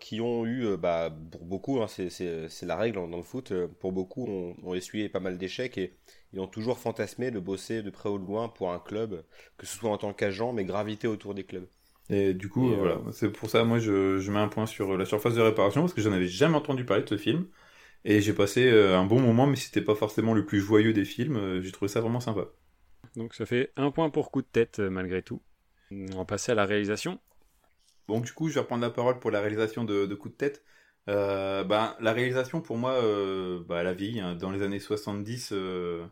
Qui 0.00 0.20
ont 0.20 0.44
eu, 0.46 0.64
euh, 0.66 0.76
bah, 0.76 1.10
pour 1.32 1.44
beaucoup, 1.44 1.80
hein, 1.82 1.88
c'est- 1.88 2.62
la 2.62 2.76
règle 2.76 2.96
dans 3.10 3.16
le 3.16 3.22
foot, 3.22 3.52
euh, 3.52 3.68
pour 3.80 3.92
beaucoup, 3.92 4.26
ont, 4.26 4.56
ont 4.62 4.74
essuyé 4.74 5.08
pas 5.08 5.20
mal 5.20 5.38
d'échecs 5.38 5.78
et 5.78 5.96
ils 6.32 6.40
ont 6.40 6.46
toujours 6.48 6.78
fantasmé 6.78 7.30
de 7.30 7.38
bosser 7.40 7.82
de 7.82 7.90
près 7.90 8.08
ou 8.08 8.18
de 8.18 8.24
loin 8.26 8.48
pour 8.48 8.72
un 8.72 8.78
club, 8.80 9.24
que 9.56 9.66
ce 9.66 9.76
soit 9.76 9.90
en 9.90 9.98
tant 9.98 10.12
qu'agent, 10.14 10.52
mais 10.52 10.64
graviter 10.64 11.08
autour 11.08 11.34
des 11.34 11.44
clubs. 11.44 11.68
Et 12.10 12.32
du 12.34 12.48
coup, 12.48 12.70
Et, 12.70 12.74
euh, 12.74 12.76
euh, 12.76 12.96
voilà, 12.96 13.00
c'est 13.12 13.30
pour 13.30 13.50
ça, 13.50 13.64
moi, 13.64 13.78
je, 13.78 14.18
je 14.18 14.30
mets 14.32 14.38
un 14.38 14.48
point 14.48 14.66
sur 14.66 14.96
la 14.96 15.04
surface 15.04 15.34
de 15.34 15.40
réparation 15.42 15.82
parce 15.82 15.92
que 15.94 16.00
j'en 16.00 16.12
avais 16.12 16.26
jamais 16.28 16.56
entendu 16.56 16.84
parler 16.84 17.02
de 17.04 17.08
ce 17.08 17.18
film. 17.18 17.46
Et 18.04 18.20
j'ai 18.22 18.34
passé 18.34 18.70
un 18.70 19.04
bon 19.06 19.20
moment, 19.20 19.46
mais 19.46 19.56
c'était 19.56 19.82
pas 19.82 19.94
forcément 19.96 20.34
le 20.34 20.46
plus 20.46 20.60
joyeux 20.60 20.92
des 20.94 21.04
films. 21.06 21.60
J'ai 21.62 21.72
trouvé 21.72 21.88
ça 21.88 22.00
vraiment 22.02 22.20
sympa. 22.20 22.46
Donc 23.16 23.34
ça 23.34 23.44
fait 23.44 23.70
un 23.76 23.90
point 23.90 24.08
pour 24.08 24.30
coup 24.30 24.40
de 24.40 24.46
tête 24.46 24.78
malgré 24.78 25.22
tout. 25.22 25.42
On 25.90 26.16
va 26.18 26.24
passer 26.24 26.52
à 26.52 26.54
la 26.54 26.64
réalisation. 26.66 27.20
Donc, 28.08 28.24
du 28.24 28.32
coup, 28.32 28.48
je 28.48 28.54
vais 28.54 28.60
reprendre 28.60 28.82
la 28.82 28.90
parole 28.90 29.18
pour 29.20 29.30
la 29.30 29.40
réalisation 29.40 29.84
de, 29.84 30.14
Coup 30.14 30.28
de 30.28 30.34
tête. 30.34 30.64
Euh, 31.08 31.64
ben, 31.64 31.96
la 32.00 32.12
réalisation, 32.12 32.60
pour 32.60 32.76
moi, 32.76 32.92
euh, 33.02 33.62
bah, 33.68 33.82
la 33.82 33.94
vieillit. 33.94 34.20
hein. 34.20 34.34
Dans 34.34 34.50
les 34.50 34.62
années 34.62 34.80
70, 34.80 35.50
euh, 35.52 36.06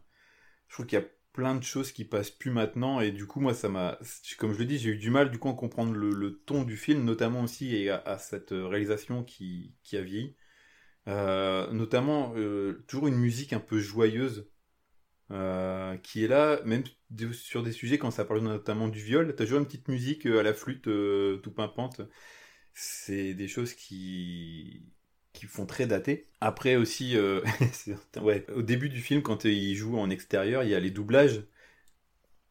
je 0.68 0.74
trouve 0.74 0.86
qu'il 0.86 0.98
y 0.98 1.02
a 1.02 1.06
plein 1.32 1.54
de 1.54 1.62
choses 1.64 1.92
qui 1.92 2.04
passent 2.04 2.30
plus 2.30 2.50
maintenant. 2.50 3.00
Et 3.00 3.12
du 3.12 3.26
coup, 3.26 3.40
moi, 3.40 3.54
ça 3.54 3.68
m'a. 3.68 3.98
Comme 4.38 4.52
je 4.52 4.58
le 4.58 4.64
dis, 4.66 4.78
j'ai 4.78 4.90
eu 4.90 4.98
du 4.98 5.10
mal, 5.10 5.30
du 5.30 5.38
coup, 5.38 5.48
à 5.50 5.54
comprendre 5.54 5.92
le, 5.94 6.42
ton 6.46 6.64
du 6.64 6.76
film, 6.76 7.04
notamment 7.04 7.42
aussi 7.42 7.76
et 7.76 7.90
à, 7.90 8.18
cette 8.18 8.50
réalisation 8.52 9.24
qui, 9.24 9.74
qui 9.82 9.96
a 9.96 10.02
vieilli. 10.02 10.36
Euh, 11.08 11.70
notamment, 11.72 12.32
euh, 12.36 12.84
toujours 12.88 13.06
une 13.08 13.16
musique 13.16 13.52
un 13.52 13.60
peu 13.60 13.78
joyeuse. 13.78 14.48
Euh, 15.32 15.96
qui 15.98 16.24
est 16.24 16.28
là, 16.28 16.60
même 16.64 16.84
sur 17.32 17.62
des 17.62 17.72
sujets 17.72 17.98
quand 17.98 18.10
ça 18.10 18.24
parle 18.24 18.40
notamment 18.40 18.88
du 18.88 19.00
viol, 19.00 19.34
t'as 19.36 19.44
toujours 19.44 19.58
une 19.58 19.66
petite 19.66 19.88
musique 19.88 20.26
euh, 20.26 20.40
à 20.40 20.42
la 20.42 20.54
flûte 20.54 20.88
euh, 20.88 21.38
tout 21.38 21.50
pimpante. 21.52 22.00
C'est 22.74 23.34
des 23.34 23.48
choses 23.48 23.74
qui 23.74 24.82
qui 25.32 25.46
font 25.46 25.66
très 25.66 25.86
dater. 25.86 26.28
Après 26.40 26.76
aussi, 26.76 27.16
euh, 27.16 27.42
ouais, 28.22 28.46
au 28.54 28.62
début 28.62 28.88
du 28.88 29.00
film, 29.02 29.22
quand 29.22 29.44
il 29.44 29.74
joue 29.74 29.98
en 29.98 30.08
extérieur, 30.10 30.62
il 30.62 30.70
y 30.70 30.74
a 30.74 30.80
les 30.80 30.90
doublages. 30.90 31.42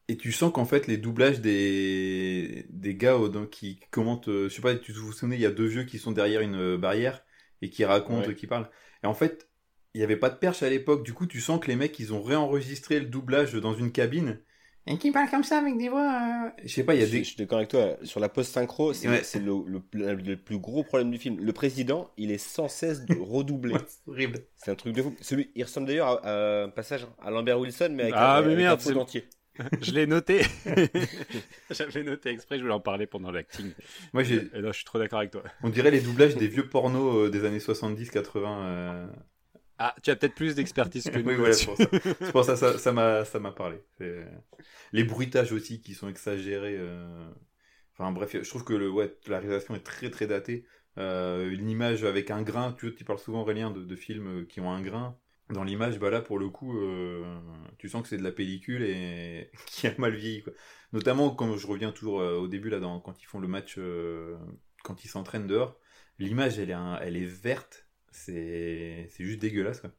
Et 0.08 0.16
tu 0.16 0.30
sens 0.30 0.52
qu'en 0.52 0.64
fait, 0.64 0.86
les 0.86 0.98
doublages 0.98 1.40
des, 1.40 2.66
des 2.70 2.94
gars 2.94 3.18
qui 3.50 3.80
commentent, 3.90 4.26
je 4.28 4.48
sais 4.48 4.62
pas, 4.62 4.76
tu 4.76 4.92
vous 4.92 5.12
souvenez, 5.12 5.34
il 5.36 5.42
y 5.42 5.46
a 5.46 5.50
deux 5.50 5.66
vieux 5.66 5.82
qui 5.84 5.98
sont 5.98 6.12
derrière 6.12 6.42
une 6.42 6.76
barrière 6.76 7.24
et 7.60 7.70
qui 7.70 7.84
racontent, 7.84 8.28
Ouais. 8.28 8.34
qui 8.34 8.46
parlent. 8.46 8.70
Et 9.02 9.06
en 9.06 9.14
fait, 9.14 9.48
il 9.96 10.00
n'y 10.00 10.04
avait 10.04 10.16
pas 10.18 10.28
de 10.28 10.36
perche 10.36 10.62
à 10.62 10.68
l'époque, 10.68 11.02
du 11.04 11.14
coup, 11.14 11.24
tu 11.26 11.40
sens 11.40 11.58
que 11.58 11.68
les 11.68 11.74
mecs, 11.76 11.98
ils 11.98 12.12
ont 12.12 12.22
réenregistré 12.22 13.00
le 13.00 13.06
doublage 13.06 13.54
dans 13.54 13.72
une 13.72 13.90
cabine. 13.92 14.38
Et 14.86 14.98
qui 14.98 15.10
parlent 15.10 15.30
comme 15.30 15.42
ça 15.42 15.56
avec 15.58 15.78
des 15.78 15.88
voix. 15.88 16.46
euh, 16.46 16.50
Je 16.62 16.68
sais 16.72 16.84
pas, 16.84 16.94
il 16.94 17.00
y 17.00 17.02
a 17.02 17.06
je, 17.06 17.12
des. 17.12 17.18
je 17.20 17.24
suis 17.30 17.36
d'accord 17.36 17.56
avec 17.58 17.70
toi, 17.70 17.96
sur 18.02 18.20
la 18.20 18.28
post-synchro, 18.28 18.92
c'est 18.92 19.08
Ouais. 19.08 19.22
le, 19.40 19.80
le- 19.94 20.14
le 20.14 20.36
plus 20.36 20.58
gros 20.58 20.84
problème 20.84 21.10
du 21.10 21.16
film. 21.18 21.40
Le 21.40 21.52
président, 21.54 22.10
il 22.18 22.30
est 22.30 22.36
sans 22.38 22.68
cesse 22.68 23.06
de 23.06 23.16
redoubler. 23.18 23.72
Ouais, 23.74 23.80
c'est 23.88 24.08
horrible. 24.10 24.38
C'est 24.56 24.70
un 24.70 24.74
truc 24.74 24.94
de 24.94 25.02
fou. 25.02 25.16
Celui, 25.22 25.50
il 25.56 25.64
ressemble 25.64 25.86
d'ailleurs 25.86 26.24
à, 26.24 26.60
à 26.60 26.64
un 26.64 26.68
passage 26.68 27.06
à 27.22 27.30
Lambert 27.30 27.58
Wilson, 27.58 27.88
mais 27.92 28.02
avec 28.02 28.14
Ah, 28.18 28.36
un, 28.36 28.40
mais 28.42 28.46
avec 28.48 28.58
merde, 28.58 28.80
un 28.86 28.92
dentier. 28.92 29.24
je 29.80 29.92
l'ai 29.92 30.06
noté. 30.06 30.42
J'avais 31.70 32.02
noté 32.04 32.28
exprès, 32.30 32.58
je 32.58 32.62
voulais 32.62 32.74
en 32.74 32.80
parler 32.80 33.06
pendant 33.06 33.30
l'acting. 33.30 33.72
Moi, 34.12 34.22
j'ai. 34.22 34.48
Et 34.54 34.60
là, 34.60 34.70
je 34.70 34.76
suis 34.76 34.84
trop 34.84 34.98
d'accord 34.98 35.18
avec 35.20 35.30
toi. 35.30 35.42
On 35.62 35.68
dirait 35.70 35.90
les 35.90 36.00
doublages 36.00 36.36
des 36.36 36.46
vieux 36.46 36.68
pornos 36.68 37.26
euh, 37.26 37.30
des 37.30 37.44
années 37.44 37.58
70-80. 37.58 38.44
euh, 38.46 39.06
Ah, 39.78 39.94
tu 40.02 40.10
as 40.10 40.16
peut-être 40.16 40.34
plus 40.34 40.54
d'expertise 40.54 41.10
que 41.10 41.18
nous. 41.20 41.28
Oui, 41.28 41.36
voilà, 41.36 41.54
c'est 41.54 41.66
pour 41.66 41.76
ça. 41.76 41.90
C'est 42.22 42.32
pour 42.32 42.44
ça 42.44 42.56
ça 42.56 42.78
ça 42.78 42.92
m'a 42.92 43.24
ça 43.24 43.38
m'a 43.38 43.52
parlé. 43.52 43.78
C'est- 43.98 44.26
Les 44.92 45.04
bruitages 45.04 45.52
aussi 45.52 45.80
qui 45.80 45.94
sont 45.94 46.08
exagérés. 46.08 46.76
euh, 46.78 47.30
Enfin 47.98 48.12
bref, 48.12 48.36
je 48.42 48.48
trouve 48.48 48.64
que 48.64 48.74
le 48.74 48.90
ouais, 48.90 49.14
la 49.28 49.38
réalisation 49.40 49.74
est 49.74 49.80
très 49.84 50.10
très 50.10 50.26
datée. 50.26 50.66
Euh, 50.98 51.50
une 51.50 51.68
image 51.70 52.04
avec 52.04 52.30
un 52.30 52.42
grain, 52.42 52.72
tu, 52.72 52.94
tu 52.94 53.04
parles 53.04 53.18
souvent 53.18 53.42
Aurélien 53.42 53.70
de, 53.70 53.82
de 53.84 53.96
films 53.96 54.42
euh, 54.42 54.44
qui 54.46 54.60
ont 54.60 54.70
un 54.70 54.82
grain. 54.82 55.18
Dans 55.50 55.64
l'image, 55.64 55.98
bah 56.00 56.10
là 56.10 56.20
pour 56.22 56.38
le 56.38 56.48
coup, 56.50 56.76
euh, 56.78 57.24
tu 57.78 57.88
sens 57.88 58.02
que 58.02 58.08
c'est 58.08 58.16
de 58.18 58.22
la 58.24 58.32
pellicule 58.32 58.82
et 58.84 59.50
qui 59.66 59.86
a 59.86 59.94
mal 59.98 60.14
vieilli. 60.16 60.42
Quoi. 60.42 60.52
Notamment 60.92 61.30
quand 61.30 61.56
je 61.56 61.66
reviens 61.66 61.92
toujours 61.92 62.20
euh, 62.20 62.36
au 62.38 62.48
début 62.48 62.70
là, 62.70 62.80
dans, 62.80 63.00
quand 63.00 63.20
ils 63.22 63.26
font 63.26 63.40
le 63.40 63.48
match, 63.48 63.76
euh, 63.78 64.36
quand 64.84 65.04
ils 65.04 65.08
s'entraînent 65.08 65.46
dehors, 65.46 65.78
l'image 66.18 66.58
elle 66.58 66.76
elle 67.02 67.16
est 67.16 67.26
verte, 67.26 67.85
c'est 68.16 69.08
juste 69.18 69.38
dégueulasse. 69.38 69.80
Quoi. 69.80 69.90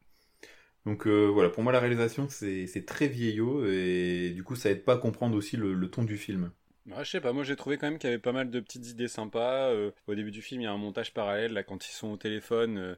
Donc 0.87 1.05
euh, 1.05 1.25
voilà, 1.25 1.49
pour 1.49 1.63
moi 1.63 1.73
la 1.73 1.81
réalisation 1.81 2.27
c'est 2.29 2.85
très 2.85 3.07
vieillot 3.07 3.65
et 3.69 4.31
du 4.33 4.43
coup 4.43 4.55
ça 4.55 4.69
aide 4.69 4.85
pas 4.85 4.93
à 4.93 4.97
comprendre 4.97 5.35
aussi 5.35 5.57
le, 5.57 5.89
ton 5.89 6.03
du 6.03 6.17
film. 6.17 6.51
Je 6.97 7.03
sais 7.03 7.19
pas, 7.19 7.33
moi 7.33 7.43
j'ai 7.43 7.57
trouvé 7.57 7.77
quand 7.77 7.87
même 7.87 7.99
qu'il 7.99 8.09
y 8.09 8.13
avait 8.13 8.21
pas 8.21 8.31
mal 8.31 8.49
de 8.49 8.59
petites 8.61 8.87
idées 8.87 9.09
sympas. 9.09 9.69
Euh, 9.69 9.91
au 10.07 10.15
début 10.15 10.31
du 10.31 10.41
film, 10.41 10.61
il 10.61 10.63
y 10.63 10.67
a 10.67 10.71
un 10.71 10.77
montage 10.77 11.13
parallèle, 11.13 11.51
là, 11.51 11.63
quand 11.63 11.85
ils 11.85 11.91
sont 11.91 12.07
au 12.07 12.15
téléphone, 12.15 12.77
euh, 12.77 12.95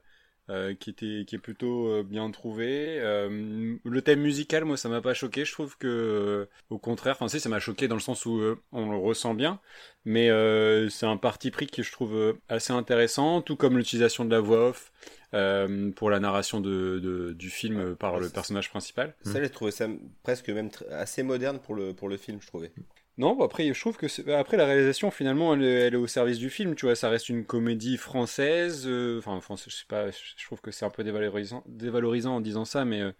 euh, 0.49 0.73
qui 0.73 0.89
était 0.89 1.23
qui 1.27 1.35
est 1.35 1.39
plutôt 1.39 1.87
euh, 1.87 2.03
bien 2.03 2.29
trouvé. 2.31 2.99
Euh, 2.99 3.75
le 3.83 4.01
thème 4.01 4.21
musical, 4.21 4.65
moi, 4.65 4.77
ça 4.77 4.89
m'a 4.89 5.01
pas 5.01 5.13
choqué. 5.13 5.45
Je 5.45 5.51
trouve 5.51 5.77
que, 5.77 5.87
euh, 5.87 6.45
au 6.69 6.77
contraire, 6.79 7.15
enfin, 7.15 7.27
si, 7.27 7.39
ça 7.39 7.49
m'a 7.49 7.59
choqué 7.59 7.87
dans 7.87 7.95
le 7.95 8.01
sens 8.01 8.25
où 8.25 8.39
euh, 8.39 8.59
on 8.71 8.89
le 8.89 8.97
ressent 8.97 9.33
bien, 9.33 9.59
mais 10.05 10.29
euh, 10.29 10.89
c'est 10.89 11.05
un 11.05 11.17
parti 11.17 11.51
pris 11.51 11.67
que 11.67 11.83
je 11.83 11.91
trouve 11.91 12.15
euh, 12.15 12.33
assez 12.49 12.73
intéressant, 12.73 13.41
tout 13.41 13.55
comme 13.55 13.77
l'utilisation 13.77 14.25
de 14.25 14.31
la 14.31 14.39
voix 14.39 14.69
off 14.69 14.91
euh, 15.35 15.91
pour 15.91 16.09
la 16.09 16.19
narration 16.19 16.59
de, 16.61 16.99
de- 16.99 17.33
du 17.33 17.49
film 17.49 17.95
par 17.95 18.19
le 18.19 18.29
personnage 18.29 18.69
principal. 18.69 19.15
Ça, 19.23 19.41
j'ai 19.41 19.49
trouvé 19.49 19.71
ça 19.71 19.87
presque 20.23 20.49
même 20.49 20.69
assez 20.91 21.21
moderne 21.23 21.59
pour 21.59 21.75
le, 21.75 21.93
pour 21.93 22.09
le 22.09 22.17
film, 22.17 22.39
je 22.41 22.47
trouvais. 22.47 22.71
Non, 23.19 23.35
bah 23.35 23.45
après, 23.45 23.71
je 23.73 23.79
trouve 23.79 23.97
que 23.97 24.07
c'est- 24.07 24.31
après 24.33 24.55
la 24.57 24.65
réalisation, 24.65 25.11
finalement, 25.11 25.53
elle, 25.53 25.63
est- 25.63 25.87
elle 25.87 25.93
est 25.93 25.97
au 25.97 26.07
service 26.07 26.37
du 26.39 26.49
film. 26.49 26.73
Tu 26.75 26.85
vois, 26.85 26.95
ça 26.95 27.09
reste 27.09 27.29
une 27.29 27.45
comédie 27.45 27.97
française. 27.97 28.85
euh, 28.87 29.17
Enfin, 29.19 29.39
français, 29.41 29.65
je 29.69 29.75
sais 29.75 29.85
pas. 29.87 30.09
Je 30.11 30.45
trouve 30.45 30.61
que 30.61 30.71
c'est 30.71 30.85
un 30.85 30.89
peu 30.89 31.03
dévalorisant, 31.03 31.63
dévalorisant 31.67 32.37
en 32.37 32.41
disant 32.41 32.63
ça, 32.65 32.85
mais 32.85 33.01
euh, 33.01 33.11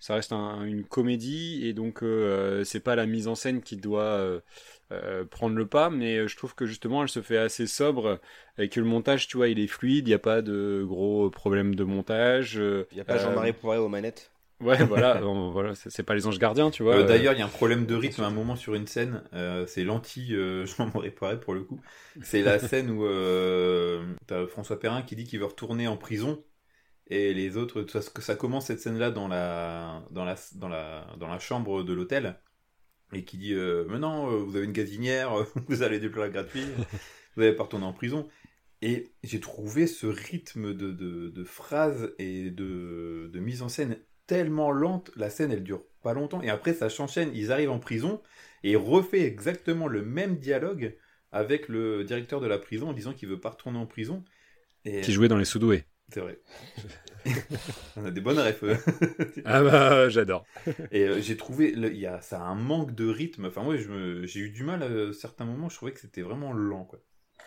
ça 0.00 0.14
reste 0.16 0.32
un- 0.32 0.64
une 0.64 0.84
comédie 0.84 1.66
et 1.66 1.72
donc 1.74 2.02
euh, 2.04 2.64
c'est 2.64 2.80
pas 2.80 2.96
la 2.96 3.06
mise 3.06 3.28
en 3.28 3.34
scène 3.36 3.62
qui 3.62 3.76
doit 3.78 4.02
euh, 4.04 4.40
euh, 4.92 5.24
prendre 5.26 5.56
le 5.56 5.66
pas. 5.68 5.90
Mais 5.90 6.18
euh, 6.18 6.28
je 6.28 6.36
trouve 6.36 6.54
que 6.56 6.66
justement, 6.66 7.02
elle 7.02 7.08
se 7.10 7.22
fait 7.22 7.38
assez 7.38 7.66
sobre 7.68 8.20
et 8.58 8.68
que 8.68 8.80
le 8.80 8.86
montage, 8.86 9.28
tu 9.28 9.36
vois, 9.38 9.48
il 9.48 9.60
est 9.60 9.68
fluide. 9.68 10.06
Il 10.08 10.10
n'y 10.10 10.14
a 10.14 10.20
pas 10.20 10.42
de 10.42 10.84
gros 10.86 11.30
problèmes 11.30 11.74
de 11.76 11.84
montage. 11.84 12.58
euh, 12.58 12.86
Il 12.92 12.94
n'y 12.96 13.00
a 13.00 13.04
pas 13.04 13.14
euh, 13.14 13.18
Jean-Marie 13.18 13.52
Poiré 13.52 13.78
aux 13.78 13.88
manettes? 13.88 14.29
Ouais, 14.60 14.84
voilà, 14.84 15.14
bon, 15.20 15.50
voilà, 15.50 15.74
c'est 15.74 16.02
pas 16.02 16.14
les 16.14 16.26
anges 16.26 16.38
gardiens, 16.38 16.70
tu 16.70 16.82
vois. 16.82 16.96
Euh, 16.96 17.04
euh, 17.04 17.06
D'ailleurs, 17.06 17.32
il 17.32 17.38
y 17.38 17.42
a 17.42 17.46
un 17.46 17.48
problème 17.48 17.86
de 17.86 17.94
rythme 17.94 18.22
à 18.22 18.26
un 18.26 18.30
moment 18.30 18.56
sur 18.56 18.74
une 18.74 18.86
scène. 18.86 19.22
euh, 19.32 19.66
c'est 19.66 19.84
l'anti 19.84 20.34
euh, 20.34 20.66
Jean-Marie 20.76 21.10
Poiret 21.12 21.40
pour 21.40 21.54
le 21.54 21.62
coup. 21.62 21.80
C'est 22.22 22.42
la 22.42 22.58
scène 22.58 22.90
où 22.90 23.04
t'as 24.26 24.46
François 24.48 24.78
Perrin 24.78 25.02
qui 25.02 25.16
dit 25.16 25.24
qu'il 25.24 25.38
veut 25.38 25.46
retourner 25.46 25.88
en 25.88 25.96
prison. 25.96 26.44
Et 27.08 27.34
les 27.34 27.56
autres, 27.56 27.84
ça, 27.88 28.02
ça 28.02 28.36
commence 28.36 28.66
cette 28.66 28.80
scène-là 28.80 29.10
dans 29.10 29.28
la, 29.28 30.04
dans, 30.10 30.24
la, 30.24 30.36
dans, 30.54 30.68
la, 30.68 31.06
dans 31.18 31.28
la 31.28 31.38
chambre 31.38 31.82
de 31.82 31.92
l'hôtel. 31.92 32.38
Et 33.12 33.24
qui 33.24 33.38
dit 33.38 33.54
Mais 33.54 33.98
non, 33.98 34.44
vous 34.44 34.56
avez 34.56 34.66
une 34.66 34.72
gazinière, 34.72 35.32
vous 35.68 35.82
allez 35.82 35.98
des 36.00 36.10
plats 36.10 36.28
gratuits, 36.28 36.66
vous 37.34 37.42
n'allez 37.42 37.54
pas 37.56 37.64
retourner 37.64 37.86
en 37.86 37.92
prison. 37.92 38.28
Et 38.82 39.12
j'ai 39.22 39.40
trouvé 39.40 39.86
ce 39.86 40.06
rythme 40.06 40.74
de, 40.74 40.90
de, 40.92 41.28
de 41.30 41.44
phrases 41.44 42.14
et 42.18 42.50
de, 42.50 43.30
de 43.32 43.40
mise 43.40 43.62
en 43.62 43.68
scène 43.68 43.98
tellement 44.30 44.70
lente. 44.70 45.10
La 45.16 45.28
scène, 45.30 45.50
elle 45.52 45.64
dure 45.64 45.82
pas 46.02 46.14
longtemps. 46.14 46.40
Et 46.42 46.50
après, 46.50 46.72
ça 46.72 46.88
s'enchaîne. 46.88 47.30
Ils 47.34 47.50
arrivent 47.52 47.70
en 47.72 47.80
prison 47.80 48.22
et 48.62 48.76
refait 48.76 49.22
exactement 49.22 49.88
le 49.88 50.02
même 50.04 50.36
dialogue 50.38 50.96
avec 51.32 51.68
le 51.68 52.04
directeur 52.04 52.40
de 52.40 52.46
la 52.46 52.58
prison 52.58 52.90
en 52.90 52.92
disant 52.92 53.12
qu'il 53.12 53.28
veut 53.28 53.40
pas 53.40 53.50
retourner 53.50 53.78
en 53.78 53.86
prison. 53.86 54.24
Et 54.84 55.02
Qui 55.02 55.12
jouait 55.12 55.28
dans 55.28 55.36
les 55.36 55.44
Soudoués. 55.44 55.84
c'est 56.12 56.20
vrai. 56.20 56.38
On 57.96 58.04
a 58.04 58.10
des 58.10 58.20
bonnes 58.20 58.38
refs. 58.38 58.62
euh. 58.62 58.76
Ah 59.44 59.62
bah, 59.62 60.08
j'adore. 60.08 60.44
Et 60.92 61.02
euh, 61.04 61.20
j'ai 61.20 61.36
trouvé, 61.36 61.72
il 61.76 61.96
y 61.98 62.06
a, 62.06 62.20
ça 62.20 62.40
a 62.40 62.44
un 62.44 62.54
manque 62.54 62.94
de 62.94 63.06
rythme. 63.08 63.46
Enfin, 63.46 63.62
moi, 63.62 63.76
me- 63.76 64.26
j'ai 64.26 64.40
eu 64.40 64.50
du 64.50 64.62
mal 64.64 64.82
à 64.82 65.12
certains 65.12 65.44
moments. 65.44 65.68
Je 65.68 65.76
trouvais 65.76 65.92
que 65.92 66.00
c'était 66.00 66.22
vraiment 66.22 66.52
lent, 66.52 66.84
quoi. 66.84 67.00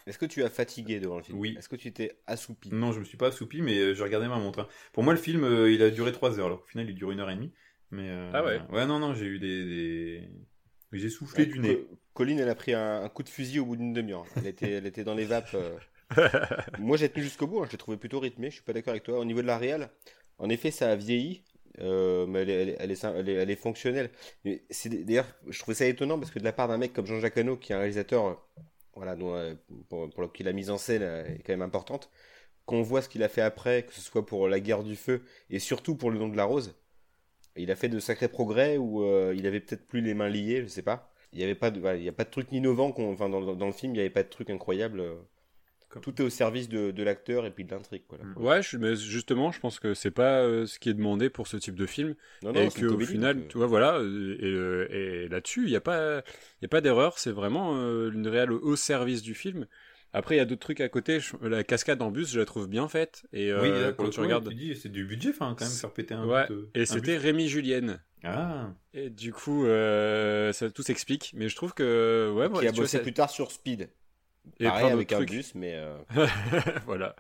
Est-ce 0.08 0.18
que 0.18 0.26
tu 0.26 0.44
as 0.44 0.50
fatigué 0.50 1.00
devant 1.00 1.18
le 1.18 1.24
film 1.24 1.40
Oui. 1.40 1.56
Est-ce 1.58 1.70
que 1.70 1.76
tu 1.76 1.92
t'es 1.94 2.18
assoupi? 2.28 2.70
Non, 2.74 2.92
je 2.92 3.00
me 3.00 3.06
suis 3.06 3.18
pas 3.18 3.28
assoupi, 3.28 3.62
mais 3.62 3.78
euh, 3.80 3.94
je 3.94 4.04
regardais 4.04 4.28
ma 4.28 4.38
montre. 4.38 4.60
hein. 4.60 4.68
Pour 4.92 5.04
moi, 5.04 5.14
le 5.14 5.20
film, 5.20 5.44
euh, 5.44 5.72
il 5.72 5.82
a 5.82 5.90
duré 5.90 6.12
3 6.12 6.40
heures. 6.40 6.48
Alors 6.48 6.62
qu'au 6.62 6.68
final, 6.68 6.90
il 6.90 6.96
dure 6.96 7.12
une 7.12 7.20
heure 7.20 7.30
et 7.30 7.36
demie. 7.36 7.52
Mais, 7.92 8.10
euh, 8.10 8.32
Ah 8.34 8.44
ouais 8.44 8.62
Ouais, 8.72 8.86
non, 8.86 9.00
non, 9.00 9.14
j'ai 9.14 9.26
eu 9.26 9.40
des. 9.40 9.64
des- 9.66 10.30
J'ai 10.92 11.10
soufflé 11.10 11.46
Ouais, 11.46 11.52
du 11.52 11.60
nez. 11.60 11.76
Co- 11.76 11.98
Colline, 12.14 12.40
elle 12.40 12.50
a 12.50 12.56
pris 12.56 12.74
un, 12.74 13.04
un 13.04 13.10
coup 13.10 13.24
de 13.24 13.30
fusil 13.30 13.60
au 13.60 13.66
bout 13.66 13.76
d'une 13.76 13.94
demi-heure. 13.94 14.26
Elle 14.38 14.48
était, 14.48 14.72
elle 14.72 14.86
était 14.86 15.04
dans 15.04 15.16
les 15.16 15.26
vapes. 15.26 15.54
euh. 15.56 15.78
Moi, 16.80 16.98
j'ai 16.98 17.10
tenu 17.10 17.24
jusqu'au 17.24 17.48
bout. 17.48 17.60
hein. 17.62 17.66
Je 17.68 17.72
l'ai 17.72 17.78
trouvé 17.78 17.98
plutôt 17.98 18.20
rythmé. 18.20 18.50
Je 18.50 18.56
suis 18.56 18.64
pas 18.64 18.74
d'accord 18.74 18.92
avec 18.92 19.04
toi. 19.04 19.20
Au 19.20 19.26
niveau 19.26 19.42
de 19.42 19.48
la 19.48 19.58
réal, 19.58 19.90
en 20.38 20.50
effet, 20.50 20.72
ça 20.72 20.92
a 20.92 20.96
vieilli. 20.96 21.44
euh, 21.80 22.28
mais 22.28 22.42
elle 22.42 22.50
est, 22.50 22.76
elle, 22.80 22.92
est, 22.92 23.04
elle, 23.04 23.30
est, 23.30 23.34
elle 23.34 23.56
fonctionnelle. 23.58 24.12
D'ailleurs, 24.46 25.28
je 25.48 25.60
trouvais 25.60 25.76
ça 25.76 25.86
étonnant 25.88 26.20
parce 26.20 26.30
que 26.32 26.38
de 26.40 26.44
la 26.44 26.54
part 26.54 26.68
d'un 26.68 26.78
mec 26.78 26.94
comme 26.94 27.06
Jean-Jacques 27.08 27.38
Hano, 27.38 27.58
qui 27.58 27.72
est 27.72 27.76
un 27.76 27.80
réalisateur, 27.80 28.48
voilà, 28.96 29.16
dont, 29.16 29.36
euh, 29.36 29.56
pour, 29.90 30.10
pour 30.10 30.32
qui 30.34 30.44
la 30.44 30.54
mise 30.54 30.70
en 30.70 30.78
scène 30.78 31.04
euh, 31.04 31.26
est 31.26 31.40
quand 31.40 31.54
même 31.54 31.62
importante, 31.62 32.10
qu'on 32.66 32.82
voit 32.84 33.02
ce 33.02 33.10
qu'il 33.10 33.24
a 33.24 33.30
fait 33.30 33.42
après, 33.42 33.84
que 33.86 33.94
ce 33.94 34.02
soit 34.02 34.26
pour 34.26 34.48
La 34.50 34.60
Guerre 34.62 34.84
du 34.84 34.96
Feu 34.98 35.24
et 35.50 35.60
surtout 35.60 35.96
pour 35.96 36.12
Le 36.12 36.20
Nom 36.20 36.30
de 36.30 36.38
la 36.38 36.46
Rose, 36.46 36.76
il 37.56 37.72
a 37.72 37.76
fait 37.76 37.90
de 37.90 38.00
sacrés 38.00 38.28
progrès 38.30 38.78
où 38.78 39.04
euh, 39.04 39.34
il 39.38 39.48
avait 39.48 39.60
peut-être 39.62 39.88
plus 39.88 40.02
les 40.02 40.14
mains 40.14 40.30
liées, 40.30 40.64
je 40.64 40.68
sais 40.68 40.82
pas. 40.84 41.12
Il 41.34 41.40
n'y 41.40 41.44
avait 41.46 41.56
pas 41.56 41.72
de, 41.72 41.80
il 41.98 42.04
y 42.04 42.10
a 42.10 42.14
pas 42.14 42.26
de 42.26 42.30
truc 42.30 42.48
innovant 42.52 42.92
qu'on, 42.92 43.12
enfin, 43.14 43.30
dans- 43.30 43.56
dans 43.56 43.66
le 43.68 43.72
film, 43.74 43.94
il 43.94 43.96
n'y 43.98 44.02
avait 44.02 44.10
pas 44.10 44.24
de 44.24 44.30
truc 44.30 44.50
incroyable. 44.50 45.04
Tout 46.00 46.22
est 46.22 46.26
au 46.26 46.30
service 46.30 46.70
de, 46.70 46.92
de 46.92 47.04
l'acteur 47.04 47.46
et 47.46 47.52
puis 47.52 47.64
de 47.66 47.72
l'intrigue. 47.72 48.04
Quoi, 48.08 48.18
là. 48.20 48.26
Ouais, 48.38 48.62
je, 48.62 48.78
mais 48.78 48.96
justement, 48.96 49.52
je 49.52 49.60
pense 49.60 49.80
que 49.80 49.94
c'est 49.94 50.12
pas 50.12 50.42
euh, 50.42 50.66
ce 50.66 50.80
qui 50.80 50.90
est 50.90 50.94
demandé 50.94 51.30
pour 51.30 51.48
ce 51.48 51.58
type 51.58 51.76
de 51.76 51.86
film. 51.86 52.16
Non, 52.44 52.54
et 52.54 52.70
qu'au 52.70 52.88
comédie, 52.90 53.12
final, 53.12 53.36
donc, 53.36 53.46
euh, 53.46 53.48
tu 53.50 53.58
vois, 53.58 53.68
voilà, 53.68 53.98
euh, 54.00 54.88
et, 54.90 55.26
et 55.26 55.28
là-dessus, 55.28 55.64
il 55.64 55.70
n'y 55.70 55.76
a 55.76 55.82
pas, 55.82 56.22
y 56.62 56.66
a 56.66 56.70
pas 56.70 56.82
d'erreur. 56.82 57.18
C'est 57.18 57.32
vraiment 57.32 57.74
euh, 57.76 58.12
une 58.12 58.28
réelle 58.28 58.52
au 58.52 58.76
service 58.76 59.22
du 59.22 59.34
film. 59.34 59.68
Après, 60.16 60.36
il 60.36 60.38
y 60.38 60.42
a 60.42 60.46
d'autres 60.46 60.62
trucs 60.62 60.80
à 60.82 60.90
côté. 60.90 61.20
La 61.42 61.64
cascade 61.64 62.00
en 62.02 62.12
bus, 62.12 62.32
je 62.32 62.40
la 62.40 62.46
trouve 62.46 62.68
bien 62.68 62.88
faite. 62.88 63.24
Et 63.34 63.52
euh, 63.52 63.62
oui, 63.62 63.70
là, 63.70 63.92
quand 63.94 64.10
tu 64.10 64.18
coup, 64.18 64.22
regardes, 64.22 64.48
tu 64.48 64.54
dis, 64.54 64.76
c'est 64.76 64.90
du 64.90 65.06
budget, 65.06 65.30
enfin, 65.30 65.56
quand 65.58 65.66
même, 65.66 65.74
faire 65.74 65.92
péter 65.92 66.14
un 66.14 66.28
ouais, 66.28 66.46
but, 66.48 66.70
et 66.76 66.82
un 66.82 66.86
c'était. 66.86 67.18
Rémi 67.18 67.48
Julienne. 67.48 68.00
Ah, 68.24 68.72
Et 68.94 69.10
du 69.10 69.34
coup, 69.34 69.66
euh, 69.66 70.54
ça 70.54 70.70
tout 70.70 70.84
s'explique. 70.84 71.34
Mais 71.36 71.50
je 71.50 71.56
trouve 71.56 71.74
que, 71.74 72.32
ouais, 72.34 72.48
qui 72.60 72.68
a 72.68 72.72
vois, 72.72 72.84
bossé 72.84 72.98
ça- 72.98 73.04
plus 73.04 73.14
tard 73.14 73.30
sur 73.30 73.52
Speed. 73.52 73.90
Et 74.60 74.66
Pareil 74.66 74.86
plein 74.86 74.94
avec 74.94 75.12
un 75.14 75.24
bus, 75.24 75.56
mais 75.56 75.74
euh, 75.76 75.96
voilà. 76.86 77.16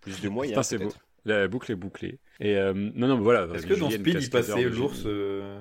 plus 0.00 0.20
de 0.20 0.28
moyens. 0.28 0.52
Putain, 0.54 0.62
c'est 0.62 0.78
beau. 0.78 0.92
La 1.24 1.48
boucle 1.48 1.72
est 1.72 1.76
bouclée. 1.76 2.20
Et 2.38 2.56
euh, 2.56 2.72
non, 2.72 3.08
non, 3.08 3.16
mais 3.16 3.22
voilà. 3.24 3.48
est-ce 3.52 3.66
que 3.66 3.74
dans 3.74 3.90
Speed, 3.90 4.22
il 4.22 4.30
passait 4.30 4.62
l'ours 4.62 5.02
euh, 5.06 5.58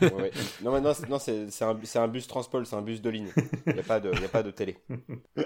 Ouais, 0.00 0.12
ouais. 0.14 0.30
Non, 0.62 0.72
mais 0.72 0.80
non, 0.80 1.18
c'est- 1.18 1.62
un, 1.62 1.78
c'est 1.84 1.98
un 1.98 2.08
bus 2.08 2.26
Transpol, 2.26 2.66
c'est 2.66 2.74
un 2.74 2.82
bus 2.82 3.00
de 3.00 3.10
ligne. 3.10 3.28
Il 3.66 3.74
n'y 3.74 3.78
a, 3.80 3.84
pas 3.84 4.00
de- 4.00 4.10
il 4.12 4.20
y 4.20 4.24
a 4.24 4.28
pas 4.28 4.42
de 4.42 4.50
télé. 4.50 4.78
Je 5.36 5.42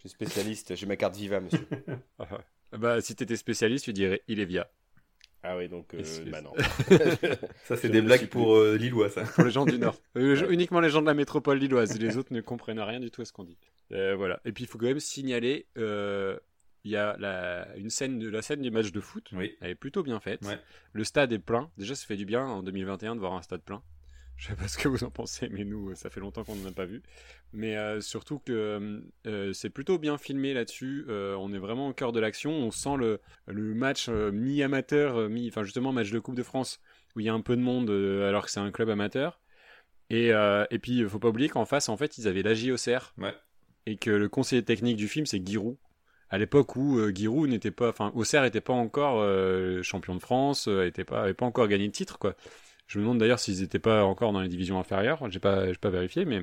suis 0.00 0.08
spécialiste, 0.10 0.76
j'ai 0.76 0.86
ma 0.86 0.94
carte 0.96 1.16
Viva, 1.16 1.40
monsieur. 1.40 1.66
Ah 2.20 2.26
Bah, 2.78 3.00
si 3.00 3.16
t'étais 3.16 3.36
spécialiste, 3.36 3.86
tu 3.86 3.92
dirais 3.92 4.22
il 4.28 4.38
est 4.38 4.44
via. 4.44 4.68
Ah 5.42 5.56
oui, 5.56 5.68
donc, 5.68 5.94
euh, 5.94 6.02
bah 6.30 6.40
non. 6.42 6.52
Ça, 7.64 7.76
c'est 7.76 7.88
des 7.88 8.02
blagues 8.02 8.26
pour 8.28 8.56
euh, 8.56 8.76
Lillois, 8.76 9.10
ça. 9.10 9.22
Pour 9.22 9.44
les 9.44 9.50
gens 9.50 9.64
du 9.64 9.78
Nord. 9.78 9.94
Euh, 10.16 10.46
uniquement 10.50 10.80
les 10.80 10.90
gens 10.90 11.00
de 11.00 11.06
la 11.06 11.14
métropole 11.14 11.58
lilloise. 11.58 11.98
Les 12.00 12.16
autres 12.16 12.32
ne 12.32 12.40
comprennent 12.40 12.80
rien 12.80 12.98
du 13.00 13.10
tout 13.12 13.22
à 13.22 13.24
ce 13.24 13.32
qu'on 13.32 13.44
dit. 13.44 13.56
Euh, 13.92 14.16
voilà. 14.16 14.40
Et 14.44 14.52
puis, 14.52 14.64
il 14.64 14.66
faut 14.66 14.78
quand 14.78 14.86
même 14.86 15.00
signaler 15.00 15.66
euh, 15.78 16.38
il 16.86 16.92
y 16.92 16.96
a 16.96 17.16
la, 17.18 17.66
une 17.76 17.90
scène 17.90 18.20
de, 18.20 18.28
la 18.28 18.42
scène 18.42 18.62
du 18.62 18.70
match 18.70 18.92
de 18.92 19.00
foot. 19.00 19.28
Oui. 19.32 19.56
Elle 19.60 19.70
est 19.70 19.74
plutôt 19.74 20.04
bien 20.04 20.20
faite. 20.20 20.44
Ouais. 20.44 20.58
Le 20.92 21.02
stade 21.02 21.32
est 21.32 21.40
plein. 21.40 21.68
Déjà, 21.76 21.96
ça 21.96 22.06
fait 22.06 22.16
du 22.16 22.24
bien 22.24 22.44
en 22.44 22.62
2021 22.62 23.16
de 23.16 23.20
voir 23.20 23.34
un 23.34 23.42
stade 23.42 23.62
plein. 23.62 23.82
Je 24.36 24.48
sais 24.48 24.54
pas 24.54 24.68
ce 24.68 24.78
que 24.78 24.86
vous 24.86 25.02
en 25.02 25.10
pensez, 25.10 25.48
mais 25.48 25.64
nous, 25.64 25.94
ça 25.94 26.10
fait 26.10 26.20
longtemps 26.20 26.44
qu'on 26.44 26.54
n'en 26.54 26.68
a 26.68 26.72
pas 26.72 26.84
vu. 26.84 27.02
Mais 27.52 27.76
euh, 27.76 28.00
surtout 28.00 28.38
que 28.38 29.02
euh, 29.26 29.52
c'est 29.52 29.70
plutôt 29.70 29.98
bien 29.98 30.18
filmé 30.18 30.54
là-dessus. 30.54 31.06
Euh, 31.08 31.34
on 31.40 31.52
est 31.52 31.58
vraiment 31.58 31.88
au 31.88 31.92
cœur 31.92 32.12
de 32.12 32.20
l'action. 32.20 32.52
On 32.52 32.70
sent 32.70 32.96
le, 32.98 33.20
le 33.46 33.74
match 33.74 34.08
mi-amateur, 34.08 35.28
mi, 35.28 35.48
enfin 35.48 35.64
justement 35.64 35.92
match 35.92 36.10
de 36.10 36.18
Coupe 36.18 36.36
de 36.36 36.42
France 36.42 36.80
où 37.16 37.20
il 37.20 37.26
y 37.26 37.28
a 37.30 37.34
un 37.34 37.40
peu 37.40 37.56
de 37.56 37.62
monde 37.62 37.90
alors 37.90 38.44
que 38.44 38.50
c'est 38.50 38.60
un 38.60 38.70
club 38.70 38.90
amateur. 38.90 39.40
Et, 40.10 40.28
et 40.28 40.78
puis, 40.78 40.98
il 40.98 41.08
faut 41.08 41.18
pas 41.18 41.28
oublier 41.28 41.48
qu'en 41.48 41.64
face, 41.64 41.88
en 41.88 41.96
fait, 41.96 42.18
ils 42.18 42.28
avaient 42.28 42.42
la 42.42 42.54
JOCR. 42.54 43.14
Ouais. 43.18 43.34
Et 43.86 43.96
que 43.96 44.10
le 44.10 44.28
conseiller 44.28 44.64
technique 44.64 44.96
du 44.96 45.08
film, 45.08 45.26
c'est 45.26 45.44
Giroud. 45.46 45.76
À 46.28 46.38
l'époque 46.38 46.74
où 46.74 46.98
euh, 46.98 47.12
Giroud 47.14 47.48
n'était 47.48 47.70
pas, 47.70 47.88
enfin, 47.90 48.10
Auxerre 48.16 48.42
n'était 48.42 48.60
pas 48.60 48.72
encore 48.72 49.20
euh, 49.20 49.82
champion 49.82 50.14
de 50.16 50.20
France, 50.20 50.66
euh, 50.66 50.84
était 50.86 51.04
pas, 51.04 51.22
avait 51.22 51.34
pas 51.34 51.46
encore 51.46 51.68
gagné 51.68 51.86
de 51.86 51.92
titre, 51.92 52.18
quoi. 52.18 52.34
Je 52.88 52.98
me 52.98 53.04
demande 53.04 53.18
d'ailleurs 53.18 53.38
s'ils 53.38 53.60
n'étaient 53.60 53.78
pas 53.78 54.04
encore 54.04 54.32
dans 54.32 54.40
les 54.40 54.48
divisions 54.48 54.78
inférieures. 54.80 55.30
J'ai 55.30 55.38
pas, 55.38 55.68
j'ai 55.68 55.78
pas 55.78 55.90
vérifié, 55.90 56.24
mais 56.24 56.42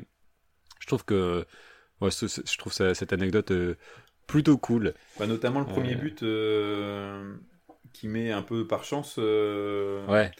je 0.79 0.87
trouve 0.87 1.03
que, 1.05 1.45
ouais, 2.01 2.11
ce- 2.11 2.27
ce- 2.29 2.41
je 2.45 2.57
trouve 2.57 2.71
ça- 2.73 2.93
cette 2.93 3.11
anecdote 3.13 3.51
euh, 3.51 3.75
plutôt 4.27 4.57
cool. 4.57 4.93
Bah, 5.19 5.27
notamment 5.27 5.59
le 5.59 5.65
premier 5.65 5.95
Euh. 5.95 5.97
but 5.97 6.23
euh, 6.23 7.35
qui 7.93 8.07
met 8.07 8.31
un 8.31 8.41
peu 8.41 8.65
par 8.67 8.85
chance. 8.85 9.15
euh, 9.19 10.05
Ouais. 10.07 10.31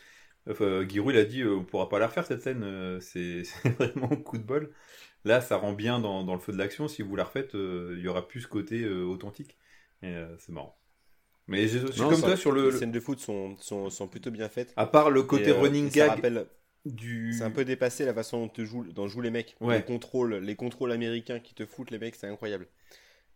Enfin, 0.50 0.86
Giroud, 0.88 1.14
il 1.16 1.18
a 1.20 1.26
dit 1.26 1.42
euh, 1.42 1.56
on 1.58 1.64
pourra 1.64 1.88
pas 1.90 2.00
la 2.00 2.08
refaire 2.08 2.26
cette 2.26 2.42
scène, 2.42 2.64
euh, 2.64 3.00
c'est 3.02 3.44
vraiment 3.80 4.10
coup 4.10 4.38
de 4.38 4.44
bol. 4.44 4.72
Là, 5.26 5.40
ça 5.42 5.56
rend 5.58 5.74
bien 5.74 6.00
dans, 6.00 6.24
dans 6.24 6.34
le 6.34 6.40
feu 6.40 6.52
de 6.52 6.58
l'action. 6.58 6.88
Si 6.88 7.02
vous 7.02 7.16
la 7.16 7.24
refaites, 7.24 7.56
euh, 7.56 7.96
il 7.98 8.04
y 8.04 8.08
aura 8.08 8.28
plus 8.28 8.42
ce 8.42 8.48
côté 8.48 8.82
euh, 8.84 9.04
authentique. 9.06 9.58
Et 10.02 10.08
euh, 10.08 10.36
c'est 10.38 10.52
marrant. 10.52 10.78
Mais 11.48 11.68
je 11.68 11.80
je 11.80 11.92
suis 11.92 12.02
Non, 12.02 12.10
comme 12.10 12.20
ça- 12.22 12.28
toi 12.28 12.38
sur 12.38 12.52
le. 12.52 12.66
Les 12.66 12.72
le- 12.72 12.78
scènes 12.78 12.92
de 12.92 13.00
foot 13.00 13.20
sont, 13.20 13.56
sont, 13.58 13.90
sont 13.90 14.08
plutôt 14.08 14.32
bien 14.32 14.50
faites. 14.50 14.74
À 14.76 14.86
part 14.86 15.12
le 15.12 15.24
côté 15.24 15.50
Et, 15.50 15.52
running 15.52 15.90
gag 15.90 16.10
rappelle- 16.10 16.46
du. 16.86 17.34
C'est 17.34 17.44
un 17.44 17.52
peu 17.52 17.64
dépassé 17.66 18.06
la 18.06 18.14
façon 18.14 18.42
dont, 18.42 18.50
te 18.50 18.66
jouent, 18.66 18.86
dont 18.92 19.08
jouent 19.08 19.22
les 19.22 19.32
mecs. 19.32 19.56
Ouais. 19.62 19.78
Les 19.78 19.84
contrôles, 19.86 20.36
les 20.36 20.56
contrôles 20.56 20.92
américains 20.92 21.40
qui 21.40 21.54
te 21.54 21.66
foutent 21.66 21.92
les 21.92 22.00
mecs, 22.00 22.16
c'est 22.16 22.28
incroyable. 22.28 22.68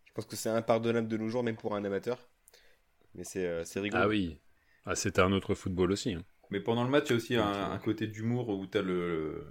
Je 0.04 0.12
pense 0.12 0.26
que 0.26 0.36
c'est 0.36 0.48
impardonnable 0.50 1.08
de 1.08 1.16
nos 1.16 1.28
jours, 1.28 1.42
même 1.42 1.56
pour 1.56 1.74
un 1.74 1.84
amateur. 1.84 2.18
Mais 3.14 3.24
c'est 3.24 3.46
euh, 3.46 3.64
c'est 3.64 3.80
rigolo. 3.80 4.02
Ah 4.04 4.08
oui. 4.08 4.38
Ah, 4.84 4.94
c'était 4.94 5.20
un 5.22 5.32
autre 5.32 5.54
football 5.54 5.92
aussi. 5.92 6.12
hein. 6.14 6.24
Mais 6.50 6.60
pendant 6.60 6.84
le 6.84 6.90
match, 6.90 7.06
il 7.06 7.10
y 7.10 7.12
a 7.12 7.16
aussi 7.16 7.36
un, 7.36 7.70
un 7.72 7.78
côté 7.78 8.06
d'humour 8.06 8.48
où 8.50 8.66
t'as 8.66 8.82
le. 8.82 9.46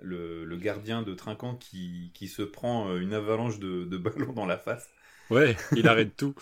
Le, 0.00 0.44
le 0.44 0.56
gardien 0.56 1.02
de 1.02 1.14
Trinquant 1.14 1.56
qui, 1.56 2.10
qui 2.14 2.28
se 2.28 2.42
prend 2.42 2.88
euh, 2.90 3.00
une 3.00 3.14
avalanche 3.14 3.58
de, 3.58 3.84
de 3.84 3.96
ballons 3.98 4.32
dans 4.32 4.46
la 4.46 4.58
face. 4.58 4.88
Ouais, 5.30 5.56
il 5.74 5.88
arrête 5.88 6.16
tout. 6.16 6.34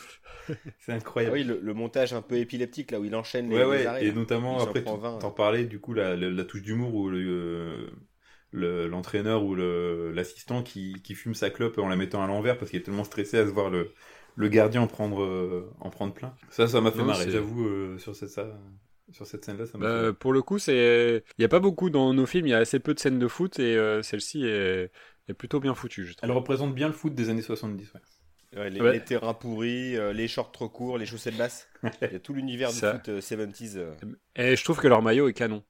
C'est 0.79 0.93
Ah 1.25 1.31
incroyable. 1.33 1.33
oui, 1.33 1.43
le, 1.45 1.59
le 1.61 1.75
montage 1.75 2.13
un 2.15 2.23
peu 2.23 2.37
épileptique 2.39 2.91
là 2.91 3.01
où 3.01 3.05
il 3.05 3.15
enchaîne 3.17 3.51
les, 3.51 3.65
ouais, 3.65 3.65
les 3.65 3.85
ouais, 3.85 3.87
arrêts. 3.87 4.07
et 4.07 4.13
notamment 4.13 4.61
après, 4.63 4.85
prend 4.85 4.97
tu 4.97 4.97
20, 4.97 5.19
t'en 5.19 5.31
ouais. 5.31 5.33
parlais 5.33 5.67
du 5.67 5.81
coup 5.81 5.95
la, 5.95 6.17
la, 6.17 6.31
la 6.31 6.45
touche 6.45 6.63
d'humour 6.63 6.95
où 6.95 7.09
le, 7.11 7.19
euh, 7.27 7.91
le- 8.53 8.89
l'entraîneur 8.89 9.45
ou 9.45 9.55
le- 9.55 10.13
l'assistant 10.13 10.63
qui, 10.63 11.03
qui 11.03 11.15
fume 11.15 11.35
sa 11.35 11.51
clope 11.51 11.79
en 11.79 11.89
la 11.89 11.97
mettant 11.97 12.23
à 12.23 12.27
l'envers 12.27 12.59
parce 12.59 12.71
qu'il 12.71 12.81
est 12.81 12.85
tellement 12.85 13.05
stressé 13.05 13.39
à 13.39 13.47
se 13.47 13.51
voir 13.51 13.71
le, 13.71 13.95
le 14.37 14.49
gardien 14.49 14.83
en 14.83 14.87
prendre, 14.89 15.23
euh, 15.23 15.73
en 15.81 15.91
prendre 15.91 16.15
plein. 16.15 16.37
Ça, 16.51 16.69
ça 16.69 16.81
m'a 16.81 16.93
fait 16.93 17.03
Non, 17.03 17.05
marrer, 17.05 17.31
j'avoue, 17.31 17.67
euh, 17.67 17.99
sur 17.99 18.17
cette, 18.17 18.31
ça, 18.31 18.47
sur 19.13 19.27
cette 19.27 19.45
scène-là, 19.45 19.67
ça 19.67 19.79
m'a 19.79 19.87
Bah, 20.09 20.13
pour 20.13 20.33
le 20.33 20.43
coup, 20.43 20.59
c'est 20.59 21.23
il 21.39 21.43
y 21.43 21.45
a 21.45 21.49
pas 21.49 21.61
beaucoup 21.61 21.91
dans 21.91 22.13
nos 22.15 22.27
films, 22.27 22.47
il 22.47 22.51
y 22.51 22.55
a 22.55 22.59
assez 22.59 22.79
peu 22.81 22.95
de 22.95 22.99
scènes 23.01 23.19
de 23.19 23.29
foot 23.29 23.59
et 23.59 23.77
euh, 23.77 24.03
celle-ci 24.03 24.45
est... 24.47 24.91
est 25.29 25.35
plutôt 25.35 25.61
bien 25.61 25.75
foutue, 25.75 26.07
je 26.07 26.15
trouve. 26.15 26.29
Elle 26.29 26.35
représente 26.37 26.75
bien 26.75 26.87
le 26.89 26.95
foot 26.95 27.15
des 27.15 27.29
années 27.29 27.43
70, 27.43 27.93
ouais. 27.95 28.01
Ouais, 28.61 28.71
les, 28.71 28.81
Ouais. 28.81 28.93
les 28.93 29.01
terrains 29.05 29.35
pourris, 29.35 29.97
euh, 29.97 30.13
les 30.13 30.29
shorts 30.29 30.53
trop 30.53 30.69
courts, 30.69 30.97
les 30.97 31.07
chaussettes 31.07 31.37
basses. 31.37 31.69
Il 32.03 32.13
y 32.13 32.17
a 32.17 32.21
tout 32.21 32.33
l'univers 32.35 32.71
du 32.71 32.77
Ça. 32.79 32.95
foot 32.95 33.09
euh, 33.09 33.21
70s. 33.21 33.77
euh. 33.77 33.93
Et 34.37 34.55
je 34.55 34.63
trouve 34.65 34.79
que 34.79 34.87
leur 34.87 35.03
maillot 35.03 35.29
est 35.29 35.33
canon. 35.33 35.65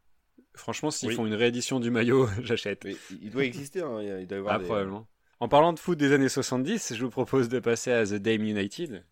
Franchement, 0.54 0.90
s'ils 0.90 1.08
Oui. 1.08 1.14
font 1.16 1.24
une 1.26 1.34
réédition 1.34 1.80
du 1.80 1.90
maillot, 1.90 2.28
j'achète. 2.42 2.86
Il 3.22 3.30
doit 3.30 3.44
exister, 3.44 3.80
hein, 3.80 4.00
il 4.20 4.26
doit 4.26 4.36
y 4.36 4.40
avoir 4.40 4.54
Ah, 4.54 4.58
des- 4.58 4.64
probablement. 4.66 5.08
En 5.40 5.48
parlant 5.48 5.72
de 5.72 5.78
foot 5.78 5.98
des 5.98 6.12
années 6.12 6.28
70, 6.28 6.94
je 6.94 7.02
vous 7.04 7.10
propose 7.10 7.48
de 7.48 7.58
passer 7.58 7.90
à 7.90 8.04
The 8.06 8.14
Dame 8.14 8.44
United. 8.44 9.04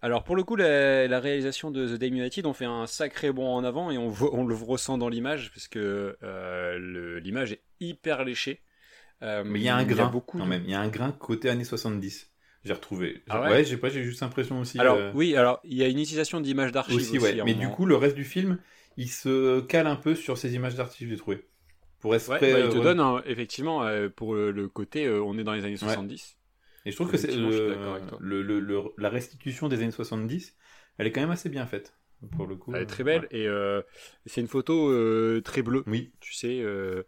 Alors 0.00 0.22
pour 0.22 0.36
le 0.36 0.44
coup, 0.44 0.56
la, 0.56 1.08
la 1.08 1.20
réalisation 1.20 1.70
de 1.70 1.86
The 1.88 1.98
Dame 1.98 2.14
United, 2.14 2.46
on 2.46 2.52
fait 2.52 2.64
un 2.64 2.86
sacré 2.86 3.32
bond 3.32 3.48
en 3.48 3.64
avant 3.64 3.90
et 3.90 3.98
on, 3.98 4.08
le 4.46 4.54
ressent 4.54 4.96
dans 4.96 5.08
l'image 5.08 5.50
parce 5.52 5.66
que 5.66 6.16
euh, 6.22 7.20
l'image 7.20 7.52
est 7.52 7.62
hyper 7.80 8.24
léchée. 8.24 8.60
Euh, 9.22 9.42
Mais 9.44 9.58
il 9.58 9.64
y 9.64 9.68
a 9.68 9.76
un 9.76 9.84
grain, 9.84 10.08
beaucoup 10.08 10.38
quand 10.38 10.44
de- 10.44 10.50
même. 10.50 10.62
Il 10.64 10.70
y 10.70 10.74
a 10.74 10.80
un 10.80 10.88
grain 10.88 11.10
côté 11.10 11.48
années 11.50 11.64
70. 11.64 12.30
J'ai 12.64 12.72
retrouvé. 12.72 13.22
Ah 13.28 13.40
ouais, 13.40 13.48
ouais 13.48 13.64
j'ai 13.64 13.76
pas, 13.76 13.88
j'ai 13.88 14.02
juste 14.04 14.20
l'impression 14.20 14.60
aussi. 14.60 14.78
Alors 14.78 14.96
euh, 14.96 15.10
oui, 15.14 15.34
alors 15.36 15.60
il 15.64 15.74
y 15.74 15.82
a 15.82 15.88
une 15.88 15.98
utilisation 15.98 16.40
d'images 16.40 16.72
d'archives 16.72 16.96
aussi, 16.96 17.18
ouais. 17.18 17.34
Mais 17.44 17.54
moment. 17.54 17.68
du 17.68 17.74
coup, 17.74 17.86
le 17.86 17.96
reste 17.96 18.14
du 18.14 18.24
film, 18.24 18.58
il 18.96 19.08
se 19.08 19.60
cale 19.62 19.86
un 19.86 19.96
peu 19.96 20.14
sur 20.14 20.38
ces 20.38 20.54
images 20.54 20.74
d'archives, 20.74 21.08
j'ai 21.08 21.16
trouvé. 21.16 21.46
Pour 22.00 22.14
être 22.14 22.28
Ouais, 22.28 22.38
bah, 22.40 22.46
il 22.46 22.54
euh, 22.54 22.68
te 22.68 22.76
ouais. 22.76 22.82
donne 22.94 23.22
effectivement 23.26 23.82
euh, 23.82 24.08
pour 24.08 24.34
le, 24.34 24.68
côté 24.68 25.06
euh, 25.06 25.22
on 25.22 25.36
est 25.38 25.44
dans 25.44 25.52
les 25.54 25.64
années 25.64 25.76
70. 25.76 26.36
Et 26.88 26.90
je 26.90 26.96
trouve 26.96 27.10
que 27.10 27.16
c'est 27.18 27.30
le, 27.36 27.76
le- 28.20 28.42
le- 28.42 28.60
le- 28.60 28.82
la 28.96 29.08
restitution 29.10 29.68
des 29.68 29.82
années 29.82 29.90
70, 29.90 30.56
elle 30.96 31.06
est 31.06 31.12
quand 31.12 31.20
même 31.20 31.30
assez 31.30 31.48
bien 31.48 31.66
faite. 31.66 31.94
Pour 32.36 32.46
le 32.48 32.56
coup. 32.56 32.72
Elle 32.74 32.82
est 32.82 32.86
très 32.86 33.02
euh, 33.02 33.06
belle 33.06 33.20
ouais. 33.30 33.38
et 33.38 33.46
euh, 33.46 33.80
c'est 34.26 34.40
une 34.40 34.48
photo 34.48 34.90
euh, 34.90 35.40
très 35.44 35.62
bleue. 35.62 35.84
Oui. 35.86 36.12
Tu 36.18 36.32
sais. 36.34 36.60
euh, 36.62 37.04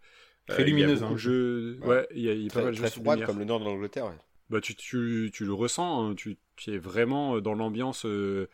Très 0.47 0.63
euh, 0.63 0.67
il 0.67 0.69
y 0.69 0.73
a 0.73 0.75
lumineuse, 0.77 0.99
beaucoup 1.01 1.11
hein. 1.11 1.15
de 1.15 1.19
jeux- 1.19 1.79
Ouais. 1.81 1.87
Ouais, 1.87 2.07
il 2.15 2.21
y 2.21 2.29
a, 2.29 2.33
il 2.33 2.43
y 2.43 2.47
a 2.47 2.53
pas 2.53 2.63
mal 2.63 2.71
de 2.73 2.77
très 2.77 2.87
jeux 2.87 2.95
de 2.97 3.01
froide 3.01 3.17
lumière. 3.17 3.27
comme 3.27 3.39
le 3.39 3.45
nord 3.45 3.59
de 3.59 3.65
l'Angleterre. 3.65 4.05
ouais. 4.05 4.17
Bah, 4.49 4.61
tu, 4.61 4.73
tu, 4.75 5.29
tu 5.33 5.43
le 5.45 5.53
ressens, 5.53 6.09
hein, 6.11 6.15
tu, 6.15 6.37
tu 6.55 6.71
es 6.73 6.77
vraiment 6.77 7.41
dans 7.41 7.53
l'ambiance 7.53 8.05
euh, 8.05 8.47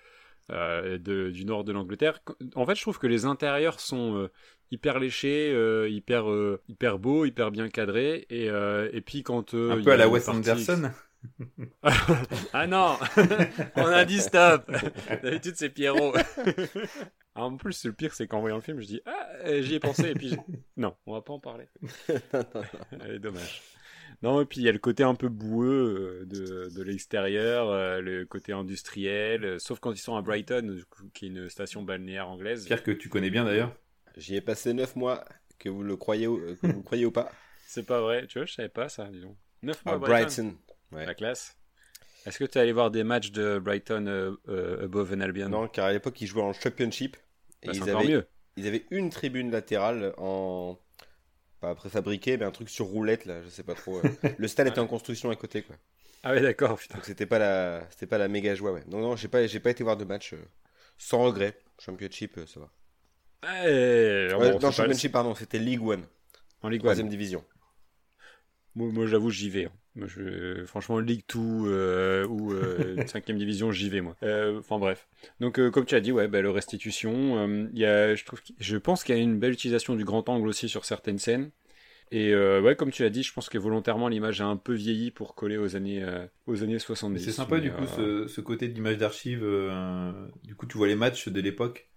euh, 0.51 0.97
de- 0.97 1.29
du 1.29 1.45
nord 1.45 1.63
de 1.63 1.71
l'Angleterre. 1.73 2.19
En 2.55 2.65
fait, 2.65 2.75
je 2.75 2.81
trouve 2.81 2.97
que 2.99 3.07
les 3.07 3.25
intérieurs 3.25 3.79
sont 3.79 4.15
euh, 4.17 4.27
hyper 4.71 4.99
léchés, 4.99 5.51
euh, 5.53 5.87
hyper, 5.89 6.29
euh, 6.31 6.59
hyper 6.67 6.97
beaux, 6.99 7.25
hyper 7.25 7.51
bien 7.51 7.69
cadrés. 7.69 8.25
Et, 8.31 8.49
euh, 8.49 8.89
et 8.93 9.01
puis 9.01 9.21
quand. 9.23 9.53
euh, 9.53 9.71
Un 9.73 9.77
il 9.77 9.83
peu 9.83 9.91
à 9.91 9.97
la 9.97 10.07
Wes 10.09 10.25
partie- 10.25 10.39
Anderson. 10.49 10.91
Ah 12.53 12.67
non 12.67 12.97
On 13.75 13.85
a 13.85 14.05
dit 14.05 14.19
stop 14.19 14.69
D'habitude, 15.23 15.55
c'est 15.55 15.69
Pierrot. 15.69 16.13
en 17.35 17.55
plus, 17.57 17.85
le 17.85 17.93
pire, 17.93 18.13
c'est 18.13 18.27
qu'en 18.27 18.41
voyant 18.41 18.55
le 18.55 18.61
film, 18.61 18.79
je 18.81 18.87
dis 18.87 19.01
Ah, 19.05 19.27
euh, 19.45 19.61
j'y 19.61 19.75
ai 19.75 19.79
pensé. 19.79 20.09
Et 20.09 20.13
puis, 20.13 20.35
non, 20.75 20.95
on 21.05 21.13
va 21.13 21.21
pas 21.21 21.33
en 21.33 21.39
parler. 21.39 21.67
Dommage. 23.19 23.61
Non, 24.23 24.41
et 24.41 24.45
puis 24.45 24.61
il 24.61 24.63
y 24.63 24.69
a 24.69 24.71
le 24.71 24.79
côté 24.79 25.03
un 25.03 25.13
peu 25.13 25.29
boueux 25.29 26.23
euh, 26.23 26.25
de, 26.25 26.69
de 26.75 26.83
l'extérieur, 26.83 27.69
euh, 27.69 28.01
le 28.01 28.25
côté 28.25 28.51
industriel, 28.51 29.45
euh, 29.45 29.59
sauf 29.59 29.79
quand 29.79 29.91
ils 29.91 29.99
sont 29.99 30.15
à 30.15 30.21
Brighton, 30.23 30.79
qui 31.13 31.25
est 31.25 31.29
une 31.29 31.49
station 31.49 31.83
balnéaire 31.83 32.27
anglaise. 32.27 32.65
Pierre 32.65 32.81
que 32.81 32.91
tu 32.91 33.09
connais 33.09 33.29
bien 33.29 33.45
d'ailleurs. 33.45 33.75
J'y 34.15 34.35
ai 34.35 34.41
passé 34.41 34.73
9 34.73 34.95
mois, 34.95 35.23
que 35.59 35.69
vous 35.69 35.83
le 35.83 35.95
croyez 35.95 36.25
ou, 36.25 36.39
que 36.39 36.65
vous 36.67 36.77
le 36.77 36.83
croyez 36.83 37.05
ou 37.05 37.11
pas. 37.11 37.31
C'est 37.67 37.85
pas 37.85 38.01
vrai, 38.01 38.25
tu 38.25 38.39
vois, 38.39 38.47
je 38.47 38.53
savais 38.53 38.69
pas 38.69 38.89
ça, 38.89 39.05
dis 39.05 39.21
donc. 39.21 39.37
9 39.61 39.85
mois 39.85 39.93
À 39.93 39.97
à 39.97 39.99
Brighton. 39.99 40.43
Brighton. 40.43 40.57
Ouais. 40.91 41.05
La 41.05 41.13
classe. 41.13 41.57
Est-ce 42.25 42.39
que 42.39 42.43
tu 42.45 42.57
es 42.57 42.61
allé 42.61 42.73
voir 42.73 42.91
des 42.91 43.03
matchs 43.03 43.31
de 43.31 43.59
Brighton 43.59 44.05
euh, 44.07 44.31
euh, 44.49 44.85
above 44.85 45.13
and 45.13 45.21
Albion? 45.21 45.49
Non, 45.49 45.67
car 45.67 45.85
à 45.85 45.93
l'époque, 45.93 46.19
ils 46.21 46.27
jouaient 46.27 46.41
en 46.41 46.53
Championship. 46.53 47.15
Et 47.63 47.67
Bah, 47.67 47.73
ils, 47.73 47.89
avaient, 47.89 48.07
mieux. 48.07 48.27
ils 48.57 48.67
avaient 48.67 48.85
une 48.91 49.09
tribune 49.09 49.51
latérale 49.51 50.13
en. 50.17 50.77
Pas 51.59 51.73
préfabriquée, 51.73 52.37
mais 52.37 52.45
un 52.45 52.51
truc 52.51 52.69
sur 52.69 52.85
roulette, 52.85 53.25
là, 53.25 53.41
je 53.41 53.49
sais 53.49 53.63
pas 53.63 53.73
trop. 53.73 53.97
euh. 53.97 54.03
Le 54.37 54.47
stade 54.47 54.67
était 54.67 54.79
en 54.79 54.87
construction 54.87 55.31
à 55.31 55.35
côté, 55.35 55.63
quoi. 55.63 55.75
Ah 56.23 56.31
ouais, 56.33 56.41
d'accord, 56.41 56.77
putain. 56.77 56.95
Donc 56.95 57.05
c'était 57.05 57.25
pas 57.25 57.39
la, 57.39 57.87
c'était 57.91 58.05
pas 58.07 58.17
la 58.19 58.27
méga 58.27 58.53
joie, 58.55 58.73
ouais. 58.73 58.83
Non, 58.87 58.99
non, 58.99 59.15
j'ai 59.15 59.27
pas, 59.27 59.47
j'ai 59.47 59.59
pas 59.59 59.71
été 59.71 59.83
voir 59.83 59.97
de 59.97 60.03
match 60.05 60.33
euh, 60.33 60.37
sans 60.97 61.23
regret. 61.23 61.57
Championship, 61.79 62.37
euh, 62.37 62.45
ça 62.45 62.59
va. 62.59 62.69
Ouais, 63.43 64.29
bon, 64.35 64.53
non, 64.53 64.59
pas- 64.59 64.71
Championship, 64.71 65.11
pardon, 65.11 65.33
c'était 65.35 65.59
League 65.59 65.81
One, 65.81 66.05
en 66.61 66.69
Ligue 66.69 66.81
1. 66.81 66.83
troisième 66.83 67.09
division. 67.09 67.43
Moi, 68.75 68.91
moi, 68.91 69.07
j'avoue, 69.07 69.31
j'y 69.31 69.49
vais. 69.49 69.65
hein. 69.65 69.71
Moi, 69.97 70.07
je... 70.07 70.63
Franchement, 70.65 70.99
Ligue 70.99 71.23
2 71.33 71.39
euh, 71.39 72.25
ou 72.27 72.53
5 73.07 73.25
division, 73.31 73.71
j'y 73.71 73.89
vais, 73.89 74.01
moi. 74.01 74.15
Euh, 74.23 74.59
Enfin, 74.59 74.77
bref. 74.79 75.07
Donc, 75.39 75.59
euh, 75.59 75.69
comme 75.71 75.85
tu 75.85 75.95
as 75.95 75.99
dit, 75.99 76.11
ouais, 76.11 76.27
bah, 76.27 76.41
le 76.41 76.49
restitution. 76.51 77.37
euh, 77.37 77.67
y 77.73 77.83
a, 77.85 78.15
je, 78.15 78.23
trouve, 78.23 78.39
je 78.59 78.77
pense 78.77 79.03
qu'il 79.03 79.15
y 79.15 79.19
a 79.19 79.21
une 79.21 79.39
belle 79.39 79.53
utilisation 79.53 79.95
du 79.95 80.05
grand 80.05 80.29
angle 80.29 80.47
aussi 80.47 80.69
sur 80.69 80.85
certaines 80.85 81.17
scènes. 81.19 81.51
Et 82.09 82.31
euh, 82.33 82.61
ouais, 82.61 82.75
comme 82.77 82.91
tu 82.91 83.03
l'as 83.03 83.09
dit, 83.09 83.21
je 83.23 83.33
pense 83.33 83.49
que 83.49 83.57
volontairement, 83.57 84.07
l'image 84.07 84.39
a 84.39 84.45
un 84.45 84.55
peu 84.55 84.73
vieilli 84.73 85.11
pour 85.11 85.35
coller 85.35 85.57
aux 85.57 85.75
années, 85.75 86.03
euh, 86.03 86.25
aux 86.45 86.63
années 86.63 86.79
70. 86.79 87.19
C'est 87.21 87.31
sympa 87.33 87.59
du 87.59 87.69
coup 87.69 87.83
euh, 87.99 88.27
ce, 88.27 88.33
ce 88.33 88.39
côté 88.39 88.69
d'image 88.69 88.97
d'archives. 88.97 89.43
euh, 89.43 90.13
du 90.43 90.55
coup, 90.55 90.67
tu 90.67 90.77
vois 90.77 90.87
les 90.87 90.95
matchs 90.95 91.27
de 91.27 91.41
l'époque 91.41 91.89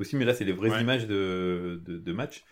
aussi, 0.00 0.16
mais 0.16 0.24
là 0.24 0.34
c'est 0.34 0.44
les 0.44 0.52
vraies 0.52 0.70
Ouais. 0.70 0.80
images 0.80 1.06
de, 1.06 1.80
de, 1.86 1.96
de 1.98 2.12
matchs. 2.12 2.42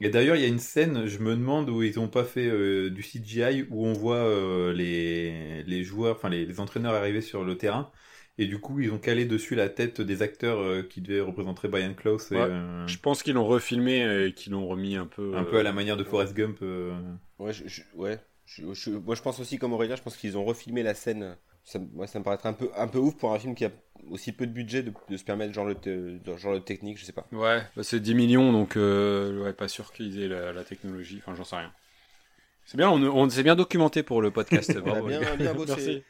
Et 0.00 0.10
d'ailleurs, 0.10 0.36
il 0.36 0.42
y 0.42 0.44
a 0.44 0.48
une 0.48 0.58
scène, 0.58 1.06
je 1.06 1.18
me 1.18 1.30
demande 1.36 1.70
où 1.70 1.82
ils 1.82 1.96
n'ont 1.96 2.08
pas 2.08 2.24
fait 2.24 2.46
euh, 2.46 2.90
du 2.90 3.02
CGI, 3.02 3.66
où 3.70 3.86
on 3.86 3.92
voit 3.92 4.16
euh, 4.16 4.72
les, 4.72 5.62
les 5.62 5.84
joueurs, 5.84 6.16
enfin 6.16 6.28
les, 6.28 6.44
les 6.46 6.60
entraîneurs 6.60 6.94
arriver 6.94 7.20
sur 7.20 7.44
le 7.44 7.56
terrain. 7.56 7.90
Et 8.36 8.46
du 8.46 8.58
coup, 8.58 8.80
ils 8.80 8.90
ont 8.90 8.98
calé 8.98 9.24
dessus 9.26 9.54
la 9.54 9.68
tête 9.68 10.00
des 10.00 10.20
acteurs 10.20 10.58
euh, 10.58 10.82
qui 10.82 11.00
devaient 11.00 11.20
représenter 11.20 11.68
Brian 11.68 11.94
Close. 11.94 12.32
et, 12.32 12.34
Ouais. 12.34 12.42
euh, 12.42 12.86
Je 12.88 12.98
pense 12.98 13.22
qu'ils 13.22 13.34
l'ont 13.34 13.46
refilmé 13.46 14.26
et 14.26 14.34
qu'ils 14.34 14.52
l'ont 14.52 14.66
remis 14.66 14.96
un 14.96 15.06
peu. 15.06 15.34
un 15.36 15.42
euh, 15.42 15.50
peu 15.50 15.58
à 15.58 15.62
la 15.62 15.72
manière 15.72 15.96
de 15.96 16.04
Forrest 16.04 16.34
Gump. 16.34 16.58
euh. 16.62 16.92
Ouais, 17.38 17.52
je, 17.52 17.66
je- 17.68 17.82
ouais. 17.94 18.18
Je- 18.46 18.74
je- 18.74 18.90
moi, 18.90 19.14
je 19.14 19.22
pense 19.22 19.38
aussi, 19.40 19.58
comme 19.58 19.72
Aurélien, 19.72 19.96
je 19.96 20.02
pense 20.02 20.16
qu'ils 20.16 20.36
ont 20.36 20.44
refilmé 20.44 20.82
la 20.82 20.94
scène. 20.94 21.36
Ça, 21.64 21.78
ça 22.06 22.18
me 22.18 22.24
paraîtrait 22.24 22.50
un 22.50 22.52
peu, 22.52 22.68
un 22.76 22.86
peu 22.88 22.98
ouf 22.98 23.16
pour 23.16 23.32
un 23.32 23.38
film 23.38 23.54
qui 23.54 23.64
a 23.64 23.70
aussi 24.10 24.32
peu 24.32 24.46
de 24.46 24.52
budget 24.52 24.82
de, 24.82 24.92
de 25.08 25.16
se 25.16 25.24
permettre 25.24 25.54
genre 25.54 25.64
le, 25.64 25.74
te- 25.74 26.18
genre 26.36 26.52
le 26.52 26.60
technique, 26.60 26.98
je 26.98 27.04
sais 27.06 27.12
pas. 27.12 27.26
Ouais, 27.32 27.62
bah, 27.74 27.82
c'est 27.82 28.00
10 28.00 28.14
millions, 28.14 28.52
donc 28.52 28.76
euh, 28.76 29.42
ouais, 29.42 29.54
pas 29.54 29.68
sûr 29.68 29.92
qu'ils 29.92 30.20
aient 30.20 30.28
la, 30.28 30.52
la 30.52 30.62
technologie. 30.64 31.18
Enfin, 31.22 31.34
j'en 31.34 31.44
sais 31.44 31.56
rien. 31.56 31.72
C'est 32.66 32.76
bien, 32.78 32.90
on, 32.90 33.02
on 33.02 33.28
s'est 33.28 33.42
bien 33.42 33.56
documenté 33.56 34.02
pour 34.02 34.20
le 34.22 34.30
podcast. 34.30 34.72
On 34.84 34.94
a 34.94 35.00
bien, 35.02 35.36
bien 35.36 35.54
bossé. 35.54 36.04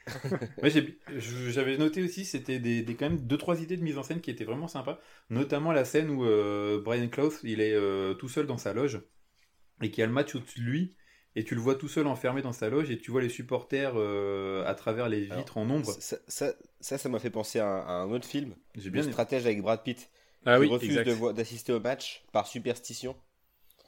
J'avais 1.18 1.76
noté 1.78 2.02
aussi, 2.02 2.24
c'était 2.24 2.58
des, 2.58 2.82
des- 2.82 2.94
quand 2.94 3.08
même 3.10 3.20
deux 3.26 3.38
trois 3.38 3.60
idées 3.60 3.76
de 3.76 3.82
mise 3.82 3.98
en 3.98 4.02
scène 4.02 4.20
qui 4.20 4.30
étaient 4.30 4.44
vraiment 4.44 4.68
sympas, 4.68 5.00
notamment 5.30 5.72
la 5.72 5.84
scène 5.84 6.10
où 6.10 6.24
euh, 6.24 6.80
Brian 6.82 7.08
Clough 7.08 7.32
il 7.42 7.60
est 7.60 7.74
euh, 7.74 8.14
tout 8.14 8.28
seul 8.28 8.46
dans 8.46 8.58
sa 8.58 8.72
loge 8.72 9.00
et 9.82 9.90
qu'il 9.90 10.00
y 10.00 10.02
a 10.02 10.06
le 10.06 10.12
match 10.12 10.34
au-dessus 10.34 10.60
de 10.60 10.64
lui 10.64 10.94
et 11.36 11.44
tu 11.44 11.54
le 11.54 11.60
vois 11.60 11.74
tout 11.74 11.88
seul 11.88 12.06
enfermé 12.06 12.42
dans 12.42 12.52
sa 12.52 12.68
loge 12.70 12.90
et 12.90 12.98
tu 12.98 13.10
vois 13.10 13.20
les 13.22 13.28
supporters 13.28 13.92
euh, 13.96 14.64
à 14.66 14.74
travers 14.74 15.08
les 15.08 15.24
vitres 15.26 15.58
en 15.58 15.68
ombre. 15.70 16.00
Ça, 16.00 16.16
ça, 16.28 16.52
ça, 16.80 16.98
ça 16.98 17.08
m'a 17.08 17.18
fait 17.18 17.30
penser 17.30 17.58
à 17.58 17.66
un, 17.66 17.80
à 17.80 17.92
un 17.92 18.10
autre 18.10 18.26
film, 18.26 18.54
J'ai 18.76 18.90
Le 18.90 18.90
bien 18.90 19.02
aimé. 19.02 19.12
stratège 19.12 19.44
avec 19.46 19.60
Brad 19.62 19.82
Pitt, 19.82 20.10
Ah 20.46 20.58
qui 20.58 20.60
oui, 20.60 20.68
refuse 20.68 20.94
d'assister 21.34 21.72
au 21.72 21.80
match 21.80 22.24
par 22.32 22.46
superstition. 22.46 23.16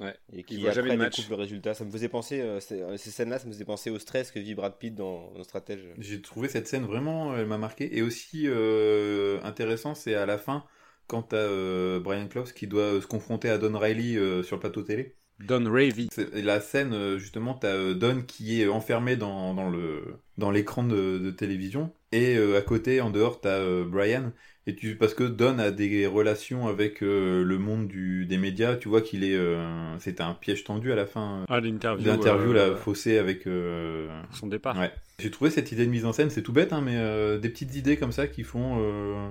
Ouais. 0.00 0.14
Et 0.32 0.44
qui 0.44 0.58
voit 0.58 0.70
jamais 0.70 0.90
après 0.90 0.96
le 0.96 0.98
match. 0.98 1.16
découvre 1.16 1.30
le 1.30 1.36
résultat. 1.36 1.74
Ça 1.74 1.84
me 1.84 1.90
faisait 1.90 2.08
penser, 2.08 2.40
euh, 2.40 2.60
euh, 2.72 2.96
ces 2.96 3.10
scènes-là, 3.10 3.38
ça 3.38 3.46
me 3.46 3.52
faisait 3.52 3.64
penser 3.64 3.90
au 3.90 3.98
stress 3.98 4.30
que 4.30 4.38
vit 4.38 4.54
Brad 4.54 4.76
Pitt 4.78 4.94
dans, 4.94 5.30
dans 5.32 5.44
Stratège. 5.44 5.86
J'ai 5.98 6.20
trouvé 6.22 6.48
cette 6.48 6.68
scène 6.68 6.84
vraiment, 6.84 7.36
elle 7.36 7.46
m'a 7.46 7.58
marqué. 7.58 7.96
Et 7.96 8.02
aussi 8.02 8.44
euh, 8.46 9.40
intéressant, 9.42 9.94
c'est 9.94 10.14
à 10.14 10.26
la 10.26 10.38
fin 10.38 10.64
quand 11.06 11.22
t'as 11.22 11.36
euh, 11.36 12.00
Brian 12.00 12.28
Clough 12.28 12.52
qui 12.52 12.66
doit 12.66 13.00
se 13.00 13.06
confronter 13.06 13.48
à 13.48 13.58
Don 13.58 13.78
Riley 13.78 14.16
euh, 14.16 14.42
sur 14.42 14.56
le 14.56 14.60
plateau 14.60 14.82
télé. 14.82 15.16
Don 15.40 15.64
Ravy. 15.70 16.08
C'est 16.12 16.34
la 16.42 16.60
scène, 16.60 16.92
euh, 16.94 17.18
justement, 17.18 17.54
t'as 17.54 17.74
euh, 17.74 17.94
Don 17.94 18.22
qui 18.26 18.62
est 18.62 18.68
enfermé 18.68 19.16
dans, 19.16 19.52
dans 19.54 19.68
le 19.68 20.02
dans 20.38 20.50
l'écran 20.50 20.82
de, 20.84 21.18
de 21.18 21.30
télévision 21.30 21.92
et 22.12 22.36
euh, 22.36 22.56
à 22.58 22.62
côté, 22.62 23.00
en 23.00 23.10
dehors, 23.10 23.40
t'as 23.40 23.58
euh, 23.58 23.84
Brian. 23.84 24.32
Et 24.66 24.74
tu 24.74 24.96
parce 24.96 25.14
que 25.14 25.22
Don 25.24 25.58
a 25.60 25.70
des 25.70 26.06
relations 26.06 26.66
avec 26.66 27.02
euh, 27.02 27.44
le 27.44 27.58
monde 27.58 27.86
du, 27.86 28.26
des 28.26 28.36
médias, 28.36 28.74
tu 28.76 28.88
vois 28.88 29.00
qu'il 29.00 29.22
est 29.22 29.38
c'était 30.00 30.22
un 30.22 30.34
piège 30.34 30.64
tendu 30.64 30.90
à 30.90 30.96
la 30.96 31.06
fin 31.06 31.44
Ah, 31.48 31.60
l'interview. 31.60 32.04
l'interview 32.06 32.52
là 32.52 32.74
faussée 32.74 33.18
avec 33.18 33.44
Son 34.32 34.46
départ. 34.48 34.76
Ouais. 34.76 34.90
J'ai 35.20 35.30
trouvé 35.30 35.50
cette 35.50 35.70
idée 35.70 35.86
de 35.86 35.90
mise 35.90 36.04
en 36.04 36.12
scène, 36.12 36.30
c'est 36.30 36.42
tout 36.42 36.52
bête, 36.52 36.72
hein, 36.72 36.80
mais 36.80 37.38
des 37.38 37.48
petites 37.48 37.76
idées 37.76 37.96
comme 37.96 38.10
ça 38.10 38.26
qui 38.26 38.42
font, 38.42 39.30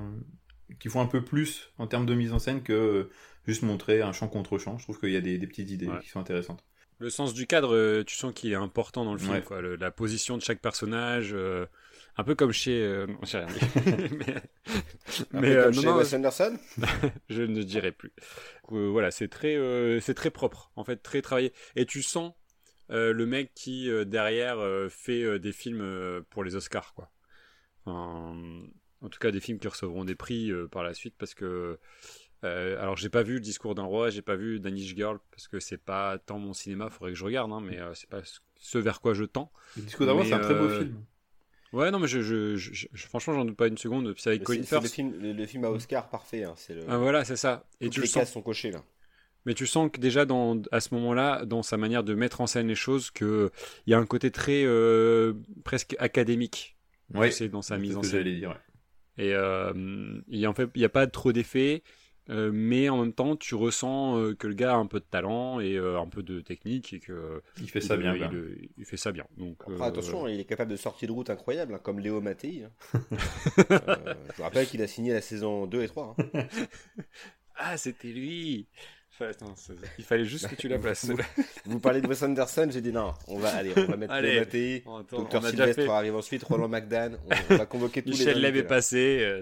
qui 0.80 0.88
font 0.88 1.02
un 1.02 1.06
peu 1.06 1.22
plus 1.22 1.70
en 1.80 1.88
termes 1.88 2.06
de 2.06 2.14
mise 2.14 2.32
en 2.32 2.40
scène 2.40 2.62
que 2.64 3.10
juste 3.46 3.64
montrer 3.64 4.02
un 4.02 4.12
champ 4.12 4.28
contre 4.28 4.58
champ. 4.58 4.78
Je 4.78 4.84
trouve 4.84 5.00
qu'il 5.00 5.12
y 5.12 5.18
a 5.18 5.22
des, 5.22 5.38
des 5.38 5.48
petites 5.48 5.70
idées 5.72 5.88
Ouais. 5.88 6.00
qui 6.02 6.10
sont 6.10 6.20
intéressantes. 6.20 6.64
Le 7.00 7.10
sens 7.10 7.34
du 7.34 7.46
cadre, 7.46 7.76
euh, 7.76 8.04
tu 8.06 8.16
sens 8.16 8.34
qu'il 8.34 8.52
est 8.54 8.56
important 8.56 9.04
dans 9.04 9.12
le 9.14 9.20
film, 9.20 9.34
Ouais. 9.34 9.42
quoi. 9.42 9.60
Le- 9.62 9.76
la 9.76 9.92
position 9.92 10.38
de 10.38 10.42
chaque 10.42 10.62
personnage, 10.62 11.32
euh, 11.34 11.66
un 12.16 12.24
peu 12.24 12.36
comme 12.36 12.54
chez. 12.54 12.82
euh, 12.82 13.06
non, 13.08 13.20
j'ai 13.24 13.38
rien 13.40 13.48
dit. 13.48 13.60
mais 15.34 15.38
Un 15.38 15.42
mais, 15.42 15.54
peu 15.54 15.58
euh, 15.58 15.64
comme 15.66 15.76
non, 15.76 15.82
chez 15.82 15.88
non, 15.88 15.98
Wes 15.98 16.14
Anderson 16.14 16.58
je 17.30 17.42
ne 17.42 17.64
dirai 17.64 17.92
plus. 17.92 18.14
Euh, 18.72 18.88
voilà, 18.90 19.12
c'est 19.12 19.28
très, 19.28 19.56
euh, 19.58 20.00
c'est 20.00 20.14
très 20.14 20.32
propre, 20.32 20.72
en 20.78 20.86
fait, 20.86 20.98
très 20.98 21.22
travaillé. 21.22 21.52
Et 21.76 21.86
tu 21.86 22.02
sens 22.02 22.34
euh, 22.92 23.12
le 23.12 23.26
mec 23.26 23.54
qui 23.56 23.90
euh, 23.90 24.06
derrière 24.06 24.60
euh, 24.60 24.88
fait 24.88 25.22
euh, 25.22 25.38
des 25.38 25.52
films 25.52 25.82
euh, 25.82 26.22
pour 26.30 26.46
les 26.46 26.56
Oscars, 26.56 26.94
quoi. 26.94 27.12
Enfin, 27.86 28.38
en 29.02 29.10
tout 29.10 29.20
cas, 29.20 29.32
des 29.32 29.40
films 29.42 29.60
qui 29.60 29.68
recevront 29.68 30.06
des 30.06 30.16
prix 30.16 30.50
euh, 30.52 30.68
par 30.68 30.84
la 30.84 30.94
suite, 30.94 31.16
parce 31.18 31.34
que. 31.34 31.78
Euh, 32.46 32.82
alors, 32.82 32.96
j'ai 32.98 33.10
pas 33.10 33.24
vu 33.24 33.36
le 33.36 33.40
discours 33.42 33.76
d'un 33.76 33.84
roi, 33.84 34.10
j'ai 34.10 34.22
pas 34.22 34.36
vu 34.36 34.60
Danish 34.60 34.96
Girl, 34.96 35.20
parce 35.32 35.48
que 35.48 35.60
c'est 35.60 35.78
pas 35.78 36.18
tant 36.20 36.40
mon 36.40 36.54
cinéma, 36.54 36.90
faudrait 36.90 37.12
que 37.14 37.18
je 37.18 37.26
regarde, 37.26 37.52
hein, 37.52 37.62
mais 37.62 37.80
euh, 37.80 37.94
c'est 37.94 38.10
pas 38.10 38.22
ce- 38.58 38.78
vers 38.78 39.02
quoi 39.02 39.14
je 39.14 39.24
tends. 39.24 39.52
Le 39.78 39.84
discours 39.84 40.06
d'avant, 40.06 40.24
Mais, 40.24 40.30
c'est 40.30 40.36
un 40.36 40.40
très 40.40 40.56
beau 40.56 40.68
euh, 40.68 40.78
film. 40.78 41.06
Ouais, 41.74 41.92
non, 41.92 42.00
mais 42.00 42.08
je, 42.08 42.22
je, 42.22 42.56
je- 42.56 42.88
je- 42.92 43.08
franchement, 43.08 43.34
j'en 43.34 43.46
doute 43.46 43.58
pas 43.58 43.68
une 43.68 43.78
seconde. 43.78 44.14
Puis 44.14 44.22
c'est 44.22 44.30
avec 44.30 44.42
C'est 44.42 44.46
Colin 44.46 44.64
c'est 44.66 44.80
le 44.80 44.90
film, 44.90 45.14
le, 45.20 45.34
le 45.34 45.46
film 45.46 45.66
à 45.66 45.70
Oscar 45.72 46.10
parfait. 46.10 46.44
hein, 46.44 46.54
c'est 46.58 46.74
le... 46.76 46.84
Ah, 46.88 46.98
voilà, 46.98 47.26
c'est 47.26 47.36
ça. 47.36 47.66
Et 47.82 47.86
Toutes 47.86 47.94
tu 47.94 48.00
le 48.00 48.04
les 48.04 48.08
sens 48.08 48.22
cases 48.22 48.32
sont 48.34 48.42
cochées 48.42 48.72
là. 48.72 48.84
Mais 49.46 49.54
tu 49.54 49.68
sens 49.68 49.92
que 49.92 50.00
déjà 50.00 50.26
dans, 50.26 50.60
à 50.72 50.80
ce 50.80 50.94
moment-là, 50.96 51.46
dans 51.46 51.62
sa 51.62 51.78
manière 51.78 52.04
de 52.04 52.16
mettre 52.16 52.42
en 52.42 52.48
scène 52.48 52.68
les 52.68 52.76
choses, 52.76 53.12
que 53.12 53.52
il 53.86 53.92
y 53.92 53.94
a 53.94 54.00
un 54.00 54.06
côté 54.06 54.32
très 54.32 54.64
euh, 54.66 55.34
presque 55.64 55.96
académique, 56.00 56.78
Ouais, 57.14 57.32
sais, 57.32 57.50
dans 57.50 57.62
sa 57.62 57.78
c'est 57.78 57.82
mise 57.82 57.94
ce 57.94 57.98
en 57.98 58.02
que 58.02 58.08
scène. 58.08 58.20
j'allais 58.20 58.36
dire. 58.36 58.50
ouais. 58.50 58.56
Et 59.18 59.34
euh, 59.34 59.74
il 60.28 60.40
y 60.40 60.46
a 60.46 60.50
en 60.50 60.54
fait, 60.54 60.70
il 60.76 60.82
y 60.82 60.86
a 60.86 60.90
pas 60.90 61.08
trop 61.08 61.32
d'effets, 61.32 61.84
euh, 62.30 62.50
mais 62.54 62.90
en 62.90 62.98
même 63.02 63.14
temps, 63.14 63.36
tu 63.36 63.54
ressens 63.56 64.18
euh, 64.20 64.34
que 64.36 64.48
le 64.48 64.54
gars 64.56 64.74
a 64.74 64.78
un 64.78 64.88
peu 64.88 65.00
de 65.00 65.06
talent 65.06 65.60
et 65.60 65.76
euh, 65.76 66.00
un 66.00 66.08
peu 66.08 66.24
de 66.24 66.42
technique 66.42 66.92
et 66.94 67.00
que 67.00 67.42
Il 67.62 67.70
fait 67.70 67.80
il, 67.80 67.86
ça 67.86 67.98
bien. 67.98 68.14
il, 68.16 68.20
quoi. 68.20 68.30
il- 68.34 68.70
il 68.78 68.86
fait 68.86 68.98
ça 68.98 69.12
bien. 69.12 69.26
Donc 69.38 69.58
Après, 69.62 69.74
euh, 69.74 69.82
attention, 69.84 70.28
il 70.28 70.40
est 70.40 70.46
capable 70.46 70.72
de 70.72 70.76
sortir 70.78 71.08
de 71.08 71.14
route 71.14 71.30
incroyable, 71.30 71.76
hein, 71.76 71.80
comme 71.84 72.00
Léo 72.00 72.22
Mattei. 72.22 72.64
hein. 72.66 73.00
Euh, 73.72 74.14
je 74.32 74.38
vous 74.38 74.44
rappelle 74.44 74.68
qu'il 74.68 74.82
a 74.82 74.88
signé 74.88 75.14
la 75.14 75.22
saison 75.22 75.66
2 75.68 75.84
et 75.84 75.88
3. 75.88 76.16
hein. 76.18 76.26
ah, 77.58 77.78
c'était 77.78 78.10
lui. 78.10 78.68
Enfin, 79.14 79.30
attends, 79.30 79.56
c'est- 79.56 79.74
il 79.98 80.04
fallait 80.04 80.26
juste 80.26 80.48
que 80.50 80.56
tu 80.56 80.68
la 80.68 80.78
places. 80.78 81.10
Vous 81.66 81.80
parlez 81.80 82.02
de 82.02 82.08
Wes 82.08 82.22
Anderson, 82.24 82.68
j'ai 82.70 82.82
dit 82.82 82.92
non, 82.92 83.14
on 83.28 83.40
va 83.40 83.50
aller, 83.56 83.72
on 83.78 83.86
va 83.86 83.96
mettre 83.96 84.12
Allez. 84.12 84.32
Léo 84.32 84.40
Mattei. 84.42 84.84
Déjà 84.84 85.42
Sylvestre 85.50 85.84
fait. 85.84 85.88
arrive 85.90 86.16
ensuite, 86.16 86.44
Roland 86.44 86.68
McDan. 86.68 87.12
On, 87.50 87.54
on 87.54 87.56
va 87.58 87.66
convoquer 87.66 88.02
tous 88.02 88.10
Michel 88.10 88.36
les 88.36 88.42
Leb 88.42 88.56
invités, 88.56 88.66
est 88.66 88.68
passé. 88.68 89.42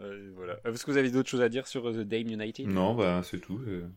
Euh, 0.00 0.32
voilà. 0.34 0.58
Est-ce 0.64 0.84
que 0.84 0.90
vous 0.90 0.96
avez 0.96 1.10
d'autres 1.10 1.28
choses 1.28 1.40
à 1.42 1.48
dire 1.48 1.66
sur 1.66 1.88
euh, 1.88 1.92
The 1.92 2.06
Dame 2.08 2.28
United? 2.28 2.66
Non, 2.66 2.94
bah 2.94 3.22
c'est 3.24 3.40
tout. 3.40 3.60
euh. 3.66 3.88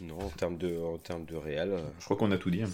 Non, 0.00 0.18
en 0.18 0.28
termes 0.30 0.58
de, 0.58 0.76
en 0.78 0.98
termes 0.98 1.24
de 1.24 1.36
réel, 1.36 1.76
Je 2.00 2.04
crois 2.04 2.16
qu'on 2.16 2.32
a 2.32 2.38
tout 2.38 2.50
dit. 2.50 2.62
hein. 2.62 2.70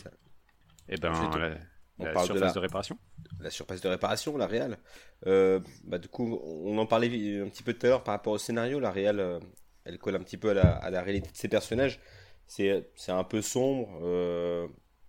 Eh 0.89 0.97
ben, 0.97 1.11
la, 1.13 1.59
On 1.99 2.05
la 2.05 2.13
parle 2.13 2.29
de 2.29 2.33
surface 2.35 2.41
la- 2.41 2.53
de 2.55 2.59
réparation. 2.59 2.99
la 3.41 3.51
surface 3.51 3.81
de 3.83 3.89
réparation, 3.89 4.37
la 4.39 4.47
réal. 4.47 4.79
Euh, 5.27 5.61
bah, 5.85 5.99
du 5.99 6.09
coup, 6.09 6.41
on 6.43 6.79
en 6.79 6.87
parlait 6.87 7.41
un 7.41 7.49
petit 7.49 7.63
peu 7.63 7.75
tout 7.75 7.87
à 7.87 7.89
l'heure 7.91 8.03
par 8.05 8.15
rapport 8.15 8.33
au 8.33 8.39
scénario. 8.39 8.81
La 8.81 8.91
réal, 8.91 9.41
elle 9.85 9.99
colle 9.99 10.17
un 10.17 10.21
petit 10.21 10.39
peu 10.39 10.51
à 10.51 10.55
la, 10.55 10.73
à 10.77 10.91
la 10.91 11.03
réalité 11.03 11.31
de 11.31 11.37
ses 11.37 11.49
personnages. 11.49 12.01
C'est 12.47 12.91
c'est 12.97 13.13
un 13.13 13.23
peu 13.25 13.43
sombre. 13.43 14.01
euh, 14.03 14.67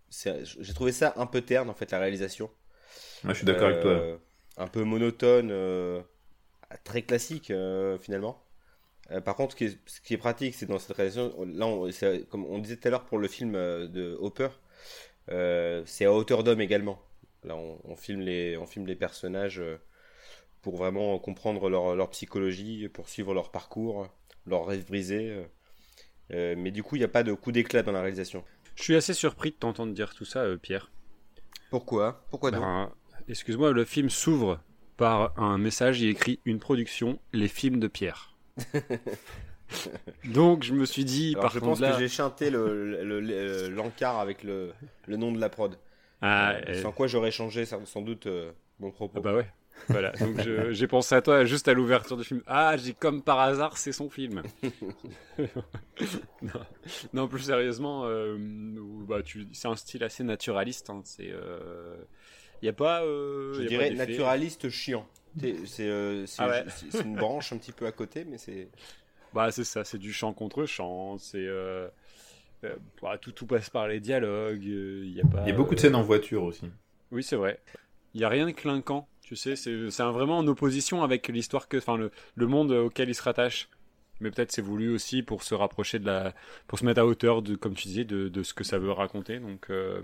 J'ai 0.09 0.73
trouvé 0.73 0.91
ça 0.91 1.13
un 1.15 1.25
peu 1.25 1.41
terne, 1.41 1.69
en 1.69 1.73
fait, 1.73 1.89
la 1.91 1.99
réalisation. 1.99 2.51
Ah, 3.23 3.29
je 3.29 3.33
suis 3.35 3.45
d'accord 3.45 3.69
avec 3.69 3.79
toi. 3.81 4.19
Un 4.57 4.67
peu 4.67 4.83
monotone, 4.83 5.49
euh, 5.51 6.01
très 6.77 7.01
classique 7.03 7.51
euh, 7.51 7.97
finalement. 7.97 8.43
Euh, 9.11 9.21
par 9.21 9.35
contre, 9.35 9.53
ce 9.53 9.57
qui 9.57 9.65
est, 9.65 9.79
ce 9.85 10.01
qui 10.01 10.13
est 10.13 10.17
pratique, 10.17 10.55
c'est 10.55 10.65
dans 10.65 10.79
cette 10.79 10.95
réalisation, 10.95 11.33
là, 11.45 11.67
on, 11.67 11.89
comme 12.29 12.45
on 12.45 12.59
disait 12.59 12.77
tout 12.77 12.87
à 12.87 12.91
l'heure 12.91 13.05
pour 13.05 13.17
le 13.17 13.27
film 13.27 13.55
euh, 13.55 13.87
de 13.87 14.17
Hopper, 14.19 14.49
euh, 15.29 15.83
c'est 15.85 16.05
à 16.05 16.13
hauteur 16.13 16.43
d'homme 16.43 16.61
également. 16.61 17.01
Là, 17.43 17.55
on, 17.55 17.79
on 17.83 17.95
filme 17.95 18.21
les, 18.21 18.57
on 18.57 18.65
filme 18.65 18.85
les 18.85 18.95
personnages 18.95 19.61
pour 20.61 20.77
vraiment 20.77 21.17
comprendre 21.19 21.69
leur, 21.69 21.95
leur 21.95 22.09
psychologie, 22.11 22.87
pour 22.89 23.09
suivre 23.09 23.33
leur 23.33 23.51
parcours, 23.51 24.07
leur 24.45 24.65
rêve 24.65 24.85
brisé. 24.85 25.43
Euh, 26.33 26.55
mais 26.57 26.71
du 26.71 26.83
coup, 26.83 26.95
il 26.95 26.99
n'y 26.99 27.05
a 27.05 27.09
pas 27.09 27.23
de 27.23 27.33
coup 27.33 27.51
d'éclat 27.51 27.83
dans 27.83 27.91
la 27.91 28.01
réalisation. 28.01 28.43
Je 28.75 28.83
suis 28.83 28.95
assez 28.95 29.13
surpris 29.13 29.51
de 29.51 29.55
t'entendre 29.55 29.93
dire 29.93 30.13
tout 30.13 30.25
ça, 30.25 30.39
euh, 30.39 30.57
Pierre. 30.57 30.91
Pourquoi? 31.69 32.25
Pourquoi 32.29 32.51
donc? 32.51 32.61
Ben, 32.61 32.91
Excuse-moi, 33.27 33.71
le 33.71 33.85
film 33.85 34.09
s'ouvre 34.09 34.59
par 35.01 35.33
un 35.39 35.57
message, 35.57 36.01
il 36.01 36.09
écrit 36.09 36.39
une 36.45 36.59
production, 36.59 37.19
les 37.33 37.47
films 37.47 37.79
de 37.79 37.87
Pierre. 37.87 38.35
Donc 40.25 40.63
je 40.63 40.73
me 40.73 40.85
suis 40.85 41.05
dit, 41.05 41.31
Alors, 41.33 41.43
par 41.43 41.51
je 41.51 41.59
contre 41.59 41.71
pense 41.71 41.81
là, 41.81 41.93
que 41.93 41.99
j'ai 41.99 42.09
chanté 42.09 42.49
le- 42.49 43.03
le- 43.03 43.19
le- 43.21 43.69
l'encart 43.69 44.19
avec 44.19 44.43
le, 44.43 44.73
le 45.07 45.17
nom 45.17 45.31
de 45.31 45.39
la 45.39 45.49
prod. 45.49 45.77
ah, 46.21 46.51
Euh, 46.53 46.61
euh, 46.69 46.81
Sans 46.81 46.91
quoi 46.91 47.07
j'aurais 47.07 47.31
changé 47.31 47.65
sans, 47.65 48.01
doute 48.01 48.27
euh, 48.27 48.51
mon 48.79 48.91
propos. 48.91 49.19
ah 49.19 49.21
bah 49.21 49.33
ouais. 49.33 49.47
Voilà, 49.89 50.11
donc 50.11 50.37
je- 50.39 50.71
j'ai 50.73 50.87
pensé 50.87 51.15
à 51.15 51.21
toi 51.21 51.43
juste 51.45 51.67
à 51.67 51.73
l'ouverture 51.73 52.17
du 52.17 52.23
film. 52.23 52.43
Ah, 52.45 52.77
j'ai 52.77 52.93
comme 52.93 53.23
par 53.23 53.39
hasard, 53.39 53.77
c'est 53.77 53.91
son 53.91 54.09
film. 54.09 54.43
non. 56.41 56.65
non, 57.13 57.27
plus 57.27 57.39
sérieusement, 57.41 58.03
euh, 58.05 58.37
bah, 59.07 59.23
tu, 59.23 59.47
c'est 59.53 59.67
un 59.67 59.75
style 59.75 60.03
assez 60.03 60.23
naturaliste. 60.23 60.89
hein, 60.89 61.01
c'est, 61.03 61.31
il 62.61 62.65
y 62.65 62.69
a 62.69 62.73
pas. 62.73 63.03
euh, 63.03 63.53
je 63.53 63.61
y 63.61 63.65
a 63.65 63.69
dirais 63.69 63.89
pas 63.89 63.95
naturaliste 63.95 64.69
chiant. 64.69 65.07
C'est 65.65 65.87
euh, 65.87 66.25
c'est- 66.25 66.41
Ah 66.43 66.49
ouais. 66.49 66.63
c'est- 66.69 66.91
c'est 66.91 67.03
une 67.03 67.15
branche 67.15 67.53
un 67.53 67.57
petit 67.57 67.71
peu 67.71 67.85
à 67.85 67.91
côté, 67.91 68.25
mais 68.25 68.37
c'est. 68.37 68.69
Bah 69.33 69.49
c'est 69.51 69.63
ça, 69.63 69.83
c'est 69.85 69.97
du 69.97 70.11
chant 70.11 70.33
contre 70.33 70.65
chant, 70.65 71.17
c'est 71.17 71.37
euh, 71.47 71.87
euh, 72.65 72.75
bah, 73.01 73.17
tout 73.17 73.31
tout 73.31 73.45
passe 73.45 73.69
par 73.69 73.87
les 73.87 73.99
dialogues, 74.01 74.63
il 74.63 75.11
y 75.15 75.21
a 75.21 75.25
pas. 75.25 75.43
Il 75.45 75.49
y 75.49 75.51
a 75.51 75.55
beaucoup 75.55 75.73
de 75.73 75.79
euh, 75.79 75.83
scènes 75.83 75.95
en 75.95 76.01
voiture 76.03 76.43
aussi. 76.43 76.65
Oui 77.11 77.23
c'est 77.23 77.37
vrai. 77.37 77.59
Il 78.13 78.19
y 78.19 78.25
a 78.25 78.29
rien 78.29 78.45
de 78.45 78.51
clinquant, 78.51 79.07
tu 79.23 79.37
sais, 79.37 79.55
c'est 79.55 79.89
c'est 79.89 80.03
un- 80.03 80.11
vraiment 80.11 80.37
en 80.39 80.47
opposition 80.47 81.01
avec 81.01 81.29
l'histoire 81.29 81.69
que, 81.69 81.77
enfin 81.77 81.95
le, 81.95 82.11
le 82.35 82.47
monde 82.47 82.71
auquel 82.73 83.07
il 83.07 83.15
se 83.15 83.23
rattache. 83.23 83.69
Mais 84.19 84.29
peut-être 84.31 84.51
c'est 84.51 84.61
voulu 84.61 84.93
aussi 84.93 85.23
pour 85.23 85.41
se 85.43 85.55
rapprocher 85.55 85.97
de 85.97 86.05
la, 86.05 86.33
pour 86.67 86.77
se 86.77 86.85
mettre 86.85 86.99
à 87.01 87.05
hauteur 87.07 87.41
de, 87.41 87.55
comme 87.55 87.73
tu 87.73 87.87
disais, 87.87 88.03
de, 88.03 88.27
de 88.27 88.43
ce 88.43 88.53
que 88.53 88.63
ça 88.65 88.77
veut 88.79 88.91
raconter. 88.91 89.39
Donc 89.39 89.69
euh, 89.71 90.01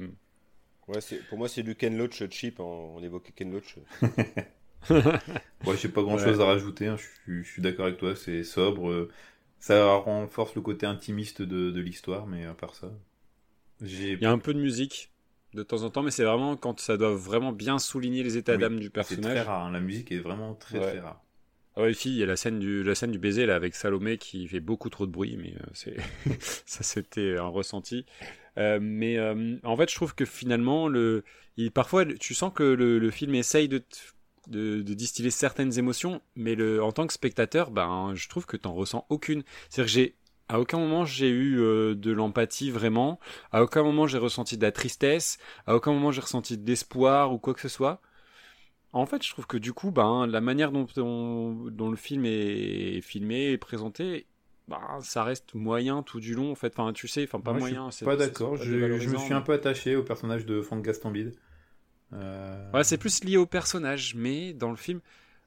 Ouais, 0.87 1.01
c'est- 1.01 1.23
pour 1.23 1.37
moi, 1.37 1.49
c'est 1.49 1.63
du 1.63 1.75
Ken 1.75 1.97
Loach 1.97 2.23
cheap. 2.29 2.59
hein, 2.59 2.63
On 2.63 3.01
évoquait 3.03 3.31
Ken 3.33 3.51
Loach. 3.51 3.75
Ouais, 5.65 5.77
j'ai 5.77 5.89
pas 5.89 6.01
grand 6.01 6.17
chose 6.17 6.39
à 6.41 6.45
rajouter. 6.45 6.87
hein, 6.87 6.97
Je 7.27 7.41
suis, 7.43 7.61
d'accord 7.61 7.85
avec 7.87 7.97
toi. 7.99 8.15
C'est 8.15 8.43
sobre. 8.43 8.89
euh, 8.89 9.11
Ça 9.59 9.93
renforce 9.95 10.55
le 10.55 10.61
côté 10.61 10.85
intimiste 10.85 11.41
de, 11.41 11.71
de 11.71 11.81
l'histoire, 11.81 12.27
mais 12.27 12.45
à 12.45 12.53
part 12.53 12.75
ça, 12.75 12.91
il 14.19 14.21
y 14.21 14.25
a 14.25 14.31
un 14.31 14.37
peu 14.39 14.53
de 14.53 14.59
musique 14.59 15.11
de 15.53 15.63
temps 15.63 15.81
en 15.83 15.89
temps, 15.89 16.03
mais 16.03 16.11
c'est 16.11 16.23
vraiment 16.23 16.55
quand 16.57 16.79
ça 16.79 16.97
doit 16.97 17.15
vraiment 17.15 17.51
bien 17.51 17.79
souligner 17.79 18.21
les 18.23 18.37
états 18.37 18.57
Oui, 18.57 18.59
d'âme 18.59 18.79
du 18.79 18.89
C'est 18.99 19.21
très 19.21 19.41
personnage. 19.41 19.41
rare. 19.41 19.65
hein, 19.67 19.71
La 19.71 19.79
musique 19.79 20.11
est 20.11 20.19
vraiment 20.19 20.53
très 20.55 20.79
Ouais. 20.79 20.81
très 20.81 20.99
rare. 20.99 21.23
Ah 21.75 21.81
ouais, 21.83 21.93
fille, 21.93 22.13
il 22.13 22.19
y 22.19 22.23
a 22.23 22.25
la 22.27 22.37
scène 22.37 22.59
du, 22.59 22.83
la 22.83 22.95
scène 22.95 23.11
du 23.11 23.19
baiser 23.19 23.45
là 23.45 23.55
avec 23.55 23.75
Salomé 23.75 24.17
qui 24.17 24.47
fait 24.47 24.59
beaucoup 24.61 24.89
trop 24.89 25.05
de 25.07 25.11
bruit, 25.11 25.37
mais 25.37 25.53
euh, 25.55 25.65
c'est, 25.73 25.97
ça 26.65 26.83
c'était 26.83 27.37
un 27.37 27.47
ressenti. 27.47 28.05
Euh, 28.57 28.79
mais 28.81 29.17
euh, 29.17 29.57
en 29.63 29.77
fait, 29.77 29.89
je 29.89 29.95
trouve 29.95 30.15
que 30.15 30.25
finalement, 30.25 30.87
le, 30.87 31.23
parfois, 31.73 32.05
tu 32.05 32.33
sens 32.33 32.51
que 32.53 32.63
le, 32.63 33.11
film 33.11 33.35
essaye 33.35 33.69
de, 33.69 33.83
distiller 34.81 35.31
certaines 35.31 35.77
émotions, 35.77 36.21
mais 36.35 36.55
en 36.79 36.91
tant 36.91 37.07
que 37.07 37.13
spectateur, 37.13 37.71
ben, 37.71 38.13
je 38.15 38.27
trouve 38.29 38.45
que 38.45 38.57
t'en 38.57 38.73
ressens 38.73 39.05
aucune. 39.09 39.43
C'est-à-dire 39.69 39.85
que 39.85 39.91
j'ai, 39.91 40.15
à 40.49 40.59
aucun 40.59 40.79
moment 40.79 41.05
j'ai 41.05 41.29
eu 41.29 41.59
euh, 41.59 41.95
de 41.95 42.11
l'empathie 42.11 42.71
vraiment, 42.71 43.19
à 43.51 43.61
aucun 43.63 43.83
moment 43.83 44.07
j'ai 44.07 44.17
ressenti 44.17 44.57
de 44.57 44.61
la 44.61 44.71
tristesse, 44.71 45.37
à 45.65 45.75
aucun 45.75 45.91
moment 45.91 46.11
j'ai 46.11 46.21
ressenti 46.21 46.57
de 46.57 46.65
l'espoir 46.65 47.33
ou 47.33 47.39
quoi 47.39 47.53
que 47.53 47.61
ce 47.61 47.67
soit. 47.69 48.01
En 48.93 49.05
fait, 49.05 49.23
je 49.23 49.29
trouve 49.31 49.47
que 49.47 49.57
du 49.57 49.73
coup, 49.73 49.91
ben, 49.91 50.25
la 50.27 50.41
manière 50.41 50.71
dont, 50.71 50.87
on- 50.97 51.69
dont 51.71 51.89
le 51.89 51.97
film 51.97 52.25
est 52.25 53.01
filmé 53.01 53.51
et 53.51 53.57
présenté, 53.57 54.27
ben, 54.67 54.79
ça 55.01 55.23
reste 55.23 55.53
moyen 55.53 56.03
tout 56.03 56.19
du 56.19 56.33
long. 56.35 56.51
En 56.51 56.55
fait, 56.55 56.73
enfin, 56.77 56.91
tu 56.93 57.07
sais, 57.07 57.23
enfin 57.23 57.39
pas 57.39 57.51
Moi, 57.51 57.59
moyen. 57.61 57.85
Je 57.89 57.91
suis 57.95 57.99
c'est- 57.99 58.05
pas 58.05 58.15
d'accord. 58.17 58.55
Je, 58.57 58.97
je 58.99 59.09
me 59.09 59.17
suis 59.17 59.33
un 59.33 59.41
peu 59.41 59.53
attaché 59.53 59.95
au 59.95 60.03
personnage 60.03 60.45
de 60.45 60.61
Franck 60.61 60.83
Gastambide. 60.83 61.33
Euh, 62.13 62.71
Ouais, 62.73 62.83
c'est 62.83 62.97
plus 62.97 63.23
lié 63.23 63.37
au 63.37 63.45
personnage, 63.45 64.15
mais 64.15 64.53
dans 64.53 64.69
le 64.69 64.75
film, 64.77 65.01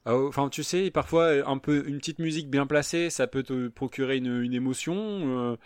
euh, 0.07 0.29
enfin, 0.29 0.49
tu 0.49 0.63
sais, 0.63 0.91
parfois 0.91 1.47
un 1.49 1.59
peu 1.59 1.87
une 1.87 1.99
petite 1.99 2.19
musique 2.19 2.51
bien 2.51 2.67
placée, 2.67 3.11
ça 3.11 3.27
peut 3.27 3.43
te 3.43 3.69
procurer 3.69 4.17
une, 4.19 4.43
une 4.43 4.55
émotion. 4.55 4.97
euh, 4.97 5.57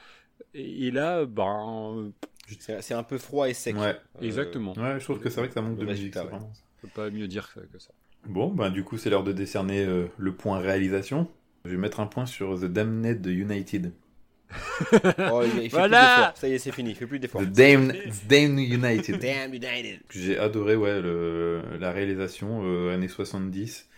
et, 0.55 0.89
et 0.89 0.91
là, 0.91 1.25
ben, 1.27 2.13
C'est 2.59 2.83
c'est 2.83 2.95
un 2.95 3.03
peu 3.03 3.19
froid 3.19 3.49
et 3.49 3.55
sec. 3.55 3.77
Ouais. 3.77 3.97
Euh, 4.17 4.21
exactement. 4.23 4.73
Ouais, 4.77 4.99
je 4.99 5.05
trouve 5.05 5.19
que 5.21 5.31
c'est 5.31 5.41
vrai 5.41 5.49
que 5.49 5.55
ça 5.55 5.63
manque 5.63 5.79
de 5.79 5.85
musique. 5.87 6.15
ouais. 6.17 6.23
ça. 6.23 6.29
On 6.33 6.87
peut 6.87 6.89
pas 6.95 7.11
mieux 7.11 7.27
dire 7.29 7.53
que, 7.55 7.61
que 7.61 7.79
ça. 7.79 7.91
Bon, 8.27 8.49
ben 8.53 8.71
du 8.71 8.85
coup, 8.85 8.97
c'est 8.99 9.11
l'heure 9.11 9.25
de 9.25 9.33
décerner 9.33 9.85
euh, 9.85 10.07
le 10.19 10.35
point 10.35 10.59
réalisation. 10.59 11.29
Je 11.65 11.71
vais 11.71 11.77
mettre 11.79 12.01
un 12.01 12.07
point 12.07 12.27
sur 12.27 12.61
The 12.61 12.67
Damned 12.67 13.21
de 13.23 13.31
United. 13.31 13.93
Oh, 15.33 15.43
il, 15.43 15.63
il 15.65 15.71
fait 15.71 15.77
Voilà 15.77 16.33
plus. 16.35 16.41
Ça 16.41 16.49
y 16.49 16.53
est, 16.53 16.59
c'est 16.59 16.71
fini. 16.73 16.91
Il 16.91 16.97
fait 16.97 17.07
plus 17.07 17.19
d'efforts. 17.19 17.43
The 17.43 17.47
Damned, 17.47 17.97
United. 18.59 19.19
Damn 19.21 19.55
United. 19.55 20.01
J'ai 20.11 20.39
adoré 20.39 20.77
ouais, 20.77 21.01
le- 21.01 21.63
la 21.81 21.91
réalisation, 21.93 22.61
euh, 22.65 22.93
années 22.93 23.09
70. 23.09 23.89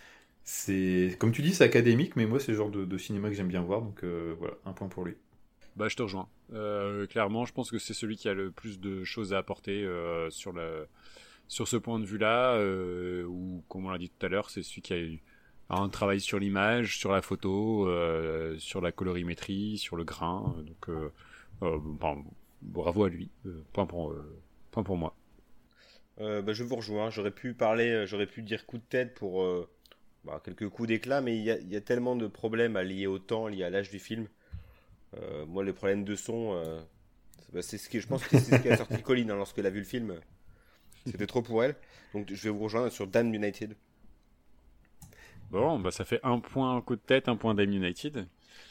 C'est, 0.45 1.17
comme 1.19 1.33
tu 1.33 1.43
dis, 1.43 1.53
c'est 1.55 1.65
académique, 1.65 2.15
mais 2.15 2.25
moi, 2.27 2.39
c'est 2.39 2.53
le 2.53 2.59
genre 2.59 2.71
de, 2.71 2.85
de 2.85 2.99
cinéma 2.99 3.29
que 3.29 3.35
j'aime 3.35 3.49
bien 3.49 3.63
voir, 3.63 3.83
donc 3.83 4.05
euh, 4.05 4.35
voilà, 4.39 4.55
un 4.65 4.73
point 4.73 4.89
pour 4.89 5.05
lui. 5.05 5.15
Bah, 5.75 5.89
je 5.89 5.97
te 5.97 6.03
rejoins. 6.03 6.29
Euh, 6.55 7.07
clairement, 7.07 7.45
je 7.45 7.53
pense 7.53 7.71
que 7.71 7.79
c'est 7.79 7.95
celui 7.95 8.17
qui 8.17 8.29
a 8.29 8.35
le 8.35 8.51
plus 8.53 8.79
de 8.79 9.03
choses 9.03 9.35
à 9.35 9.39
apporter 9.39 9.83
euh, 9.85 10.31
sur, 10.31 10.53
le, 10.53 10.87
sur 11.49 11.67
ce 11.67 11.77
point 11.77 11.99
de 11.99 12.05
vue-là, 12.07 12.55
euh, 12.55 13.25
ou 13.25 13.65
comme 13.69 13.87
on 13.87 13.91
l'a 13.91 13.99
dit 13.99 14.09
tout 14.09 14.25
à 14.25 14.29
l'heure, 14.29 14.51
c'est 14.51 14.63
celui 14.63 14.83
qui 14.83 14.93
a 14.93 14.99
eu 14.99 15.21
un 15.71 15.89
travail 15.89 16.21
sur 16.21 16.39
l'image, 16.39 16.99
sur 16.99 17.13
la 17.13 17.23
photo, 17.23 17.89
euh, 17.89 18.59
sur 18.59 18.81
la 18.81 18.93
colorimétrie, 18.93 19.79
sur 19.79 19.97
le 19.97 20.05
grain. 20.05 20.55
Donc, 20.67 20.89
euh, 20.89 21.13
euh, 21.63 21.79
bon, 21.81 22.25
bravo 22.63 23.05
à 23.05 23.09
lui. 23.09 23.31
Euh, 23.47 23.63
point, 23.73 23.87
pour, 23.87 24.11
euh, 24.13 24.39
point 24.71 24.83
pour 24.83 24.97
moi. 24.97 25.15
Euh, 26.21 26.43
bah, 26.43 26.53
je 26.53 26.63
vous 26.65 26.77
rejoins. 26.77 27.11
J'aurais 27.11 27.31
pu 27.31 27.55
parler, 27.55 27.91
euh, 27.91 28.07
j'aurais 28.07 28.27
pu 28.27 28.43
dire 28.43 28.67
coup 28.67 28.79
de 28.79 28.85
tête 28.89 29.15
pour 29.15 29.43
euh, 29.43 29.69
bah, 30.25 30.41
quelques 30.45 30.69
coups 30.69 30.89
d'éclat, 30.89 31.21
mais 31.21 31.37
il 31.37 31.45
y 31.45 31.51
a, 31.51 31.59
il 31.59 31.69
y 31.71 31.77
a 31.77 31.81
tellement 31.81 32.17
de 32.17 32.27
problèmes 32.27 32.79
lier 32.79 33.07
au 33.07 33.19
temps, 33.19 33.49
liés 33.49 33.65
à 33.65 33.71
l'âge 33.71 33.91
du 33.91 33.99
film. 33.99 34.29
Euh, 35.17 35.47
moi, 35.47 35.65
les 35.65 35.73
problèmes 35.73 36.05
de 36.05 36.15
son, 36.15 36.55
euh, 36.55 36.81
bah, 37.53 37.63
c'est 37.63 37.79
ce 37.79 37.89
qui, 37.89 38.01
je 38.01 38.07
pense 38.07 38.25
que 38.25 38.39
c'est 38.39 38.57
ce 38.57 38.63
qui 38.63 38.69
a 38.69 38.77
sorti 38.77 39.03
Colline 39.03 39.31
hein, 39.31 39.37
lorsqu'elle 39.37 39.67
a 39.67 39.71
vu 39.71 39.81
le 39.81 39.85
film. 39.85 40.21
C'était 41.07 41.27
trop 41.27 41.43
pour 41.43 41.63
elle. 41.65 41.77
Donc, 42.15 42.33
je 42.33 42.43
vais 42.45 42.51
vous 42.51 42.65
rejoindre 42.65 42.91
sur 42.91 43.07
Dan 43.07 43.33
United. 43.35 43.77
Bon, 45.51 45.79
bah, 45.79 45.91
ça 45.91 46.05
fait 46.05 46.21
un 46.23 46.39
point 46.41 46.81
coup 46.83 46.97
de 46.97 47.01
tête, 47.01 47.29
un 47.29 47.37
point 47.37 47.55
Dame 47.55 47.73
United. 47.73 48.27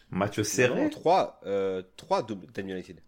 Match 0.09 0.37
Non, 0.37 0.43
serré. 0.43 0.89
3, 0.89 1.41
euh, 1.45 1.81
3 1.97 2.23
de 2.23 2.35
Dan 2.53 2.69
United. 2.69 2.99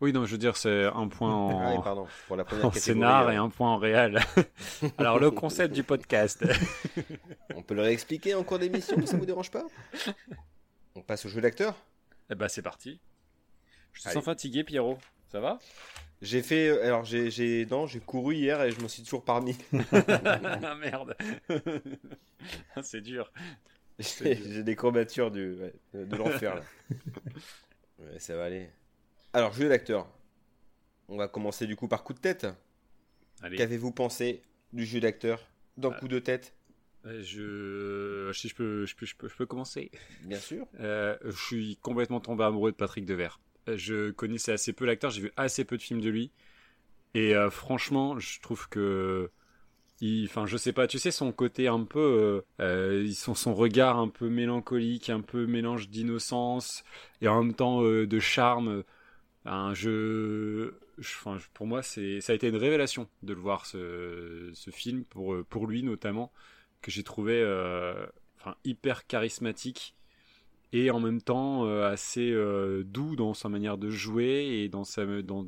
Oui, 0.00 0.12
non, 0.12 0.26
je 0.26 0.32
veux 0.32 0.38
dire, 0.38 0.56
c'est 0.56 0.84
un 0.84 1.08
point 1.08 1.32
en, 1.32 1.60
Ah 1.60 1.72
oui, 1.74 1.80
pardon. 1.82 2.06
Pour 2.26 2.36
la 2.36 2.44
première 2.44 2.66
en 2.66 2.70
catégorie, 2.70 2.94
scénar 2.94 3.28
euh, 3.28 3.32
et 3.32 3.36
un 3.36 3.48
point 3.48 3.70
en 3.70 3.76
réel. 3.78 4.20
Alors, 4.98 5.18
le 5.18 5.30
concept 5.30 5.72
du 5.74 5.82
podcast. 5.82 6.44
On 7.54 7.62
peut 7.62 7.74
le 7.74 7.82
réexpliquer 7.82 8.34
en 8.34 8.42
cours 8.42 8.58
d'émission, 8.58 9.04
ça 9.06 9.16
vous 9.16 9.26
dérange 9.26 9.50
pas? 9.50 9.64
On 10.94 11.02
passe 11.02 11.24
au 11.26 11.28
jeu 11.28 11.40
d'acteur? 11.40 11.74
Eh 12.30 12.34
bah, 12.34 12.48
c'est 12.48 12.62
parti. 12.62 13.00
Je 13.92 14.02
te 14.02 14.08
Allez. 14.08 14.14
sens 14.14 14.24
fatigué, 14.24 14.64
Pierrot. 14.64 14.98
Ça 15.28 15.40
va? 15.40 15.58
J'ai 16.24 16.42
fait, 16.42 16.68
euh, 16.68 16.84
alors 16.86 17.04
j'ai, 17.04 17.30
j'ai, 17.30 17.66
non, 17.66 17.86
j'ai 17.86 18.00
couru 18.00 18.34
hier 18.34 18.62
et 18.62 18.70
je 18.72 18.80
m'en 18.80 18.88
suis 18.88 19.02
toujours 19.02 19.24
parmi. 19.24 19.56
Ah 19.92 20.74
merde. 20.74 21.16
c'est 22.82 23.00
dur. 23.00 23.30
J'ai 23.98 24.34
j'ai 24.36 24.62
des 24.64 24.74
courbatures 24.74 25.30
du, 25.30 25.52
ouais, 25.54 25.72
de 25.94 26.16
l'enfer 26.16 26.56
là. 26.56 26.62
Ouais, 27.98 28.18
ça 28.18 28.36
va 28.36 28.44
aller. 28.46 28.68
Alors, 29.32 29.52
jeu 29.52 29.68
d'acteur. 29.68 30.08
On 31.08 31.16
va 31.16 31.28
commencer 31.28 31.66
du 31.66 31.76
coup 31.76 31.86
par 31.88 32.02
coup 32.02 32.12
de 32.14 32.18
tête. 32.18 32.46
Allez, 33.42 33.56
Qu'avez-vous 33.56 33.92
pensé 33.92 34.42
du 34.72 34.84
jeu 34.86 35.00
d'acteur 35.00 35.46
dans 35.76 35.90
Ah. 35.92 35.98
coup 36.00 36.08
de 36.08 36.18
tête? 36.18 36.54
euh, 37.06 37.22
je... 37.22 38.32
Si 38.32 38.48
je 38.48 38.54
peux, 38.54 38.86
je 38.86 38.96
peux, 38.96 39.04
je 39.06 39.14
peux, 39.14 39.28
je 39.28 39.34
peux 39.36 39.46
commencer. 39.46 39.90
Bien 40.22 40.38
sûr. 40.38 40.66
Euh, 40.80 41.16
je 41.24 41.36
suis 41.44 41.76
complètement 41.82 42.20
tombé 42.20 42.44
amoureux 42.44 42.72
de 42.72 42.76
Patrick 42.76 43.04
Devers. 43.04 43.38
Je 43.66 44.10
connaissais 44.10 44.52
assez 44.52 44.72
peu 44.72 44.84
l'acteur, 44.84 45.10
j'ai 45.10 45.22
vu 45.22 45.32
assez 45.36 45.64
peu 45.64 45.76
de 45.76 45.82
films 45.82 46.00
de 46.00 46.10
lui. 46.10 46.30
Et 47.14 47.34
euh, 47.34 47.50
franchement, 47.50 48.18
je 48.18 48.40
trouve 48.40 48.68
que. 48.68 49.30
Enfin, 50.24 50.44
je 50.44 50.56
sais 50.58 50.72
pas, 50.72 50.86
tu 50.86 50.98
sais, 50.98 51.10
son 51.10 51.32
côté 51.32 51.68
un 51.68 51.84
peu. 51.84 52.44
Euh, 52.60 53.06
euh, 53.06 53.12
son, 53.12 53.54
regard 53.54 53.98
un 53.98 54.08
peu 54.08 54.28
mélancolique, 54.28 55.08
un 55.08 55.20
peu 55.20 55.46
mélange 55.46 55.88
d'innocence 55.88 56.84
et 57.22 57.28
en 57.28 57.42
même 57.42 57.54
temps 57.54 57.82
de 57.82 58.18
charme. 58.18 58.84
Un 59.46 59.74
jeu. 59.74 60.78
pour 61.54 61.66
moi, 61.66 61.82
ça 61.82 62.00
a 62.00 62.32
été 62.32 62.48
une 62.48 62.56
révélation 62.56 63.08
de 63.22 63.34
le 63.34 63.40
voir 63.40 63.66
ce, 63.66 64.52
film, 64.72 65.04
pour, 65.04 65.66
lui 65.66 65.82
notamment, 65.82 66.32
que 66.82 66.90
j'ai 66.90 67.02
trouvé 67.02 67.42
hyper 68.64 69.06
charismatique 69.06 69.94
et 70.74 70.90
en 70.90 70.98
même 70.98 71.22
temps 71.22 71.66
euh, 71.66 71.88
assez 71.88 72.32
euh, 72.32 72.82
doux 72.84 73.14
dans 73.14 73.32
sa 73.32 73.48
manière 73.48 73.78
de 73.78 73.90
jouer 73.90 74.62
et 74.64 74.68
dans, 74.68 74.82
sa, 74.82 75.06
dans, 75.22 75.46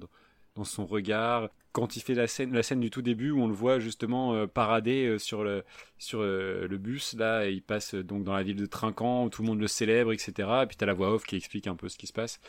dans 0.55 0.65
son 0.65 0.86
regard. 0.86 1.51
Quand 1.73 1.97
il 1.97 2.01
fait 2.01 2.15
la 2.15 2.28
scène, 2.28 2.55
la 2.55 2.62
scène 2.62 2.78
du 2.78 2.90
tout 2.90 3.03
début 3.03 3.32
où 3.32 3.43
on 3.43 3.48
le 3.48 3.53
voit 3.53 3.81
justement 3.81 4.35
euh, 4.35 4.47
parader 4.47 5.19
sur, 5.19 5.43
le, 5.43 5.65
sur 5.98 6.23
le 6.23 6.78
bus, 6.78 7.15
là, 7.15 7.47
et 7.47 7.53
il 7.53 7.62
passe 7.62 7.94
donc 7.97 8.23
dans 8.23 8.35
la 8.35 8.44
ville 8.44 8.57
de 8.57 8.66
Trinquant 8.66 9.24
où 9.24 9.28
tout 9.28 9.43
le 9.43 9.48
monde 9.48 9.61
le 9.61 9.66
célèbre, 9.66 10.12
etc. 10.12 10.32
Et 10.62 10.66
puis 10.66 10.77
tu 10.77 10.85
as 10.85 10.86
la 10.86 10.94
voix 10.94 11.12
off 11.12 11.24
qui 11.24 11.35
explique 11.36 11.66
un 11.66 11.74
peu 11.74 11.89
ce 11.89 11.98
qui 11.98 12.07
se 12.07 12.12
passe. 12.12 12.40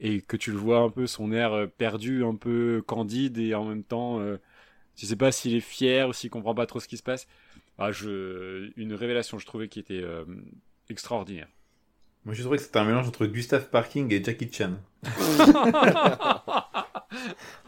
Et 0.00 0.20
que 0.20 0.36
tu 0.36 0.50
le 0.50 0.58
vois 0.58 0.80
un 0.80 0.90
peu, 0.90 1.06
son 1.06 1.30
air 1.32 1.68
perdu, 1.78 2.24
un 2.24 2.34
peu 2.34 2.82
candide, 2.84 3.38
et 3.38 3.54
en 3.54 3.64
même 3.64 3.84
temps, 3.84 4.20
tu 4.96 5.06
sais 5.06 5.16
pas 5.16 5.32
s'il 5.32 5.54
est 5.54 5.60
fier 5.60 6.08
ou 6.08 6.12
s'il 6.12 6.30
comprend 6.30 6.54
pas 6.54 6.66
trop 6.66 6.80
ce 6.80 6.88
qui 6.88 6.96
se 6.96 7.02
passe. 7.02 7.28
Ah, 7.78 7.92
je, 7.92 8.70
une 8.76 8.94
révélation, 8.94 9.38
je 9.38 9.46
trouvais 9.46 9.68
qui 9.68 9.78
était 9.80 10.04
extraordinaire. 10.90 11.48
Moi, 12.24 12.34
je 12.34 12.40
trouvais 12.40 12.56
que 12.56 12.62
c'était 12.62 12.78
un 12.78 12.84
mélange 12.84 13.06
entre 13.08 13.26
Gustave 13.26 13.68
Parking 13.68 14.12
et 14.12 14.22
Jackie 14.24 14.50
Chan. 14.52 14.72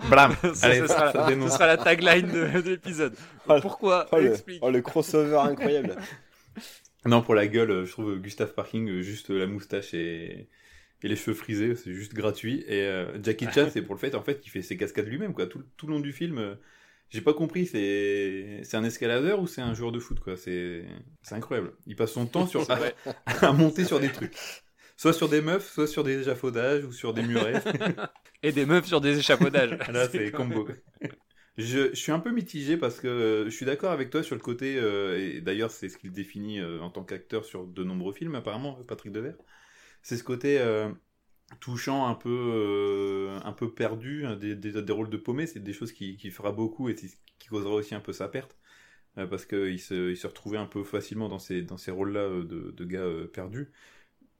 Blam 0.08 0.34
Ça, 0.54 0.66
Allez, 0.66 0.80
ce, 0.80 0.86
sera, 0.86 1.12
ça 1.12 1.24
ce 1.24 1.28
dénonce. 1.30 1.52
sera 1.52 1.66
la 1.66 1.76
tagline 1.76 2.26
de, 2.26 2.60
de 2.60 2.70
l'épisode. 2.70 3.14
Oh, 3.48 3.58
Pourquoi 3.60 4.06
Oh 4.12 4.18
le, 4.18 4.34
oh, 4.62 4.70
le 4.70 4.80
crossover 4.82 5.36
incroyable. 5.38 5.96
Non, 7.04 7.22
pour 7.22 7.36
la 7.36 7.46
gueule, 7.46 7.84
je 7.84 7.92
trouve 7.92 8.18
Gustave 8.18 8.52
Parking, 8.52 8.88
euh, 8.88 9.00
juste 9.00 9.30
la 9.30 9.46
moustache 9.46 9.94
et, 9.94 10.48
et 11.02 11.08
les 11.08 11.14
cheveux 11.14 11.36
frisés, 11.36 11.76
c'est 11.76 11.92
juste 11.94 12.14
gratuit. 12.14 12.64
Et 12.66 12.82
euh, 12.82 13.22
Jackie 13.22 13.46
Chan, 13.54 13.68
c'est 13.72 13.82
pour 13.82 13.94
le 13.94 14.00
fait, 14.00 14.16
en 14.16 14.22
fait, 14.22 14.40
qu'il 14.40 14.50
fait 14.50 14.62
ses 14.62 14.76
cascades 14.76 15.06
lui-même, 15.06 15.32
quoi. 15.32 15.46
Tout, 15.46 15.62
tout 15.76 15.86
le 15.86 15.92
long 15.92 16.00
du 16.00 16.12
film, 16.12 16.38
euh, 16.38 16.56
j'ai 17.10 17.20
pas 17.20 17.34
compris, 17.34 17.66
c'est 17.66 18.60
c'est 18.64 18.76
un 18.76 18.84
escaladeur 18.84 19.40
ou 19.40 19.46
c'est 19.46 19.60
un 19.62 19.74
joueur 19.74 19.92
de 19.92 20.00
foot, 20.00 20.20
quoi? 20.20 20.36
C'est 20.36 20.84
c'est 21.22 21.34
incroyable. 21.34 21.72
Il 21.86 21.96
passe 21.96 22.12
son 22.12 22.26
temps 22.26 22.46
sur, 22.46 22.68
à, 22.70 22.78
à 23.26 23.52
monter 23.52 23.84
sur 23.84 24.00
des 24.00 24.10
trucs. 24.10 24.36
Soit 24.96 25.12
sur 25.12 25.28
des 25.28 25.42
meufs, 25.42 25.70
soit 25.70 25.86
sur 25.86 26.04
des 26.04 26.20
échafaudages 26.20 26.84
ou 26.84 26.92
sur 26.92 27.12
des 27.12 27.22
murets. 27.22 27.62
Et 28.42 28.52
des 28.52 28.66
meufs 28.66 28.86
sur 28.86 29.00
des 29.00 29.18
échafaudages. 29.18 29.78
Là, 29.88 30.08
c'est 30.08 30.30
combo. 30.30 30.66
Je, 31.58 31.90
je 31.90 31.94
suis 31.94 32.12
un 32.12 32.20
peu 32.20 32.32
mitigé 32.32 32.76
parce 32.76 33.00
que 33.00 33.08
euh, 33.08 33.44
je 33.46 33.50
suis 33.50 33.64
d'accord 33.64 33.90
avec 33.90 34.10
toi 34.10 34.22
sur 34.22 34.34
le 34.34 34.42
côté, 34.42 34.76
euh, 34.78 35.18
et 35.18 35.40
d'ailleurs 35.40 35.70
c'est 35.70 35.88
ce 35.88 35.96
qu'il 35.96 36.12
définit 36.12 36.60
euh, 36.60 36.80
en 36.80 36.90
tant 36.90 37.02
qu'acteur 37.02 37.46
sur 37.46 37.66
de 37.66 37.82
nombreux 37.82 38.12
films 38.12 38.34
apparemment, 38.34 38.74
Patrick 38.86 39.12
Devers. 39.12 39.36
C'est 40.02 40.16
ce 40.16 40.24
côté 40.24 40.58
euh, 40.60 40.90
touchant, 41.60 42.06
un 42.08 42.14
peu, 42.14 42.30
euh, 42.30 43.40
un 43.44 43.52
peu 43.52 43.72
perdu, 43.74 44.26
hein, 44.26 44.36
des, 44.36 44.54
des, 44.56 44.82
des 44.82 44.92
rôles 44.92 45.10
de 45.10 45.16
paumé, 45.16 45.46
c'est 45.46 45.60
des 45.60 45.72
choses 45.72 45.92
qui, 45.92 46.16
qui 46.16 46.30
fera 46.30 46.52
beaucoup 46.52 46.88
et 46.88 46.94
qui 46.94 47.48
causera 47.48 47.74
aussi 47.74 47.94
un 47.94 48.00
peu 48.00 48.12
sa 48.12 48.28
perte. 48.28 48.56
euh, 49.18 49.26
parce 49.26 49.46
qu'il 49.46 49.80
se, 49.80 50.10
il 50.10 50.16
se 50.16 50.26
retrouvait 50.26 50.58
un 50.58 50.66
peu 50.66 50.84
facilement 50.84 51.28
dans 51.28 51.38
ces, 51.38 51.62
dans 51.62 51.76
ces 51.76 51.90
rôles-là 51.90 52.20
euh, 52.20 52.44
de, 52.44 52.70
de 52.72 52.84
gars 52.84 53.06
perdus. 53.32 53.70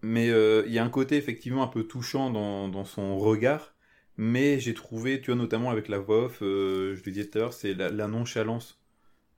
Mais 0.02 0.28
il 0.28 0.72
y 0.72 0.78
a 0.78 0.84
un 0.84 0.90
côté 0.90 1.16
effectivement 1.16 1.62
un 1.64 1.68
peu 1.68 1.84
touchant 1.84 2.30
dans, 2.30 2.68
dans 2.68 2.84
son 2.84 3.18
regard, 3.18 3.74
mais 4.16 4.60
j'ai 4.60 4.74
trouvé, 4.74 5.20
tu 5.20 5.26
vois, 5.32 5.36
notamment 5.40 5.70
avec 5.70 5.88
la 5.88 5.98
voix 5.98 6.26
off, 6.26 6.38
je 6.40 6.94
le 6.94 7.12
disais 7.12 7.28
tout 7.28 7.38
à 7.38 7.40
l'heure, 7.42 7.52
c'est 7.54 7.74
la, 7.74 7.90
la 7.90 8.06
nonchalance. 8.08 8.80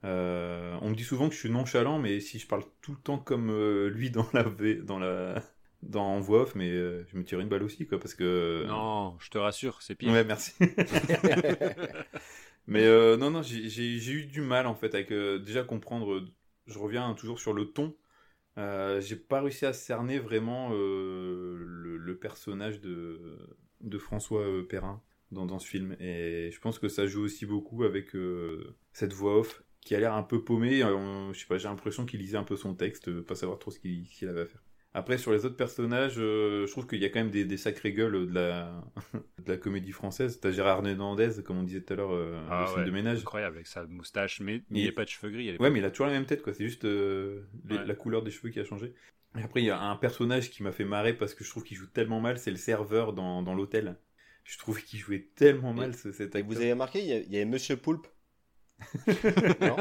On 0.03 0.89
me 0.89 0.95
dit 0.95 1.03
souvent 1.03 1.29
que 1.29 1.35
je 1.35 1.39
suis 1.39 1.49
nonchalant, 1.51 1.99
mais 1.99 2.19
si 2.19 2.39
je 2.39 2.47
parle 2.47 2.63
tout 2.81 2.91
le 2.93 2.99
temps 2.99 3.17
comme 3.19 3.51
lui 3.87 4.11
dans 4.11 4.27
la, 4.33 4.43
dans 4.83 4.99
la, 4.99 5.41
dans 5.83 6.05
en 6.05 6.19
voix 6.19 6.41
off, 6.43 6.55
mais 6.55 6.69
euh, 6.69 7.05
je 7.07 7.17
me 7.17 7.23
tire 7.23 7.39
une 7.39 7.49
balle 7.49 7.63
aussi, 7.63 7.85
quoi, 7.87 7.99
parce 7.99 8.13
que. 8.15 8.65
Non, 8.67 9.17
je 9.19 9.29
te 9.29 9.37
rassure, 9.37 9.81
c'est 9.81 9.95
pire. 9.95 10.11
Ouais, 10.13 10.23
merci. 10.23 10.53
mais 12.67 12.83
euh, 12.85 13.17
non, 13.17 13.31
non, 13.31 13.41
j'ai 13.41 14.11
eu 14.11 14.25
du 14.25 14.41
mal 14.41 14.67
en 14.67 14.75
fait 14.75 14.93
avec 14.93 15.11
euh, 15.11 15.39
déjà 15.39 15.63
comprendre. 15.63 16.13
euh, 16.13 16.25
Je 16.67 16.77
reviens 16.79 17.13
toujours 17.13 17.39
sur 17.39 17.53
le 17.53 17.65
ton. 17.71 17.95
Euh, 18.57 19.01
j'ai 19.01 19.15
pas 19.17 19.41
réussi 19.41 19.65
à 19.65 19.73
cerner 19.73 20.19
vraiment 20.19 20.69
euh, 20.73 21.55
le, 21.59 21.97
le 21.97 22.17
personnage 22.19 22.79
de, 22.81 23.37
de 23.81 23.97
François 23.99 24.41
euh, 24.41 24.63
Perrin 24.67 25.01
dans, 25.31 25.45
dans 25.45 25.59
ce 25.59 25.67
film. 25.67 25.95
Et 25.99 26.51
je 26.53 26.59
pense 26.61 26.79
que 26.79 26.87
ça 26.89 27.05
joue 27.07 27.21
aussi 27.23 27.45
beaucoup 27.45 27.83
avec 27.83 28.15
euh, 28.15 28.75
cette 28.93 29.13
voix 29.13 29.37
off 29.39 29.61
qui 29.81 29.95
a 29.95 29.99
l'air 29.99 30.13
un 30.13 30.23
peu 30.23 30.43
paumée. 30.43 30.83
Euh, 30.83 31.33
je 31.33 31.39
sais 31.41 31.47
pas, 31.47 31.57
j'ai 31.57 31.67
l'impression 31.69 32.05
qu'il 32.05 32.19
lisait 32.21 32.37
un 32.37 32.43
peu 32.43 32.55
son 32.57 32.75
texte, 32.75 33.09
euh, 33.09 33.23
pas 33.23 33.35
savoir 33.35 33.59
trop 33.59 33.71
ce 33.71 33.79
qu'il 33.79 34.07
ce 34.07 34.17
qu'il 34.19 34.29
avait 34.29 34.41
à 34.41 34.45
faire. 34.47 34.61
Après, 34.95 35.19
sur 35.19 35.31
les 35.31 35.45
autres 35.45 35.55
personnages, 35.55 36.15
euh, 36.17 36.65
je 36.65 36.71
trouve 36.71 36.87
qu'il 36.87 36.99
y 36.99 37.05
a 37.05 37.09
quand 37.09 37.19
même 37.19 37.29
des, 37.29 37.45
des 37.45 37.57
sacrées 37.57 37.93
gueules 37.93 38.27
de 38.27 38.33
la, 38.33 38.83
de 39.45 39.51
la 39.51 39.57
comédie 39.57 39.91
française. 39.91 40.39
T'as 40.39 40.49
Gérard 40.51 40.85
Hernandez, 40.85 41.43
comme 41.45 41.59
on 41.59 41.63
disait 41.63 41.81
tout 41.81 41.93
à 41.93 41.95
l'heure, 41.95 42.11
euh, 42.13 42.41
Ah 42.49 42.61
le 42.61 42.67
film 42.67 42.79
ouais, 42.79 42.85
de 42.87 42.91
ménage. 42.91 43.19
Incroyable 43.19 43.57
avec 43.57 43.67
sa 43.67 43.85
moustache, 43.85 44.39
mais 44.41 44.63
il 44.71 44.81
n'y 44.81 44.87
a 44.87 44.91
pas 44.91 45.03
de 45.05 45.09
cheveux 45.09 45.31
gris. 45.31 45.55
Ouais, 45.57 45.69
mais 45.69 45.77
il 45.79 45.85
a 45.85 45.91
toujours 45.91 46.07
la 46.07 46.13
même 46.13 46.25
tête, 46.25 46.41
quoi. 46.41 46.53
C'est 46.55 46.65
juste 46.65 46.85
euh, 46.85 47.43
les- 47.65 47.77
Ouais. 47.77 47.85
la 47.85 47.93
couleur 47.95 48.23
des 48.23 48.31
cheveux 48.31 48.49
qui 48.49 48.59
a 48.59 48.63
changé. 48.65 48.93
Et 49.37 49.43
après, 49.43 49.61
il 49.61 49.65
y 49.65 49.69
a 49.69 49.79
un 49.79 49.95
personnage 49.95 50.49
qui 50.49 50.63
m'a 50.63 50.71
fait 50.71 50.85
marrer 50.85 51.13
parce 51.13 51.35
que 51.35 51.43
je 51.43 51.49
trouve 51.51 51.63
qu'il 51.63 51.77
joue 51.77 51.85
tellement 51.85 52.19
mal, 52.19 52.39
c'est 52.39 52.49
le 52.51 52.57
serveur 52.57 53.13
dans, 53.13 53.43
dans 53.43 53.53
l'hôtel. 53.53 53.95
Je 54.43 54.57
trouve 54.57 54.81
qu'il 54.83 54.97
jouait 54.99 55.29
tellement 55.35 55.71
mal, 55.71 55.93
ce- 55.93 56.11
cet 56.11 56.33
Et 56.33 56.39
acteur. 56.39 56.51
vous 56.51 56.57
avez 56.61 56.71
remarqué, 56.73 56.99
il 57.01 57.05
y, 57.05 57.13
a- 57.13 57.19
il 57.19 57.31
y 57.31 57.35
avait 57.35 57.45
Monsieur 57.45 57.77
Poulpe. 57.77 58.07
non 59.61 59.75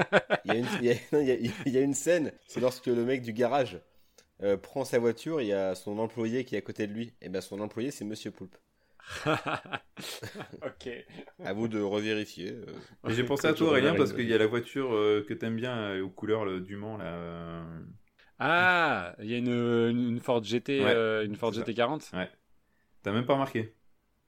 il 0.44 0.48
y, 0.48 0.50
a 0.50 0.54
une, 0.58 0.66
il, 0.82 0.84
y 0.86 0.90
a, 0.90 0.94
non, 1.12 1.20
il 1.20 1.28
y 1.28 1.30
a- 1.30 1.50
il 1.66 1.72
y 1.72 1.78
a 1.78 1.80
une 1.80 1.94
scène, 1.94 2.32
c'est 2.46 2.60
lorsque 2.60 2.86
le 2.86 3.04
mec 3.04 3.22
du 3.22 3.32
garage 3.32 3.80
euh, 4.42 4.56
prend 4.56 4.84
sa 4.84 4.98
voiture, 4.98 5.40
il 5.40 5.48
y 5.48 5.52
a 5.52 5.74
son 5.74 5.98
employé 5.98 6.44
qui 6.44 6.54
est 6.54 6.58
à 6.58 6.62
côté 6.62 6.86
de 6.86 6.92
lui. 6.92 7.12
Et 7.20 7.28
ben 7.28 7.40
son 7.40 7.60
employé, 7.60 7.90
c'est 7.90 8.04
Monsieur 8.04 8.30
Poulpe. 8.30 8.56
ok. 9.26 10.88
À 11.44 11.52
vous 11.52 11.68
de 11.68 11.80
revérifier. 11.80 12.52
euh. 12.52 12.64
J'ai 13.08 13.24
pensé 13.24 13.46
à 13.46 13.54
toi, 13.54 13.68
Aurélien, 13.68 13.94
parce 13.94 14.12
qu'il 14.12 14.28
y 14.28 14.34
a 14.34 14.38
la 14.38 14.46
voiture 14.46 14.92
euh, 14.92 15.24
que 15.28 15.34
t'aimes 15.34 15.56
bien 15.56 15.76
euh, 15.76 16.02
aux 16.02 16.10
couleurs 16.10 16.60
du 16.60 16.76
Mans, 16.76 16.96
là. 16.98 17.04
euh, 17.06 17.80
Ah, 18.38 19.14
il 19.20 19.30
y 19.30 19.34
a 19.34 19.38
une, 19.38 19.48
une 20.08 20.20
Ford 20.20 20.42
GT, 20.42 20.84
Ouais, 20.84 20.92
euh, 20.94 21.24
une 21.24 21.36
Ford 21.36 21.52
ça. 21.54 21.60
GT 21.60 21.74
40. 21.74 22.10
Ouais. 22.12 22.30
T'as 23.02 23.12
même 23.12 23.26
pas 23.26 23.34
remarqué 23.34 23.74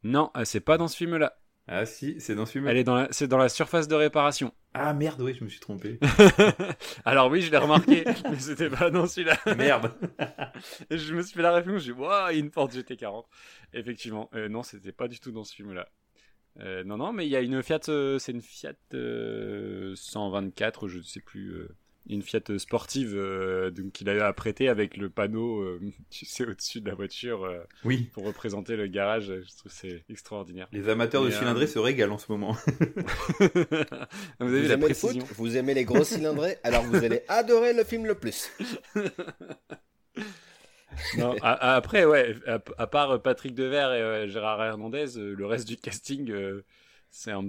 Non, 0.02 0.30
c'est 0.44 0.60
pas 0.60 0.78
dans 0.78 0.88
ce 0.88 0.96
film-là. 0.96 1.36
Ah 1.72 1.86
si, 1.86 2.16
c'est 2.18 2.34
dans 2.34 2.46
ce 2.46 2.52
film. 2.52 2.66
Elle 2.66 2.78
est 2.78 2.84
dans 2.84 2.96
la... 2.96 3.08
c'est 3.12 3.28
dans 3.28 3.38
la 3.38 3.48
surface 3.48 3.86
de 3.88 3.94
réparation. 3.94 4.52
Ah 4.72 4.94
merde, 4.94 5.20
oui, 5.20 5.34
je 5.34 5.42
me 5.42 5.48
suis 5.48 5.58
trompé. 5.58 5.98
Alors 7.04 7.28
oui, 7.28 7.42
je 7.42 7.50
l'ai 7.50 7.56
remarqué, 7.56 8.04
mais 8.30 8.38
c'était 8.38 8.70
pas 8.70 8.88
dans 8.88 9.08
celui-là. 9.08 9.36
merde. 9.56 9.92
Je 10.92 11.12
me 11.12 11.22
suis 11.22 11.34
fait 11.34 11.42
la 11.42 11.52
réflexion, 11.52 11.78
j'ai 11.78 11.92
dit, 11.92 11.98
waouh, 11.98 12.32
une 12.32 12.52
Ford 12.52 12.68
GT40. 12.68 13.24
Effectivement, 13.72 14.30
euh, 14.32 14.48
non, 14.48 14.62
c'était 14.62 14.92
pas 14.92 15.08
du 15.08 15.18
tout 15.18 15.32
dans 15.32 15.42
ce 15.42 15.56
film-là. 15.56 15.88
Euh, 16.58 16.84
non, 16.84 16.96
non, 16.96 17.12
mais 17.12 17.26
il 17.26 17.30
y 17.30 17.36
a 17.36 17.40
une 17.40 17.62
Fiat, 17.62 17.80
euh, 17.88 18.18
c'est 18.18 18.32
une 18.32 18.42
Fiat 18.42 18.74
euh, 18.94 19.94
124, 19.96 20.88
je 20.88 20.98
ne 20.98 21.02
sais 21.02 21.20
plus, 21.20 21.66
une 22.08 22.22
Fiat 22.22 22.40
sportive 22.58 23.14
euh, 23.14 23.70
donc 23.70 23.92
qu'il 23.92 24.08
a 24.08 24.26
apprêté 24.26 24.68
avec 24.68 24.96
le 24.96 25.10
panneau, 25.10 25.60
euh, 25.60 25.80
tu 26.10 26.24
sais, 26.24 26.44
au-dessus 26.44 26.80
de 26.80 26.88
la 26.88 26.94
voiture 26.94 27.44
euh, 27.44 27.60
Oui. 27.84 28.08
pour 28.12 28.24
représenter 28.24 28.76
le 28.76 28.86
garage. 28.86 29.26
Je 29.26 29.56
trouve 29.56 29.70
que 29.72 29.78
c'est 29.78 30.04
extraordinaire. 30.08 30.68
Les 30.72 30.88
amateurs 30.88 31.22
de 31.22 31.28
Mais, 31.28 31.34
euh, 31.34 31.38
cylindrée 31.38 31.66
se 31.66 31.78
régalent 31.78 32.14
en 32.14 32.18
ce 32.18 32.30
moment. 32.32 32.52
vous 34.40 34.46
avez 34.46 34.60
vu 34.62 34.68
la 34.68 34.74
aimez 34.74 34.88
le 34.88 34.94
foot, 34.94 35.16
vous 35.36 35.56
aimez 35.56 35.74
les 35.74 35.84
gros 35.84 36.04
cylindrés, 36.04 36.58
alors 36.62 36.82
vous 36.84 36.96
allez 36.96 37.22
adorer 37.28 37.72
le 37.72 37.84
film 37.84 38.06
le 38.06 38.14
plus. 38.14 38.50
Non, 41.16 41.36
après, 41.40 42.04
ouais, 42.04 42.36
à, 42.46 42.58
à 42.78 42.86
part 42.86 43.22
Patrick 43.22 43.54
Devers 43.54 43.92
et 43.92 44.00
euh, 44.00 44.28
Gérard 44.28 44.62
Hernandez, 44.62 45.16
euh, 45.16 45.34
le 45.34 45.46
reste 45.46 45.66
du 45.66 45.76
casting, 45.76 46.30
euh, 46.30 46.64
c'est 47.10 47.30
un 47.30 47.48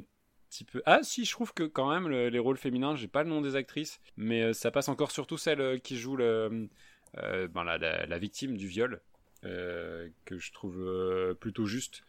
Ah, 0.85 0.99
si, 1.03 1.25
je 1.25 1.31
trouve 1.31 1.53
que 1.53 1.63
quand 1.63 1.89
même, 1.89 2.07
le- 2.07 2.29
les 2.29 2.39
rôles 2.39 2.57
féminins, 2.57 2.95
j'ai 2.95 3.07
pas 3.07 3.23
le 3.23 3.29
nom 3.29 3.41
des 3.41 3.55
actrices, 3.55 3.99
mais 4.17 4.43
euh, 4.43 4.53
ça 4.53 4.71
passe 4.71 4.89
encore 4.89 5.11
surtout 5.11 5.37
celle 5.37 5.61
euh, 5.61 5.77
qui 5.77 5.97
joue 5.97 6.17
euh, 6.19 6.67
ben, 7.15 7.63
la, 7.63 8.17
victime 8.17 8.57
du 8.57 8.67
viol, 8.67 9.01
que 9.43 10.37
je 10.37 10.51
trouve 10.51 11.35
plutôt 11.39 11.65
juste 11.65 12.03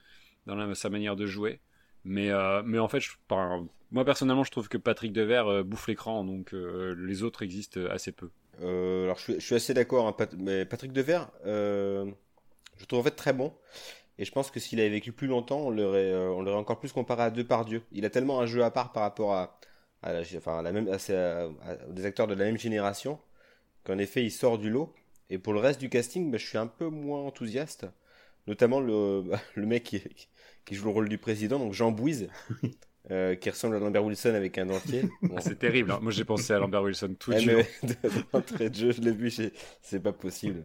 dans 0.47 0.74
sa 0.74 0.90
manière 0.90 1.16
de 1.16 1.27
jouer. 1.27 1.60
Mais, 2.05 2.32
en 2.32 2.89
fait, 2.89 3.02
moi 3.90 4.05
personnellement, 4.05 4.44
je 4.44 4.51
trouve 4.51 4.69
que 4.69 4.78
Patrick 4.78 5.12
Devers 5.12 5.64
bouffe 5.64 5.86
l'écran, 5.89 6.24
donc 6.24 6.52
les 6.52 7.23
autres 7.23 7.43
existent 7.43 7.81
assez 7.90 8.12
peu. 8.12 8.31
Alors 8.60 9.19
je 9.19 9.39
suis, 9.40 9.55
assez 9.55 9.74
d'accord, 9.74 10.06
hein, 10.06 10.27
mais 10.39 10.66
Patrick 10.66 10.93
Devers, 10.93 11.31
je 11.44 12.85
trouve 12.86 13.01
en 13.01 13.05
fait 13.05 13.16
très 13.16 13.32
bon. 13.32 13.52
Et 14.18 14.24
je 14.24 14.32
pense 14.32 14.51
que 14.51 14.60
s'il 14.60 14.80
avait 14.80 14.90
vécu 14.90 15.12
plus 15.12 15.26
longtemps, 15.26 15.60
on 15.60 15.70
l'aurait, 15.70 16.12
euh, 16.12 16.30
on 16.30 16.43
l'aurait 16.43 16.59
encore 16.59 16.78
plus 16.78 16.93
comparé 16.93 17.22
à 17.24 17.30
Depardieu. 17.30 17.82
Il 17.93 18.05
a 18.05 18.10
tellement 18.10 18.40
un 18.40 18.47
jeu 18.47 18.62
à 18.64 18.70
part 18.70 18.93
par 18.93 19.02
rapport 19.05 19.34
à, 19.34 19.59
à 20.02 20.12
la, 20.12 20.20
enfin, 20.36 20.59
à 20.59 20.62
la 20.62 20.72
même, 20.72 20.89
à 20.89 20.98
ses- 20.98 21.14
à- 21.14 21.48
à- 21.64 21.76
des 21.89 22.05
acteurs 22.05 22.26
de 22.26 22.34
la 22.34 22.44
même 22.44 22.59
génération, 22.59 23.18
qu'en 23.84 23.98
effet 23.98 24.22
il 24.24 24.30
sort 24.30 24.59
du 24.59 24.70
lot. 24.70 24.94
Et 25.30 25.39
pour 25.39 25.52
le 25.55 25.60
reste 25.60 25.80
du 25.80 25.89
casting, 25.89 26.30
bah, 26.30 26.39
je 26.39 26.47
suis 26.47 26.59
un 26.59 26.66
peu 26.66 26.89
moins 26.89 27.20
enthousiaste. 27.22 27.86
Notamment 28.47 28.80
le, 28.80 29.24
le 29.56 29.66
mec 29.66 29.84
qui, 29.84 30.02
qui 30.64 30.74
joue 30.74 30.84
le 30.86 30.90
rôle 30.93 31.09
du 31.09 31.18
président, 31.18 31.59
donc 31.59 31.72
Jean 31.72 31.90
Bouise, 31.93 32.28
euh, 33.10 33.34
qui 33.36 33.51
ressemble 33.51 33.76
à 33.76 33.78
Lambert 33.78 34.05
Wilson 34.05 34.34
avec 34.34 34.59
un 34.59 34.66
dentier. 34.66 35.05
Bon, 35.22 35.34
Ah, 35.36 35.40
c'est 35.40 35.59
terrible. 35.59 35.93
hein. 35.93 35.98
Moi, 36.02 36.12
j'ai 36.12 36.24
pensé 36.24 36.52
à 36.52 36.59
Lambert 36.59 36.82
Wilson 36.82 37.14
tout 37.18 37.30
de 37.32 37.36
eh, 37.36 37.40
suite. 37.40 37.98
mais 38.05 38.10
d'entrée 38.32 38.70
de 38.70 38.74
jeu, 38.74 38.93
je 38.93 39.01
l'ai 39.01 39.12
vu, 39.12 39.30
c'est 39.80 40.01
pas 40.01 40.12
possible. 40.12 40.64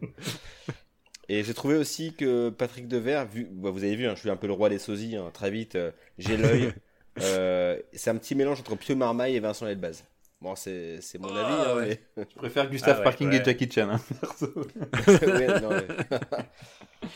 Et 1.29 1.43
j'ai 1.43 1.53
trouvé 1.53 1.75
aussi 1.75 2.13
que 2.13 2.49
Patrick 2.49 2.87
Devers, 2.87 3.25
vu, 3.27 3.47
bah, 3.51 3.69
vous 3.69 3.83
avez 3.83 3.95
vu, 3.95 4.07
hein, 4.07 4.13
je 4.15 4.21
suis 4.21 4.29
un 4.29 4.37
peu 4.37 4.47
le 4.47 4.53
roi 4.53 4.69
des 4.69 4.79
sosies, 4.79 5.15
hein, 5.17 5.29
très 5.33 5.51
vite, 5.51 5.75
euh, 5.75 5.91
j'ai 6.17 6.37
l'œil. 6.37 6.73
Euh, 7.19 7.79
c'est 7.93 8.11
un 8.11 8.15
petit 8.15 8.35
mélange 8.35 8.59
entre 8.59 8.75
Pio 8.75 8.95
Marmaille 8.95 9.35
et 9.35 9.39
Vincent 9.39 9.65
Elbaz. 9.65 10.03
Bon, 10.39 10.55
c'est 10.55 11.01
c'est 11.01 11.17
mon 11.17 11.29
Ah, 11.29 11.47
avis, 11.47 11.69
hein, 11.71 11.75
ouais. 11.77 11.99
Je 12.29 12.35
préfère 12.35 12.69
Gustave 12.69 12.93
Ah 12.97 12.99
ouais, 12.99 13.03
Parking 13.05 13.29
ouais. 13.29 13.37
et 13.37 13.43
Jackie 13.43 13.67
Chan. 13.71 13.89
hein, 13.89 13.99
perso. 14.21 14.53
mais- 14.55 15.25
Ouais, 15.33 15.59
non, 15.59 15.69
mais- 15.69 15.87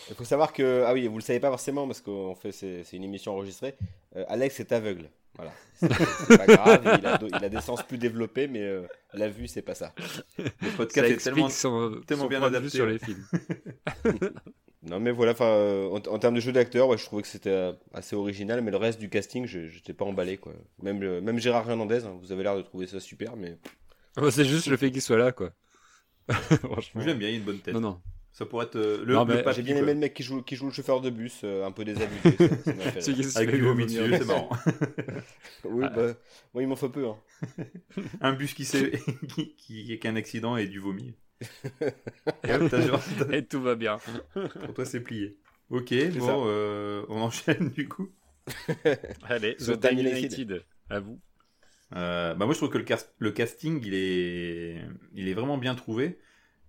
Il 0.09 0.15
faut 0.15 0.23
savoir 0.23 0.53
que, 0.53 0.83
ah 0.87 0.93
oui, 0.93 1.05
vous 1.05 1.17
le 1.19 1.21
savez 1.23 1.39
pas 1.39 1.49
forcément 1.49 1.85
parce 1.85 2.01
qu'on 2.01 2.33
fait, 2.33 2.51
c'est 2.51 2.83
c'est 2.83 2.97
une 2.97 3.03
émission 3.03 3.33
enregistrée. 3.33 3.75
euh, 4.15 4.25
Alex 4.27 4.59
est 4.59 4.71
aveugle. 4.71 5.07
Voilà. 5.35 5.51
C'est 5.73 6.37
pas 6.37 6.45
grave, 6.45 6.99
il 6.99 7.05
a, 7.05 7.19
il 7.39 7.45
a 7.45 7.49
des 7.49 7.61
sens 7.61 7.81
plus 7.83 7.97
développés, 7.97 8.47
mais 8.47 8.61
euh, 8.61 8.85
la 9.13 9.29
vue, 9.29 9.47
c'est 9.47 9.61
pas 9.61 9.73
ça. 9.75 9.93
Le 10.37 10.75
podcast 10.77 11.09
est 11.09 11.17
tellement. 11.17 11.49
son, 11.49 12.01
tellement 12.05 12.23
son 12.23 12.29
bien 12.29 12.43
adapté, 12.43 12.69
sur 12.69 12.85
les 12.85 12.99
films. 12.99 13.25
Non, 14.83 14.99
mais 14.99 15.11
voilà, 15.11 15.35
euh, 15.41 15.89
en, 15.89 15.97
en 15.97 16.17
termes 16.17 16.33
de 16.33 16.39
jeu 16.39 16.51
d'acteur, 16.51 16.87
ouais, 16.87 16.97
je 16.97 17.05
trouvais 17.05 17.21
que 17.21 17.27
c'était 17.27 17.51
euh, 17.51 17.71
assez 17.93 18.15
original, 18.15 18.61
mais 18.61 18.71
le 18.71 18.77
reste 18.77 18.99
du 18.99 19.09
casting, 19.09 19.45
je 19.45 19.67
j'étais 19.67 19.93
pas 19.93 20.05
emballé, 20.05 20.37
quoi. 20.37 20.53
Même, 20.81 21.19
même 21.19 21.37
Gérard 21.37 21.69
Hernandez, 21.69 22.03
hein, 22.03 22.17
vous 22.19 22.31
avez 22.31 22.41
l'air 22.41 22.57
de 22.57 22.63
trouver 22.63 22.87
ça 22.87 22.99
super, 22.99 23.35
mais. 23.35 23.59
Oh, 24.17 24.31
c'est 24.31 24.43
juste 24.43 24.65
le 24.65 24.77
fait 24.77 24.89
qu'il 24.91 25.03
soit 25.03 25.17
là, 25.19 25.31
quoi. 25.31 25.51
Franchement. 26.31 27.01
J'aime 27.01 27.19
bien, 27.19 27.29
il 27.29 27.35
a 27.35 27.37
une 27.37 27.43
bonne 27.43 27.59
tête. 27.59 27.75
Non, 27.75 27.79
non. 27.81 28.01
Ça 28.33 28.45
pourrait 28.45 28.65
être 28.67 28.77
euh, 28.77 29.03
le, 29.05 29.13
Non, 29.13 29.25
le 29.25 29.35
mais 29.35 29.43
papy, 29.43 29.57
J'ai 29.57 29.61
bien 29.63 29.73
quoi. 29.75 29.83
aimé 29.83 29.93
le 29.93 29.99
mec 29.99 30.13
qui 30.13 30.23
joue, 30.23 30.41
qui 30.41 30.55
joue 30.55 30.65
le 30.67 30.71
chauffeur 30.71 31.01
de 31.01 31.09
bus, 31.09 31.41
euh, 31.43 31.65
un 31.65 31.71
peu 31.71 31.83
désabusé. 31.83 32.31
ça- 32.37 32.73
fait 32.73 33.35
Avec 33.37 33.55
du 33.55 33.61
vomi 33.61 33.85
dessus, 33.85 33.99
c'est 34.17 34.25
marrant. 34.25 34.49
Oui, 35.65 35.85
bah, 35.95 36.13
moi, 36.53 36.63
il 36.63 36.67
m'en 36.67 36.75
faut 36.75 36.89
peu. 36.89 37.07
Hein. 37.07 37.17
Un 38.21 38.33
bus 38.33 38.53
qui 38.53 38.65
s'est 38.65 38.91
qui, 39.27 39.53
qui 39.55 39.97
qui 39.99 40.07
a 40.07 40.09
un 40.09 40.15
accident 40.15 40.57
et 40.57 40.67
du 40.67 40.79
vomi. 40.79 41.13
Et 42.43 42.53
hop, 42.53 42.63
t'as 42.69 42.81
genre- 42.87 43.03
t'as- 43.19 43.35
Et 43.35 43.45
tout 43.45 43.61
va 43.61 43.75
bien. 43.75 43.99
pour 44.33 44.73
toi, 44.73 44.85
c'est 44.85 45.01
plié. 45.01 45.37
Ok, 45.69 45.93
bon, 46.17 46.43
euh, 46.47 47.03
on 47.09 47.21
enchaîne 47.21 47.69
du 47.69 47.87
coup. 47.87 48.09
Allez, 49.23 49.55
The 49.57 49.77
The 49.77 49.79
Time 49.79 49.99
United. 49.99 50.17
United. 50.33 50.63
À 50.89 50.99
vous. 50.99 51.19
Euh, 51.95 52.33
bah 52.35 52.45
moi 52.45 52.53
je 52.53 52.59
trouve 52.59 52.69
que 52.69 52.77
le, 52.77 52.85
cast- 52.85 53.13
le 53.19 53.31
casting 53.31 53.81
il 53.85 53.93
est 53.93 54.81
il 55.13 55.27
est 55.27 55.33
vraiment 55.33 55.57
bien 55.57 55.75
trouvé. 55.75 56.17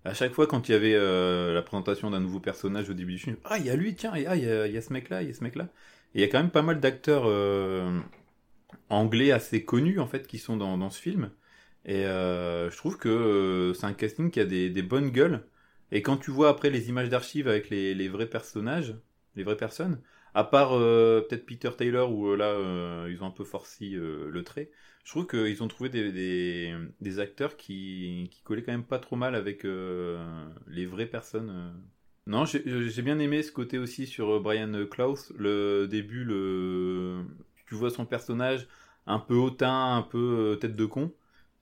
À 0.05 0.15
chaque 0.15 0.33
fois 0.33 0.47
quand 0.47 0.69
il 0.69 0.73
y 0.73 0.74
avait 0.74 0.95
euh, 0.95 1.55
la 1.55 1.62
présentation 1.62 2.11
d'un 2.11 2.20
nouveau 2.20 2.41
personnage 2.41 2.91
au 2.91 2.95
début 2.95 3.12
du 3.12 3.19
film, 3.19 3.37
ah 3.45 3.59
il 3.59 3.66
y 3.66 3.70
a 3.70 3.77
lui 3.77 3.95
tiens, 3.95 4.12
ah 4.15 4.19
il 4.37 4.43
y 4.45 4.51
a, 4.51 4.66
y 4.66 4.77
a 4.77 4.81
ce 4.83 4.93
mec 4.93 5.09
là, 5.11 5.23
il 5.23 5.29
y 5.29 5.31
a 5.31 5.35
ce 5.35 5.45
mec 5.45 5.55
là. 5.55 5.69
Et 6.15 6.19
il 6.19 6.20
y 6.23 6.24
a 6.24 6.29
quand 6.29 6.39
même 6.41 6.51
pas 6.51 6.62
mal 6.62 6.81
d'acteurs 6.81 7.24
euh, 7.27 8.01
anglais 8.91 9.33
assez 9.33 9.65
connus 9.65 10.01
en 10.01 10.07
fait 10.07 10.27
qui 10.27 10.39
sont 10.39 10.57
dans, 10.57 10.79
dans 10.79 10.91
ce 10.91 11.01
film. 11.01 11.31
Et 11.85 12.07
euh, 12.07 12.70
je 12.70 12.77
trouve 12.77 12.99
que 12.99 13.09
euh, 13.09 13.74
c'est 13.74 13.87
un 13.87 13.95
casting 13.95 14.31
qui 14.31 14.41
a 14.41 14.45
des, 14.47 14.70
des 14.70 14.83
bonnes 14.83 15.11
gueules. 15.11 15.47
Et 15.93 16.03
quand 16.03 16.16
tu 16.19 16.31
vois 16.31 16.49
après 16.51 16.70
les 16.70 16.89
images 16.89 17.09
d'archives 17.11 17.49
avec 17.49 17.70
les, 17.70 17.95
les 17.95 18.09
vrais 18.09 18.29
personnages, 18.29 18.97
les 19.37 19.45
vraies 19.45 19.57
personnes, 19.57 20.01
à 20.35 20.45
part 20.45 20.73
euh, 20.74 21.23
peut-être 21.29 21.47
Peter 21.47 21.70
Taylor 21.77 22.12
où 22.12 22.29
euh, 22.29 22.37
là 22.37 23.09
ils 23.11 23.23
ont 23.23 23.27
un 23.27 23.31
peu 23.31 23.45
forci 23.45 23.91
le 23.93 24.43
trait, 24.45 24.70
je 25.05 25.11
trouve 25.11 25.27
qu'ils 25.27 25.62
ont 25.62 25.69
trouvé 25.69 25.89
des, 25.89 27.19
acteurs 27.19 27.57
qui, 27.57 28.31
collaient 28.45 28.62
quand 28.62 28.73
même 28.73 28.85
pas 28.85 28.99
trop 28.99 29.16
mal 29.16 29.35
avec 29.35 29.65
euh, 29.65 30.47
les 30.69 30.87
vraies 30.87 31.07
personnes. 31.07 31.51
euh. 31.51 31.70
Non, 32.29 32.45
j'ai 32.45 33.03
bien 33.03 33.19
aimé 33.19 33.43
ce 33.43 33.51
côté 33.51 33.79
aussi 33.79 34.07
sur 34.07 34.31
euh, 34.31 34.41
Brian 34.41 34.87
Klaus. 34.89 35.33
Le 35.37 35.87
début, 35.89 36.24
tu 37.66 37.74
vois 37.74 37.91
son 37.91 38.07
personnage 38.07 38.69
un 39.07 39.19
peu 39.19 39.35
hautain, 39.35 39.97
un 39.97 40.03
peu 40.03 40.57
tête 40.61 40.77
de 40.77 40.87
con, 40.87 41.12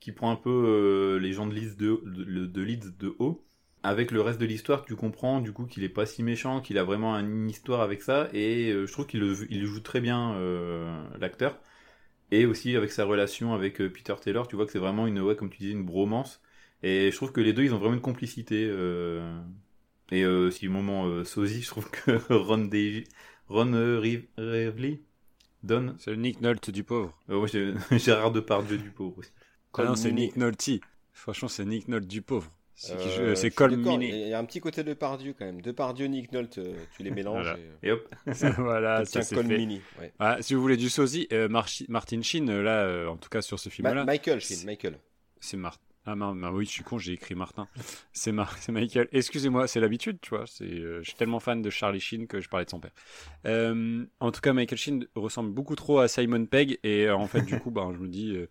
qui 0.00 0.12
prend 0.12 0.30
un 0.30 0.36
peu 0.36 1.18
les 1.20 1.32
gens 1.32 1.46
de 1.46 1.54
Leeds 1.54 1.76
de, 1.78 3.14
haut. 3.18 3.42
Avec 3.82 4.10
le 4.10 4.20
reste 4.20 4.38
de 4.38 4.44
l'histoire, 4.44 4.84
tu 4.84 4.94
comprends 4.96 5.40
du 5.40 5.52
coup 5.54 5.64
qu'il 5.64 5.82
est 5.84 5.88
pas 5.88 6.04
si 6.04 6.22
méchant, 6.22 6.60
qu'il 6.60 6.76
a 6.76 6.84
vraiment 6.84 7.18
une 7.18 7.48
histoire 7.48 7.80
avec 7.80 8.02
ça, 8.02 8.28
et 8.34 8.70
je 8.72 8.92
trouve 8.92 9.06
qu'il 9.06 9.64
joue 9.64 9.80
très 9.80 10.02
bien 10.02 10.36
l'acteur. 11.18 11.58
Et 12.30 12.46
aussi 12.46 12.76
avec 12.76 12.92
sa 12.92 13.04
relation 13.04 13.54
avec 13.54 13.80
euh, 13.80 13.90
Peter 13.92 14.14
Taylor, 14.20 14.46
tu 14.48 14.56
vois 14.56 14.66
que 14.66 14.72
c'est 14.72 14.78
vraiment 14.78 15.06
une, 15.06 15.20
ouais, 15.20 15.36
comme 15.36 15.50
tu 15.50 15.58
disais, 15.58 15.72
une 15.72 15.84
bromance. 15.84 16.40
Et 16.82 17.10
je 17.10 17.16
trouve 17.16 17.32
que 17.32 17.40
les 17.40 17.52
deux, 17.52 17.64
ils 17.64 17.74
ont 17.74 17.78
vraiment 17.78 17.94
une 17.94 18.00
complicité. 18.00 18.66
euh. 18.70 19.40
Et 20.12 20.24
euh, 20.24 20.50
si 20.50 20.68
moment 20.68 21.06
euh, 21.06 21.24
sosie, 21.24 21.62
je 21.62 21.68
trouve 21.68 21.90
que 21.90 22.12
Ron, 22.34 22.58
Day... 22.66 23.04
Ron 23.48 23.72
euh, 23.74 24.00
Riv- 24.00 24.26
Rivley 24.38 25.02
donne. 25.64 25.96
C'est 25.98 26.10
le 26.12 26.16
Nick 26.18 26.40
Nolte 26.42 26.70
du 26.70 26.84
pauvre. 26.84 27.18
Euh, 27.30 27.38
moi, 27.38 27.48
j'ai 27.48 27.74
Gérard 27.98 28.32
Depardieu 28.32 28.78
du 28.78 28.90
pauvre 28.90 29.18
aussi. 29.18 29.32
Ah 29.76 29.84
non, 29.84 29.96
c'est. 29.96 30.12
Nick 30.12 30.36
Nolte. 30.36 30.70
Franchement, 31.12 31.48
c'est 31.48 31.64
Nick 31.64 31.88
Nolte 31.88 32.06
du 32.06 32.22
pauvre. 32.22 32.52
C'est 32.82 32.94
Euh, 33.20 33.50
Colm. 33.54 33.84
Il 34.00 34.28
y 34.28 34.32
a 34.32 34.38
un 34.38 34.44
petit 34.46 34.60
côté 34.60 34.82
de 34.82 34.94
Pardieu 34.94 35.34
quand 35.38 35.44
même. 35.44 35.60
De 35.60 35.70
Pardieu, 35.70 36.06
Nick 36.06 36.32
Nolte, 36.32 36.56
euh, 36.58 36.74
tu 36.96 37.02
les 37.02 37.10
mélanges. 37.10 37.42
Voilà. 37.44 37.58
et, 37.58 37.62
euh, 37.62 37.88
Et 37.88 37.90
hop. 37.92 38.08
voilà, 38.58 39.04
ça 39.04 39.20
c'est 39.20 39.34
fait. 39.36 39.42
Mini. 39.42 39.82
ouais. 40.00 40.12
Ah, 40.18 40.38
si 40.40 40.54
vous 40.54 40.62
voulez 40.62 40.78
du 40.78 40.88
sosie, 40.88 41.28
euh, 41.32 41.46
Martin 41.50 42.22
Sheen, 42.22 42.50
là, 42.62 42.84
euh, 42.84 43.06
en 43.08 43.18
tout 43.18 43.28
cas 43.28 43.42
sur 43.42 43.58
ce 43.58 43.68
Ma- 43.68 43.74
film-là, 43.74 44.04
Michael 44.04 44.40
Sheen, 44.40 44.64
Michael. 44.64 44.94
c'est 45.40 45.58
Martin. 45.58 45.82
Ah 46.06 46.16
ma- 46.16 46.50
oui, 46.50 46.64
je 46.64 46.70
suis 46.70 46.82
con, 46.82 46.96
j'ai 46.96 47.12
écrit 47.12 47.34
Martin. 47.34 47.68
C'est 48.14 48.32
Mar- 48.32 48.56
Michael. 48.70 49.08
Excusez-moi, 49.12 49.68
c'est 49.68 49.80
l'habitude, 49.80 50.16
tu 50.22 50.30
vois. 50.30 50.44
C'est, 50.46 50.64
euh, 50.64 51.00
je 51.02 51.08
suis 51.10 51.14
tellement 51.18 51.40
fan 51.40 51.60
de 51.60 51.68
Charlie 51.68 52.00
Sheen 52.00 52.26
que 52.26 52.40
je 52.40 52.48
parlais 52.48 52.64
de 52.64 52.70
son 52.70 52.80
père. 52.80 52.92
Euh, 53.46 54.06
en 54.20 54.32
tout 54.32 54.40
cas, 54.40 54.54
Michael 54.54 54.78
Sheen 54.78 55.06
ressemble 55.14 55.50
beaucoup 55.52 55.76
trop 55.76 55.98
à 55.98 56.08
Simon 56.08 56.46
Pegg 56.46 56.78
et 56.82 57.04
euh, 57.06 57.14
en 57.14 57.26
fait, 57.26 57.42
du 57.42 57.60
coup, 57.60 57.70
ben, 57.70 57.92
je 57.92 57.98
me 57.98 58.08
dis, 58.08 58.34
euh, 58.34 58.48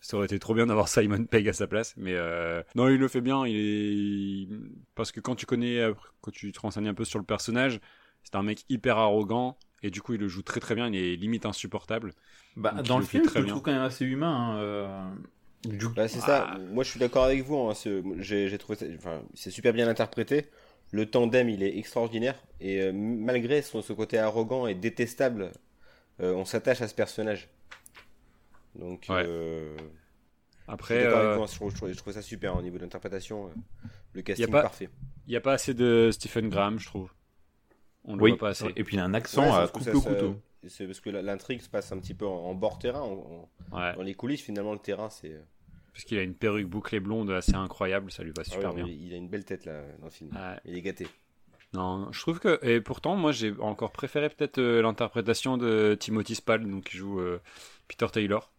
ça 0.00 0.16
aurait 0.16 0.26
été 0.26 0.38
trop 0.38 0.54
bien 0.54 0.66
d'avoir 0.66 0.88
Simon 0.88 1.24
Pegg 1.24 1.48
à 1.48 1.52
sa 1.52 1.66
place. 1.66 1.94
Mais 1.96 2.14
euh, 2.14 2.62
non, 2.74 2.88
il 2.88 2.96
le 2.96 3.08
fait 3.08 3.20
bien. 3.20 3.46
Il 3.46 3.56
est 4.52 4.56
parce 4.94 5.12
que 5.12 5.20
quand 5.20 5.34
tu 5.34 5.46
connais, 5.46 5.78
euh, 5.78 5.94
quand 6.20 6.30
tu 6.30 6.50
te 6.52 6.60
renseignes 6.60 6.88
un 6.88 6.94
peu 6.94 7.04
sur 7.04 7.18
le 7.18 7.24
personnage, 7.24 7.80
c'est 8.22 8.34
un 8.36 8.42
mec 8.42 8.64
hyper 8.68 8.98
arrogant 8.98 9.56
et 9.82 9.90
du 9.90 10.02
coup, 10.02 10.14
il 10.14 10.20
le 10.20 10.28
joue 10.28 10.42
très 10.42 10.60
très 10.60 10.74
bien. 10.74 10.88
Il 10.88 10.96
est 10.96 11.16
limite 11.16 11.46
insupportable. 11.46 12.12
Bah, 12.56 12.72
Donc, 12.72 12.86
dans 12.86 12.98
le 12.98 13.04
film, 13.04 13.24
je 13.32 13.38
le 13.38 13.46
trouve 13.46 13.62
quand 13.62 13.72
même 13.72 13.82
assez 13.82 14.04
humain. 14.04 14.56
hein, 14.56 14.58
euh, 14.58 15.10
du- 15.64 15.88
Bah, 15.88 16.08
c'est 16.08 16.20
Ah. 16.22 16.26
ça. 16.54 16.58
Moi, 16.72 16.84
je 16.84 16.90
suis 16.90 17.00
d'accord 17.00 17.24
avec 17.24 17.44
vous. 17.44 17.56
hein, 17.58 17.74
ce- 17.74 18.02
J'ai 18.18 18.48
j'ai 18.48 18.58
trouvé 18.58 18.76
ça. 18.78 18.86
Enfin, 18.96 19.22
c'est 19.34 19.50
super 19.50 19.72
bien 19.72 19.88
interprété. 19.88 20.46
le 20.92 21.06
tandem, 21.08 21.48
il 21.48 21.62
est 21.62 21.78
extraordinaire. 21.78 22.34
Et 22.60 22.80
euh, 22.82 22.92
malgré 22.92 23.62
son, 23.62 23.80
ce 23.80 23.92
côté 23.92 24.18
arrogant 24.18 24.66
et 24.66 24.74
détestable, 24.74 25.52
euh, 26.20 26.34
on 26.34 26.44
s'attache 26.44 26.80
à 26.82 26.88
ce 26.88 26.94
personnage. 26.96 27.48
Donc, 28.74 29.06
Ouais. 29.08 29.24
euh, 29.26 29.76
Après, 30.68 31.04
euh, 31.04 31.36
toi, 31.36 31.46
je, 31.50 31.54
trouve, 31.56 31.72
je 31.92 31.96
trouve 31.98 32.12
ça 32.12 32.22
super 32.22 32.56
au 32.56 32.62
niveau 32.62 32.76
de 32.78 32.82
l'interprétation. 32.82 33.46
euh, 33.46 33.50
le 34.12 34.22
casting 34.22 34.48
pas- 34.48 34.62
parfait. 34.62 34.88
il 35.26 35.30
n'y 35.30 35.36
a 35.36 35.40
pas 35.40 35.52
assez 35.54 35.74
de 35.74 36.10
Stephen 36.12 36.48
Graham, 36.48 36.78
je 36.78 36.86
trouve. 36.86 37.12
On 38.04 38.16
le 38.16 38.22
Oui, 38.22 38.30
voit 38.30 38.38
pas 38.38 38.48
assez. 38.50 38.66
et 38.76 38.84
puis 38.84 38.96
il 38.96 39.00
a 39.00 39.04
un 39.04 39.14
accent 39.14 39.42
Ouais, 39.42 39.48
à 39.50 39.64
au 39.64 39.80
ça- 39.80 39.92
couteau. 39.92 40.36
C'est 40.68 40.86
parce 40.86 41.00
que 41.00 41.10
l'intrigue 41.10 41.60
se 41.62 41.68
passe 41.70 41.90
un 41.92 41.98
petit 41.98 42.14
peu 42.14 42.26
en, 42.26 42.32
en 42.34 42.54
bord 42.54 42.78
terrain, 42.78 43.00
en- 43.00 43.48
en- 43.72 43.78
Ouais. 43.78 43.94
dans 43.94 44.02
les 44.02 44.14
coulisses. 44.14 44.42
Finalement, 44.42 44.72
le 44.72 44.78
terrain, 44.78 45.08
c'est. 45.10 45.40
Parce 45.92 46.04
qu'il 46.04 46.18
a 46.18 46.22
une 46.22 46.34
perruque 46.34 46.66
bouclée 46.68 47.00
blonde 47.00 47.30
assez 47.30 47.54
incroyable, 47.54 48.10
ça 48.12 48.22
lui 48.22 48.30
va 48.30 48.42
ah 48.46 48.50
super 48.50 48.74
ouais, 48.74 48.82
bien. 48.82 48.86
Il 48.92 49.12
a 49.12 49.16
une 49.16 49.28
belle 49.28 49.44
tête 49.44 49.64
là 49.64 49.82
dans 49.98 50.04
le 50.06 50.10
film. 50.10 50.30
Ouais. 50.34 50.56
Il 50.64 50.76
est 50.76 50.82
gâté. 50.82 51.06
Non, 51.72 52.10
je 52.12 52.20
trouve 52.20 52.40
que 52.40 52.58
et 52.66 52.80
pourtant 52.80 53.14
moi 53.16 53.30
j'ai 53.32 53.54
encore 53.60 53.92
préféré 53.92 54.28
peut-être 54.28 54.58
euh, 54.58 54.82
l'interprétation 54.82 55.56
de 55.56 55.96
Timothy 55.98 56.34
Spall 56.34 56.68
donc 56.68 56.84
qui 56.90 56.96
joue 56.96 57.20
euh, 57.20 57.40
Peter 57.88 58.06
Taylor. 58.12 58.50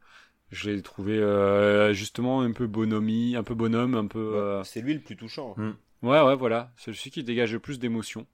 Je 0.51 0.69
l'ai 0.69 0.81
trouvé 0.81 1.17
euh, 1.17 1.93
justement 1.93 2.41
un 2.41 2.51
peu 2.51 2.67
bonhomie, 2.67 3.35
un 3.35 3.43
peu 3.43 3.55
bonhomme, 3.55 3.95
un 3.95 4.07
peu 4.07 4.35
euh, 4.35 4.63
C'est 4.63 4.81
lui 4.81 4.93
le 4.93 4.99
plus 4.99 5.15
touchant. 5.15 5.55
ouais 6.03 6.21
ouais 6.21 6.35
voilà, 6.35 6.71
c'est 6.77 6.93
celui 6.93 7.09
qui 7.11 7.23
dégage 7.23 7.53
le 7.53 7.59
plus 7.59 7.79
d'émotion. 7.79 8.27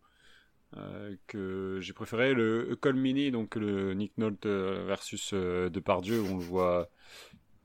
Euh, 0.75 1.15
que 1.27 1.77
j'ai 1.79 1.93
préféré 1.93 2.33
le 2.33 2.75
Colmini 2.81 3.31
donc 3.31 3.55
le 3.55 3.93
Nick 3.93 4.17
Nolte 4.17 4.45
euh, 4.47 4.83
versus 4.85 5.31
euh, 5.33 5.69
Depardieu 5.69 6.19
où 6.19 6.25
on 6.25 6.35
le 6.37 6.43
voit 6.43 6.89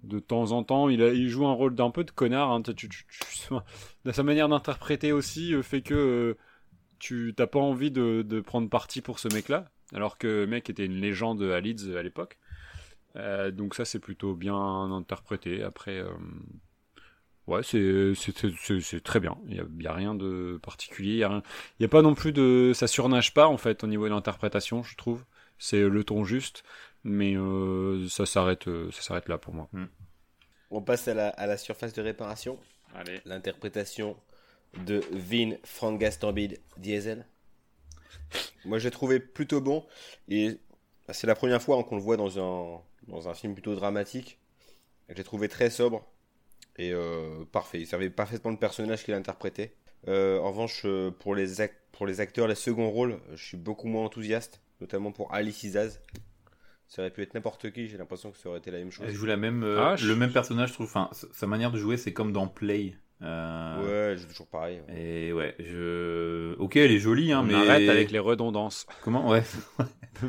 de 0.05 0.20
temps 0.20 0.53
en 0.53 0.62
temps 0.62 0.89
il, 0.89 1.03
a, 1.03 1.09
il 1.12 1.29
joue 1.29 1.45
un 1.49 1.53
rôle 1.53 1.74
d'un 1.74 1.91
peu 1.91 2.05
de 2.05 2.12
connard 2.12 2.53
hein, 2.53 2.62
tu- 2.62 2.74
tu- 2.77 2.89
tu- 2.89 3.05
tu- 3.09 3.55
de 4.05 4.12
sa 4.12 4.23
manière 4.23 4.49
d'interpréter 4.49 5.11
aussi 5.11 5.53
euh, 5.53 5.62
fait 5.62 5.83
que 5.83 5.95
euh, 5.95 6.39
tu 7.01 7.35
t'as 7.37 7.49
pas 7.49 7.59
envie 7.59 7.91
de, 7.91 8.23
de 8.23 8.41
prendre 8.41 8.69
parti 8.69 9.01
pour 9.01 9.19
ce 9.19 9.27
mec-là, 9.35 9.69
alors 9.93 10.16
que 10.16 10.29
le 10.29 10.47
mec 10.47 10.70
était 10.70 10.87
une 10.87 11.01
légende 11.01 11.43
à 11.43 11.59
Leeds 11.61 11.97
à 11.97 12.03
l'époque. 12.05 12.39
Euh, 13.16 13.51
donc 13.51 13.74
ça 13.74 13.84
c'est 13.84 13.98
plutôt 13.98 14.34
bien 14.34 14.56
interprété. 14.56 15.62
Après, 15.62 15.98
euh, 15.98 16.10
ouais, 17.47 17.62
c'est 17.62 18.14
c'est- 18.14 18.36
c'est- 18.36 18.55
c'est- 18.59 18.80
c'est 18.80 19.01
très 19.02 19.20
bien. 19.20 19.36
Il 19.47 19.56
y 19.56 19.86
a, 19.86 19.90
a 19.90 19.94
rien 19.94 20.14
de 20.14 20.59
particulier. 20.62 21.14
Il 21.14 21.18
y 21.80 21.84
a, 21.84 21.89
pas 21.89 22.02
non 22.02 22.14
plus 22.14 22.32
de, 22.32 22.72
ça 22.74 22.86
surnage 22.86 23.34
pas 23.34 23.47
en 23.48 23.56
fait 23.59 23.84
au 23.84 23.86
niveau 23.86 24.05
de 24.05 24.10
l'interprétation, 24.10 24.82
je 24.82 24.97
trouve. 24.97 25.24
C'est 25.59 25.89
le 25.89 26.05
ton 26.05 26.24
juste, 26.24 26.64
mais 27.05 27.36
euh, 27.36 28.09
ça 28.09 28.26
s'arrête, 28.26 28.66
euh, 28.68 28.90
ça 28.90 29.02
s'arrête 29.02 29.28
là 29.28 29.39
pour 29.39 29.55
moi. 29.55 29.68
On 30.70 30.82
passe 30.82 31.06
à 31.09 31.14
la, 31.14 31.28
à 31.28 31.47
la 31.47 31.56
surface 31.56 31.93
de 31.93 32.02
réparation. 32.02 32.59
Allez. 32.94 33.20
L'interprétation 33.26 34.16
de 34.86 35.02
Vin 35.12 35.52
Frank 35.64 36.01
Gastambide 36.01 36.59
Diesel. 36.78 37.26
Moi, 38.64 38.78
j'ai 38.78 38.90
trouvé 38.90 39.20
plutôt 39.20 39.60
bon. 39.60 39.84
Et 40.28 40.59
c'est 41.10 41.26
la 41.26 41.34
première 41.34 41.62
fois 41.62 41.82
qu'on 41.84 41.97
le 41.97 42.02
voit 42.02 42.16
dans 42.16 42.39
un, 42.39 42.80
dans 43.09 43.29
un 43.29 43.35
film 43.35 43.55
plutôt 43.55 43.74
dramatique. 43.74 44.39
J'ai 45.15 45.24
trouvé 45.24 45.49
très 45.49 45.70
sobre 45.70 46.05
et 46.77 46.93
euh, 46.93 47.45
parfait. 47.53 47.81
Il 47.81 47.87
servait 47.87 48.11
parfaitement 48.11 48.51
le 48.51 48.57
personnage 48.57 49.05
qu'il 49.05 49.15
interprétait. 49.15 49.74
Euh, 50.09 50.39
en 50.41 50.51
revanche, 50.51 50.83
euh, 50.85 51.11
pour 51.11 51.35
les, 51.35 51.47
pour 51.93 52.07
les 52.07 52.20
acteurs, 52.20 52.49
les 52.49 52.55
seconds 52.55 52.91
rôles, 52.91 53.20
je 53.35 53.45
suis 53.45 53.57
beaucoup 53.57 53.87
moins 53.89 54.05
enthousiaste, 54.05 54.61
notamment 54.81 55.12
pour 55.12 55.33
Alice 55.35 55.62
Izaz. 55.62 56.01
Ça 56.89 57.03
aurait 57.03 57.11
pu 57.11 57.23
être 57.23 57.35
n'importe 57.35 57.70
qui, 57.73 57.89
j'ai 57.89 57.97
l'impression 57.99 58.31
que 58.33 58.37
ça 58.39 58.49
aurait 58.49 58.59
été 58.59 58.70
la 58.70 58.79
même 58.79 58.91
chose. 58.91 59.07
Elle 59.09 59.15
joue 59.15 59.27
la 59.27 59.37
même, 59.37 59.62
euh, 59.65 59.81
Ah, 59.81 59.97
je- 59.97 60.07
le 60.09 60.16
même 60.16 60.33
personnage, 60.33 60.70
je 60.70 60.74
trouve. 60.74 60.87
Enfin, 60.87 61.09
sa- 61.12 61.47
manière 61.47 61.70
de 61.70 61.79
jouer, 61.79 61.97
c'est 61.97 62.12
comme 62.12 62.33
dans 62.33 62.49
Play. 62.49 62.95
Euh, 63.23 64.11
Ouais, 64.12 64.19
c'est 64.19 64.27
toujours 64.29 64.49
pareil. 64.49 64.81
ouais. 64.89 65.01
Et 65.01 65.33
ouais, 65.33 65.55
je. 65.61 66.55
Ok, 66.57 66.77
elle 66.77 66.91
est 66.91 66.99
jolie, 66.99 67.33
hein, 67.33 67.41
On 67.41 67.45
mais. 67.45 67.55
arrête 67.55 67.89
avec 67.89 68.11
les 68.11 68.19
redondances. 68.19 68.87
Comment 69.05 69.29
Ouais. 69.31 69.43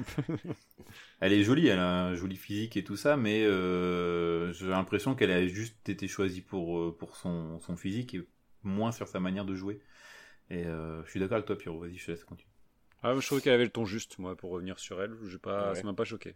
elle 1.26 1.32
est 1.34 1.44
jolie, 1.44 1.68
elle 1.68 1.80
a 1.80 2.06
un 2.08 2.16
joli 2.16 2.36
physique 2.36 2.76
et 2.76 2.84
tout 2.84 2.98
ça, 2.98 3.16
mais 3.16 3.44
euh, 3.46 4.52
j'ai 4.52 4.68
l'impression 4.68 5.16
qu'elle 5.16 5.32
a 5.32 5.48
juste 5.48 5.88
été 5.88 6.08
choisie 6.10 6.42
pour, 6.42 6.78
euh, 6.80 6.96
pour 6.98 7.16
son, 7.16 7.60
son 7.62 7.78
physique 7.78 8.14
et 8.14 8.28
moins 8.64 8.92
sur 8.92 9.08
sa 9.08 9.22
manière 9.22 9.46
de 9.46 9.56
jouer. 9.56 9.80
Et 10.50 10.66
euh, 10.66 11.02
je 11.06 11.10
suis 11.10 11.22
d'accord 11.22 11.36
avec 11.36 11.46
toi, 11.48 11.58
Pierrot. 11.58 11.80
Vas-y, 11.80 11.96
je 11.96 12.06
te 12.06 12.12
laisse 12.12 12.26
continuer. 12.26 12.52
Ah, 13.04 13.14
je 13.18 13.26
trouvais 13.26 13.42
qu'elle 13.42 13.54
avait 13.54 13.64
le 13.64 13.70
ton 13.70 13.86
juste, 13.86 14.20
moi, 14.20 14.36
pour 14.36 14.52
revenir 14.52 14.80
sur 14.80 15.02
elle. 15.02 15.16
J'ai 15.30 15.38
pas, 15.38 15.70
Ouais. 15.70 15.76
ça 15.76 15.84
m'a 15.84 15.94
pas 15.94 16.04
choqué. 16.04 16.36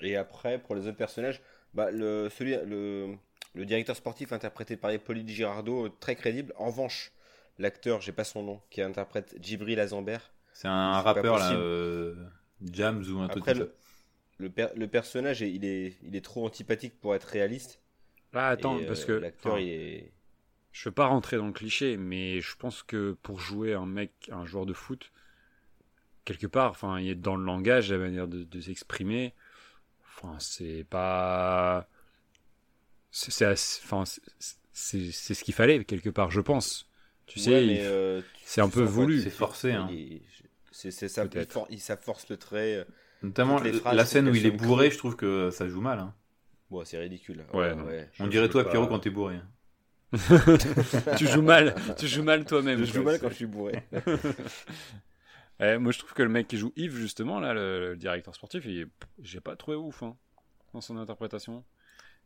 Et 0.00 0.16
après, 0.16 0.60
pour 0.60 0.76
les 0.76 0.86
autres 0.86 0.96
personnages, 0.96 1.40
bah, 1.74 1.90
le, 1.90 2.28
celui, 2.28 2.56
le, 2.64 3.16
le 3.54 3.64
directeur 3.64 3.96
sportif 3.96 4.32
interprété 4.32 4.76
par 4.76 4.92
Hippolyte 4.92 5.28
Girardot, 5.28 5.88
très 5.88 6.14
crédible. 6.14 6.52
En 6.58 6.66
revanche, 6.66 7.10
l'acteur, 7.58 8.00
j'ai 8.00 8.12
pas 8.12 8.24
son 8.24 8.44
nom, 8.44 8.60
qui 8.70 8.82
interprète 8.82 9.36
Djibril 9.40 9.80
Azambert, 9.80 10.32
C'est 10.52 10.68
un 10.68 11.00
rappeur, 11.00 11.38
là, 11.38 11.54
euh, 11.54 12.14
Jams 12.72 13.04
ou 13.10 13.18
un 13.18 13.28
truc 13.28 13.44
comme 13.44 13.68
le, 14.38 14.50
per- 14.50 14.68
le 14.76 14.88
personnage, 14.88 15.42
est- 15.42 15.52
il 15.52 15.64
est, 15.64 15.96
il 16.02 16.16
est 16.16 16.24
trop 16.24 16.46
antipathique 16.46 16.98
pour 17.00 17.14
être 17.14 17.24
réaliste. 17.24 17.80
Ah, 18.32 18.50
attends, 18.50 18.78
Et, 18.78 18.84
euh, 18.86 18.86
parce 18.86 19.04
que 19.04 19.12
l'acteur, 19.20 19.58
enfin, 19.58 19.60
il 19.60 19.68
est. 19.68 20.12
je 20.70 20.88
veux 20.88 20.94
pas 20.94 21.06
rentrer 21.06 21.38
dans 21.38 21.46
le 21.48 21.52
cliché, 21.52 21.96
mais 21.96 22.40
je 22.40 22.54
pense 22.56 22.84
que 22.84 23.16
pour 23.22 23.40
jouer 23.40 23.74
un 23.74 23.84
mec, 23.86 24.12
un 24.32 24.44
joueur 24.46 24.64
de 24.64 24.72
foot, 24.72 25.12
quelque 26.24 26.46
part, 26.46 26.70
enfin, 26.70 26.98
il 27.00 27.08
est 27.08 27.14
dans 27.14 27.36
le 27.36 27.44
langage, 27.44 27.90
la 27.92 27.98
manière 27.98 28.28
de, 28.28 28.44
de 28.44 28.60
s'exprimer. 28.60 29.34
Enfin, 30.06 30.36
c'est 30.40 30.84
pas, 30.88 31.88
c'est, 33.10 33.44
enfin, 33.84 34.04
c'est- 34.04 34.20
c'est, 34.72 35.10
c'est 35.12 35.34
ce 35.34 35.42
qu'il 35.44 35.54
fallait 35.54 35.84
quelque 35.84 36.10
part, 36.10 36.30
je 36.30 36.40
pense. 36.40 36.88
Tu 37.26 37.38
sais, 37.40 37.50
Ouais, 37.52 37.78
euh, 37.82 38.22
c'est 38.44 38.60
un 38.60 38.68
peu 38.68 38.82
voulu. 38.82 39.22
C'est 39.22 39.30
forcé, 39.30 39.72
hein. 39.72 39.90
C'est 40.72 40.90
c'est 40.90 41.08
ça, 41.08 41.24
il, 41.24 41.30
Peut-être. 41.30 41.52
for- 41.52 41.66
il- 41.70 41.80
ça 41.80 41.96
force 41.96 42.28
le 42.28 42.36
trait. 42.36 42.86
Notamment 43.26 43.56
toutes 43.56 43.66
les 43.66 43.72
phrases, 43.72 43.96
la 43.96 44.04
scène 44.04 44.28
où 44.28 44.34
il 44.34 44.46
est 44.46 44.50
bourré, 44.50 44.90
je 44.90 44.98
trouve 44.98 45.16
que 45.16 45.50
ça 45.50 45.68
joue 45.68 45.80
mal. 45.80 45.98
hein. 45.98 46.14
Bon, 46.70 46.84
c'est 46.84 46.98
ridicule. 46.98 47.44
Ouais. 47.52 47.74
On 48.20 48.26
dirait 48.26 48.48
toi, 48.48 48.68
Pierrot, 48.68 48.86
quand 48.86 48.98
t'es 49.00 49.10
bourré. 49.10 49.40
tu 51.18 51.26
joues 51.26 51.42
mal, 51.42 51.74
tu 51.98 52.06
joues 52.06 52.22
mal 52.22 52.44
toi-même. 52.44 52.78
Je 52.78 52.84
joue 52.92 53.02
mal 53.02 53.18
quand 53.18 53.28
je 53.28 53.34
suis 53.34 53.46
bourré. 53.46 53.82
Eh, 55.58 55.78
moi, 55.78 55.90
je 55.90 55.98
trouve 55.98 56.12
que 56.12 56.22
le 56.22 56.28
mec 56.28 56.48
qui 56.48 56.58
joue 56.58 56.74
Yves, 56.76 56.96
justement, 56.96 57.40
là, 57.40 57.54
le, 57.54 57.80
le 57.92 57.96
directeur 57.96 58.34
sportif, 58.34 58.66
il 58.66 58.80
est- 58.80 58.86
j'ai 59.22 59.40
pas 59.40 59.56
trouvé 59.56 59.74
ouf 59.74 60.02
hein, 60.02 60.14
dans 60.74 60.82
son 60.82 60.98
interprétation. 60.98 61.64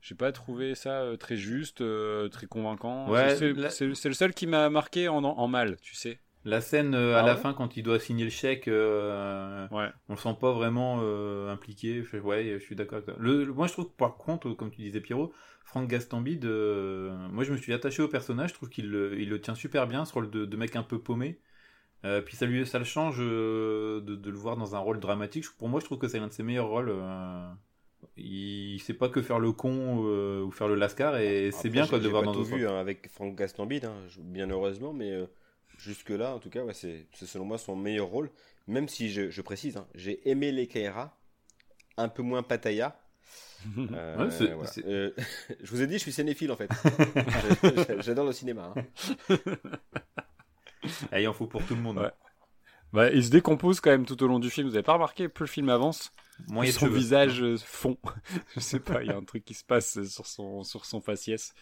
J'ai 0.02 0.16
pas 0.16 0.32
trouvé 0.32 0.74
ça 0.74 1.02
euh, 1.02 1.16
très 1.16 1.36
juste, 1.36 1.80
euh, 1.80 2.28
très 2.28 2.46
convaincant. 2.46 3.08
Ouais, 3.08 3.36
c'est, 3.36 3.52
le 4.08 4.14
seul 4.14 4.34
qui 4.34 4.48
m'a 4.48 4.68
marqué 4.68 5.06
en, 5.06 5.22
en 5.22 5.46
mal, 5.46 5.76
tu 5.80 5.94
sais. 5.94 6.18
La 6.44 6.60
scène 6.62 6.94
euh, 6.94 7.16
à 7.16 7.20
Ah 7.20 7.26
la 7.26 7.36
fin, 7.36 7.52
quand 7.52 7.76
il 7.76 7.82
doit 7.82 7.98
signer 8.00 8.24
le 8.24 8.30
chèque, 8.30 8.66
euh, 8.68 9.66
Ouais. 9.70 9.88
on 10.08 10.14
le 10.14 10.18
sent 10.18 10.34
pas 10.40 10.52
vraiment 10.52 11.00
euh, 11.02 11.52
impliqué. 11.52 12.02
Je- 12.02 12.16
Ouais, 12.16 12.56
je 12.58 12.64
suis 12.64 12.74
d'accord 12.76 12.94
avec 12.96 13.06
toi. 13.06 13.14
Le, 13.18 13.44
le- 13.44 13.52
moi, 13.52 13.66
je 13.66 13.72
trouve 13.74 13.86
que 13.86 13.96
par 13.96 14.16
contre, 14.16 14.50
comme 14.52 14.70
tu 14.70 14.80
disais, 14.80 15.00
Pierrot, 15.00 15.32
Franck 15.64 15.88
Gastambide, 15.88 16.46
euh, 16.46 17.14
moi, 17.30 17.44
je 17.44 17.52
me 17.52 17.58
suis 17.58 17.72
attaché 17.74 18.02
au 18.02 18.08
personnage. 18.08 18.50
Je 18.50 18.54
trouve 18.54 18.70
qu'il 18.70 18.90
le, 18.90 19.20
il 19.20 19.28
le 19.28 19.40
tient 19.40 19.54
super 19.54 19.86
bien, 19.86 20.04
ce 20.06 20.14
rôle 20.14 20.30
de, 20.30 20.46
de 20.46 20.56
mec 20.56 20.76
un 20.76 20.82
peu 20.82 20.98
paumé. 20.98 21.38
Puis 22.26 22.36
ça 22.36 22.46
lui 22.46 22.66
ça 22.66 22.78
le 22.78 22.84
change 22.86 23.18
de, 23.18 24.00
de 24.00 24.30
le 24.30 24.36
voir 24.36 24.56
dans 24.56 24.74
un 24.74 24.78
rôle 24.78 25.00
dramatique. 25.00 25.44
Pour 25.58 25.68
moi, 25.68 25.80
je 25.80 25.84
trouve 25.84 25.98
que 25.98 26.08
c'est 26.08 26.18
l'un 26.18 26.28
de 26.28 26.32
ses 26.32 26.42
meilleurs 26.42 26.68
rôles. 26.68 26.90
euh, 26.90 27.50
il 28.16 28.80
sait 28.80 28.94
pas 28.94 29.08
que 29.08 29.22
faire 29.22 29.38
le 29.40 29.52
con 29.52 29.98
ou 30.44 30.50
faire 30.50 30.68
le 30.68 30.74
lascar 30.76 31.18
et 31.18 31.50
c'est 31.52 31.70
bien 31.70 31.86
quoi 31.86 31.98
de 31.98 32.04
le 32.04 32.10
voir 32.10 32.22
dans 32.22 32.32
tout 32.32 32.44
vu 32.44 32.66
hein, 32.66 32.78
avec 32.78 33.08
Franck 33.10 33.36
Gastambide, 33.36 33.86
hein, 33.86 33.94
bien 34.20 34.48
heureusement, 34.50 34.92
mais 34.92 35.12
jusque-là, 35.82 36.34
en 36.34 36.38
tout 36.38 36.50
cas, 36.50 36.62
ouais, 36.64 36.74
c'est 36.74 37.06
c'est 37.14 37.26
selon 37.26 37.44
moi 37.44 37.58
son 37.58 37.76
meilleur 37.76 38.06
rôle. 38.06 38.30
Même 38.66 38.88
si 38.88 39.10
je, 39.10 39.30
je 39.30 39.42
précise, 39.42 39.76
hein, 39.76 39.86
j'ai 39.94 40.28
aimé 40.28 40.52
les 40.52 40.66
Kaira, 40.68 41.18
un 41.96 42.08
peu 42.08 42.22
moins 42.22 42.42
Pataya. 42.42 42.98
Euh, 43.92 44.24
Ouais, 44.24 44.30
c'est- 44.30 44.52
voilà. 44.54 44.70
c'est- 44.70 44.84
Euh, 44.86 45.10
je 45.62 45.70
vous 45.70 45.82
ai 45.82 45.86
dit, 45.86 45.94
je 45.94 45.98
suis 45.98 46.12
cinéphile 46.12 46.50
en 46.50 46.56
fait. 46.56 46.70
J'adore 48.00 48.24
le 48.26 48.32
cinéma. 48.32 48.72
hein. 48.74 49.36
Ah, 51.12 51.20
il 51.20 51.28
en 51.28 51.32
faut 51.34 51.46
pour 51.46 51.64
tout 51.66 51.74
le 51.74 51.82
monde. 51.82 51.98
Ouais. 51.98 52.10
Bah, 52.92 53.10
il 53.10 53.24
se 53.24 53.30
décompose 53.30 53.80
quand 53.80 53.90
même 53.90 54.06
tout 54.06 54.20
au 54.22 54.26
long 54.26 54.38
du 54.38 54.50
film. 54.50 54.66
Vous 54.68 54.74
avez 54.74 54.82
pas 54.82 54.94
remarqué 54.94 55.28
Plus 55.28 55.44
le 55.44 55.48
film 55.50 55.68
avance, 55.68 56.12
Moins 56.48 56.66
son 56.66 56.86
cheveux. 56.86 56.96
visage 56.96 57.42
euh, 57.42 57.56
fond. 57.58 57.98
je 58.56 58.60
sais 58.60 58.80
pas, 58.80 59.02
il 59.02 59.08
y 59.08 59.12
a 59.12 59.16
un 59.16 59.24
truc 59.24 59.44
qui 59.44 59.54
se 59.54 59.62
passe 59.64 60.02
sur 60.04 60.26
son, 60.26 60.64
sur 60.64 60.84
son 60.86 61.00
faciès. 61.00 61.52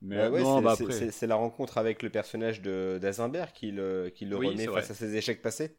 Mais 0.00 0.16
Ouais, 0.16 0.28
ouais, 0.28 0.44
non, 0.44 0.46
c'est- 0.46 0.62
bah 0.62 0.70
c'est- 0.70 0.90
après. 0.90 0.92
c'est 0.92 1.10
c'est 1.10 1.26
la 1.26 1.34
rencontre 1.36 1.76
avec 1.78 2.02
le 2.02 2.08
personnage 2.10 2.62
de 2.62 2.98
d'Azimbert 3.00 3.52
qui 3.52 3.70
le, 3.72 4.08
qui 4.10 4.24
le 4.24 4.36
Oui, 4.36 4.38
remet 4.38 4.66
face 4.68 4.90
à 4.90 4.94
ses 4.94 5.16
échecs 5.16 5.42
passés. 5.42 5.76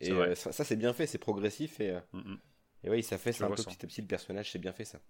Et 0.00 0.20
euh, 0.20 0.34
ça, 0.34 0.52
ça, 0.52 0.64
c'est 0.64 0.76
bien 0.76 0.92
fait, 0.92 1.06
c'est 1.06 1.18
progressif 1.18 1.80
et, 1.80 1.90
euh, 1.92 2.00
Mm, 2.12 2.18
mm. 2.20 2.38
et 2.84 2.90
oui, 2.90 3.02
ça 3.04 3.18
fait 3.18 3.32
ça 3.32 3.46
un 3.46 3.52
peu 3.52 3.64
petit 3.64 3.84
à 3.84 3.88
petit 3.88 4.02
le 4.02 4.08
personnage, 4.08 4.52
c'est 4.52 4.58
bien 4.60 4.72
fait 4.74 4.84
ça. 4.86 5.00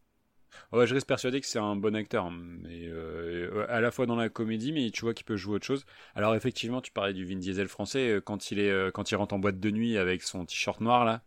Ouais, 0.73 0.87
je 0.87 0.95
reste 0.95 1.07
persuadé 1.07 1.41
que 1.41 1.47
c'est 1.47 1.59
un 1.59 1.77
bon 1.77 1.95
acteur, 1.95 2.27
hein, 2.27 2.31
mais 2.33 2.87
euh, 2.87 3.67
à 3.69 3.81
la 3.81 3.91
fois 3.91 4.07
dans 4.07 4.17
la 4.17 4.29
comédie, 4.29 4.73
mais 4.73 4.91
tu 4.91 5.03
vois 5.03 5.15
qu'il 5.15 5.25
peut 5.25 5.37
jouer 5.37 5.57
autre 5.57 5.67
chose. 5.67 5.85
Alors 6.15 6.35
effectivement, 6.35 6.81
tu 6.81 6.93
parlais 6.93 7.13
du 7.15 7.25
Vin 7.25 7.37
Diesel 7.37 7.69
français 7.69 8.21
quand 8.25 8.51
il 8.51 8.59
est 8.59 8.93
quand 8.93 9.11
il 9.11 9.17
rentre 9.17 9.35
en 9.35 9.39
boîte 9.39 9.61
de 9.61 9.71
nuit 9.71 9.97
avec 9.99 10.23
son 10.23 10.45
t-shirt 10.47 10.81
noir 10.81 11.05
là. 11.05 11.23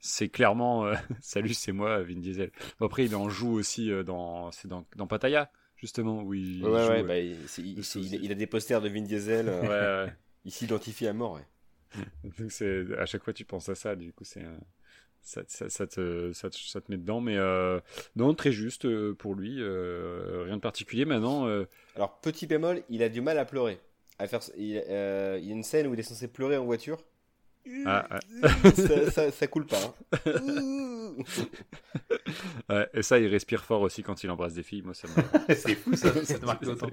C'est 0.00 0.28
clairement 0.30 0.86
euh, 0.86 0.94
salut, 1.22 1.54
c'est 1.54 1.72
moi 1.72 2.02
Vin 2.04 2.16
Diesel. 2.20 2.52
Bon, 2.80 2.86
après, 2.86 3.06
il 3.06 3.16
en 3.16 3.28
joue 3.30 3.52
aussi 3.52 3.90
dans 4.04 4.50
c'est 4.52 4.68
dans, 4.68 4.86
dans 4.96 5.06
Pattaya 5.08 5.50
justement 5.80 6.22
où 6.22 6.34
il 6.34 6.64
Ouais, 6.64 6.86
joue, 6.86 6.90
ouais, 6.90 7.02
bah, 7.02 7.18
il, 7.18 7.36
c'est- 7.48 7.62
il- 7.62 7.76
le 7.76 7.82
c'est- 7.82 7.98
il- 8.00 8.04
souci. 8.04 8.20
il 8.22 8.32
a 8.32 8.34
des 8.34 8.46
posters 8.46 8.80
de 8.80 8.88
Vin 8.88 9.02
Diesel. 9.02 9.48
euh, 9.48 10.06
ouais. 10.06 10.12
Il 10.44 10.52
s'identifie 10.52 11.06
à 11.06 11.12
mort. 11.12 11.40
Donc 12.38 12.50
c'est 12.52 12.84
à 12.98 13.06
chaque 13.06 13.24
fois 13.24 13.32
tu 13.32 13.44
penses 13.44 13.68
à 13.68 13.74
ça, 13.74 13.96
du 13.96 14.12
coup 14.12 14.24
c'est 14.24 14.44
ça, 15.22 15.42
ça, 15.48 15.68
ça, 15.68 15.86
te, 15.86 16.32
ça, 16.32 16.48
te, 16.48 16.56
ça, 16.56 16.80
te, 16.80 16.90
met 16.90 16.96
dedans, 16.96 17.20
mais 17.20 17.36
euh, 17.36 17.78
non 18.16 18.32
très 18.34 18.52
juste 18.52 18.86
euh, 18.86 19.14
pour 19.14 19.34
lui, 19.34 19.56
euh, 19.60 20.44
rien 20.46 20.56
de 20.56 20.62
particulier. 20.62 21.04
Maintenant, 21.04 21.46
alors 21.94 22.20
petit 22.20 22.46
bémol, 22.46 22.82
il 22.88 23.02
a 23.02 23.08
du 23.08 23.20
mal 23.20 23.38
à 23.38 23.44
pleurer. 23.44 23.78
À 24.18 24.26
faire, 24.26 24.40
il, 24.56 24.64
il 24.64 24.74
y 24.76 24.78
a 24.78 25.36
une 25.38 25.62
scène 25.62 25.86
où 25.88 25.94
il 25.94 26.00
est 26.00 26.04
censé 26.04 26.28
pleurer 26.28 26.56
en 26.56 26.64
voiture. 26.64 26.98
Ah, 27.86 28.20
ça, 28.74 29.10
ça, 29.10 29.30
ça, 29.30 29.46
coule 29.46 29.66
pas. 29.66 29.94
Hein. 30.26 31.14
ouais, 32.68 32.88
et 32.94 33.02
ça, 33.02 33.18
il 33.18 33.26
respire 33.26 33.64
fort 33.64 33.82
aussi 33.82 34.02
quand 34.02 34.22
il 34.24 34.30
embrasse 34.30 34.54
des 34.54 34.62
filles. 34.62 34.82
Moi, 34.82 34.94
ça 34.94 35.08
me. 35.08 35.54
c'est 35.54 35.74
fou, 35.74 35.94
ça, 35.94 36.24
ça 36.24 36.38
te 36.38 36.44
marque 36.44 36.66
autant. 36.66 36.88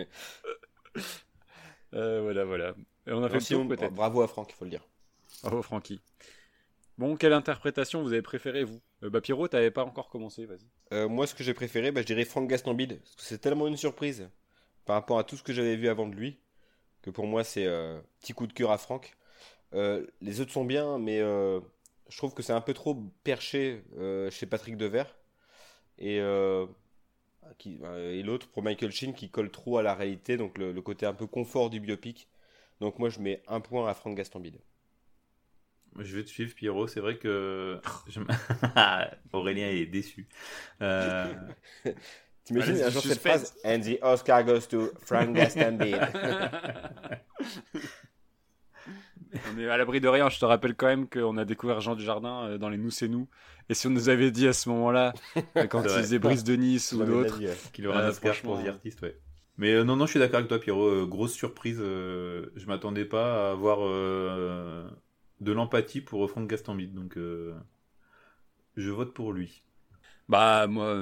Euh, 1.94 2.22
voilà, 2.22 2.45
voilà. 2.45 2.76
Et 3.07 3.11
on 3.11 3.23
a 3.23 3.30
fait 3.30 3.39
sinon, 3.39 3.68
peut-être. 3.68 3.94
Bravo 3.94 4.22
à 4.22 4.27
Franck, 4.27 4.52
il 4.52 4.56
faut 4.56 4.65
le 4.65 4.72
dire. 4.72 4.85
Bravo, 5.44 5.61
Francky. 5.61 6.02
Bon, 6.98 7.15
quelle 7.15 7.34
interprétation 7.34 8.02
vous 8.02 8.11
avez 8.11 8.22
préférée, 8.22 8.64
vous? 8.64 8.81
Euh, 9.03 9.10
Bah, 9.10 9.22
Pierrot, 9.22 9.48
t'avais 9.48 9.72
pas 9.72 9.85
encore 9.85 10.10
commencé, 10.10 10.45
vas-y. 10.45 10.68
Euh, 10.94 11.07
moi, 11.07 11.27
ce 11.27 11.35
que 11.35 11.44
j'ai 11.44 11.53
préféré, 11.53 11.91
bah, 11.91 12.02
je 12.02 12.07
dirais 12.07 12.26
Franck 12.26 12.49
Gastambide. 12.49 12.99
Parce 12.99 13.15
que 13.15 13.22
c'est 13.22 13.38
tellement 13.38 13.68
une 13.68 13.77
surprise 13.77 14.30
par 14.85 14.95
rapport 14.95 15.19
à 15.19 15.23
tout 15.23 15.38
ce 15.38 15.44
que 15.44 15.53
j'avais 15.53 15.76
vu 15.76 15.89
avant 15.89 16.07
de 16.07 16.15
lui, 16.15 16.39
que 17.03 17.10
pour 17.10 17.27
moi, 17.27 17.44
c'est 17.44 17.65
euh, 17.68 17.99
petit 18.19 18.34
coup 18.34 18.48
de 18.48 18.53
cœur 18.53 18.72
à 18.72 18.77
Franck. 18.77 19.15
Euh, 19.73 20.06
les 20.22 20.41
autres 20.41 20.52
sont 20.52 20.65
bien, 20.65 20.98
mais 20.98 21.19
euh, 21.19 21.60
je 22.10 22.18
trouve 22.18 22.34
que 22.34 22.44
c'est 22.44 22.53
un 22.53 22.61
peu 22.61 22.73
trop 22.73 22.95
perché 23.23 23.84
euh, 23.98 24.30
chez 24.31 24.45
Patrick 24.45 24.77
Devers. 24.77 25.15
Et, 25.99 26.19
euh, 26.19 26.65
qui, 27.57 27.80
et 27.84 28.22
l'autre 28.22 28.48
pour 28.49 28.61
Michael 28.61 28.91
Sheen 28.91 29.14
qui 29.14 29.30
colle 29.30 29.49
trop 29.49 29.77
à 29.77 29.84
la 29.84 29.95
réalité, 29.95 30.38
donc 30.38 30.57
le, 30.57 30.72
le, 30.72 30.81
côté 30.81 31.06
un 31.06 31.14
peu 31.14 31.26
confort 31.26 31.69
du 31.69 31.80
biopic. 31.80 32.30
Donc 32.81 32.99
moi 32.99 33.10
je 33.10 33.19
mets 33.19 33.41
un 33.48 33.60
point 33.61 33.89
à 33.89 33.94
Franck 33.94 34.15
Gastambide. 34.15 34.60
Je 35.99 36.15
vais 36.15 36.23
te 36.23 36.30
suivre 36.30 36.53
Pierrot, 36.53 36.88
c'est 36.88 36.99
vrai 36.99 37.18
que. 37.18 37.80
Aurélien 39.34 39.69
est 39.69 39.85
déçu. 39.85 40.27
Euh... 40.81 41.34
T'imagines 42.44 42.81
un 42.81 42.89
jour 42.89 43.02
cette 43.02 43.19
phrase 43.19 43.53
And 43.65 43.81
the 43.81 44.02
Oscar 44.02 44.44
goes 44.44 44.68
to 44.69 44.91
Frank 45.02 45.35
Gastambide. 45.35 45.99
On 49.53 49.59
est 49.59 49.69
à 49.69 49.77
l'abri 49.77 50.01
de 50.01 50.07
rien. 50.07 50.29
Je 50.29 50.39
te 50.39 50.45
rappelle 50.45 50.75
quand 50.75 50.87
même 50.87 51.07
qu'on 51.07 51.37
a 51.37 51.45
découvert 51.45 51.81
Jean 51.81 51.95
Dujardin 51.95 52.57
dans 52.57 52.69
les 52.69 52.77
Nous 52.77 52.91
c'est 52.91 53.07
nous. 53.07 53.27
Et 53.69 53.73
si 53.73 53.87
on 53.87 53.89
nous 53.89 54.09
avait 54.09 54.31
dit 54.31 54.47
à 54.47 54.53
ce 54.53 54.69
moment-là, 54.69 55.13
quand 55.69 55.83
il 55.83 55.89
faisait 55.89 56.19
Brice 56.19 56.43
de 56.43 56.55
Nice 56.55 56.93
ou 56.93 57.03
d'autres, 57.03 57.39
ouais. 57.39 57.53
qu'il 57.73 57.87
aurait 57.87 57.97
un 57.97 58.09
Oscar 58.09 58.35
pour 58.41 58.63
The 58.63 58.67
Artist, 58.67 59.01
ouais. 59.01 59.17
Mais 59.57 59.73
euh, 59.73 59.83
non, 59.83 59.95
non, 59.95 60.05
je 60.05 60.11
suis 60.11 60.19
d'accord 60.19 60.37
avec 60.37 60.49
toi, 60.49 60.59
Pierrot. 60.59 60.87
Euh, 60.87 61.05
grosse 61.05 61.33
surprise. 61.33 61.79
Euh, 61.81 62.51
je 62.55 62.65
m'attendais 62.67 63.05
pas 63.05 63.49
à 63.49 63.51
avoir 63.51 63.79
euh, 63.81 64.87
de 65.41 65.51
l'empathie 65.51 66.01
pour 66.01 66.29
Franck 66.29 66.47
Gastambide, 66.47 66.93
donc 66.93 67.17
je 68.77 68.89
vote 68.91 69.13
pour 69.13 69.33
lui. 69.33 69.63
Bah 70.29 70.67
moi, 70.67 70.93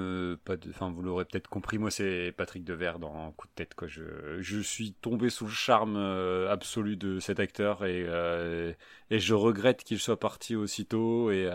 pas 0.45 0.56
de, 0.56 0.69
enfin 0.69 0.91
vous 0.91 1.02
l'aurez 1.02 1.26
peut-être 1.26 1.47
compris, 1.47 1.80
moi 1.80 1.89
c'est 1.89 2.31
Patrick 2.38 2.64
Devers 2.64 2.99
dans 2.99 3.31
Coup 3.31 3.47
de 3.47 3.53
tête 3.56 3.73
quoi. 3.73 3.88
Je, 3.88 4.03
je 4.39 4.60
suis 4.60 4.93
tombé 4.93 5.31
sous 5.31 5.45
le 5.45 5.52
charme 5.52 5.97
absolu 6.47 6.95
de 6.95 7.19
cet 7.19 7.39
acteur 7.39 7.85
et 7.85 8.06
et 9.10 9.19
je 9.19 9.34
regrette 9.34 9.84
qu'il 9.84 9.99
soit 9.99 10.19
parti 10.19 10.56
aussitôt 10.56 11.31
et 11.31 11.49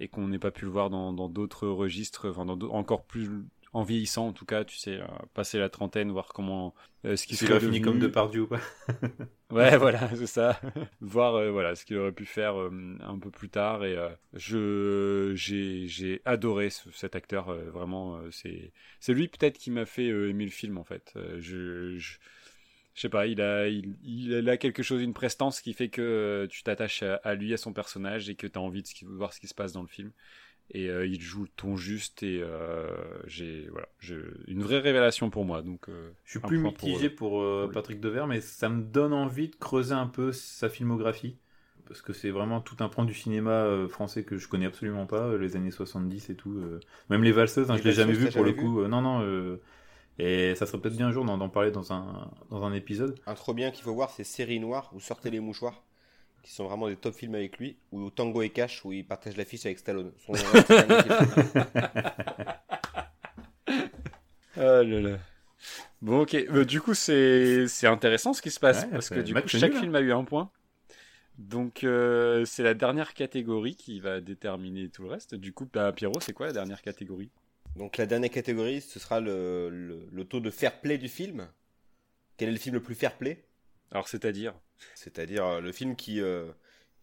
et 0.00 0.08
qu'on 0.08 0.28
n'ait 0.28 0.38
pas 0.38 0.50
pu 0.50 0.66
le 0.66 0.70
voir 0.70 0.90
dans 0.90 1.12
d'autres 1.30 1.66
registres, 1.66 2.28
enfin 2.28 2.44
dans 2.44 2.58
encore 2.68 3.04
plus 3.06 3.30
en 3.76 3.82
vieillissant 3.82 4.28
en 4.28 4.32
tout 4.32 4.46
cas, 4.46 4.64
tu 4.64 4.78
sais, 4.78 5.00
euh, 5.02 5.06
passer 5.34 5.58
la 5.58 5.68
trentaine, 5.68 6.10
voir 6.10 6.28
comment 6.28 6.74
euh, 7.04 7.14
ce 7.14 7.26
qui 7.26 7.36
serait 7.36 7.60
fini 7.60 7.82
comme 7.82 7.98
Depardieu 7.98 8.42
ou 8.42 8.46
pas. 8.46 8.60
ouais, 9.50 9.76
voilà, 9.76 10.08
c'est 10.16 10.26
ça. 10.26 10.58
voir 11.02 11.34
euh, 11.34 11.50
voilà 11.50 11.74
ce 11.74 11.84
qu'il 11.84 11.98
aurait 11.98 12.12
pu 12.12 12.24
faire 12.24 12.54
un 12.56 13.18
peu 13.18 13.30
plus 13.30 13.50
tard 13.50 13.84
et 13.84 13.94
je 14.32 15.32
j'ai 15.34 15.86
j'ai 15.88 16.22
adoré 16.24 16.70
ce, 16.70 16.90
cet 16.92 17.16
acteur 17.16 17.52
vraiment 17.52 18.18
c'est 18.30 18.72
c'est 18.98 19.12
lui 19.12 19.28
peut-être 19.28 19.58
qui 19.58 19.70
m'a 19.70 19.84
fait 19.84 20.06
aimer 20.06 20.46
le 20.46 20.50
film 20.50 20.78
en 20.78 20.84
fait. 20.84 21.12
je, 21.38 21.98
je 21.98 22.16
je 22.94 23.02
sais 23.02 23.10
pas, 23.10 23.26
il 23.26 23.42
a, 23.42 23.68
il, 23.68 23.94
il, 24.02 24.48
a 24.48 24.56
quelque 24.56 24.82
chose, 24.82 25.02
une 25.02 25.12
prestance 25.12 25.60
qui 25.60 25.74
fait 25.74 25.90
que 25.90 26.48
tu 26.50 26.62
t'attaches 26.62 27.02
à, 27.02 27.16
à, 27.16 27.34
lui, 27.34 27.52
à 27.52 27.58
son 27.58 27.74
personnage 27.74 28.30
et 28.30 28.36
que 28.36 28.46
tu 28.46 28.58
as 28.58 28.62
envie 28.62 28.82
de 28.82 28.88
voir 29.02 29.34
ce 29.34 29.40
qui 29.40 29.48
se 29.48 29.54
passe 29.54 29.72
dans 29.72 29.82
le 29.82 29.86
film 29.86 30.12
et 30.70 30.88
euh, 30.88 31.06
il 31.06 31.20
joue 31.20 31.42
le 31.42 31.48
ton 31.56 31.76
juste 31.76 32.22
et 32.22 32.40
euh, 32.42 32.88
j'ai 33.26 33.68
voilà 33.70 33.88
une 34.48 34.62
vraie 34.62 34.80
révélation 34.80 35.30
pour 35.30 35.44
moi. 35.44 35.62
Donc 35.62 35.88
euh, 35.88 36.10
je 36.24 36.32
suis 36.32 36.40
plus 36.40 36.58
mitigé 36.58 37.08
pour, 37.08 37.42
pour 37.42 37.70
Patrick 37.72 38.00
Devers 38.00 38.26
mais 38.26 38.40
ça 38.40 38.68
me 38.68 38.82
donne 38.82 39.12
envie 39.12 39.48
de 39.48 39.56
creuser 39.56 39.94
un 39.94 40.06
peu 40.06 40.32
sa 40.32 40.68
filmographie. 40.68 41.36
Parce 41.86 42.02
que 42.02 42.12
c'est 42.12 42.30
vraiment 42.30 42.60
tout 42.60 42.74
un 42.80 42.88
pan 42.88 43.04
du 43.04 43.14
cinéma 43.14 43.86
français 43.88 44.24
que 44.24 44.38
je 44.38 44.48
connais 44.48 44.66
absolument 44.66 45.06
pas 45.06 45.36
les 45.36 45.54
années 45.54 45.70
70 45.70 46.30
et 46.30 46.34
tout 46.34 46.60
même 47.10 47.22
les 47.22 47.30
valseuses 47.30 47.70
hein, 47.70 47.76
je 47.76 47.84
l'ai 47.84 47.92
jamais 47.92 48.12
vu 48.12 48.28
pour 48.28 48.42
le 48.42 48.52
coup 48.52 48.84
non 48.88 49.02
non 49.02 49.58
et 50.18 50.56
ça 50.56 50.66
serait 50.66 50.78
peut-être 50.78 50.96
bien 50.96 51.06
un 51.06 51.12
jour 51.12 51.24
d'en 51.24 51.48
parler 51.48 51.70
dans 51.70 51.92
un 51.92 52.28
dans 52.50 52.64
un 52.64 52.72
épisode. 52.72 53.16
Un 53.24 53.34
trop 53.34 53.54
bien 53.54 53.70
qu'il 53.70 53.84
faut 53.84 53.94
voir 53.94 54.10
c'est 54.10 54.24
Série 54.24 54.58
Noire 54.58 54.90
ou 54.94 54.98
Sortez 54.98 55.30
les 55.30 55.38
mouchoirs 55.38 55.84
qui 56.46 56.52
sont 56.52 56.64
vraiment 56.64 56.88
des 56.88 56.94
top 56.94 57.16
films 57.16 57.34
avec 57.34 57.58
lui, 57.58 57.76
ou 57.90 58.08
Tango 58.08 58.40
et 58.40 58.50
Cash, 58.50 58.84
où 58.84 58.92
il 58.92 59.04
partage 59.04 59.36
l'affiche 59.36 59.66
avec 59.66 59.80
Stallone. 59.80 60.12
Son... 60.24 60.32
oh 60.32 60.36
là 64.56 64.82
là. 64.84 65.18
Bon, 66.00 66.20
ok. 66.20 66.34
Euh, 66.34 66.64
du 66.64 66.80
coup, 66.80 66.94
c'est 66.94 67.66
intéressant 67.82 68.32
ce 68.32 68.40
qui 68.40 68.52
se 68.52 68.60
passe, 68.60 68.84
ouais, 68.84 68.90
parce 68.92 69.10
que 69.10 69.18
du 69.18 69.34
coup, 69.34 69.48
chaque 69.48 69.72
nul, 69.72 69.80
film 69.80 69.94
a 69.96 70.00
eu 70.00 70.12
un 70.12 70.22
point. 70.22 70.48
Donc, 71.36 71.82
euh, 71.82 72.44
c'est 72.44 72.62
la 72.62 72.74
dernière 72.74 73.12
catégorie 73.14 73.74
qui 73.74 73.98
va 73.98 74.20
déterminer 74.20 74.88
tout 74.88 75.02
le 75.02 75.08
reste. 75.08 75.34
Du 75.34 75.52
coup, 75.52 75.68
bah, 75.72 75.92
Pierrot, 75.92 76.20
c'est 76.20 76.32
quoi 76.32 76.46
la 76.46 76.52
dernière 76.52 76.80
catégorie? 76.80 77.32
Donc, 77.74 77.96
la 77.96 78.06
dernière 78.06 78.30
catégorie, 78.30 78.80
ce 78.82 79.00
sera 79.00 79.18
le, 79.18 79.68
le, 79.68 80.06
le 80.12 80.24
taux 80.24 80.38
de 80.38 80.50
fair 80.50 80.80
play 80.80 80.96
du 80.96 81.08
film. 81.08 81.48
Quel 82.36 82.50
est 82.50 82.52
le 82.52 82.58
film 82.58 82.76
le 82.76 82.82
plus 82.82 82.94
fair 82.94 83.16
play? 83.18 83.44
Alors, 83.90 84.06
c'est-à-dire? 84.06 84.54
C'est-à-dire 84.94 85.44
euh, 85.46 85.60
le 85.60 85.72
film 85.72 85.96
qui, 85.96 86.20
euh, 86.20 86.50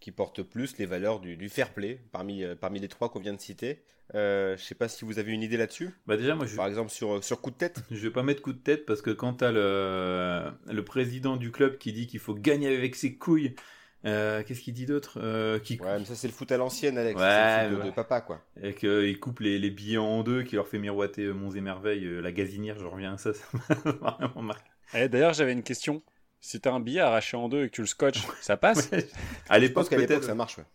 qui 0.03 0.11
porte 0.11 0.43
plus 0.43 0.77
les 0.79 0.85
valeurs 0.85 1.21
du, 1.21 1.37
du 1.37 1.47
fair 1.47 1.73
play 1.73 2.01
parmi, 2.11 2.43
euh, 2.43 2.55
parmi 2.55 2.79
les 2.79 2.89
trois 2.89 3.09
qu'on 3.09 3.19
vient 3.19 3.33
de 3.33 3.39
citer. 3.39 3.83
Euh, 4.15 4.57
je 4.57 4.63
sais 4.63 4.75
pas 4.75 4.89
si 4.89 5.05
vous 5.05 5.17
avez 5.17 5.31
une 5.31 5.41
idée 5.41 5.55
là-dessus. 5.55 5.91
Bah 6.05 6.17
déjà, 6.17 6.35
moi, 6.35 6.45
je... 6.45 6.57
Par 6.57 6.67
exemple, 6.67 6.91
sur, 6.91 7.23
sur 7.23 7.39
coup 7.39 7.51
de 7.51 7.55
tête 7.55 7.79
Je 7.91 7.95
vais 7.95 8.11
pas 8.11 8.21
mettre 8.21 8.41
coup 8.41 8.51
de 8.51 8.59
tête 8.59 8.85
parce 8.85 9.01
que 9.01 9.11
quand 9.11 9.35
t'as 9.35 9.53
le, 9.53 10.51
le 10.69 10.83
président 10.83 11.37
du 11.37 11.51
club 11.51 11.77
qui 11.77 11.93
dit 11.93 12.05
qu'il 12.05 12.19
faut 12.19 12.33
gagner 12.33 12.75
avec 12.75 12.95
ses 12.95 13.15
couilles. 13.15 13.55
Euh, 14.05 14.43
Qu'est-ce 14.45 14.59
qu'il 14.59 14.73
dit 14.73 14.85
d'autre 14.85 15.17
euh, 15.23 15.59
qui... 15.59 15.79
Ouais, 15.79 15.97
mais 15.97 16.03
ça 16.03 16.15
c'est 16.15 16.27
le 16.27 16.33
foot 16.33 16.51
à 16.51 16.57
l'ancienne, 16.57 16.97
Alex. 16.97 17.17
Ouais, 17.17 17.25
c'est 17.25 17.69
le 17.69 17.75
foot 17.77 17.85
de, 17.85 17.89
de, 17.89 17.95
papa, 17.95 18.19
quoi. 18.19 18.41
Et 18.61 18.73
qu'il 18.73 19.17
coupe 19.21 19.39
les, 19.39 19.57
les, 19.57 19.69
billets 19.69 19.97
en 19.97 20.23
deux, 20.23 20.43
qui 20.43 20.57
leur 20.57 20.67
fait 20.67 20.77
miroiter 20.77 21.31
Monts 21.31 21.51
et 21.51 21.61
Merveilles, 21.61 22.21
la 22.21 22.33
gazinière, 22.33 22.77
je 22.77 22.85
reviens 22.85 23.13
à 23.13 23.17
ça, 23.17 23.33
ça 23.33 23.47
m'a 23.53 24.17
vraiment 24.19 24.41
marqué. 24.41 24.69
Eh, 24.93 25.07
D'ailleurs, 25.07 25.31
j'avais 25.31 25.53
une 25.53 25.63
question 25.63 26.03
si 26.43 26.59
t'as 26.59 26.73
un 26.73 26.81
billet 26.81 26.99
arraché 26.99 27.37
en 27.37 27.47
deux 27.47 27.63
et 27.63 27.69
que 27.69 27.75
tu 27.75 27.81
le 27.81 27.87
scotches, 27.87 28.27
ça 28.41 28.57
passe 28.57 28.89
ouais. 28.91 29.07
À 29.47 29.59
l'époque, 29.59 29.89
peut-être 29.89 30.25
ça 30.25 30.35
marche. 30.35 30.57
Ouais. 30.57 30.65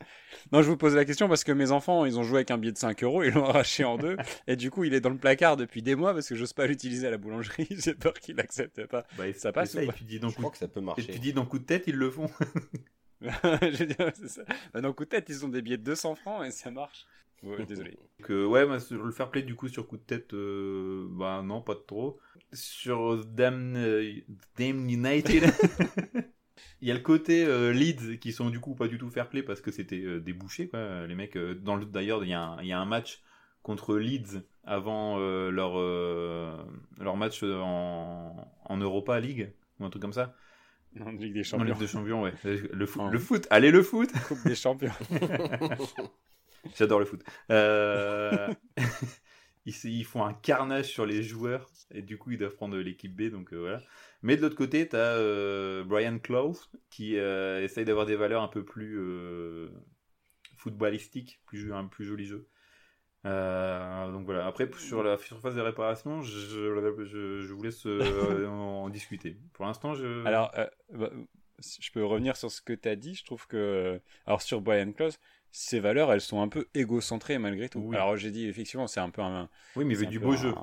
Non, 0.50 0.62
je 0.62 0.70
vous 0.70 0.78
pose 0.78 0.94
la 0.94 1.04
question 1.04 1.28
parce 1.28 1.44
que 1.44 1.52
mes 1.52 1.72
enfants, 1.72 2.06
ils 2.06 2.18
ont 2.18 2.22
joué 2.22 2.38
avec 2.38 2.50
un 2.50 2.56
billet 2.56 2.72
de 2.72 2.78
5 2.78 3.04
euros, 3.04 3.22
ils 3.22 3.34
l'ont 3.34 3.44
arraché 3.44 3.84
en 3.84 3.98
deux, 3.98 4.16
et 4.46 4.56
du 4.56 4.70
coup, 4.70 4.84
il 4.84 4.94
est 4.94 5.00
dans 5.00 5.10
le 5.10 5.18
placard 5.18 5.58
depuis 5.58 5.82
des 5.82 5.94
mois 5.94 6.14
parce 6.14 6.26
que 6.26 6.34
j'ose 6.34 6.54
pas 6.54 6.66
l'utiliser 6.66 7.06
à 7.06 7.10
la 7.10 7.18
boulangerie. 7.18 7.68
J'ai 7.70 7.92
peur 7.92 8.14
qu'il 8.14 8.40
accepte 8.40 8.86
pas. 8.86 9.04
Bah, 9.18 9.24
ça 9.34 9.52
passe 9.52 9.72
ça, 9.72 9.82
ou 9.82 9.86
pas 9.86 9.92
tu 9.92 10.04
dis 10.04 10.18
dans 10.18 10.30
Je 10.30 10.36
crois 10.36 10.50
que 10.50 10.56
ça 10.56 10.68
peut 10.68 10.80
marcher. 10.80 11.02
Et 11.02 11.12
tu 11.12 11.18
dis 11.18 11.34
dans 11.34 11.44
coup 11.44 11.58
de 11.58 11.64
tête, 11.64 11.84
ils 11.86 11.96
le 11.96 12.10
font. 12.10 12.30
je 13.20 13.84
dis, 13.84 13.94
c'est 14.14 14.28
ça. 14.28 14.42
Bah, 14.72 14.80
dans 14.80 14.94
coup 14.94 15.04
de 15.04 15.10
tête, 15.10 15.26
ils 15.28 15.44
ont 15.44 15.48
des 15.48 15.60
billets 15.60 15.76
de 15.76 15.84
200 15.84 16.14
francs 16.14 16.46
et 16.46 16.50
ça 16.50 16.70
marche. 16.70 17.04
Ouais, 17.42 17.64
désolé. 17.66 17.98
Ouais, 18.28 18.66
bah, 18.66 18.80
sur 18.80 19.04
le 19.04 19.12
fair 19.12 19.30
play, 19.30 19.42
du 19.42 19.54
coup, 19.54 19.68
sur 19.68 19.86
coup 19.86 19.96
de 19.96 20.02
tête, 20.02 20.34
euh, 20.34 21.06
bah 21.10 21.40
non, 21.44 21.62
pas 21.62 21.76
trop. 21.76 22.18
Sur 22.52 23.24
Damn, 23.24 23.76
euh, 23.76 24.12
Damn 24.56 24.88
United. 24.88 25.44
Il 26.80 26.88
y 26.88 26.90
a 26.90 26.94
le 26.94 27.00
côté 27.00 27.44
euh, 27.44 27.72
Leeds 27.72 28.18
qui 28.18 28.32
sont 28.32 28.50
du 28.50 28.60
coup 28.60 28.74
pas 28.74 28.88
du 28.88 28.98
tout 28.98 29.10
fair 29.10 29.28
play 29.28 29.42
parce 29.42 29.60
que 29.60 29.70
c'était 29.70 30.02
euh, 30.02 30.20
des 30.20 30.32
bouchers 30.32 30.68
quoi. 30.68 31.06
Les 31.06 31.14
mecs, 31.14 31.36
euh, 31.36 31.54
dans 31.54 31.76
le 31.76 31.84
d'ailleurs 31.84 32.24
il 32.24 32.30
y, 32.30 32.34
a 32.34 32.80
un 32.80 32.84
match 32.84 33.22
contre 33.62 33.96
Leeds 33.96 34.42
avant 34.64 35.16
euh, 35.18 35.50
leur 35.50 35.76
leur 36.98 37.16
match 37.16 37.42
en, 37.42 38.36
en 38.64 38.76
Europa 38.76 39.18
League 39.20 39.52
ou 39.80 39.84
un 39.84 39.90
truc 39.90 40.02
comme 40.02 40.12
ça. 40.12 40.34
En 41.00 41.10
Ligue 41.10 41.34
des 41.34 41.44
Champions. 41.44 41.66
En 41.66 41.68
Ligue 41.68 41.78
des 41.78 41.86
Champions, 41.86 42.22
ouais. 42.22 42.32
Le 42.44 42.86
foot, 42.86 43.02
oh. 43.04 43.10
le 43.10 43.18
foot. 43.18 43.46
Allez 43.50 43.70
le 43.70 43.82
foot. 43.82 44.10
Coupe 44.26 44.42
des 44.44 44.54
Champions. 44.54 44.90
J'adore 46.76 47.00
le 47.00 47.06
foot. 47.06 47.22
ils, 49.66 49.74
ils, 49.84 50.04
font 50.04 50.24
un 50.24 50.34
carnage 50.34 50.86
sur 50.86 51.06
les 51.06 51.22
joueurs 51.22 51.70
et 51.90 52.02
du 52.02 52.18
coup 52.18 52.30
ils 52.30 52.38
doivent 52.38 52.54
prendre 52.54 52.76
l'équipe 52.76 53.14
B 53.14 53.30
donc 53.30 53.52
voilà. 53.52 53.82
Mais 54.22 54.36
de 54.36 54.42
l'autre 54.42 54.56
côté, 54.56 54.88
tu 54.88 54.96
as 54.96 55.16
euh, 55.16 55.84
Brian 55.84 56.18
Clough 56.18 56.56
qui 56.90 57.16
euh, 57.16 57.62
essaye 57.62 57.84
d'avoir 57.84 58.06
des 58.06 58.16
valeurs 58.16 58.42
un 58.42 58.48
peu 58.48 58.64
plus 58.64 58.98
euh, 58.98 59.68
footballistiques, 60.56 61.40
plus, 61.46 61.72
un 61.72 61.84
plus 61.84 62.04
joli 62.04 62.26
jeu. 62.26 62.48
Euh, 63.26 64.10
donc 64.10 64.24
voilà. 64.24 64.46
Après, 64.46 64.68
sur 64.78 65.02
la 65.02 65.16
surface 65.18 65.54
de 65.54 65.60
réparation, 65.60 66.22
je, 66.22 66.38
je, 66.38 67.40
je 67.42 67.52
vous 67.52 67.62
laisse 67.62 67.86
en 68.48 68.88
discuter. 68.88 69.36
Pour 69.52 69.66
l'instant, 69.66 69.94
je. 69.94 70.24
Alors, 70.24 70.52
bah, 70.92 71.10
je 71.58 71.90
peux 71.92 72.04
revenir 72.04 72.36
sur 72.36 72.50
ce 72.50 72.60
que 72.60 72.72
tu 72.72 72.88
as 72.88 72.96
dit. 72.96 73.14
Je 73.14 73.24
trouve 73.24 73.46
que, 73.46 74.00
alors 74.26 74.42
sur 74.42 74.60
Brian 74.60 74.92
Close, 74.92 75.18
ses 75.50 75.80
valeurs, 75.80 76.12
elles 76.12 76.20
sont 76.20 76.40
un 76.42 76.48
peu 76.48 76.68
égocentrées 76.74 77.38
malgré 77.38 77.68
tout. 77.68 77.80
Oui. 77.80 77.96
Alors 77.96 78.16
j'ai 78.16 78.30
dit 78.30 78.46
effectivement, 78.46 78.86
c'est 78.86 79.00
un 79.00 79.10
peu 79.10 79.22
un. 79.22 79.48
Oui, 79.76 79.84
mais 79.84 79.94
il 79.94 79.98
veut 80.00 80.06
du 80.06 80.18
beau 80.18 80.32
un- 80.32 80.36
jeu. 80.36 80.54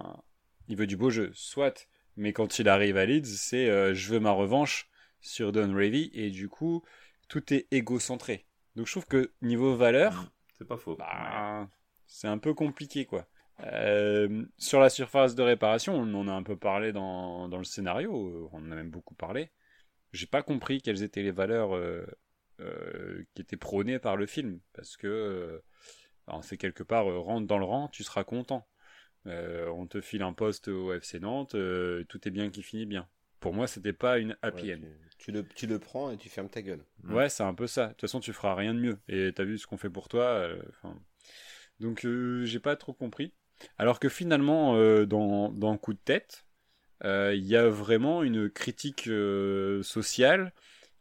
Il 0.67 0.77
veut 0.77 0.87
du 0.87 0.97
beau 0.97 1.09
jeu, 1.09 1.31
soit. 1.33 1.87
Mais 2.17 2.31
quand 2.33 2.59
il 2.59 2.69
arrive 2.69 2.97
à 2.97 3.05
Leeds, 3.05 3.25
c'est 3.37 3.69
euh, 3.69 3.93
je 3.93 4.13
veux 4.13 4.19
ma 4.19 4.31
revanche 4.31 4.89
sur 5.21 5.51
Don 5.51 5.73
Revy 5.73 6.11
et 6.13 6.29
du 6.29 6.47
coup 6.49 6.83
tout 7.27 7.53
est 7.53 7.67
égocentré. 7.71 8.45
Donc 8.75 8.87
je 8.87 8.91
trouve 8.93 9.05
que 9.07 9.31
niveau 9.41 9.75
valeur, 9.75 10.31
C'est 10.57 10.67
pas 10.67 10.77
faux. 10.77 10.95
bah, 10.95 11.67
c'est 12.07 12.27
un 12.27 12.37
peu 12.37 12.53
compliqué 12.53 13.05
quoi. 13.05 13.25
Euh, 13.63 14.45
sur 14.57 14.79
la 14.79 14.89
surface 14.89 15.33
de 15.35 15.41
réparation, 15.41 15.95
on 15.95 16.13
en 16.13 16.27
a 16.27 16.31
un 16.33 16.43
peu 16.43 16.57
parlé 16.57 16.91
dans, 16.91 17.47
dans 17.49 17.57
le 17.57 17.63
scénario, 17.63 18.49
on 18.51 18.57
en 18.57 18.71
a 18.71 18.75
même 18.75 18.89
beaucoup 18.91 19.15
parlé. 19.15 19.49
J'ai 20.13 20.27
pas 20.27 20.41
compris 20.43 20.81
quelles 20.81 21.03
étaient 21.03 21.23
les 21.23 21.31
valeurs 21.31 21.75
euh, 21.75 22.05
qui 23.33 23.41
étaient 23.41 23.57
prônées 23.57 23.99
par 23.99 24.15
le 24.17 24.25
film, 24.25 24.59
parce 24.73 24.97
que 24.97 25.07
euh, 25.07 25.59
c'est 26.41 26.57
quelque 26.57 26.83
part 26.83 27.09
euh, 27.09 27.19
rentre 27.19 27.47
dans 27.47 27.57
le 27.59 27.65
rang, 27.65 27.87
tu 27.89 28.03
seras 28.03 28.23
content. 28.23 28.67
Euh, 29.27 29.67
on 29.69 29.87
te 29.87 30.01
file 30.01 30.21
un 30.23 30.33
poste 30.33 30.67
au 30.67 30.99
FC 30.99 31.19
Nantes, 31.19 31.55
euh, 31.55 32.03
tout 32.09 32.27
est 32.27 32.31
bien 32.31 32.49
qui 32.49 32.63
finit 32.63 32.85
bien. 32.85 33.07
Pour 33.39 33.53
moi, 33.53 33.67
c'était 33.67 33.93
pas 33.93 34.19
une 34.19 34.37
happy 34.41 34.67
Ouais, 34.67 34.75
end. 34.75 34.79
tu, 34.79 34.89
tu 35.17 35.31
le, 35.31 35.43
tu 35.47 35.67
le 35.67 35.79
prends 35.79 36.11
et 36.11 36.17
tu 36.17 36.29
fermes 36.29 36.49
ta 36.49 36.61
gueule. 36.61 36.83
Mm. 37.03 37.13
Ouais, 37.13 37.29
c'est 37.29 37.43
un 37.43 37.53
peu 37.53 37.67
ça. 37.67 37.87
De 37.87 37.91
toute 37.93 38.01
façon, 38.01 38.19
tu 38.19 38.33
feras 38.33 38.55
rien 38.55 38.73
de 38.73 38.79
mieux. 38.79 38.99
Et 39.07 39.31
t'as 39.33 39.43
vu 39.43 39.57
ce 39.57 39.67
qu'on 39.67 39.77
fait 39.77 39.89
pour 39.89 40.07
toi. 40.07 40.23
euh. 40.23 40.61
Donc, 41.79 42.05
euh, 42.05 42.45
j'ai 42.45 42.59
pas 42.59 42.75
trop 42.75 42.93
compris. 42.93 43.33
Alors 43.77 43.99
que 43.99 44.09
finalement, 44.09 44.75
euh, 44.75 45.05
dans, 45.05 45.49
dans 45.51 45.77
Coup 45.77 45.93
de 45.93 45.99
tête, 45.99 46.45
euh, 47.03 47.33
il 47.35 47.45
y 47.45 47.55
a 47.55 47.69
vraiment 47.69 48.23
une 48.23 48.49
critique 48.49 49.07
euh, 49.07 49.83
sociale 49.83 50.53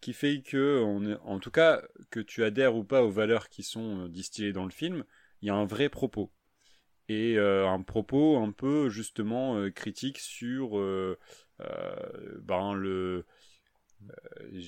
qui 0.05 0.13
fait 0.13 0.43
que, 0.43 0.83
on 0.85 1.07
est- 1.07 1.17
en 1.25 1.39
tout 1.39 1.51
cas, 1.51 1.83
que 2.11 2.21
tu 2.21 2.45
adhères 2.45 2.77
ou 2.77 2.85
pas 2.85 3.03
aux 3.03 3.11
valeurs 3.11 3.49
qui 3.49 3.63
sont 3.63 4.05
euh, 4.05 4.09
distillées 4.09 4.53
dans 4.53 4.65
le 4.65 4.71
film, 4.71 5.05
il 5.41 5.49
y 5.49 5.51
a 5.51 5.55
un 5.55 5.65
vrai 5.65 5.89
propos. 5.89 6.31
Et 7.09 7.39
euh, 7.39 7.67
un 7.69 7.83
propos 7.83 8.37
un 8.39 8.53
peu 8.53 8.91
justement 8.91 9.57
euh, 9.57 9.71
critique 9.71 10.19
sur 10.19 10.79
euh, 10.79 11.19
ben, 12.43 12.75
le, 12.75 13.25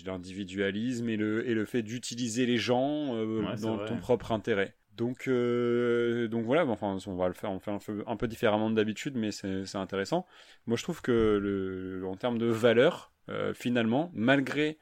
l'individualisme 0.04 1.08
et 1.08 1.16
le, 1.16 1.48
et 1.48 1.54
le 1.54 1.64
fait 1.64 1.82
d'utiliser 1.82 2.46
les 2.46 2.56
gens 2.56 3.14
Ouais, 3.38 3.56
dans 3.56 3.78
ton 3.78 3.98
propre 3.98 4.32
intérêt. 4.32 4.74
Donc, 4.96 5.28
donc 5.28 6.44
voilà, 6.46 6.64
enfin, 6.66 6.96
on 7.06 7.16
va 7.16 7.28
le 7.28 7.34
faire, 7.34 7.50
on 7.50 7.58
fait 7.58 7.70
un 7.70 7.78
peu, 7.78 8.02
un 8.06 8.16
peu 8.16 8.28
différemment 8.28 8.70
de 8.70 8.74
d'habitude, 8.76 9.14
mais 9.16 9.30
c'est 9.30 9.66
c'est 9.66 9.78
intéressant. 9.78 10.26
Moi, 10.66 10.76
je 10.78 10.82
trouve 10.84 11.02
que 11.02 11.12
le, 11.12 12.06
en 12.06 12.16
termes 12.16 12.38
de 12.38 12.46
valeur, 12.46 13.12
finalement, 13.54 14.10
malgré 14.14 14.78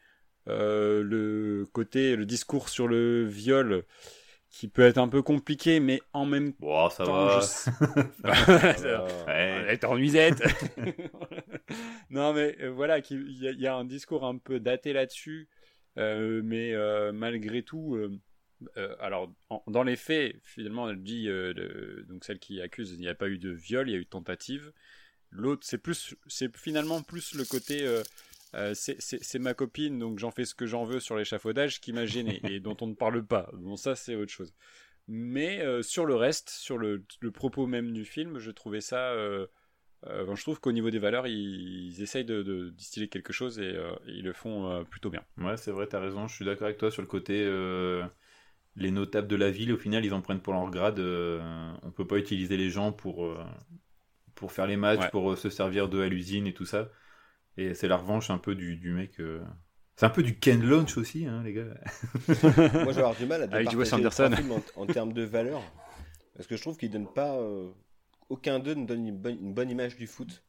le 0.46 1.66
côté, 1.72 2.16
le 2.16 2.26
discours 2.26 2.68
sur 2.68 2.88
le 2.88 3.26
viol, 3.26 3.84
qui 4.50 4.68
peut 4.68 4.82
être 4.82 4.98
un 4.98 5.08
peu 5.08 5.22
compliqué, 5.22 5.80
mais 5.80 6.00
en 6.12 6.26
même 6.26 6.54
ça 6.90 7.04
temps, 7.04 7.28
va. 7.28 7.40
je 7.40 7.70
Euh, 8.26 9.24
Ouais. 9.26 9.64
elle 9.66 9.70
est 9.70 9.84
en 9.84 9.96
nuisette. 9.96 10.42
non, 12.10 12.32
mais 12.32 12.56
euh, 12.60 12.70
voilà, 12.70 12.98
il 13.10 13.38
y, 13.42 13.48
a- 13.48 13.52
il 13.52 13.60
y 13.60 13.66
a 13.66 13.74
un 13.74 13.84
discours 13.84 14.24
un 14.24 14.38
peu 14.38 14.60
daté 14.60 14.92
là-dessus, 14.92 15.48
euh, 15.98 16.40
mais 16.44 16.72
euh, 16.74 17.12
malgré 17.12 17.62
tout, 17.62 17.94
euh, 17.96 18.18
euh, 18.76 18.94
alors 19.00 19.32
en- 19.50 19.62
dans 19.66 19.82
les 19.82 19.96
faits, 19.96 20.36
finalement, 20.42 20.88
elle 20.90 21.02
dit 21.02 21.28
euh, 21.28 21.52
le- 21.54 22.04
donc 22.08 22.24
celle 22.24 22.38
qui 22.38 22.60
accuse, 22.60 22.92
il 22.92 23.00
n'y 23.00 23.08
a 23.08 23.14
pas 23.14 23.28
eu 23.28 23.38
de 23.38 23.50
viol, 23.50 23.88
il 23.88 23.92
y 23.92 23.96
a 23.96 23.98
eu 23.98 24.06
tentative. 24.06 24.72
L'autre, 25.30 25.66
c'est 25.66 25.78
plus, 25.78 26.14
c'est 26.28 26.56
finalement 26.56 27.02
plus 27.02 27.34
le 27.34 27.44
côté. 27.44 27.86
Euh, 28.54 28.72
c'est- 28.74 29.38
ma 29.38 29.54
copine, 29.54 29.98
donc 29.98 30.18
j'en 30.18 30.30
fais 30.30 30.44
ce 30.44 30.54
que 30.54 30.66
j'en 30.66 30.84
veux 30.84 31.00
sur 31.00 31.16
l'échafaudage 31.16 31.80
qui 31.80 31.92
m'a 31.92 32.06
gêné 32.06 32.40
et 32.56 32.60
dont 32.60 32.76
on 32.80 32.86
ne 32.86 32.94
parle 32.94 33.24
pas. 33.24 33.50
Bon, 33.54 33.76
ça, 33.76 33.94
c'est 33.96 34.14
autre 34.14 34.32
chose. 34.32 34.54
Mais 35.06 35.60
euh, 35.60 35.82
sur 35.82 36.06
le 36.06 36.14
reste, 36.14 36.50
sur 36.50 36.78
le, 36.78 37.04
le 37.20 37.30
propos 37.30 37.66
même 37.66 37.92
du 37.92 38.04
film, 38.04 38.38
je 38.38 38.50
trouvais 38.50 38.80
ça. 38.80 39.10
euh, 39.10 39.46
je 40.06 40.42
trouve 40.42 40.60
qu'au 40.60 40.72
niveau 40.72 40.90
des 40.90 40.98
valeurs, 40.98 41.26
ils, 41.26 41.88
ils 41.88 42.02
essayent 42.02 42.24
de, 42.24 42.42
de 42.42 42.70
distiller 42.70 43.08
quelque 43.08 43.32
chose 43.32 43.58
et, 43.58 43.74
ils 44.06 44.22
le 44.22 44.32
font 44.32 44.84
plutôt 44.90 45.10
bien. 45.10 45.22
Ouais, 45.38 45.56
c'est 45.56 45.70
vrai, 45.70 45.86
t'as 45.86 46.00
raison. 46.00 46.28
Je 46.28 46.34
suis 46.34 46.44
d'accord 46.44 46.66
avec 46.66 46.78
toi 46.78 46.90
sur 46.90 47.02
le 47.02 47.08
côté. 47.08 47.44
les 48.76 48.90
notables 48.90 49.28
de 49.28 49.36
la 49.36 49.50
ville, 49.50 49.72
au 49.72 49.76
final, 49.78 50.04
ils 50.04 50.12
en 50.14 50.20
prennent 50.20 50.40
pour 50.40 50.52
leur 50.52 50.70
grade. 50.70 50.98
euh, 50.98 51.72
on 51.82 51.90
peut 51.90 52.06
pas 52.06 52.18
utiliser 52.18 52.56
les 52.56 52.70
gens 52.70 52.92
pour, 52.92 53.24
euh, 53.24 53.38
pour 54.34 54.52
faire 54.52 54.66
les 54.66 54.76
matchs, 54.76 55.00
Ouais. 55.00 55.10
pour 55.10 55.32
euh, 55.32 55.36
se 55.36 55.48
servir 55.50 55.88
d'eux 55.88 56.02
à 56.02 56.08
l'usine 56.08 56.46
et 56.46 56.54
tout 56.54 56.66
ça. 56.66 56.90
Et 57.56 57.74
c'est 57.74 57.88
la 57.88 57.96
revanche 57.96 58.30
un 58.30 58.38
peu 58.38 58.54
du, 58.54 58.76
du 58.76 58.90
mec. 58.92 59.20
euh, 59.20 59.40
C'est 59.96 60.06
un 60.06 60.10
peu 60.10 60.22
du 60.22 60.38
Ken 60.38 60.62
Launch 60.62 60.96
aussi, 60.98 61.26
hein, 61.26 61.42
les 61.44 61.52
gars. 61.52 61.64
Moi, 62.28 62.36
je 62.38 62.72
vais 62.72 62.88
avoir 62.98 63.14
du 63.14 63.26
mal 63.26 63.42
à 63.42 63.44
Avec 63.44 63.68
départager 63.70 64.02
les 64.02 64.36
films 64.36 64.52
en, 64.76 64.82
en 64.82 64.86
termes 64.86 65.12
de 65.12 65.22
valeur. 65.22 65.62
Parce 66.34 66.46
que 66.48 66.56
je 66.56 66.62
trouve 66.62 66.76
qu'ils 66.76 66.90
donnent 66.90 67.12
pas. 67.12 67.36
euh, 67.36 67.70
aucun 68.28 68.58
d'eux 68.58 68.74
ne 68.74 68.86
donne 68.86 69.06
une 69.06 69.16
bonne, 69.18 69.38
une 69.40 69.54
bonne 69.54 69.70
image 69.70 69.96
du 69.96 70.06
foot. 70.06 70.42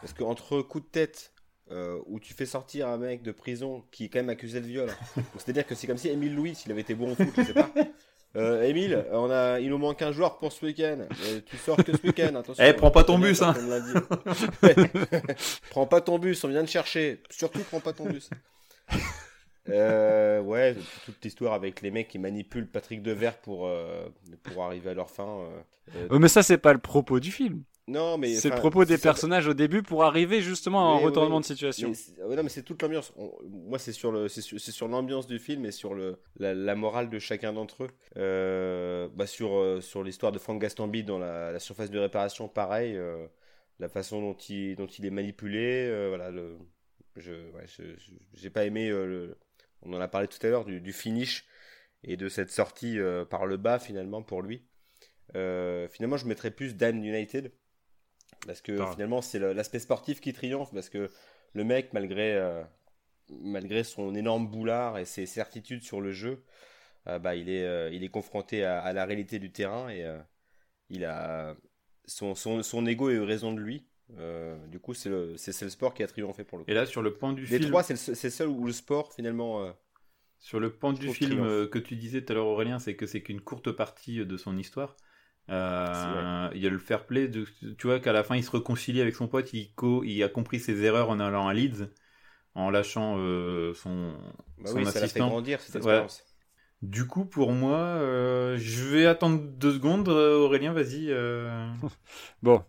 Parce 0.00 0.12
qu'entre 0.12 0.62
coup 0.62 0.80
de 0.80 0.86
tête, 0.86 1.32
euh, 1.70 2.00
où 2.06 2.18
tu 2.18 2.34
fais 2.34 2.46
sortir 2.46 2.88
un 2.88 2.96
mec 2.96 3.22
de 3.22 3.30
prison 3.30 3.84
qui 3.92 4.04
est 4.06 4.08
quand 4.08 4.18
même 4.18 4.30
accusé 4.30 4.60
de 4.60 4.66
viol. 4.66 4.90
C'est-à-dire 5.36 5.66
que 5.66 5.74
c'est 5.76 5.86
comme 5.86 5.98
si 5.98 6.08
Émile 6.08 6.34
Louis, 6.34 6.54
s'il 6.56 6.72
avait 6.72 6.80
été 6.80 6.94
bon 6.96 7.12
au 7.12 7.14
foot, 7.14 7.28
je 7.36 7.42
sais 7.42 7.54
pas. 7.54 7.70
Euh, 8.36 8.62
Émile, 8.62 9.04
on 9.10 9.28
a, 9.30 9.58
il 9.58 9.70
nous 9.70 9.78
manque 9.78 10.02
un 10.02 10.12
joueur 10.12 10.38
pour 10.38 10.52
ce 10.52 10.64
week-end. 10.64 10.98
Euh, 11.26 11.40
tu 11.44 11.56
sors 11.56 11.76
que 11.76 11.96
ce 11.96 12.06
week-end, 12.06 12.34
attention. 12.36 12.62
Eh, 12.68 12.72
prends 12.72 12.92
pas 12.92 13.02
ton 13.02 13.18
bus, 13.18 13.42
hein. 13.42 13.54
prends 15.70 15.86
pas 15.86 16.00
ton 16.00 16.18
bus, 16.18 16.42
on 16.44 16.48
vient 16.48 16.62
de 16.62 16.68
chercher. 16.68 17.22
Surtout, 17.30 17.60
prends 17.60 17.80
pas 17.80 17.92
ton 17.92 18.06
bus. 18.06 18.30
Euh, 19.68 20.40
ouais, 20.40 20.76
toute 21.04 21.22
l'histoire 21.24 21.54
avec 21.54 21.82
les 21.82 21.90
mecs 21.90 22.08
qui 22.08 22.18
manipulent 22.18 22.68
Patrick 22.68 23.02
Devers 23.02 23.36
pour, 23.38 23.66
euh, 23.66 24.08
pour 24.42 24.64
arriver 24.64 24.90
à 24.90 24.94
leur 24.94 25.10
fin. 25.10 25.26
euh, 25.26 25.60
euh, 25.96 26.08
Oh, 26.10 26.18
mais 26.18 26.28
ça, 26.28 26.42
c'est 26.42 26.58
pas 26.58 26.72
le 26.72 26.78
propos 26.78 27.20
du 27.20 27.30
film. 27.30 27.62
Non, 27.88 28.18
mais. 28.18 28.34
C'est 28.34 28.50
le 28.50 28.54
propos 28.56 28.84
des 28.84 28.98
personnages 28.98 29.48
au 29.48 29.54
début 29.54 29.82
pour 29.82 30.04
arriver 30.04 30.42
justement 30.42 30.92
à 30.92 30.96
un 30.96 30.98
retournement 30.98 31.36
oui. 31.36 31.42
de 31.42 31.46
situation. 31.46 31.92
mais 32.28 32.36
non, 32.36 32.42
mais 32.42 32.48
c'est 32.48 32.62
toute 32.62 32.80
l'ambiance. 32.82 33.12
On- 33.16 33.32
Moi, 33.48 33.78
c'est 33.78 33.92
sur 33.92 34.12
le, 34.12 34.28
c'est 34.28 34.42
sur, 34.42 34.88
l'ambiance 34.88 35.26
du 35.26 35.38
film 35.38 35.64
et 35.66 35.72
sur 35.72 35.94
le, 35.94 36.18
la, 36.38 36.54
la 36.54 36.74
morale 36.76 37.10
de 37.10 37.18
chacun 37.18 37.52
d'entre 37.52 37.84
eux. 37.84 37.90
Euh, 38.16 39.08
bah, 39.14 39.26
sur, 39.26 39.56
euh, 39.56 39.80
sur 39.80 40.02
l'histoire 40.04 40.30
de 40.32 40.38
Franck 40.38 40.60
Gastambide 40.60 41.06
dans 41.06 41.18
la, 41.18 41.50
la 41.52 41.58
surface 41.58 41.90
de 41.90 41.98
réparation, 41.98 42.48
pareil. 42.48 42.96
euh, 42.96 43.26
la 43.78 43.88
façon 43.88 44.20
dont 44.20 44.34
il, 44.34 44.76
dont 44.76 44.86
il 44.86 45.06
est 45.06 45.10
manipulé, 45.10 45.86
euh, 45.88 46.08
voilà. 46.10 46.30
Le, 46.30 46.58
je, 47.16 47.32
ouais, 47.32 47.64
j'ai 48.34 48.50
pas 48.50 48.66
aimé. 48.66 48.88
le, 48.90 49.36
on 49.82 49.92
en 49.94 50.00
a 50.00 50.06
parlé 50.06 50.28
tout 50.28 50.38
à 50.46 50.50
l'heure 50.50 50.64
du, 50.66 50.80
du 50.80 50.92
finish 50.92 51.46
et 52.04 52.16
de 52.16 52.28
cette 52.28 52.50
sortie 52.50 52.98
par 53.30 53.46
le 53.46 53.56
bas 53.56 53.78
finalement 53.78 54.22
pour 54.22 54.42
lui. 54.42 54.64
Finalement, 55.32 56.16
je 56.16 56.26
mettrais 56.26 56.50
plus 56.50 56.76
Dan 56.76 57.02
United 57.04 57.52
parce 58.46 58.60
que 58.60 58.84
finalement, 58.86 59.22
c'est 59.22 59.38
l'aspect 59.38 59.78
sportif 59.78 60.20
qui 60.20 60.32
triomphe 60.32 60.72
parce 60.72 60.88
que 60.88 61.10
le 61.54 61.64
mec, 61.64 61.92
malgré, 61.92 62.34
euh, 62.36 62.62
malgré 63.30 63.84
son 63.84 64.14
énorme 64.14 64.48
boulard 64.48 64.98
et 64.98 65.04
ses 65.04 65.26
certitudes 65.26 65.82
sur 65.82 66.00
le 66.00 66.12
jeu, 66.12 66.42
euh, 67.08 67.18
bah, 67.18 67.36
il, 67.36 67.48
est, 67.48 67.64
euh, 67.64 67.90
il 67.92 68.04
est 68.04 68.08
confronté 68.08 68.64
à, 68.64 68.80
à 68.80 68.92
la 68.92 69.04
réalité 69.04 69.38
du 69.38 69.50
terrain 69.52 69.88
et 69.90 70.06
il 70.90 71.04
a 71.04 71.56
son, 72.06 72.34
son, 72.34 72.62
son 72.62 72.86
ego 72.86 73.08
a 73.08 73.12
eu 73.12 73.20
raison 73.20 73.52
de 73.52 73.60
lui. 73.60 73.86
Du 74.70 74.80
coup, 74.80 74.94
c'est 74.94 75.08
le, 75.08 75.32
le 75.34 75.68
sport 75.70 75.94
qui 75.94 76.02
a 76.02 76.06
triomphé 76.08 76.42
pour 76.44 76.58
le 76.58 76.64
coup. 76.64 76.70
Et 76.70 76.74
là, 76.74 76.84
sur 76.86 77.02
le 77.02 77.14
point 77.14 77.32
du 77.32 77.46
Les 77.46 77.58
film, 77.58 77.70
trois, 77.70 77.82
c'est 77.84 77.92
le, 77.94 77.98
seul- 77.98 78.16
c'est 78.16 78.28
le 78.28 78.32
seul 78.32 78.48
où 78.48 78.64
le 78.66 78.72
sport 78.72 79.12
finalement. 79.12 79.72
sur 80.40 80.58
le 80.58 80.72
point 80.72 80.92
je 80.92 80.98
du 80.98 81.08
film 81.08 81.36
triomphe. 81.36 81.70
que 81.70 81.78
tu 81.78 81.94
disais 81.96 82.22
tout 82.24 82.32
à 82.32 82.36
l'heure, 82.36 82.46
Aurélien, 82.46 82.78
c'est 82.78 82.96
que 82.96 83.06
c'est 83.06 83.22
qu'une 83.22 83.40
courte 83.40 83.70
partie 83.72 84.24
de 84.24 84.36
son 84.36 84.56
histoire. 84.58 84.96
Euh, 85.50 86.48
il 86.54 86.60
y 86.62 86.66
a 86.66 86.70
le 86.70 86.78
fair 86.78 87.06
play, 87.06 87.28
de, 87.28 87.44
tu 87.78 87.86
vois 87.88 87.98
qu'à 88.00 88.12
la 88.12 88.22
fin 88.24 88.36
il 88.36 88.44
se 88.44 88.50
réconcilie 88.52 89.00
avec 89.00 89.16
son 89.16 89.26
pote, 89.28 89.52
il, 89.52 89.72
co- 89.74 90.04
il 90.04 90.22
a 90.22 90.28
compris 90.28 90.60
ses 90.60 90.82
erreurs 90.84 91.10
en 91.10 91.18
allant 91.20 91.48
à 91.48 91.54
Leeds, 91.54 91.88
en 92.54 92.70
lâchant 92.70 93.16
euh, 93.18 93.74
son, 93.74 94.14
bah 94.58 94.70
son 94.70 94.78
oui, 94.78 94.86
ça 94.86 95.00
l'a 95.00 95.08
fait 95.08 95.20
assistant. 95.20 95.28
grandir 95.30 95.60
cette 95.60 95.74
Ouais. 95.74 95.76
expérience. 95.76 96.24
Du 96.82 97.06
coup, 97.06 97.26
pour 97.26 97.52
moi, 97.52 97.78
euh, 97.78 98.56
je 98.58 98.84
vais 98.84 99.06
attendre 99.06 99.40
deux 99.42 99.72
secondes. 99.74 100.08
Aurélien, 100.08 100.72
vas-y. 100.72 101.10
euh. 101.10 101.68
Bon, 102.42 102.64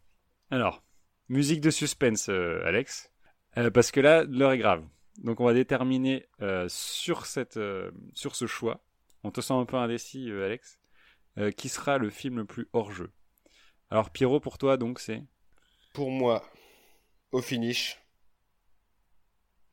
alors, 0.51 0.83
musique 1.29 1.61
de 1.61 1.69
suspense, 1.71 2.29
euh, 2.29 2.63
Alex. 2.65 3.11
Euh, 3.57 3.71
parce 3.71 3.91
que 3.91 4.01
là, 4.01 4.23
l'heure 4.25 4.53
est 4.53 4.57
grave. 4.59 4.83
Donc 5.19 5.39
on 5.39 5.45
va 5.45 5.53
déterminer 5.53 6.27
euh, 6.41 6.67
sur, 6.69 7.25
cette, 7.27 7.57
euh, 7.57 7.91
sur 8.15 8.35
ce 8.35 8.47
choix. 8.47 8.81
On 9.23 9.31
te 9.31 9.41
sent 9.41 9.53
un 9.53 9.65
peu 9.65 9.77
indécis, 9.77 10.31
euh, 10.31 10.45
Alex? 10.45 10.80
Euh, 11.37 11.51
qui 11.51 11.69
sera 11.69 11.97
le 11.97 12.09
film 12.09 12.37
le 12.37 12.45
plus 12.45 12.67
hors 12.73 12.91
jeu 12.91 13.09
Alors 13.89 14.09
Pierrot, 14.09 14.41
pour 14.41 14.57
toi, 14.57 14.75
donc 14.75 14.99
c'est 14.99 15.23
Pour 15.93 16.11
moi, 16.11 16.43
au 17.31 17.41
finish, 17.41 17.97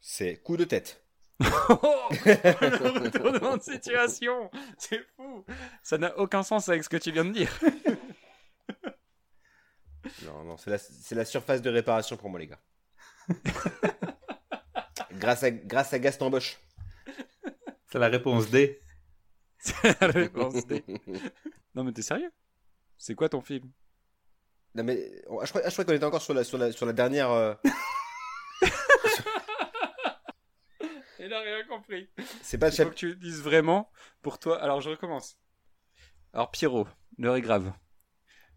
c'est 0.01 0.37
coup 0.43 0.57
de 0.57 0.65
tête. 0.65 1.05
Oh 1.71 2.09
Le 2.25 3.01
retournement 3.01 3.57
de 3.59 3.63
situation 3.63 4.51
C'est 4.79 5.05
fou 5.17 5.45
Ça 5.83 5.99
n'a 5.99 6.17
aucun 6.19 6.43
sens 6.43 6.69
avec 6.69 6.83
ce 6.83 6.89
que 6.89 6.97
tu 6.97 7.13
viens 7.13 7.25
de 7.25 7.33
dire. 7.33 7.53
Non, 10.25 10.43
non, 10.45 10.57
c'est 10.57 10.71
la, 10.71 10.79
c'est 10.79 11.15
la 11.15 11.25
surface 11.27 11.61
de 11.61 11.69
réparation 11.69 12.17
pour 12.17 12.31
moi, 12.31 12.41
les 12.41 12.47
gars. 12.47 12.61
grâce, 15.13 15.43
à, 15.43 15.51
grâce 15.51 15.93
à 15.93 15.99
Gaston 15.99 16.31
Bosch. 16.31 16.59
C'est 17.91 17.99
la 17.99 18.09
réponse 18.09 18.49
D. 18.49 18.81
C'est 19.83 20.01
la 20.01 20.07
réponse 20.09 20.67
D. 20.67 20.85
Non, 21.75 21.85
mais 21.85 21.93
t'es 21.93 22.03
sérieux? 22.03 22.31
C'est 22.97 23.15
quoi 23.15 23.29
ton 23.29 23.41
film? 23.41 23.71
Non, 24.75 24.85
mais 24.85 25.11
je 25.45 25.49
crois, 25.51 25.63
je 25.67 25.73
crois 25.73 25.85
qu'on 25.85 25.93
était 25.93 26.05
encore 26.05 26.23
sur 26.23 26.35
la, 26.35 26.45
sur 26.45 26.59
la, 26.59 26.73
sur 26.73 26.87
la 26.87 26.93
dernière. 26.93 27.31
euh, 27.31 27.55
Il 31.21 31.33
a 31.33 31.41
rien 31.41 31.65
compris. 31.65 32.09
C'est 32.43 32.59
pas 32.59 32.67
le 32.69 32.73
Il 32.73 32.77
faut 32.77 32.83
chap- 32.85 32.91
que 32.91 32.95
tu 32.99 33.17
dises 33.17 33.43
vraiment 33.43 33.91
pour 34.23 34.39
toi. 34.39 34.63
Alors, 34.63 34.81
je 34.81 34.91
recommence. 34.91 35.37
Alors, 36.33 36.51
Pierrot, 36.51 36.87
l'heure 37.19 37.35
est 37.37 37.41
grave. 37.41 37.73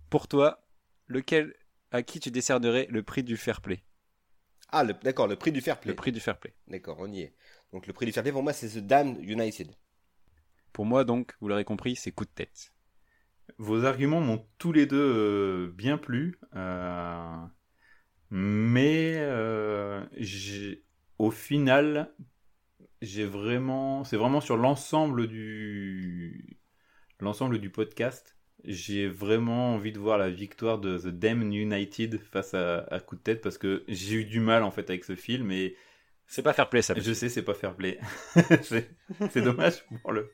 Pour 0.09 0.27
toi, 0.27 0.63
lequel, 1.07 1.55
à 1.91 2.03
qui 2.03 2.19
tu 2.19 2.29
décernerais 2.29 2.85
le 2.89 3.01
prix 3.03 3.23
du 3.23 3.35
fair 3.37 3.61
play? 3.61 3.83
Ah, 4.69 4.85
d'accord, 4.85 5.27
le 5.27 5.35
prix 5.35 5.51
du 5.51 5.59
fair 5.61 5.79
play. 5.79 5.89
Le 5.91 5.95
prix 5.95 6.11
du 6.11 6.19
fair 6.19 6.37
play. 6.39 6.53
D'accord, 6.67 6.97
on 6.99 7.11
y 7.11 7.21
est. 7.21 7.35
Donc 7.73 7.87
le 7.87 7.93
prix 7.93 8.05
du 8.05 8.11
fair 8.11 8.21
play 8.23 8.31
pour 8.31 8.43
moi, 8.43 8.53
c'est 8.53 8.69
The 8.69 8.77
Damned 8.85 9.17
United. 9.23 9.75
Pour 10.73 10.85
moi, 10.85 11.03
donc, 11.03 11.35
vous 11.41 11.48
l'aurez 11.48 11.65
compris, 11.65 11.95
c'est 11.95 12.11
coup 12.11 12.26
de 12.26 12.30
tête. 12.30 12.73
Vos 13.57 13.84
arguments 13.85 14.22
m'ont 14.22 14.45
tous 14.57 14.72
les 14.72 14.85
deux 14.85 14.98
euh, 14.98 15.72
bien 15.72 15.98
plu. 15.98 16.39
euh, 16.56 17.45
mais 18.30 19.15
euh, 19.18 20.03
au 21.18 21.31
final, 21.31 22.14
c'est 23.02 23.26
vraiment 23.26 24.06
sur 24.41 24.57
l'ensemble 24.57 25.27
du 25.27 26.57
podcast. 27.73 28.38
J'ai 28.64 29.07
vraiment 29.07 29.73
envie 29.73 29.91
de 29.91 29.99
voir 29.99 30.18
la 30.18 30.30
victoire 30.30 30.80
de 30.80 30.98
The 30.98 31.07
Damned 31.07 31.53
United 31.53 32.19
face 32.19 32.53
à, 32.53 32.99
coup 33.06 33.15
de 33.15 33.22
tête 33.22 33.41
parce 33.41 33.57
que 33.57 33.84
j'ai 33.88 34.15
eu 34.15 34.26
du 34.26 34.39
mal 34.39 34.64
en 34.64 34.72
fait 34.72 34.89
avec 34.89 35.03
ce 35.03 35.15
film 35.15 35.52
C'est 36.31 36.43
pas 36.43 36.53
fair 36.53 36.69
play, 36.69 36.81
ça. 36.81 36.93
je 36.97 37.11
sais 37.11 37.27
c'est 37.27 37.41
pas 37.41 37.53
fair 37.53 37.75
play. 37.75 37.99
c'est 38.63 39.41
dommage 39.41 39.85
pour 40.01 40.13
le. 40.13 40.31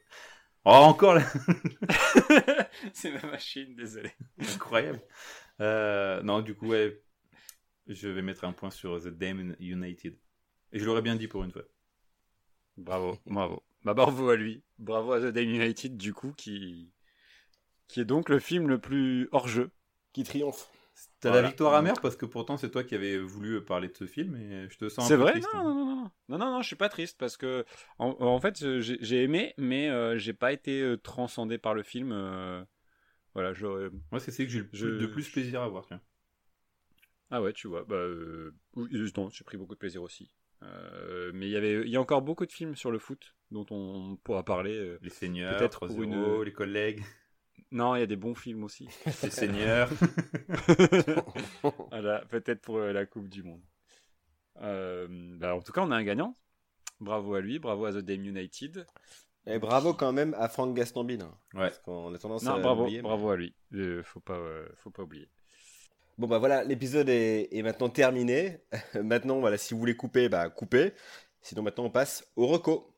Oh 0.63 0.69
encore 0.69 1.15
là. 1.15 1.25
c'est 2.93 3.09
ma 3.09 3.31
machine, 3.31 3.75
désolé. 3.75 4.11
Incroyable. 4.37 5.01
Euh, 5.59 6.21
non, 6.21 6.41
du 6.41 6.53
coup, 6.53 6.67
ouais, 6.67 7.01
je 7.87 8.09
vais 8.09 8.21
mettre 8.21 8.43
un 8.43 8.53
point 8.53 8.69
sur 8.69 9.01
The 9.01 9.07
Damned 9.07 9.55
United. 9.59 10.15
Et 10.71 10.77
je 10.77 10.85
l'aurais 10.85 11.01
bien 11.01 11.15
dit 11.15 11.27
pour 11.27 11.43
une 11.43 11.51
fois. 11.51 11.63
Bravo, 12.77 13.17
bravo. 13.25 13.63
Bah, 13.83 13.95
bravo 13.95 14.29
à 14.29 14.35
lui. 14.35 14.61
Bravo 14.77 15.13
à 15.13 15.19
The 15.19 15.33
Damned 15.33 15.49
United, 15.49 15.97
du 15.97 16.13
coup, 16.13 16.31
qui... 16.37 16.91
qui 17.87 18.01
est 18.01 18.05
donc 18.05 18.29
le 18.29 18.37
film 18.37 18.67
le 18.67 18.79
plus 18.79 19.29
hors-jeu. 19.31 19.71
Qui 20.13 20.23
triomphe. 20.23 20.69
T'as 21.19 21.31
la 21.31 21.41
victoire 21.41 21.73
amère 21.73 21.99
parce 22.01 22.15
que 22.15 22.25
pourtant 22.25 22.57
c'est 22.57 22.69
toi 22.69 22.83
qui 22.83 22.95
avais 22.95 23.17
voulu 23.17 23.55
euh, 23.55 23.65
parler 23.65 23.87
de 23.87 23.95
ce 23.95 24.05
film 24.05 24.35
et 24.35 24.69
je 24.69 24.77
te 24.77 24.89
sens. 24.89 25.07
C'est 25.07 25.15
vrai? 25.15 25.31
triste, 25.31 25.47
non, 25.53 25.59
hein. 25.59 25.63
non, 25.63 25.73
non, 25.73 25.85
non, 25.85 26.11
non, 26.29 26.37
non, 26.37 26.51
non, 26.51 26.61
je 26.61 26.67
suis 26.67 26.75
pas 26.75 26.89
triste 26.89 27.17
parce 27.19 27.37
que 27.37 27.65
en, 27.99 28.39
fait 28.39 28.61
euh, 28.63 28.79
j'ai 28.81 29.23
aimé 29.23 29.53
mais 29.57 29.89
euh, 29.89 30.17
j'ai 30.17 30.33
pas 30.33 30.51
été 30.53 30.81
euh, 30.81 30.97
transcendé 30.97 31.57
par 31.57 31.73
le 31.73 31.83
film. 31.83 32.09
Voilà, 33.33 33.53
j'aurais. 33.53 33.89
Moi 34.11 34.19
c'est 34.19 34.31
celui 34.31 34.47
que 34.47 34.67
j'ai 34.73 34.85
le 34.85 34.97
de 34.97 35.05
plus 35.07 35.29
plaisir 35.29 35.61
à 35.61 35.67
voir. 35.67 35.85
Tiens. 35.85 36.01
Ah 37.29 37.41
ouais, 37.41 37.53
tu 37.53 37.67
vois, 37.67 37.83
bah 37.83 38.05
non, 38.75 39.29
j'ai 39.29 39.43
pris 39.43 39.57
beaucoup 39.57 39.75
de 39.75 39.79
plaisir 39.79 40.01
aussi. 40.01 40.31
mais 40.61 41.47
il 41.47 41.51
y 41.51 41.57
avait, 41.57 41.81
il 41.81 41.89
y 41.89 41.97
a 41.97 42.01
encore 42.01 42.21
beaucoup 42.21 42.45
de 42.45 42.51
films 42.51 42.75
sur 42.75 42.89
le 42.89 42.99
foot 42.99 43.35
dont 43.51 43.65
on 43.69 44.17
pourra 44.23 44.43
parler. 44.43 44.97
les 45.01 45.09
seigneurs, 45.09 45.57
peut-être 45.57 45.87
les 46.43 46.53
collègues. 46.53 47.03
Non, 47.71 47.95
il 47.95 47.99
y 47.99 48.03
a 48.03 48.07
des 48.07 48.15
bons 48.15 48.35
films 48.35 48.63
aussi. 48.63 48.87
les 49.23 49.29
Seigneurs. 49.29 49.89
voilà, 51.91 52.23
peut-être 52.29 52.61
pour 52.61 52.77
euh, 52.77 52.93
la 52.93 53.05
Coupe 53.05 53.27
du 53.29 53.43
Monde. 53.43 53.61
Euh, 54.61 55.07
bah, 55.37 55.55
en 55.55 55.61
tout 55.61 55.71
cas, 55.71 55.81
on 55.81 55.91
a 55.91 55.95
un 55.95 56.03
gagnant. 56.03 56.35
Bravo 56.99 57.35
à 57.35 57.41
lui, 57.41 57.59
bravo 57.59 57.85
à 57.85 57.91
The 57.91 57.97
Dame 57.97 58.23
United. 58.25 58.87
Et 59.45 59.59
bravo 59.59 59.93
quand 59.93 60.11
même 60.11 60.33
à 60.39 60.49
Franck 60.49 60.75
Gastambide. 60.75 61.21
hein. 61.21 61.37
Ouais. 61.53 61.59
Parce 61.67 61.79
qu'on 61.79 62.13
a 62.13 62.17
tendance 62.17 62.43
Non, 62.43 62.55
à 62.55 62.59
bravo, 62.59 62.81
oublier. 62.83 62.97
mais- 62.97 63.03
bravo 63.03 63.29
à 63.29 63.37
lui. 63.37 63.53
Euh, 63.73 64.01
faut 64.03 64.19
pas, 64.19 64.33
euh, 64.37 64.67
faut 64.75 64.89
pas 64.89 65.03
oublier. 65.03 65.29
Bon 66.17 66.27
bah 66.27 66.39
voilà, 66.39 66.63
l'épisode 66.63 67.07
est, 67.09 67.47
est 67.55 67.61
maintenant 67.61 67.89
terminé. 67.89 68.57
maintenant, 69.03 69.39
voilà, 69.39 69.57
si 69.57 69.73
vous 69.75 69.79
voulez 69.79 69.95
couper, 69.95 70.27
bah 70.29 70.49
coupez. 70.49 70.93
Sinon 71.41 71.61
maintenant 71.61 71.85
on 71.85 71.91
passe 71.91 72.25
au 72.35 72.47
reco. 72.47 72.91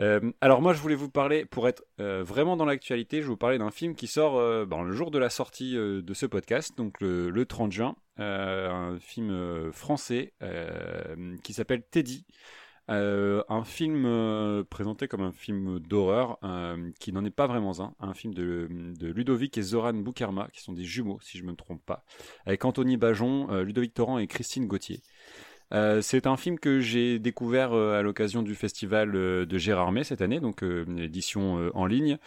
Euh, 0.00 0.32
alors 0.40 0.62
moi, 0.62 0.72
je 0.72 0.80
voulais 0.80 0.94
vous 0.94 1.10
parler, 1.10 1.44
pour 1.44 1.68
être 1.68 1.84
euh, 2.00 2.22
vraiment 2.24 2.56
dans 2.56 2.64
l'actualité, 2.64 3.18
je 3.18 3.22
vais 3.22 3.28
vous 3.28 3.36
parler 3.36 3.58
d'un 3.58 3.70
film 3.70 3.94
qui 3.94 4.06
sort 4.06 4.38
euh, 4.38 4.64
ben, 4.64 4.82
le 4.82 4.92
jour 4.92 5.10
de 5.10 5.18
la 5.18 5.30
sortie 5.30 5.74
de 5.74 6.14
ce 6.14 6.26
podcast, 6.26 6.76
donc 6.76 7.00
le, 7.00 7.30
le 7.30 7.46
30 7.46 7.72
juin, 7.72 7.96
un 8.16 8.98
film 9.00 9.72
français 9.72 10.34
qui 11.42 11.52
s'appelle 11.52 11.82
Teddy. 11.90 12.26
Un 12.88 13.64
film 13.64 14.64
présenté 14.68 15.08
comme 15.08 15.22
un 15.22 15.32
film 15.32 15.78
d'horreur 15.78 16.38
qui 16.98 17.12
n'en 17.12 17.24
est 17.24 17.30
pas 17.30 17.46
vraiment 17.46 17.80
un, 17.80 17.94
un 18.00 18.14
film 18.14 18.34
de, 18.34 18.68
Ludovic 19.00 19.56
et 19.56 19.62
Zoran 19.62 19.94
Boukarma, 19.94 20.48
qui 20.52 20.60
sont 20.60 20.72
des 20.72 20.84
jumeaux 20.84 21.18
si 21.22 21.38
je 21.38 21.44
me 21.44 21.54
trompe 21.54 21.84
pas, 21.84 22.04
avec 22.44 22.64
Anthony 22.64 22.96
Bajon, 22.96 23.62
Ludovic 23.62 23.94
Torrent 23.94 24.18
et 24.18 24.26
Christine 24.26 24.66
Gauthier. 24.66 25.00
Euh, 25.72 26.02
c'est 26.02 26.26
un 26.26 26.36
film 26.36 26.58
que 26.58 26.80
j'ai 26.80 27.18
découvert 27.18 27.72
euh, 27.72 27.98
à 27.98 28.02
l'occasion 28.02 28.42
du 28.42 28.54
festival 28.54 29.14
euh, 29.14 29.46
de 29.46 29.58
Gérardmer 29.58 30.02
cette 30.02 30.20
année, 30.20 30.40
donc 30.40 30.62
une 30.62 30.98
édition 30.98 31.70
en 31.74 31.86
ligne, 31.86 32.18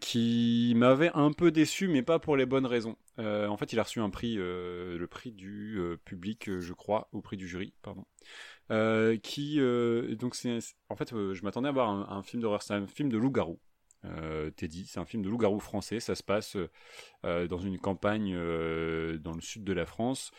qui 0.00 0.72
m'avait 0.76 1.10
un 1.14 1.32
peu 1.32 1.50
déçu, 1.50 1.88
mais 1.88 2.02
pas 2.02 2.18
pour 2.18 2.36
les 2.36 2.46
bonnes 2.46 2.66
raisons. 2.66 2.96
En 3.18 3.56
fait, 3.56 3.72
il 3.72 3.80
a 3.80 3.82
reçu 3.82 4.00
un 4.00 4.10
prix, 4.10 4.36
le 4.36 5.06
prix 5.06 5.32
du 5.32 5.80
public, 6.04 6.50
je 6.58 6.72
crois, 6.72 7.08
au 7.12 7.20
prix 7.20 7.36
du 7.36 7.48
jury, 7.48 7.72
pardon. 7.82 8.04
Qui 9.22 9.60
donc 10.18 10.34
c'est 10.34 10.58
en 10.88 10.96
fait 10.96 11.10
je 11.10 11.42
m'attendais 11.42 11.68
à 11.68 11.72
voir 11.72 11.88
un, 11.88 12.22
film 12.22 12.42
d'horreur 12.42 12.62
c'est 12.62 12.74
un 12.74 12.86
film 12.86 13.10
de 13.10 13.16
loup-garou 13.16 13.58
Teddy 14.56 14.86
c'est 14.86 15.00
un 15.00 15.04
film 15.04 15.22
de 15.22 15.28
loup-garou 15.28 15.60
français 15.60 16.00
ça 16.00 16.14
se 16.14 16.22
passe 16.22 16.56
dans 17.22 17.58
une 17.58 17.78
campagne 17.78 18.34
dans 18.34 19.34
le 19.34 19.40
sud 19.40 19.64
de 19.64 19.72
la 19.72 19.86
France 19.86 20.32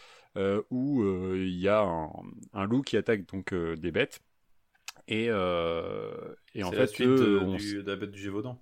où 0.72 1.04
euh, 1.04 1.38
il 1.38 1.58
y 1.60 1.68
a 1.68 1.82
un, 1.82 2.12
un 2.54 2.66
loup 2.66 2.82
qui 2.82 2.98
attaque 2.98 3.26
donc 3.28 3.54
euh, 3.54 3.76
des 3.76 3.92
bêtes 3.92 4.22
et, 5.08 5.28
euh, 5.30 6.36
et 6.56 6.64
en 6.64 6.72
fait 6.74 6.82
la 6.82 6.88
suite 6.88 7.22
euh, 7.22 7.40
euh, 7.40 7.40
on 7.40 7.58
du, 7.58 7.84
de 7.84 7.90
la 7.90 7.96
bête 7.96 8.12
du 8.12 8.20
Gévaudan. 8.20 8.62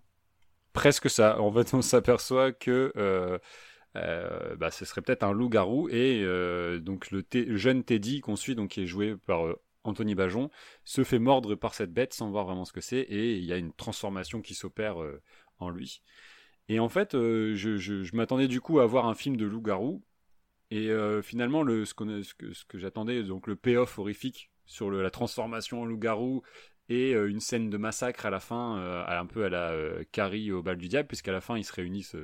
presque 0.73 1.09
ça. 1.09 1.39
En 1.41 1.51
fait, 1.51 1.73
on 1.73 1.81
s'aperçoit 1.81 2.51
que 2.51 2.91
euh, 2.97 3.37
euh, 3.97 4.55
bah, 4.57 4.71
ce 4.71 4.85
serait 4.85 5.01
peut-être 5.01 5.23
un 5.23 5.33
loup-garou 5.33 5.89
et 5.89 6.21
euh, 6.23 6.79
donc 6.79 7.11
le, 7.11 7.25
jeune 7.57 7.83
Teddy 7.83 8.21
qu'on 8.21 8.35
suit, 8.35 8.55
donc 8.55 8.71
qui 8.71 8.81
est 8.83 8.87
joué 8.87 9.15
par 9.17 9.45
euh, 9.47 9.61
Anthony 9.83 10.15
Bajon, 10.15 10.49
se 10.83 11.03
fait 11.03 11.19
mordre 11.19 11.55
par 11.55 11.73
cette 11.75 11.93
bête 11.93 12.13
sans 12.13 12.29
voir 12.31 12.45
vraiment 12.45 12.65
ce 12.65 12.73
que 12.73 12.81
c'est 12.81 12.99
et 13.01 13.35
il 13.37 13.45
y 13.45 13.53
a 13.53 13.57
une 13.57 13.73
transformation 13.73 14.41
qui 14.41 14.55
s'opère 14.55 15.01
euh, 15.01 15.21
en 15.59 15.69
lui. 15.69 16.01
Et 16.69 16.79
en 16.79 16.89
fait, 16.89 17.15
euh, 17.15 17.55
je, 17.55 17.77
je- 17.77 18.03
je 18.03 18.15
m'attendais 18.15 18.47
du 18.47 18.61
coup 18.61 18.79
à 18.79 18.85
voir 18.87 19.07
un 19.07 19.15
film 19.15 19.37
de 19.37 19.45
loup-garou 19.45 20.03
et 20.75 20.89
euh, 20.89 21.21
finalement 21.21 21.63
le, 21.63 21.85
ce, 21.85 21.93
que, 21.93 22.77
j'attendais, 22.77 23.23
donc 23.23 23.47
le 23.47 23.55
payoff 23.55 23.97
horrifique 23.97 24.51
sur 24.65 24.91
la 24.91 25.09
transformation 25.09 25.81
en 25.81 25.85
loup-garou 25.85 26.43
et 26.89 27.13
euh, 27.13 27.29
une 27.29 27.39
scène 27.39 27.69
de 27.69 27.77
massacre 27.77 28.25
à 28.25 28.29
la 28.29 28.41
fin, 28.41 28.77
euh, 28.79 29.05
un 29.07 29.25
peu 29.25 29.45
à 29.45 29.49
la 29.49 29.73
Carrie 30.11 30.51
au 30.51 30.61
bal 30.61 30.75
du 30.75 30.89
diable, 30.89 31.07
puisqu'à 31.07 31.31
la 31.31 31.39
fin 31.39 31.57
ils 31.57 31.63
se 31.63 31.71
réunissent, 31.71 32.17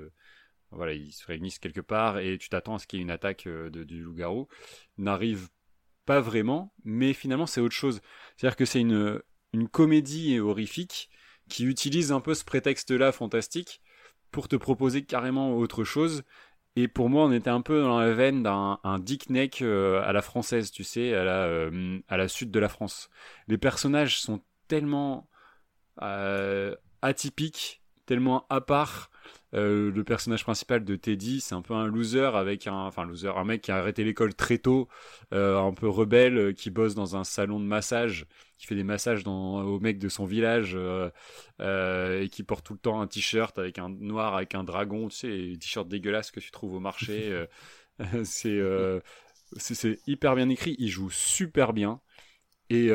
voilà, 0.72 0.92
ils 0.94 1.14
se 1.14 1.26
réunissent 1.26 1.60
quelque 1.60 1.80
part 1.80 2.20
et 2.20 2.38
tu 2.38 2.50
t'attends 2.50 2.76
à 2.76 2.80
ce 2.80 2.88
qu'il 2.88 3.00
y 3.00 3.02
ait 3.02 3.06
une 3.06 3.12
attaque 3.12 3.48
du 3.48 4.04
loup-garou, 4.04 4.50
n'arrive 4.98 5.48
pas 6.06 6.20
vraiment, 6.20 6.74
mais 6.84 7.14
finalement 7.14 7.46
c'est 7.46 7.62
autre 7.62 7.76
chose. 7.76 8.02
C'est-à-dire 8.36 8.58
que 8.58 8.66
c'est 8.66 8.82
une 8.82 9.70
comédie 9.72 10.40
horrifique 10.42 11.10
qui 11.48 11.64
utilise 11.64 12.12
un 12.12 12.20
peu 12.20 12.34
ce 12.34 12.44
prétexte-là 12.44 13.14
fantastique 13.14 13.82
pour 14.32 14.48
te 14.48 14.56
proposer 14.56 15.04
carrément 15.04 15.56
autre 15.56 15.84
chose. 15.84 16.24
Et 16.76 16.88
pour 16.88 17.10
moi, 17.10 17.26
on 17.26 17.32
était 17.32 17.50
un 17.50 17.62
peu 17.62 17.82
dans 17.82 18.00
la 18.00 18.12
veine 18.14 18.44
d'un 18.44 18.80
un 18.84 19.00
Dick 19.00 19.30
Neck 19.30 19.62
euh, 19.62 20.02
à 20.04 20.14
la 20.14 20.22
française, 20.22 20.72
tu 20.72 20.84
sais, 20.84 21.14
à 21.14 21.24
la, 21.24 21.44
euh, 21.46 22.00
à 22.08 22.18
la 22.18 22.28
sud 22.28 22.50
de 22.50 22.60
la 22.60 22.70
France. 22.70 23.10
Les 23.48 23.58
personnages 23.58 24.22
sont 24.22 24.42
tellement 24.68 25.30
euh, 26.02 26.76
atypiques, 27.02 27.82
tellement 28.06 28.46
à 28.50 28.62
part. 28.62 29.10
Euh, 29.54 29.92
le 29.92 30.04
personnage 30.04 30.44
principal 30.44 30.84
de 30.84 30.96
Teddy, 30.96 31.42
c'est 31.42 31.56
un 31.56 31.62
peu 31.62 31.74
un 31.74 31.86
loser 31.86 32.32
avec 32.36 32.68
un, 32.68 32.74
enfin 32.74 33.06
loser, 33.06 33.34
un 33.36 33.44
mec 33.44 33.62
qui 33.62 33.72
a 33.72 33.78
arrêté 33.78 34.04
l'école 34.04 34.34
très 34.34 34.58
tôt, 34.58 34.88
euh, 35.34 35.60
un 35.60 35.74
peu 35.74 35.90
rebelle, 35.90 36.38
euh, 36.38 36.54
qui 36.54 36.70
bosse 36.70 36.96
dans 36.96 37.16
un 37.18 37.24
salon 37.24 37.60
de 37.60 37.66
massage, 37.66 38.28
qui 38.58 38.66
fait 38.66 38.76
des 38.76 38.84
massages 38.84 39.24
dans, 39.24 39.62
aux 39.64 39.80
mecs 39.80 40.00
de 40.00 40.10
son 40.10 40.26
village 40.26 40.78
et 41.60 42.30
qui 42.30 42.44
porte 42.44 42.66
tout 42.66 42.74
le 42.74 42.80
temps 42.80 43.02
un 43.02 43.08
t-shirt 43.08 43.58
avec 43.58 43.80
un 43.80 43.90
noir 43.90 44.36
avec 44.36 44.56
un 44.56 44.64
dragon, 44.64 45.08
tu 45.10 45.18
sais, 45.18 45.28
les 45.28 45.58
t-shirts 45.58 45.88
dégueulasses 45.88 46.32
que 46.32 46.40
tu 46.40 46.52
trouves 46.52 46.76
au 46.76 46.80
marché. 46.80 47.46
c'est 48.24 48.60
c'est 49.58 50.00
hyper 50.08 50.36
bien 50.36 50.50
écrit, 50.50 50.76
il 50.80 50.88
joue 50.90 51.10
super 51.10 51.74
bien. 51.74 52.00
Et 52.70 52.90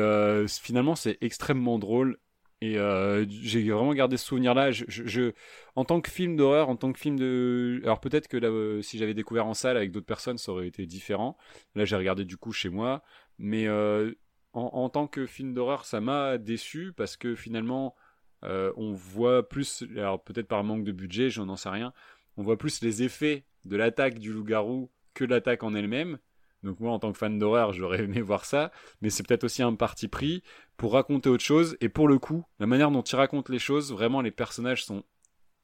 finalement, 0.47 0.95
c'est 0.95 1.17
extrêmement 1.21 1.79
drôle. 1.79 2.17
Et 2.61 2.77
euh, 2.79 3.25
j'ai 3.29 3.69
vraiment 3.69 3.93
gardé 3.93 4.17
ce 4.17 4.25
souvenir-là. 4.25 4.71
Je, 4.71 4.85
je- 4.87 5.05
je- 5.05 5.31
en 5.75 5.85
tant 5.85 6.01
que 6.01 6.09
film 6.09 6.35
d'horreur, 6.35 6.69
en 6.69 6.75
tant 6.75 6.91
que 6.91 6.99
film 6.99 7.17
de. 7.17 7.79
Alors 7.83 7.99
peut-être 7.99 8.27
que 8.27 8.37
euh, 8.37 8.81
si 8.81 8.97
j'avais 8.97 9.13
découvert 9.13 9.45
en 9.45 9.53
salle 9.53 9.77
avec 9.77 9.91
d'autres 9.91 10.07
personnes, 10.07 10.37
ça 10.39 10.51
aurait 10.51 10.67
été 10.67 10.85
différent. 10.87 11.37
Là, 11.75 11.85
j'ai 11.85 11.95
regardé 11.95 12.25
du 12.25 12.37
coup 12.37 12.51
chez 12.51 12.69
moi. 12.69 13.03
Mais 13.37 13.67
euh, 13.67 14.11
en, 14.53 14.61
en 14.73 14.89
tant 14.89 15.07
que 15.07 15.27
film 15.27 15.53
d'horreur, 15.53 15.85
ça 15.85 16.01
m'a 16.01 16.37
déçu 16.39 16.93
parce 16.95 17.15
que 17.17 17.35
finalement, 17.35 17.95
on 18.43 18.93
voit 18.93 19.47
plus. 19.47 19.83
Alors 19.95 20.23
peut-être 20.23 20.47
par 20.47 20.63
manque 20.63 20.83
de 20.83 20.91
budget, 20.91 21.29
j'en 21.29 21.55
sais 21.55 21.69
rien. 21.69 21.93
On 22.37 22.43
voit 22.43 22.57
plus 22.57 22.81
les 22.81 23.03
effets 23.03 23.45
de 23.65 23.75
l'attaque 23.77 24.19
du 24.19 24.31
loup-garou 24.33 24.89
que 25.13 25.25
l'attaque 25.25 25.63
en 25.63 25.75
elle-même. 25.75 26.17
Donc 26.63 26.79
moi, 26.79 26.91
en 26.91 26.99
tant 26.99 27.11
que 27.11 27.17
fan 27.17 27.37
d'horreur, 27.37 27.73
j'aurais 27.73 28.03
aimé 28.03 28.21
voir 28.21 28.45
ça, 28.45 28.71
mais 29.01 29.09
c'est 29.09 29.23
peut-être 29.25 29.43
aussi 29.43 29.63
un 29.63 29.75
parti 29.75 30.07
pris 30.07 30.43
pour 30.75 30.93
raconter 30.93 31.29
autre 31.29 31.43
chose. 31.43 31.77
Et 31.81 31.89
pour 31.89 32.07
le 32.07 32.19
coup, 32.19 32.45
la 32.59 32.67
manière 32.67 32.91
dont 32.91 33.01
il 33.01 33.15
raconte 33.15 33.49
les 33.49 33.59
choses, 33.59 33.91
vraiment, 33.91 34.21
les 34.21 34.31
personnages 34.31 34.85
sont 34.85 35.03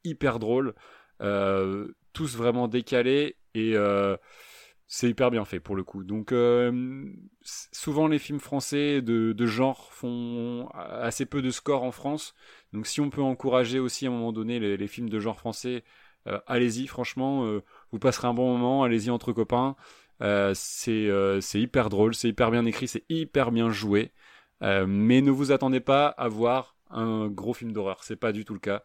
hyper 0.04 0.38
drôles, 0.38 0.74
euh, 1.22 1.88
tous 2.12 2.36
vraiment 2.36 2.68
décalés 2.68 3.36
et 3.54 3.72
euh, 3.74 4.16
c'est 4.86 5.08
hyper 5.08 5.30
bien 5.30 5.44
fait 5.44 5.60
pour 5.60 5.74
le 5.74 5.82
coup. 5.82 6.04
Donc 6.04 6.32
euh, 6.32 7.04
souvent 7.42 8.06
les 8.06 8.18
films 8.18 8.40
français 8.40 9.02
de, 9.02 9.46
genre 9.46 9.92
font 9.92 10.68
assez 10.72 11.26
peu 11.26 11.42
de 11.42 11.50
scores 11.50 11.82
en 11.82 11.92
France. 11.92 12.34
Donc 12.72 12.86
si 12.86 13.00
on 13.00 13.10
peut 13.10 13.22
encourager 13.22 13.78
aussi 13.78 14.06
à 14.06 14.10
un 14.10 14.12
moment 14.12 14.32
donné 14.32 14.60
les, 14.60 14.88
films 14.88 15.08
de 15.08 15.18
genre 15.18 15.38
français, 15.38 15.84
allez-y, 16.46 16.86
franchement, 16.86 17.60
vous 17.92 17.98
passerez 17.98 18.28
un 18.28 18.34
bon 18.34 18.52
moment, 18.52 18.84
allez-y 18.84 19.10
entre 19.10 19.32
copains. 19.32 19.76
Euh, 20.22 20.52
c'est 20.54 21.08
euh, 21.08 21.40
c'est 21.40 21.60
hyper 21.60 21.88
drôle, 21.88 22.14
c'est 22.14 22.28
hyper 22.28 22.50
bien 22.50 22.64
écrit, 22.66 22.88
c'est 22.88 23.04
hyper 23.08 23.50
bien 23.50 23.70
joué. 23.70 24.12
Euh, 24.62 24.86
mais 24.86 25.20
ne 25.20 25.30
vous 25.30 25.52
attendez 25.52 25.80
pas 25.80 26.06
à 26.06 26.28
voir 26.28 26.76
un 26.90 27.28
gros 27.28 27.54
film 27.54 27.72
d'horreur, 27.72 28.04
c'est 28.04 28.16
pas 28.16 28.32
du 28.32 28.44
tout 28.44 28.54
le 28.54 28.60
cas. 28.60 28.82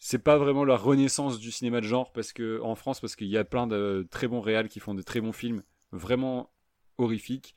C'est 0.00 0.22
pas 0.22 0.38
vraiment 0.38 0.64
la 0.64 0.76
renaissance 0.76 1.38
du 1.38 1.50
cinéma 1.50 1.80
de 1.80 1.86
genre 1.86 2.12
parce 2.12 2.32
que 2.32 2.60
en 2.62 2.74
France 2.74 3.00
parce 3.00 3.16
qu'il 3.16 3.28
y 3.28 3.36
a 3.36 3.44
plein 3.44 3.66
de 3.66 4.06
très 4.10 4.28
bons 4.28 4.40
réals 4.40 4.68
qui 4.68 4.80
font 4.80 4.94
de 4.94 5.02
très 5.02 5.20
bons 5.20 5.32
films 5.32 5.62
vraiment 5.92 6.52
horrifiques, 6.98 7.54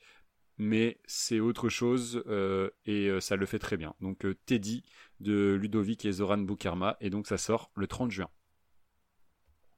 mais 0.58 1.00
c'est 1.06 1.40
autre 1.40 1.68
chose 1.68 2.22
euh, 2.26 2.70
et 2.86 3.10
ça 3.20 3.36
le 3.36 3.46
fait 3.46 3.58
très 3.58 3.76
bien. 3.76 3.94
Donc 4.00 4.24
euh, 4.24 4.34
Teddy 4.46 4.84
de 5.20 5.58
Ludovic 5.60 6.04
et 6.04 6.12
Zoran 6.12 6.38
Boukarma 6.38 6.96
et 7.00 7.10
donc 7.10 7.26
ça 7.26 7.38
sort 7.38 7.70
le 7.74 7.86
30 7.86 8.10
juin. 8.10 8.28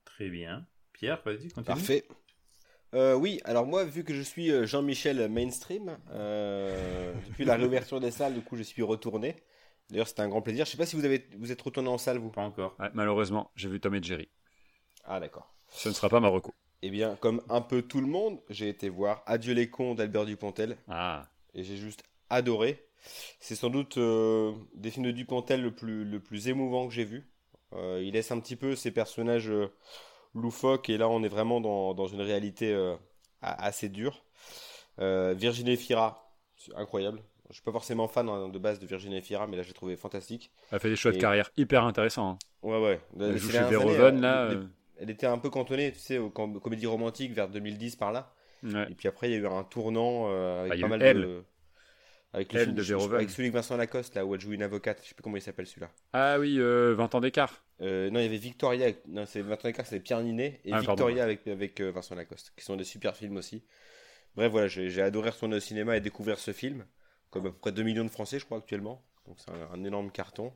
Très 0.04 0.28
bien. 0.28 0.66
Pierre, 0.92 1.20
vas-y, 1.24 1.48
continue. 1.48 1.64
Parfait. 1.64 2.04
Euh, 2.94 3.14
oui, 3.14 3.40
alors 3.44 3.66
moi, 3.66 3.84
vu 3.84 4.04
que 4.04 4.14
je 4.14 4.22
suis 4.22 4.52
euh, 4.52 4.66
Jean-Michel 4.66 5.28
mainstream, 5.28 5.98
euh, 6.12 7.12
depuis 7.28 7.44
la 7.44 7.56
réouverture 7.56 7.98
des 8.00 8.12
salles, 8.12 8.34
du 8.34 8.40
coup, 8.40 8.56
je 8.56 8.62
suis 8.62 8.82
retourné. 8.82 9.36
D'ailleurs, 9.90 10.06
c'était 10.06 10.22
un 10.22 10.28
grand 10.28 10.42
plaisir. 10.42 10.64
Je 10.64 10.70
sais 10.70 10.76
pas 10.76 10.86
si 10.86 10.94
vous 10.94 11.04
avez, 11.04 11.28
vous 11.38 11.50
êtes 11.50 11.60
retourné 11.60 11.88
en 11.88 11.98
salle, 11.98 12.18
vous. 12.18 12.30
Pas 12.30 12.42
encore. 12.42 12.76
Ouais, 12.78 12.88
malheureusement, 12.94 13.50
j'ai 13.56 13.68
vu 13.68 13.80
Tom 13.80 13.94
et 13.94 14.02
Jerry. 14.02 14.28
Ah, 15.04 15.18
d'accord. 15.18 15.52
Ce 15.68 15.88
ne 15.88 15.94
sera 15.94 16.08
pas 16.08 16.20
Marocco. 16.20 16.54
Eh 16.82 16.90
bien, 16.90 17.16
comme 17.16 17.42
un 17.48 17.60
peu 17.60 17.82
tout 17.82 18.00
le 18.00 18.06
monde, 18.06 18.40
j'ai 18.48 18.68
été 18.68 18.88
voir 18.88 19.22
Adieu 19.26 19.54
les 19.54 19.68
cons 19.68 19.94
d'Albert 19.94 20.26
Dupontel 20.26 20.76
Ah, 20.88 21.26
et 21.54 21.64
j'ai 21.64 21.76
juste 21.76 22.04
adoré. 22.30 22.86
C'est 23.40 23.56
sans 23.56 23.70
doute 23.70 23.98
euh, 23.98 24.52
des 24.74 24.90
films 24.90 25.06
de 25.06 25.10
Dupontel 25.10 25.62
le 25.62 25.74
plus, 25.74 26.04
le 26.04 26.20
plus 26.20 26.48
émouvant 26.48 26.86
que 26.86 26.94
j'ai 26.94 27.04
vu. 27.04 27.28
Il 27.98 28.12
laisse 28.12 28.30
un 28.30 28.38
petit 28.38 28.54
peu 28.54 28.76
ses 28.76 28.92
personnages 28.92 29.52
loufoques 30.34 30.88
et 30.90 30.98
là 30.98 31.08
on 31.08 31.22
est 31.22 31.28
vraiment 31.28 31.60
dans, 31.60 31.94
dans 31.94 32.06
une 32.06 32.20
réalité 32.20 32.72
euh, 32.72 32.94
a- 33.42 33.64
assez 33.64 33.88
dure. 33.88 34.24
Euh, 35.00 35.34
Virginie 35.36 35.76
Fira, 35.76 36.32
incroyable. 36.76 37.20
Je 37.50 37.54
suis 37.54 37.62
pas 37.62 37.72
forcément 37.72 38.08
fan 38.08 38.28
hein, 38.28 38.48
de 38.48 38.58
base 38.58 38.78
de 38.78 38.86
Virginie 38.86 39.20
Fira, 39.20 39.46
mais 39.46 39.56
là 39.56 39.62
j'ai 39.62 39.72
trouvé 39.74 39.96
fantastique. 39.96 40.50
elle 40.72 40.80
fait 40.80 40.88
des 40.88 40.96
choix 40.96 41.12
de 41.12 41.18
carrière 41.18 41.50
hyper 41.56 41.84
intéressants. 41.84 42.30
hein. 42.30 42.38
Ouais, 42.62 42.80
ouais. 42.82 43.00
Elle 43.20 43.36
joue 43.36 43.50
chez 43.50 43.62
Verhoeven 43.62 44.20
là. 44.20 44.44
euh, 44.44 44.64
Elle 44.98 45.10
était 45.10 45.26
un 45.26 45.38
peu 45.38 45.50
cantonnée, 45.50 45.92
tu 45.92 45.98
sais, 45.98 46.18
aux 46.18 46.30
com- 46.30 46.58
comédies 46.60 46.86
romantiques 46.86 47.32
vers 47.32 47.48
2010 47.48 47.96
par 47.96 48.12
là. 48.12 48.32
ouais. 48.62 48.86
Et 48.90 48.94
puis 48.94 49.08
après, 49.08 49.28
il 49.28 49.32
y 49.32 49.34
a 49.34 49.38
eu 49.38 49.46
un 49.46 49.62
tournant 49.64 50.26
euh, 50.28 50.60
avec 50.64 50.72
Ah, 50.72 50.76
a 50.76 50.80
pas 50.80 50.88
mal 50.88 51.02
Elle. 51.02 51.20
de. 51.22 51.44
Avec 52.34 52.52
le 52.52 52.60
film 52.64 52.74
de 52.74 52.82
je-. 52.82 52.94
Avec 52.94 53.30
celui 53.30 53.44
avec 53.44 53.54
Vincent 53.54 53.76
Lacoste, 53.76 54.14
là, 54.16 54.26
où 54.26 54.34
elle 54.34 54.40
joue 54.40 54.52
une 54.52 54.62
avocate. 54.62 55.00
Je 55.02 55.08
sais 55.08 55.14
plus 55.14 55.22
comment 55.22 55.36
il 55.36 55.42
s'appelle 55.42 55.66
celui-là. 55.66 55.90
Ah 56.12 56.38
oui, 56.38 56.56
euh, 56.58 56.94
20 56.94 57.14
ans 57.14 57.20
d'écart. 57.20 57.62
Euh, 57.80 58.10
non, 58.10 58.18
il 58.20 58.24
y 58.24 58.26
avait 58.26 58.36
Victoria. 58.36 58.84
avec- 58.86 59.06
Non, 59.06 59.24
c'est 59.26 59.40
Vincent 59.40 59.60
Lacoste, 59.68 59.90
c'est 59.90 60.00
Pierre 60.00 60.20
Ninet. 60.22 60.60
Et 60.64 60.72
Ah, 60.72 60.76
pardon. 60.76 60.90
Victoria 60.92 61.24
avec, 61.24 61.46
avec 61.46 61.80
euh, 61.80 61.90
Vincent 61.92 62.14
Lacoste, 62.14 62.52
qui 62.56 62.64
sont 62.64 62.76
des 62.76 62.84
super 62.84 63.16
films 63.16 63.36
aussi. 63.36 63.64
Bref, 64.36 64.50
voilà, 64.50 64.66
j'ai 64.66 65.00
adoré 65.00 65.30
retourner 65.30 65.56
au 65.56 65.60
cinéma 65.60 65.96
et 65.96 66.00
découvrir 66.00 66.38
ce 66.38 66.52
film. 66.52 66.84
Comme 67.30 67.46
à 67.46 67.50
peu 67.50 67.56
près 67.58 67.72
2 67.72 67.82
millions 67.84 68.04
de 68.04 68.10
Français, 68.10 68.38
je 68.38 68.44
crois, 68.44 68.58
actuellement. 68.58 69.04
Donc 69.26 69.38
c'est 69.40 69.50
un, 69.50 69.70
un 69.72 69.84
énorme 69.84 70.10
carton. 70.10 70.52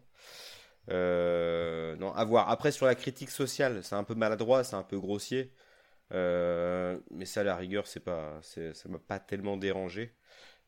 Euh, 0.91 1.97
non, 1.97 2.13
à 2.15 2.25
voir. 2.25 2.49
Après, 2.51 2.71
sur 2.73 2.87
la 2.87 2.95
critique 2.95 3.31
sociale, 3.31 3.81
c'est 3.85 3.95
un 3.95 4.05
peu 4.05 4.15
maladroit, 4.15 4.65
c'est 4.65 4.77
un 4.77 4.83
peu 4.83 4.99
grossier. 4.99 5.53
Euh, 6.13 6.99
mais 7.11 7.25
ça, 7.27 7.41
à 7.41 7.45
la 7.45 7.57
rigueur, 7.57 7.87
c'est 7.87 8.01
pas, 8.01 8.39
ça 8.43 8.89
m'a 8.89 8.99
pas 8.99 9.19
tellement 9.19 9.57
dérangé. 9.57 10.15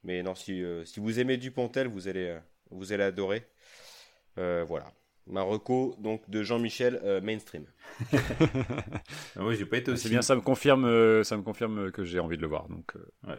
Mais 0.02 0.22
non, 0.22 0.34
si, 0.34 0.62
euh, 0.62 0.84
si 0.84 1.00
vous 1.00 1.18
aimez 1.20 1.36
Dupontel, 1.36 1.86
vous 1.88 2.08
allez, 2.08 2.28
euh, 2.28 2.38
vous 2.70 2.92
allez 2.92 3.02
adorer. 3.04 3.46
Euh, 4.38 4.64
voilà. 4.66 4.92
Marocco, 5.26 5.94
donc 5.98 6.28
de 6.28 6.42
Jean-Michel 6.42 7.00
euh, 7.04 7.20
Mainstream. 7.20 7.66
Ah, 9.36 9.42
Moi, 9.42 9.54
j'ai 9.54 9.66
pas 9.66 9.76
été 9.76 9.90
aussi. 9.90 10.04
C'est 10.04 10.08
bien, 10.08 10.22
ça 10.22 10.34
me 10.34 10.40
confirme, 10.40 10.84
euh, 10.84 11.22
ça 11.24 11.36
me 11.36 11.42
confirme 11.42 11.90
que 11.92 12.04
j'ai 12.04 12.18
envie 12.18 12.36
de 12.36 12.42
le 12.42 12.48
voir. 12.48 12.68
Donc, 12.68 12.96
euh, 12.96 13.30
Ouais. 13.30 13.38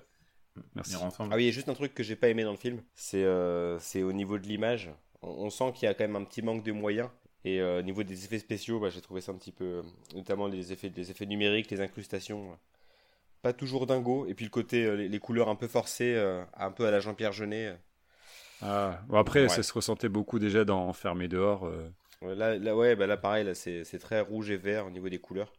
merci. 0.76 0.96
Ah 0.96 1.10
oui, 1.36 1.44
il 1.44 1.46
y 1.46 1.50
a 1.50 1.52
juste 1.52 1.70
un 1.70 1.74
truc 1.74 1.94
que 1.94 2.04
j'ai 2.04 2.16
pas 2.16 2.30
aimé 2.30 2.44
dans 2.44 2.52
le 2.52 2.58
film, 2.58 2.82
c'est 2.96 3.24
euh, 3.24 3.78
c'est 3.80 4.04
au 4.04 4.14
niveau 4.14 4.38
de 4.38 4.48
l'image. 4.48 4.92
On, 5.22 5.46
on 5.46 5.50
sent 5.50 5.72
qu'il 5.76 5.86
y 5.86 5.90
a 5.90 5.94
quand 5.94 6.04
même 6.04 6.16
un 6.16 6.24
petit 6.24 6.42
manque 6.42 6.64
de 6.64 6.72
moyens. 6.72 7.10
Et 7.44 7.60
euh, 7.60 7.80
au 7.80 7.82
niveau 7.82 8.04
des 8.04 8.24
effets 8.24 8.38
spéciaux, 8.38 8.80
bah, 8.80 8.90
j'ai 8.92 9.02
trouvé 9.02 9.20
ça 9.20 9.32
un 9.32 9.36
petit 9.36 9.52
peu, 9.52 9.82
notamment 10.14 10.48
les 10.48 10.72
effets, 10.72 10.92
les 10.96 11.10
effets 11.10 11.26
numériques, 11.26 11.72
les 11.72 11.82
incrustations, 11.82 12.56
pas 13.42 13.54
toujours 13.54 13.88
dingo. 13.88 14.26
Et 14.28 14.34
puis 14.34 14.46
le 14.46 14.52
côté, 14.52 14.86
euh, 14.86 14.96
les, 14.96 15.10
les 15.10 15.20
couleurs 15.20 15.50
un 15.50 15.56
peu 15.56 15.68
forcées, 15.68 16.14
euh, 16.16 16.44
un 16.56 16.72
peu 16.72 16.86
à 16.86 16.92
la 16.92 17.00
Jean-Pierre 17.00 17.34
Jeunet. 17.34 17.68
euh. 17.68 17.76
Ah, 18.62 19.02
bon, 19.08 19.18
après, 19.18 19.44
Ouais. 19.44 19.50
ça 19.50 19.64
se 19.64 19.74
ressentait 19.74 20.10
beaucoup 20.10 20.40
déjà 20.40 20.64
dans 20.66 20.88
Enfermé 20.88 21.28
dehors. 21.28 21.66
euh. 21.66 21.90
Là, 22.22 22.56
là, 22.58 22.76
ouais, 22.76 22.96
bah 22.96 23.08
là 23.08 23.18
pareil, 23.18 23.44
là, 23.44 23.56
c'est 23.56 23.84
c'est 23.84 23.98
très 23.98 24.22
rouge 24.22 24.52
et 24.52 24.58
vert 24.58 24.86
au 24.86 24.92
niveau 24.92 25.10
des 25.10 25.18
couleurs. 25.20 25.52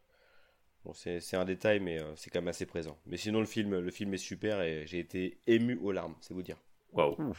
Bon, 0.85 0.93
c'est 0.95 1.19
c'est 1.21 1.37
un 1.37 1.45
détail, 1.45 1.81
mais 1.81 2.01
euh, 2.01 2.15
c'est 2.15 2.31
quand 2.31 2.41
même 2.41 2.49
assez 2.49 2.67
présent. 2.67 2.97
Mais 3.07 3.17
sinon, 3.17 3.41
le 3.41 3.47
film, 3.47 3.81
le 3.81 3.91
film 3.91 4.15
est 4.15 4.19
super 4.19 4.63
et 4.63 4.85
j'ai 4.87 5.01
été 5.01 5.41
ému 5.49 5.77
aux 5.83 5.91
larmes, 5.91 6.15
c'est 6.21 6.35
vous 6.35 6.43
dire. 6.43 6.59
Waouh. 6.93 7.35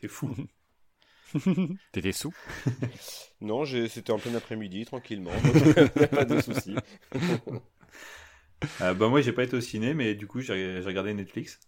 C'est 0.00 0.08
fou. 0.08 0.34
T'étais 1.92 2.10
sous? 2.10 2.34
Non, 3.40 3.64
c'était 3.64 4.10
en 4.10 4.18
plein 4.18 4.34
après-midi, 4.34 4.84
tranquillement. 4.84 5.30
pas 6.10 6.24
de 6.24 6.40
soucis. 6.40 6.74
Euh, 8.80 8.94
bah 8.94 9.08
moi 9.08 9.20
j'ai 9.20 9.32
pas 9.32 9.44
été 9.44 9.56
au 9.56 9.60
ciné 9.60 9.94
mais 9.94 10.14
du 10.14 10.26
coup 10.26 10.40
j'ai 10.40 10.80
regardé 10.80 11.14
Netflix. 11.14 11.60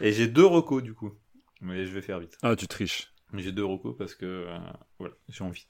et 0.00 0.12
j'ai 0.12 0.26
deux 0.26 0.46
recos 0.46 0.82
du 0.82 0.94
coup. 0.94 1.12
Mais 1.60 1.86
je 1.86 1.92
vais 1.92 2.02
faire 2.02 2.18
vite. 2.20 2.36
Ah, 2.42 2.54
tu 2.56 2.66
triches. 2.66 3.12
J'ai 3.34 3.52
deux 3.52 3.64
recos 3.64 3.96
parce 3.96 4.14
que 4.14 4.26
euh, 4.26 4.58
voilà, 4.98 5.14
j'ai 5.28 5.42
envie. 5.42 5.66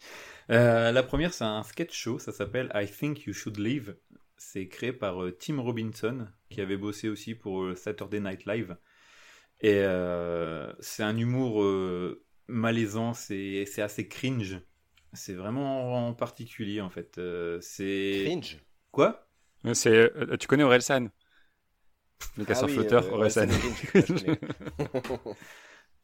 Euh, 0.50 0.92
la 0.92 1.02
première 1.02 1.32
c'est 1.32 1.44
un 1.44 1.62
sketch 1.62 1.96
show, 1.96 2.18
ça 2.18 2.32
s'appelle 2.32 2.70
I 2.74 2.86
Think 2.86 3.24
You 3.26 3.32
Should 3.32 3.58
Leave. 3.58 3.96
C'est 4.36 4.68
créé 4.68 4.92
par 4.92 5.22
euh, 5.22 5.32
Tim 5.32 5.60
Robinson 5.60 6.28
qui 6.50 6.60
avait 6.60 6.76
bossé 6.76 7.08
aussi 7.08 7.34
pour 7.34 7.62
euh, 7.62 7.74
Saturday 7.74 8.20
Night 8.20 8.44
Live. 8.46 8.76
Et 9.60 9.80
euh, 9.80 10.70
c'est 10.80 11.02
un 11.02 11.16
humour 11.16 11.62
euh, 11.62 12.22
malaisant, 12.46 13.14
c'est 13.14 13.64
c'est 13.66 13.80
assez 13.82 14.06
cringe. 14.08 14.60
C'est 15.14 15.32
vraiment 15.34 16.08
en 16.08 16.12
particulier 16.12 16.82
en 16.82 16.90
fait. 16.90 17.16
Euh, 17.16 17.58
c'est 17.62 18.24
Cringe? 18.26 18.58
quoi? 18.90 19.25
C'est, 19.74 19.90
euh, 20.16 20.36
tu 20.38 20.46
connais 20.46 20.62
Orelsan? 20.64 21.08
Le 22.36 22.44
casseur 22.44 22.68
Ah 22.68 22.70
oui, 22.70 22.74
flotteur, 22.74 23.04
euh, 23.04 23.12
Orelsan. 23.12 23.48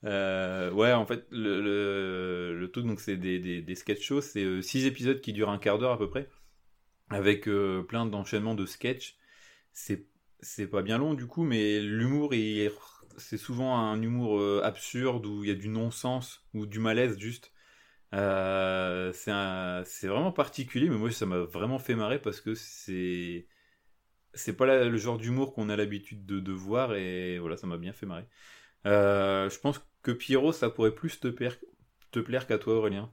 Euh, 0.05 0.71
ouais, 0.73 0.93
en 0.93 1.07
fait, 1.07 1.27
le, 1.31 1.61
le, 1.63 2.59
le 2.59 2.71
truc, 2.71 2.87
donc, 2.87 3.01
c'est 3.01 3.17
des, 3.17 3.39
des, 3.39 3.63
des 3.63 3.75
sketch 3.75 4.03
shows. 4.03 4.21
C'est 4.21 4.43
euh, 4.45 4.63
six 4.63 4.87
épisodes 4.87 5.21
qui 5.21 5.33
durent 5.33 5.51
un 5.51 5.59
quart 5.59 5.79
d'heure 5.79 5.93
à 5.93 5.99
peu 5.99 6.09
près, 6.11 6.29
avec 7.11 7.49
euh, 7.49 7.83
plein 7.85 8.07
d'enchaînements 8.07 8.55
de 8.57 8.67
sketch. 8.67 9.17
C'est, 9.73 10.07
c'est 10.41 10.69
pas 10.69 10.83
bien 10.83 10.99
long 10.99 11.15
du 11.15 11.27
coup, 11.27 11.45
mais 11.45 11.81
l'humour, 11.81 12.35
il- 12.35 12.71
c'est 13.19 13.39
souvent 13.39 13.79
un 13.79 14.01
humour 14.03 14.41
euh, 14.41 14.63
absurde 14.65 15.27
où 15.27 15.45
il 15.45 15.51
y 15.51 15.53
a 15.53 15.57
du 15.57 15.69
non-sens 15.69 16.45
ou 16.55 16.67
du 16.67 16.81
malaise 16.81 17.19
juste. 17.19 17.53
Euh, 18.15 19.13
c'est, 19.15 19.33
un- 19.33 19.83
c'est 19.87 20.09
vraiment 20.09 20.33
particulier, 20.33 20.89
mais 20.91 20.99
moi, 20.99 21.11
ça 21.13 21.27
m'a 21.27 21.41
vraiment 21.41 21.79
fait 21.79 21.95
marrer 21.97 22.21
parce 22.21 22.41
que 22.41 22.55
c'est. 22.55 23.47
C'est 24.35 24.55
pas 24.57 24.67
la- 24.67 24.85
le 24.87 24.97
genre 24.97 25.19
d'humour 25.19 25.55
qu'on 25.55 25.69
a 25.69 25.77
l'habitude 25.77 26.25
de, 26.27 26.41
de 26.41 26.53
voir 26.53 26.95
et 26.95 27.39
voilà, 27.39 27.57
ça 27.57 27.67
m'a 27.67 27.77
bien 27.77 27.93
fait 27.93 28.07
marrer. 28.07 28.27
Euh, 28.87 29.51
je 29.51 29.59
pense 29.59 29.81
que 30.03 30.11
Pierrot, 30.13 30.53
ça 30.53 30.71
pourrait 30.71 30.95
plus 30.95 31.21
te 31.21 31.29
plaire, 31.29 31.57
te 32.11 32.21
plaire 32.21 32.47
qu'à 32.47 32.59
toi, 32.59 32.77
Aurélien. 32.77 33.11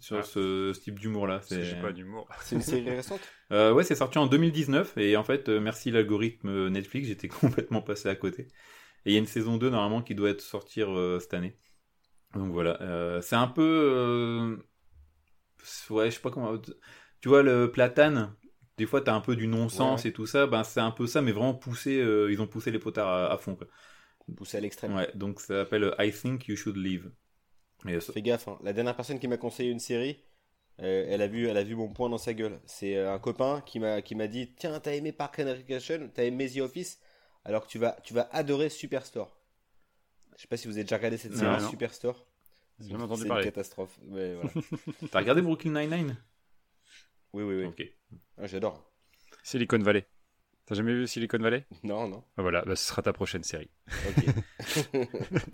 Sur 0.00 0.18
Ah. 0.18 0.22
ce, 0.22 0.72
ce 0.74 0.80
type 0.80 0.98
d'humour-là. 0.98 1.40
C'est... 1.42 1.62
j'ai 1.62 1.80
pas 1.80 1.92
d'humour. 1.92 2.28
C'est 2.42 2.56
une 2.56 2.62
série 2.62 2.90
récente? 2.90 3.20
Euh, 3.52 3.72
ouais, 3.72 3.84
c'est 3.84 3.94
sorti 3.94 4.18
en 4.18 4.26
2019 4.26 4.96
et 4.96 5.16
en 5.16 5.24
fait, 5.24 5.48
euh, 5.48 5.60
merci 5.60 5.90
l'algorithme 5.90 6.68
Netflix, 6.68 7.08
j'étais 7.08 7.28
complètement 7.40 7.82
passé 7.82 8.08
à 8.08 8.14
côté. 8.16 8.48
Et 9.04 9.10
il 9.10 9.12
y 9.12 9.16
a 9.16 9.18
une 9.18 9.26
saison 9.26 9.58
2 9.58 9.70
normalement 9.70 10.02
qui 10.02 10.14
doit 10.14 10.30
être 10.30 10.40
sortir 10.40 10.90
euh, 10.90 11.18
cette 11.20 11.34
année. 11.34 11.58
Donc 12.34 12.52
voilà, 12.52 12.80
euh, 12.82 13.20
c'est 13.20 13.36
un 13.36 13.48
peu... 13.48 13.62
euh, 13.62 14.56
Ouais, 15.90 16.10
je 16.10 16.16
sais 16.16 16.20
pas 16.20 16.30
comment... 16.30 16.58
Tu 17.20 17.28
vois, 17.28 17.42
le 17.42 17.70
platane, 17.70 18.34
des 18.78 18.86
fois 18.86 19.00
t'as 19.00 19.14
un 19.14 19.20
peu 19.20 19.36
du 19.36 19.46
non-sens 19.46 20.04
Ouais. 20.04 20.10
et 20.10 20.12
tout 20.12 20.26
ça, 20.26 20.46
ben 20.46 20.64
c'est 20.64 20.80
un 20.80 20.90
peu 20.90 21.06
ça, 21.06 21.22
mais 21.22 21.32
vraiment 21.32 21.54
poussé, 21.54 21.98
euh, 22.00 22.32
ils 22.32 22.40
ont 22.40 22.46
poussé 22.46 22.70
les 22.70 22.78
potards 22.78 23.08
à, 23.08 23.32
à 23.32 23.38
fond. 23.38 23.54
Quoi. 23.56 23.66
Poussé 24.36 24.56
à 24.56 24.60
l'extrême. 24.60 24.94
Ouais, 24.94 25.10
donc 25.14 25.40
ça 25.40 25.64
s'appelle 25.64 25.94
I 25.98 26.10
Think 26.12 26.48
You 26.48 26.56
Should 26.56 26.76
Leave. 26.76 27.10
Et 27.88 28.00
ça- 28.00 28.12
Fais 28.12 28.22
gaffe, 28.22 28.48
hein. 28.48 28.58
la 28.62 28.72
dernière 28.72 28.94
personne 28.96 29.18
qui 29.18 29.26
m'a 29.28 29.36
conseillé 29.36 29.70
une 29.70 29.80
série, 29.80 30.22
euh, 30.80 31.04
elle, 31.08 31.20
a 31.20 31.26
vu, 31.26 31.48
elle 31.48 31.56
a 31.56 31.64
vu 31.64 31.74
mon 31.74 31.88
point 31.92 32.08
dans 32.08 32.18
sa 32.18 32.32
gueule. 32.32 32.60
C'est 32.64 32.96
euh, 32.96 33.12
un 33.12 33.18
copain 33.18 33.60
qui 33.66 33.78
m'a 33.80 34.00
qui 34.02 34.14
m'a 34.14 34.26
dit 34.28 34.54
Tiens, 34.54 34.78
t'as 34.80 34.94
aimé 34.94 35.12
Park 35.12 35.38
and 35.40 35.46
Recreation, 35.52 36.10
t'as 36.14 36.24
aimé 36.24 36.48
The 36.48 36.58
Office, 36.60 37.00
alors 37.44 37.64
que 37.66 37.68
tu 37.70 37.78
vas, 37.78 37.96
tu 38.04 38.14
vas 38.14 38.28
adorer 38.32 38.68
Superstore. 38.68 39.36
Je 40.36 40.42
sais 40.42 40.48
pas 40.48 40.56
si 40.56 40.66
vous 40.68 40.74
avez 40.74 40.84
déjà 40.84 40.96
regardé 40.96 41.18
cette 41.18 41.36
série 41.36 41.60
non. 41.62 41.68
Superstore. 41.68 42.24
J'ai 42.80 42.88
jamais 42.90 43.04
entendu 43.04 43.22
C'est 43.22 43.28
une 43.28 43.42
catastrophe. 43.44 43.98
Voilà. 44.08 44.40
T'as 45.10 45.18
regardé 45.18 45.42
Brooklyn 45.42 45.72
Nine-Nine? 45.78 46.16
Oui, 47.32 47.42
oui, 47.44 47.54
oui. 47.56 47.64
Ok. 47.66 47.82
Ah, 48.38 48.46
J'adore. 48.46 48.82
Silicon 49.42 49.78
Valley. 49.78 50.06
T'as 50.66 50.76
jamais 50.76 50.94
vu 50.94 51.06
Silicon 51.08 51.38
Valley? 51.38 51.66
Non, 51.82 52.06
non. 52.08 52.22
Ah, 52.36 52.42
Voilà, 52.42 52.62
bah, 52.64 52.76
ce 52.76 52.86
sera 52.86 53.02
ta 53.02 53.12
prochaine 53.12 53.42
série. 53.42 53.70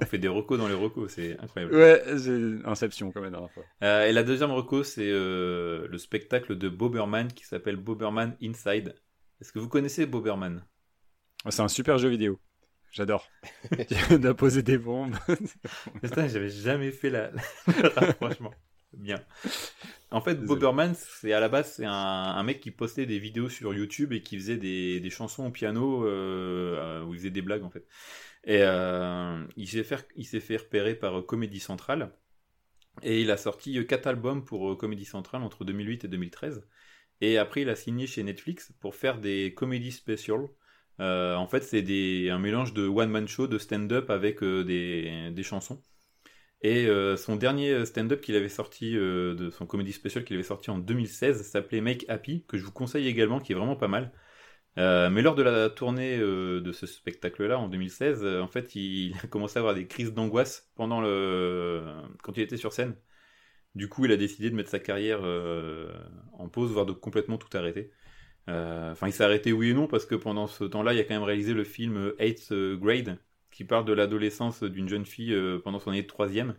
On 0.01 0.05
fait 0.07 0.19
des 0.19 0.29
recos 0.29 0.59
dans 0.59 0.69
les 0.69 0.75
recos, 0.75 1.13
c'est 1.15 1.39
incroyable. 1.41 1.75
Ouais, 1.75 2.03
c'est 2.19 2.67
Inception 2.67 3.11
comme 3.11 3.25
la 3.25 3.31
dernière 3.31 3.51
fois. 3.51 3.65
Euh, 3.83 4.07
et 4.07 4.13
la 4.13 4.23
deuxième 4.23 4.51
reco, 4.51 4.83
c'est 4.85 5.09
euh, 5.11 5.87
le 5.89 5.99
spectacle 5.99 6.57
de 6.57 6.69
Boberman 6.69 7.33
qui 7.33 7.45
s'appelle 7.45 7.77
Boberman 7.77 8.37
Inside. 8.43 8.95
Est-ce 9.41 9.53
que 9.53 9.59
vous 9.59 9.69
connaissez 9.69 10.07
Boberman? 10.07 10.65
Ah, 11.45 11.51
C'est 11.51 11.63
un 11.63 11.69
super 11.69 11.99
jeu 11.99 12.09
vidéo. 12.09 12.39
J'adore. 12.91 13.29
Tu 14.09 14.19
dois 14.19 14.35
poser 14.35 14.63
des 14.63 14.79
bombes. 14.79 15.15
Putain, 16.03 16.27
j'avais 16.29 16.49
jamais 16.49 16.91
fait 16.91 17.11
la. 17.11 17.31
la- 17.31 18.13
Franchement, 18.15 18.53
bien. 18.93 19.25
En 20.11 20.21
fait. 20.21 20.37
Boberman, 20.37 20.95
c'est 20.95 21.33
à 21.33 21.41
la 21.41 21.49
base, 21.49 21.75
c'est 21.75 21.85
un, 21.85 21.93
un 21.93 22.43
mec 22.43 22.61
qui 22.61 22.71
postait 22.71 23.07
des 23.07 23.19
vidéos 23.19 23.49
sur 23.49 23.75
YouTube 23.75 24.13
et 24.13 24.23
qui 24.23 24.39
faisait 24.39 24.57
des, 24.57 25.01
des 25.01 25.11
chansons 25.11 25.47
au 25.47 25.51
piano 25.51 26.05
euh, 26.05 26.77
euh, 26.79 27.05
où 27.05 27.15
il 27.15 27.19
faisait 27.19 27.31
des 27.31 27.43
blagues 27.43 27.65
en 27.65 27.71
fait. 27.71 27.87
Et 28.45 28.61
euh, 28.63 29.45
il 29.57 29.69
s'est 29.69 29.85
fait, 29.85 30.07
il 30.17 30.25
s'est 30.25 30.41
fait 30.41 30.57
repérer 30.57 30.95
par 30.95 31.19
euh, 31.19 31.23
Comédie 31.23 31.61
Centrale 31.61 32.13
et 33.03 33.21
il 33.21 33.31
a 33.31 33.37
sorti 33.37 33.85
quatre 33.87 34.07
albums 34.07 34.45
pour 34.45 34.77
Comédie 34.79 35.05
Centrale 35.05 35.43
entre 35.43 35.65
2008 35.65 36.05
et 36.05 36.09
2013. 36.09 36.65
Et 37.21 37.39
après, 37.39 37.63
il 37.63 37.69
a 37.69 37.77
signé 37.77 38.07
chez 38.07 38.23
Netflix 38.23 38.73
pour 38.81 38.95
faire 38.95 39.19
des 39.19 39.55
comédies 39.55 39.93
special. 39.93 40.49
Euh, 41.01 41.37
en 41.37 41.47
fait, 41.47 41.63
c'est 41.63 41.83
des, 41.83 42.31
un 42.31 42.39
mélange 42.39 42.75
de 42.75 42.87
one-man 42.89 43.29
show, 43.29 43.47
de 43.47 43.59
stand-up 43.59 44.11
avec 44.11 44.43
des, 44.43 45.31
des 45.33 45.43
chansons. 45.43 45.83
Et 46.63 46.87
euh, 46.87 47.17
son 47.17 47.37
dernier 47.37 47.87
stand-up 47.87 48.21
qu'il 48.21 48.35
avait 48.37 48.49
sorti, 48.49 48.97
euh, 48.97 49.51
son 49.53 49.67
comédie 49.67 49.93
spécial 49.93 50.25
qu'il 50.25 50.35
avait 50.37 50.43
sorti 50.43 50.71
en 50.71 50.79
2016, 50.79 51.43
s'appelait 51.43 51.81
Make 51.81 52.05
Happy, 52.09 52.45
que 52.49 52.59
je 52.59 52.65
vous 52.65 52.73
conseille 52.73 53.07
également, 53.07 53.39
qui 53.41 53.53
est 53.53 53.55
vraiment 53.55 53.77
pas 53.77 53.89
mal. 53.89 54.13
Euh, 54.79 55.11
mais 55.11 55.23
lors 55.23 55.35
de 55.37 55.43
la 55.43 55.71
tournée 55.71 56.19
euh, 56.19 56.61
de 56.61 56.73
ce 56.73 56.87
spectacle-là, 56.87 57.59
en 57.59 57.69
2016, 57.69 58.25
euh, 58.25 58.43
en 58.43 58.49
fait, 58.49 58.75
il 58.77 59.15
a 59.25 59.29
commencé 59.29 59.59
à 59.59 59.61
avoir 59.61 59.75
des 59.75 59.87
crises 59.89 60.15
d'angoisse 60.15 60.71
pendant 60.77 61.01
le... 61.01 61.85
quand 62.23 62.37
il 62.37 62.43
était 62.43 62.57
sur 62.57 62.73
scène. 62.73 62.97
Du 63.75 63.89
coup, 63.89 64.05
il 64.07 64.13
a 64.13 64.17
décidé 64.17 64.51
de 64.51 64.57
mettre 64.57 64.71
sa 64.71 64.81
carrière 64.81 65.21
euh, 65.23 65.93
en 66.33 66.49
pause, 66.49 66.73
voire 66.73 66.87
de 66.87 66.93
complètement 66.93 67.39
tout 67.39 67.55
arrêter. 67.57 67.93
Euh, 68.49 68.93
Enfin, 68.93 69.09
il 69.09 69.13
s'est 69.13 69.25
arrêté 69.25 69.53
oui 69.53 69.71
et 69.71 69.75
non, 69.75 69.89
parce 69.89 70.07
que 70.07 70.15
pendant 70.17 70.47
ce 70.49 70.65
temps-là, 70.65 70.95
il 70.95 71.01
a 71.01 71.05
quand 71.05 71.15
même 71.15 71.23
réalisé 71.25 71.55
le 71.55 71.65
film 71.65 72.15
Eighth 72.19 72.53
Grade, 72.53 73.19
qui 73.59 73.65
parle 73.65 73.85
de 73.85 73.93
l'adolescence 73.93 74.63
d'une 74.63 74.89
jeune 74.89 75.05
fille 75.05 75.35
euh, 75.35 75.59
pendant 75.59 75.81
son 75.81 75.91
année 75.91 76.03
de 76.03 76.07
troisième, 76.07 76.55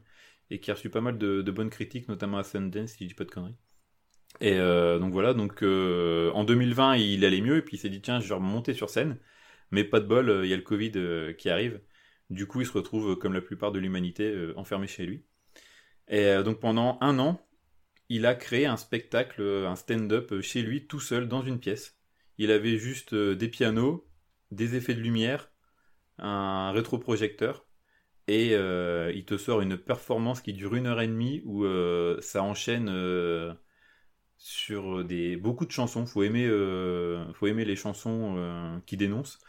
et 0.49 0.59
qui 0.59 0.69
a 0.69 0.73
reçu 0.73 0.89
pas 0.89 0.99
mal 0.99 1.17
de, 1.17 1.41
bonnes 1.49 1.69
critiques, 1.69 2.09
notamment 2.09 2.37
à 2.37 2.43
Sundance, 2.43 2.89
si 2.89 3.05
je 3.05 3.07
dis 3.07 3.13
pas 3.13 3.23
de 3.23 3.31
conneries. 3.31 3.55
Et 4.41 4.59
euh, 4.59 4.99
donc 4.99 5.13
voilà, 5.13 5.33
donc 5.33 5.63
euh, 5.63 6.29
en 6.33 6.43
2020, 6.43 6.97
il 6.97 7.23
allait 7.23 7.39
mieux, 7.39 7.55
et 7.55 7.61
puis 7.61 7.77
il 7.77 7.79
s'est 7.79 7.87
dit, 7.87 8.01
tiens, 8.01 8.19
je 8.19 8.27
vais 8.27 8.35
remonter 8.35 8.73
sur 8.73 8.89
scène, 8.89 9.17
mais 9.71 9.85
pas 9.85 10.01
de 10.01 10.07
bol, 10.07 10.41
il 10.43 10.49
y 10.49 10.53
a 10.53 10.57
le 10.57 10.61
Covid 10.61 10.91
qui 11.37 11.49
arrive. 11.49 11.79
Du 12.29 12.47
coup, 12.47 12.59
il 12.59 12.67
se 12.67 12.73
retrouve, 12.73 13.15
comme 13.15 13.31
la 13.31 13.39
plupart 13.39 13.71
de 13.71 13.79
l'humanité, 13.79 14.51
enfermé 14.57 14.85
chez 14.85 15.05
lui. 15.05 15.23
Et 16.09 16.43
donc 16.43 16.59
pendant 16.59 16.97
un 16.99 17.17
an, 17.17 17.39
il 18.09 18.25
a 18.25 18.35
créé 18.35 18.65
un 18.65 18.75
spectacle, 18.75 19.41
un 19.41 19.77
stand-up 19.77 20.41
chez 20.41 20.63
lui, 20.63 20.85
tout 20.85 20.99
seul, 20.99 21.29
dans 21.29 21.43
une 21.43 21.59
pièce. 21.59 21.97
Il 22.37 22.51
avait 22.51 22.77
juste 22.77 23.15
des 23.15 23.47
pianos, 23.47 24.05
des 24.51 24.75
effets 24.75 24.95
de 24.95 24.99
lumière, 24.99 25.48
un 26.21 26.71
rétroprojecteur, 26.71 27.65
et 28.27 28.51
euh, 28.55 29.11
il 29.15 29.25
te 29.25 29.37
sort 29.37 29.61
une 29.61 29.77
performance 29.77 30.41
qui 30.41 30.53
dure 30.53 30.75
une 30.75 30.87
heure 30.87 31.01
et 31.01 31.07
demie 31.07 31.41
où 31.45 31.65
euh, 31.65 32.19
ça 32.21 32.43
enchaîne 32.43 32.89
euh, 32.89 33.53
sur 34.37 35.03
des 35.05 35.37
beaucoup 35.37 35.65
de 35.65 35.71
chansons. 35.71 36.05
Faut 36.05 36.23
aimer, 36.23 36.47
faut 37.35 37.47
aimer 37.47 37.65
les 37.65 37.75
chansons 37.75 38.81
qui 38.85 38.97
dénoncent. 38.97 39.39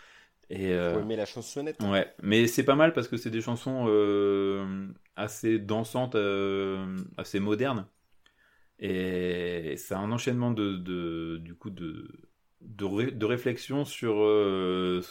Et 0.50 0.74
Faut 0.78 0.98
aimer 1.00 1.16
la 1.16 1.26
chansonnette. 1.26 1.80
Ouais, 1.80 2.12
mais 2.22 2.46
c'est 2.46 2.64
pas 2.64 2.74
mal 2.76 2.92
parce 2.92 3.08
que 3.08 3.16
c'est 3.16 3.30
des 3.30 3.40
chansons 3.40 3.86
assez 5.16 5.58
dansantes, 5.58 6.16
assez 7.16 7.40
modernes. 7.40 7.86
Et 8.80 9.76
c'est 9.78 9.94
un 9.94 10.12
enchaînement 10.12 10.50
de, 10.52 10.76
de- 10.76 11.38
du 11.42 11.54
coup 11.54 11.70
de, 11.70 12.08
de, 12.62 12.84
ré- 12.84 13.12
de 13.12 13.26
réflexion 13.26 13.84
sur, 13.84 14.14
euh, 14.22 15.02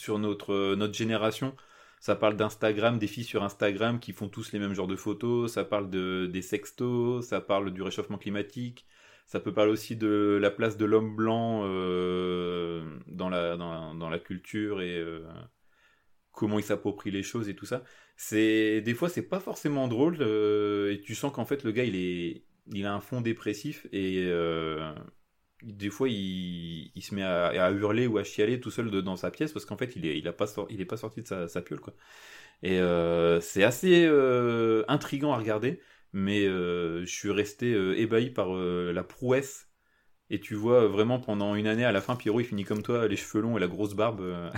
sur 0.00 0.18
notre, 0.18 0.74
notre 0.74 0.94
génération. 0.94 1.54
Ça 2.00 2.16
parle 2.16 2.36
d'Instagram, 2.36 2.98
des 2.98 3.06
filles 3.06 3.24
sur 3.24 3.42
Instagram 3.42 4.00
qui 4.00 4.12
font 4.12 4.28
tous 4.28 4.52
les 4.52 4.58
mêmes 4.58 4.72
genres 4.74 4.86
de 4.86 4.96
photos. 4.96 5.52
Ça 5.52 5.64
parle 5.64 5.90
de, 5.90 6.26
des 6.32 6.42
sextos, 6.42 7.26
ça 7.26 7.40
parle 7.40 7.70
du 7.72 7.82
réchauffement 7.82 8.18
climatique. 8.18 8.86
Ça 9.26 9.38
peut 9.38 9.52
parler 9.52 9.70
aussi 9.70 9.96
de 9.96 10.38
la 10.40 10.50
place 10.50 10.76
de 10.76 10.86
l'homme 10.86 11.14
blanc 11.14 11.62
euh, 11.64 12.98
dans, 13.06 13.28
la, 13.28 13.56
dans, 13.56 14.10
la, 14.10 14.18
culture 14.18 14.80
et 14.80 14.98
euh, 14.98 15.20
comment 16.32 16.58
il 16.58 16.64
s'approprie 16.64 17.10
les 17.10 17.22
choses 17.22 17.48
et 17.48 17.54
tout 17.54 17.66
ça. 17.66 17.84
C'est 18.16 18.80
des 18.80 18.94
fois 18.94 19.08
c'est 19.08 19.28
pas 19.28 19.38
forcément 19.40 19.86
drôle 19.86 20.18
euh, 20.20 20.92
et 20.92 21.00
tu 21.00 21.14
sens 21.14 21.32
qu'en 21.32 21.44
fait 21.44 21.62
le 21.64 21.72
gars 21.72 21.84
il 21.84 21.96
est 21.96 22.44
il 22.72 22.86
a 22.86 22.94
un 22.94 23.00
fond 23.00 23.20
dépressif 23.20 23.86
et 23.92 24.24
euh, 24.26 24.92
des 25.62 25.90
fois 25.90 26.08
il, 26.08 26.92
il 26.94 27.02
se 27.02 27.14
met 27.14 27.22
à, 27.22 27.46
à 27.48 27.70
hurler 27.72 28.06
ou 28.06 28.18
à 28.18 28.24
chialer 28.24 28.60
tout 28.60 28.70
seul 28.70 28.90
de- 28.90 29.00
dans 29.00 29.16
sa 29.16 29.30
pièce 29.30 29.52
parce 29.52 29.64
qu'en 29.66 29.76
fait 29.76 29.94
il 29.96 30.06
est 30.06 30.18
il 30.18 30.26
a 30.28 30.32
pas 30.32 30.46
sor- 30.46 30.66
il 30.70 30.80
est 30.80 30.84
pas 30.86 30.96
sorti 30.96 31.22
de 31.22 31.26
sa, 31.28 31.48
sa 31.48 31.62
piole 31.62 31.80
quoi. 31.80 31.94
Et 32.62 32.80
euh, 32.80 33.40
c'est 33.40 33.64
assez 33.64 34.04
euh, 34.06 34.84
intriguant 34.88 35.32
à 35.32 35.38
regarder 35.38 35.80
mais 36.12 36.46
euh, 36.46 37.00
je 37.06 37.10
suis 37.14 37.30
resté 37.30 37.72
euh, 37.74 37.98
ébahi 37.98 38.30
par 38.30 38.54
euh, 38.56 38.92
la 38.92 39.04
prouesse. 39.04 39.68
Et 40.30 40.40
tu 40.40 40.54
vois 40.54 40.86
vraiment 40.88 41.20
pendant 41.20 41.54
une 41.56 41.66
année, 41.66 41.84
à 41.84 41.92
la 41.92 42.00
fin, 42.00 42.16
Pierrot 42.16 42.40
il 42.40 42.46
finit 42.46 42.64
comme 42.64 42.82
toi, 42.82 43.08
les 43.08 43.16
cheveux 43.16 43.42
longs 43.42 43.56
et 43.56 43.60
la 43.60 43.68
grosse 43.68 43.94
barbe. 43.94 44.22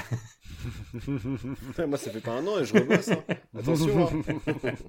Moi, 1.88 1.98
ça 1.98 2.10
fait 2.10 2.20
pas 2.20 2.32
un 2.32 2.46
an 2.46 2.58
et 2.58 2.64
je 2.64 2.74
rebosse. 2.74 3.08
hein. 3.10 3.24
Attention. 3.58 4.06
hein. 4.06 4.12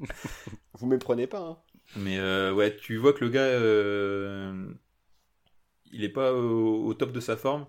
Vous 0.80 0.88
méprenez 0.88 1.28
pas. 1.28 1.40
hein. 1.40 1.58
Mais 1.96 2.18
euh, 2.20 2.54
ouais, 2.54 2.76
tu 2.76 2.98
vois 2.98 3.14
que 3.14 3.24
le 3.24 3.30
gars, 3.32 3.42
euh, 3.42 4.66
il 5.94 6.04
est 6.04 6.10
pas 6.10 6.34
au, 6.34 6.86
au 6.86 6.94
top 6.94 7.12
de 7.14 7.20
sa 7.20 7.38
forme, 7.38 7.66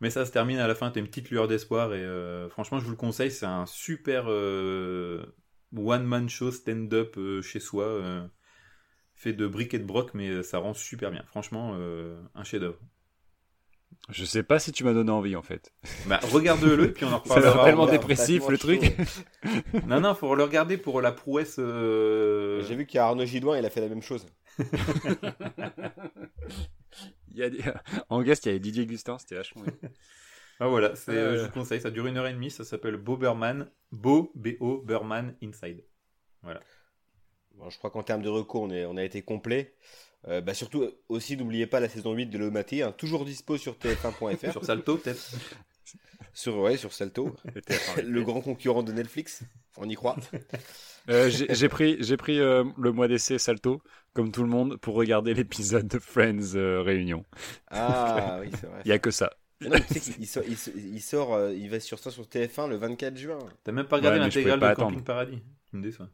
mais 0.00 0.10
ça 0.10 0.26
se 0.26 0.32
termine 0.32 0.58
à 0.58 0.66
la 0.68 0.74
fin, 0.74 0.90
t'as 0.90 1.00
une 1.00 1.06
petite 1.08 1.30
lueur 1.30 1.48
d'espoir 1.48 1.94
et 1.94 2.02
euh, 2.04 2.48
franchement, 2.50 2.78
je 2.78 2.84
vous 2.84 2.90
le 2.90 2.96
conseille, 2.96 3.30
c'est 3.30 3.46
un 3.46 3.66
super 3.66 4.24
euh, 4.28 5.24
one-man 5.76 6.28
show 6.28 6.50
stand-up 6.50 7.14
euh, 7.18 7.40
chez 7.42 7.60
soi, 7.60 7.84
euh, 7.84 8.26
fait 9.14 9.32
de 9.32 9.46
briques 9.46 9.74
et 9.74 9.78
de 9.78 9.84
broc, 9.84 10.10
mais 10.14 10.42
ça 10.42 10.58
rend 10.58 10.74
super 10.74 11.10
bien. 11.10 11.22
Franchement, 11.26 11.72
euh, 11.76 12.20
un 12.34 12.44
chef-d'œuvre. 12.44 12.78
Je 14.10 14.24
sais 14.24 14.42
pas 14.44 14.58
si 14.58 14.70
tu 14.72 14.84
m'as 14.84 14.92
donné 14.92 15.10
envie 15.10 15.34
en 15.34 15.42
fait. 15.42 15.72
Bah, 16.06 16.20
regarde-le 16.22 16.84
et 16.84 16.92
puis 16.92 17.04
on 17.04 17.12
en 17.12 17.18
reparlera. 17.24 17.56
va 17.56 17.64
tellement 17.64 17.86
dépressif 17.86 18.46
le 18.48 18.56
truc. 18.58 18.96
Non, 19.86 20.00
non, 20.00 20.14
faut 20.14 20.34
le 20.34 20.44
regarder 20.44 20.76
pour 20.78 21.00
la 21.02 21.10
prouesse. 21.12 21.56
euh, 21.58 22.62
J'ai 22.68 22.74
vu 22.76 22.86
qu'il 22.86 22.96
y 22.96 23.00
a 23.00 23.06
Arnaud 23.06 23.24
Gidouin, 23.24 23.58
il 23.58 23.64
a 23.66 23.70
fait 23.70 23.80
la 23.80 23.88
même 23.88 24.02
chose. 24.02 24.26
Il 27.32 27.38
y 27.38 27.42
a 27.42 27.50
des- 27.50 27.58
En 28.08 28.22
guest, 28.22 28.44
il 28.46 28.48
y 28.48 28.50
avait 28.50 28.58
Didier 28.60 28.86
Gustin, 28.86 29.18
c'était 29.18 29.34
vachement 29.36 29.62
bien. 29.62 29.72
Ah 30.60 30.66
voilà, 30.68 30.96
c'est, 30.96 31.12
euh, 31.12 31.32
Euh. 31.34 31.36
je 31.38 31.44
vous 31.44 31.52
conseille, 31.52 31.80
ça 31.80 31.90
dure 31.90 32.06
une 32.06 32.16
heure 32.16 32.26
et 32.26 32.32
demie, 32.32 32.50
ça 32.50 32.64
s'appelle 32.64 32.96
Boberman, 32.96 33.70
Bo, 33.92 34.32
B-O, 34.34 34.78
Berman 34.82 35.34
Inside. 35.42 35.84
Bon, 37.54 37.70
je 37.70 37.78
crois 37.78 37.90
qu'en 37.90 38.02
termes 38.02 38.22
de 38.22 38.28
recours, 38.28 38.62
on, 38.62 38.70
est- 38.70 38.84
on 38.86 38.96
a 38.96 39.04
été 39.04 39.22
complet. 39.22 39.74
Euh, 40.26 40.40
bah, 40.40 40.54
surtout, 40.54 40.84
aussi, 41.08 41.36
n'oubliez 41.36 41.66
pas 41.66 41.78
la 41.80 41.88
saison 41.88 42.12
8 42.12 42.26
de 42.26 42.38
Le 42.38 42.50
Maté, 42.50 42.82
hein, 42.82 42.92
toujours 42.92 43.24
dispo 43.24 43.56
sur 43.56 43.74
tf1.fr. 43.78 44.50
Sur 44.52 44.64
Salto, 44.64 44.96
peut-être 44.98 45.30
sur, 46.38 46.56
ouais, 46.58 46.76
sur 46.76 46.92
Salto, 46.92 47.34
le 48.04 48.22
grand 48.22 48.40
concurrent 48.40 48.84
de 48.84 48.92
Netflix. 48.92 49.42
On 49.76 49.88
y 49.88 49.94
croit. 49.96 50.16
Euh, 51.10 51.30
j'ai 51.30 51.68
pris, 51.68 51.96
j'ai 52.00 52.16
pris 52.16 52.38
euh, 52.38 52.64
le 52.76 52.92
mois 52.92 53.08
d'essai 53.08 53.38
Salto, 53.38 53.82
comme 54.12 54.30
tout 54.30 54.42
le 54.42 54.48
monde, 54.48 54.76
pour 54.76 54.94
regarder 54.94 55.34
l'épisode 55.34 55.88
de 55.88 55.98
Friends 55.98 56.54
euh, 56.54 56.80
Réunion. 56.82 57.24
Ah 57.70 58.38
oui, 58.40 58.50
c'est 58.52 58.66
vrai. 58.66 58.82
Il 58.84 58.88
y 58.88 58.92
a 58.92 58.98
que 58.98 59.10
ça. 59.10 59.32
Mais 59.60 59.68
non, 59.68 59.78
tu 59.80 59.94
sais 59.98 60.12
qu'il 60.12 60.26
sort, 60.28 60.44
il, 60.46 60.56
sort- 60.56 60.74
il 60.76 61.02
sort, 61.02 61.50
il 61.50 61.68
va 61.68 61.80
sur 61.80 61.98
ça 61.98 62.12
sur 62.12 62.24
TF1 62.24 62.68
le 62.68 62.76
24 62.76 63.16
juin. 63.16 63.38
T'as 63.64 63.72
même 63.72 63.86
pas 63.86 63.96
regardé 63.96 64.18
Ouais, 64.18 64.24
l'intégrale 64.26 64.60
de 64.60 64.60
pas 64.60 64.74
Camping 64.76 64.88
attendre. 64.90 65.04
Paradis 65.04 65.42
Tu 65.68 65.76
me 65.76 65.82
déçois. 65.82 66.08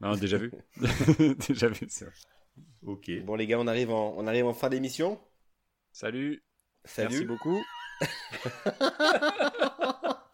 Non, 0.00 0.16
déjà 0.16 0.38
vu. 0.38 0.50
déjà 1.48 1.68
vu. 1.68 1.86
ça. 1.88 2.06
Ok. 2.84 3.10
Bon 3.24 3.36
les 3.36 3.46
gars, 3.46 3.60
on 3.60 3.68
arrive 3.68 3.90
en, 3.92 4.14
on 4.16 4.26
arrive 4.26 4.46
en 4.46 4.54
fin 4.54 4.68
d'émission. 4.68 5.20
Salut. 5.92 6.42
Salut. 6.84 7.08
Merci 7.10 7.24
beaucoup. 7.26 7.62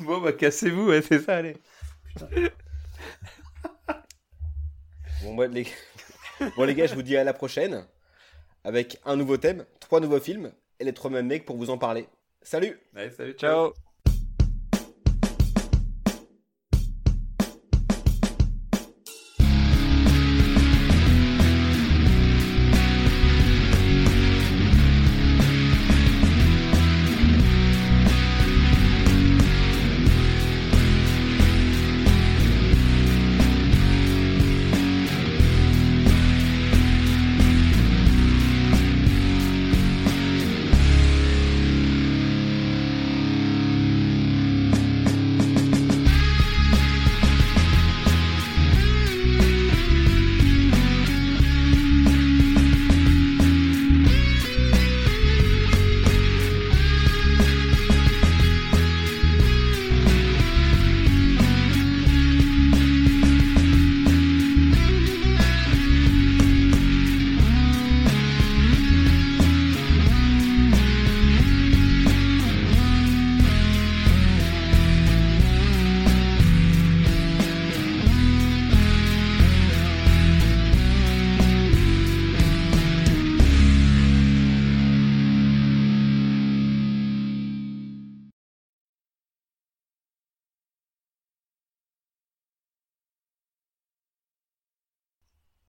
Bon, 0.00 0.20
bah, 0.20 0.32
cassez-vous, 0.32 0.88
ouais, 0.88 1.02
c'est 1.02 1.20
ça, 1.20 1.36
allez. 1.36 1.56
Bon, 5.22 5.36
les... 5.50 5.66
bon 6.56 6.64
les 6.64 6.74
gars, 6.74 6.86
je 6.86 6.94
vous 6.94 7.02
dis 7.02 7.16
à 7.16 7.24
la 7.24 7.32
prochaine 7.32 7.84
avec 8.64 8.98
un 9.04 9.16
nouveau 9.16 9.36
thème, 9.36 9.64
trois 9.80 10.00
nouveaux 10.00 10.20
films 10.20 10.52
et 10.78 10.84
les 10.84 10.92
trois 10.92 11.10
mêmes 11.10 11.26
mecs 11.26 11.44
pour 11.44 11.56
vous 11.56 11.70
en 11.70 11.78
parler. 11.78 12.08
Salut 12.42 12.78
Allez, 12.94 13.10
salut, 13.10 13.32
Ciao. 13.32 13.72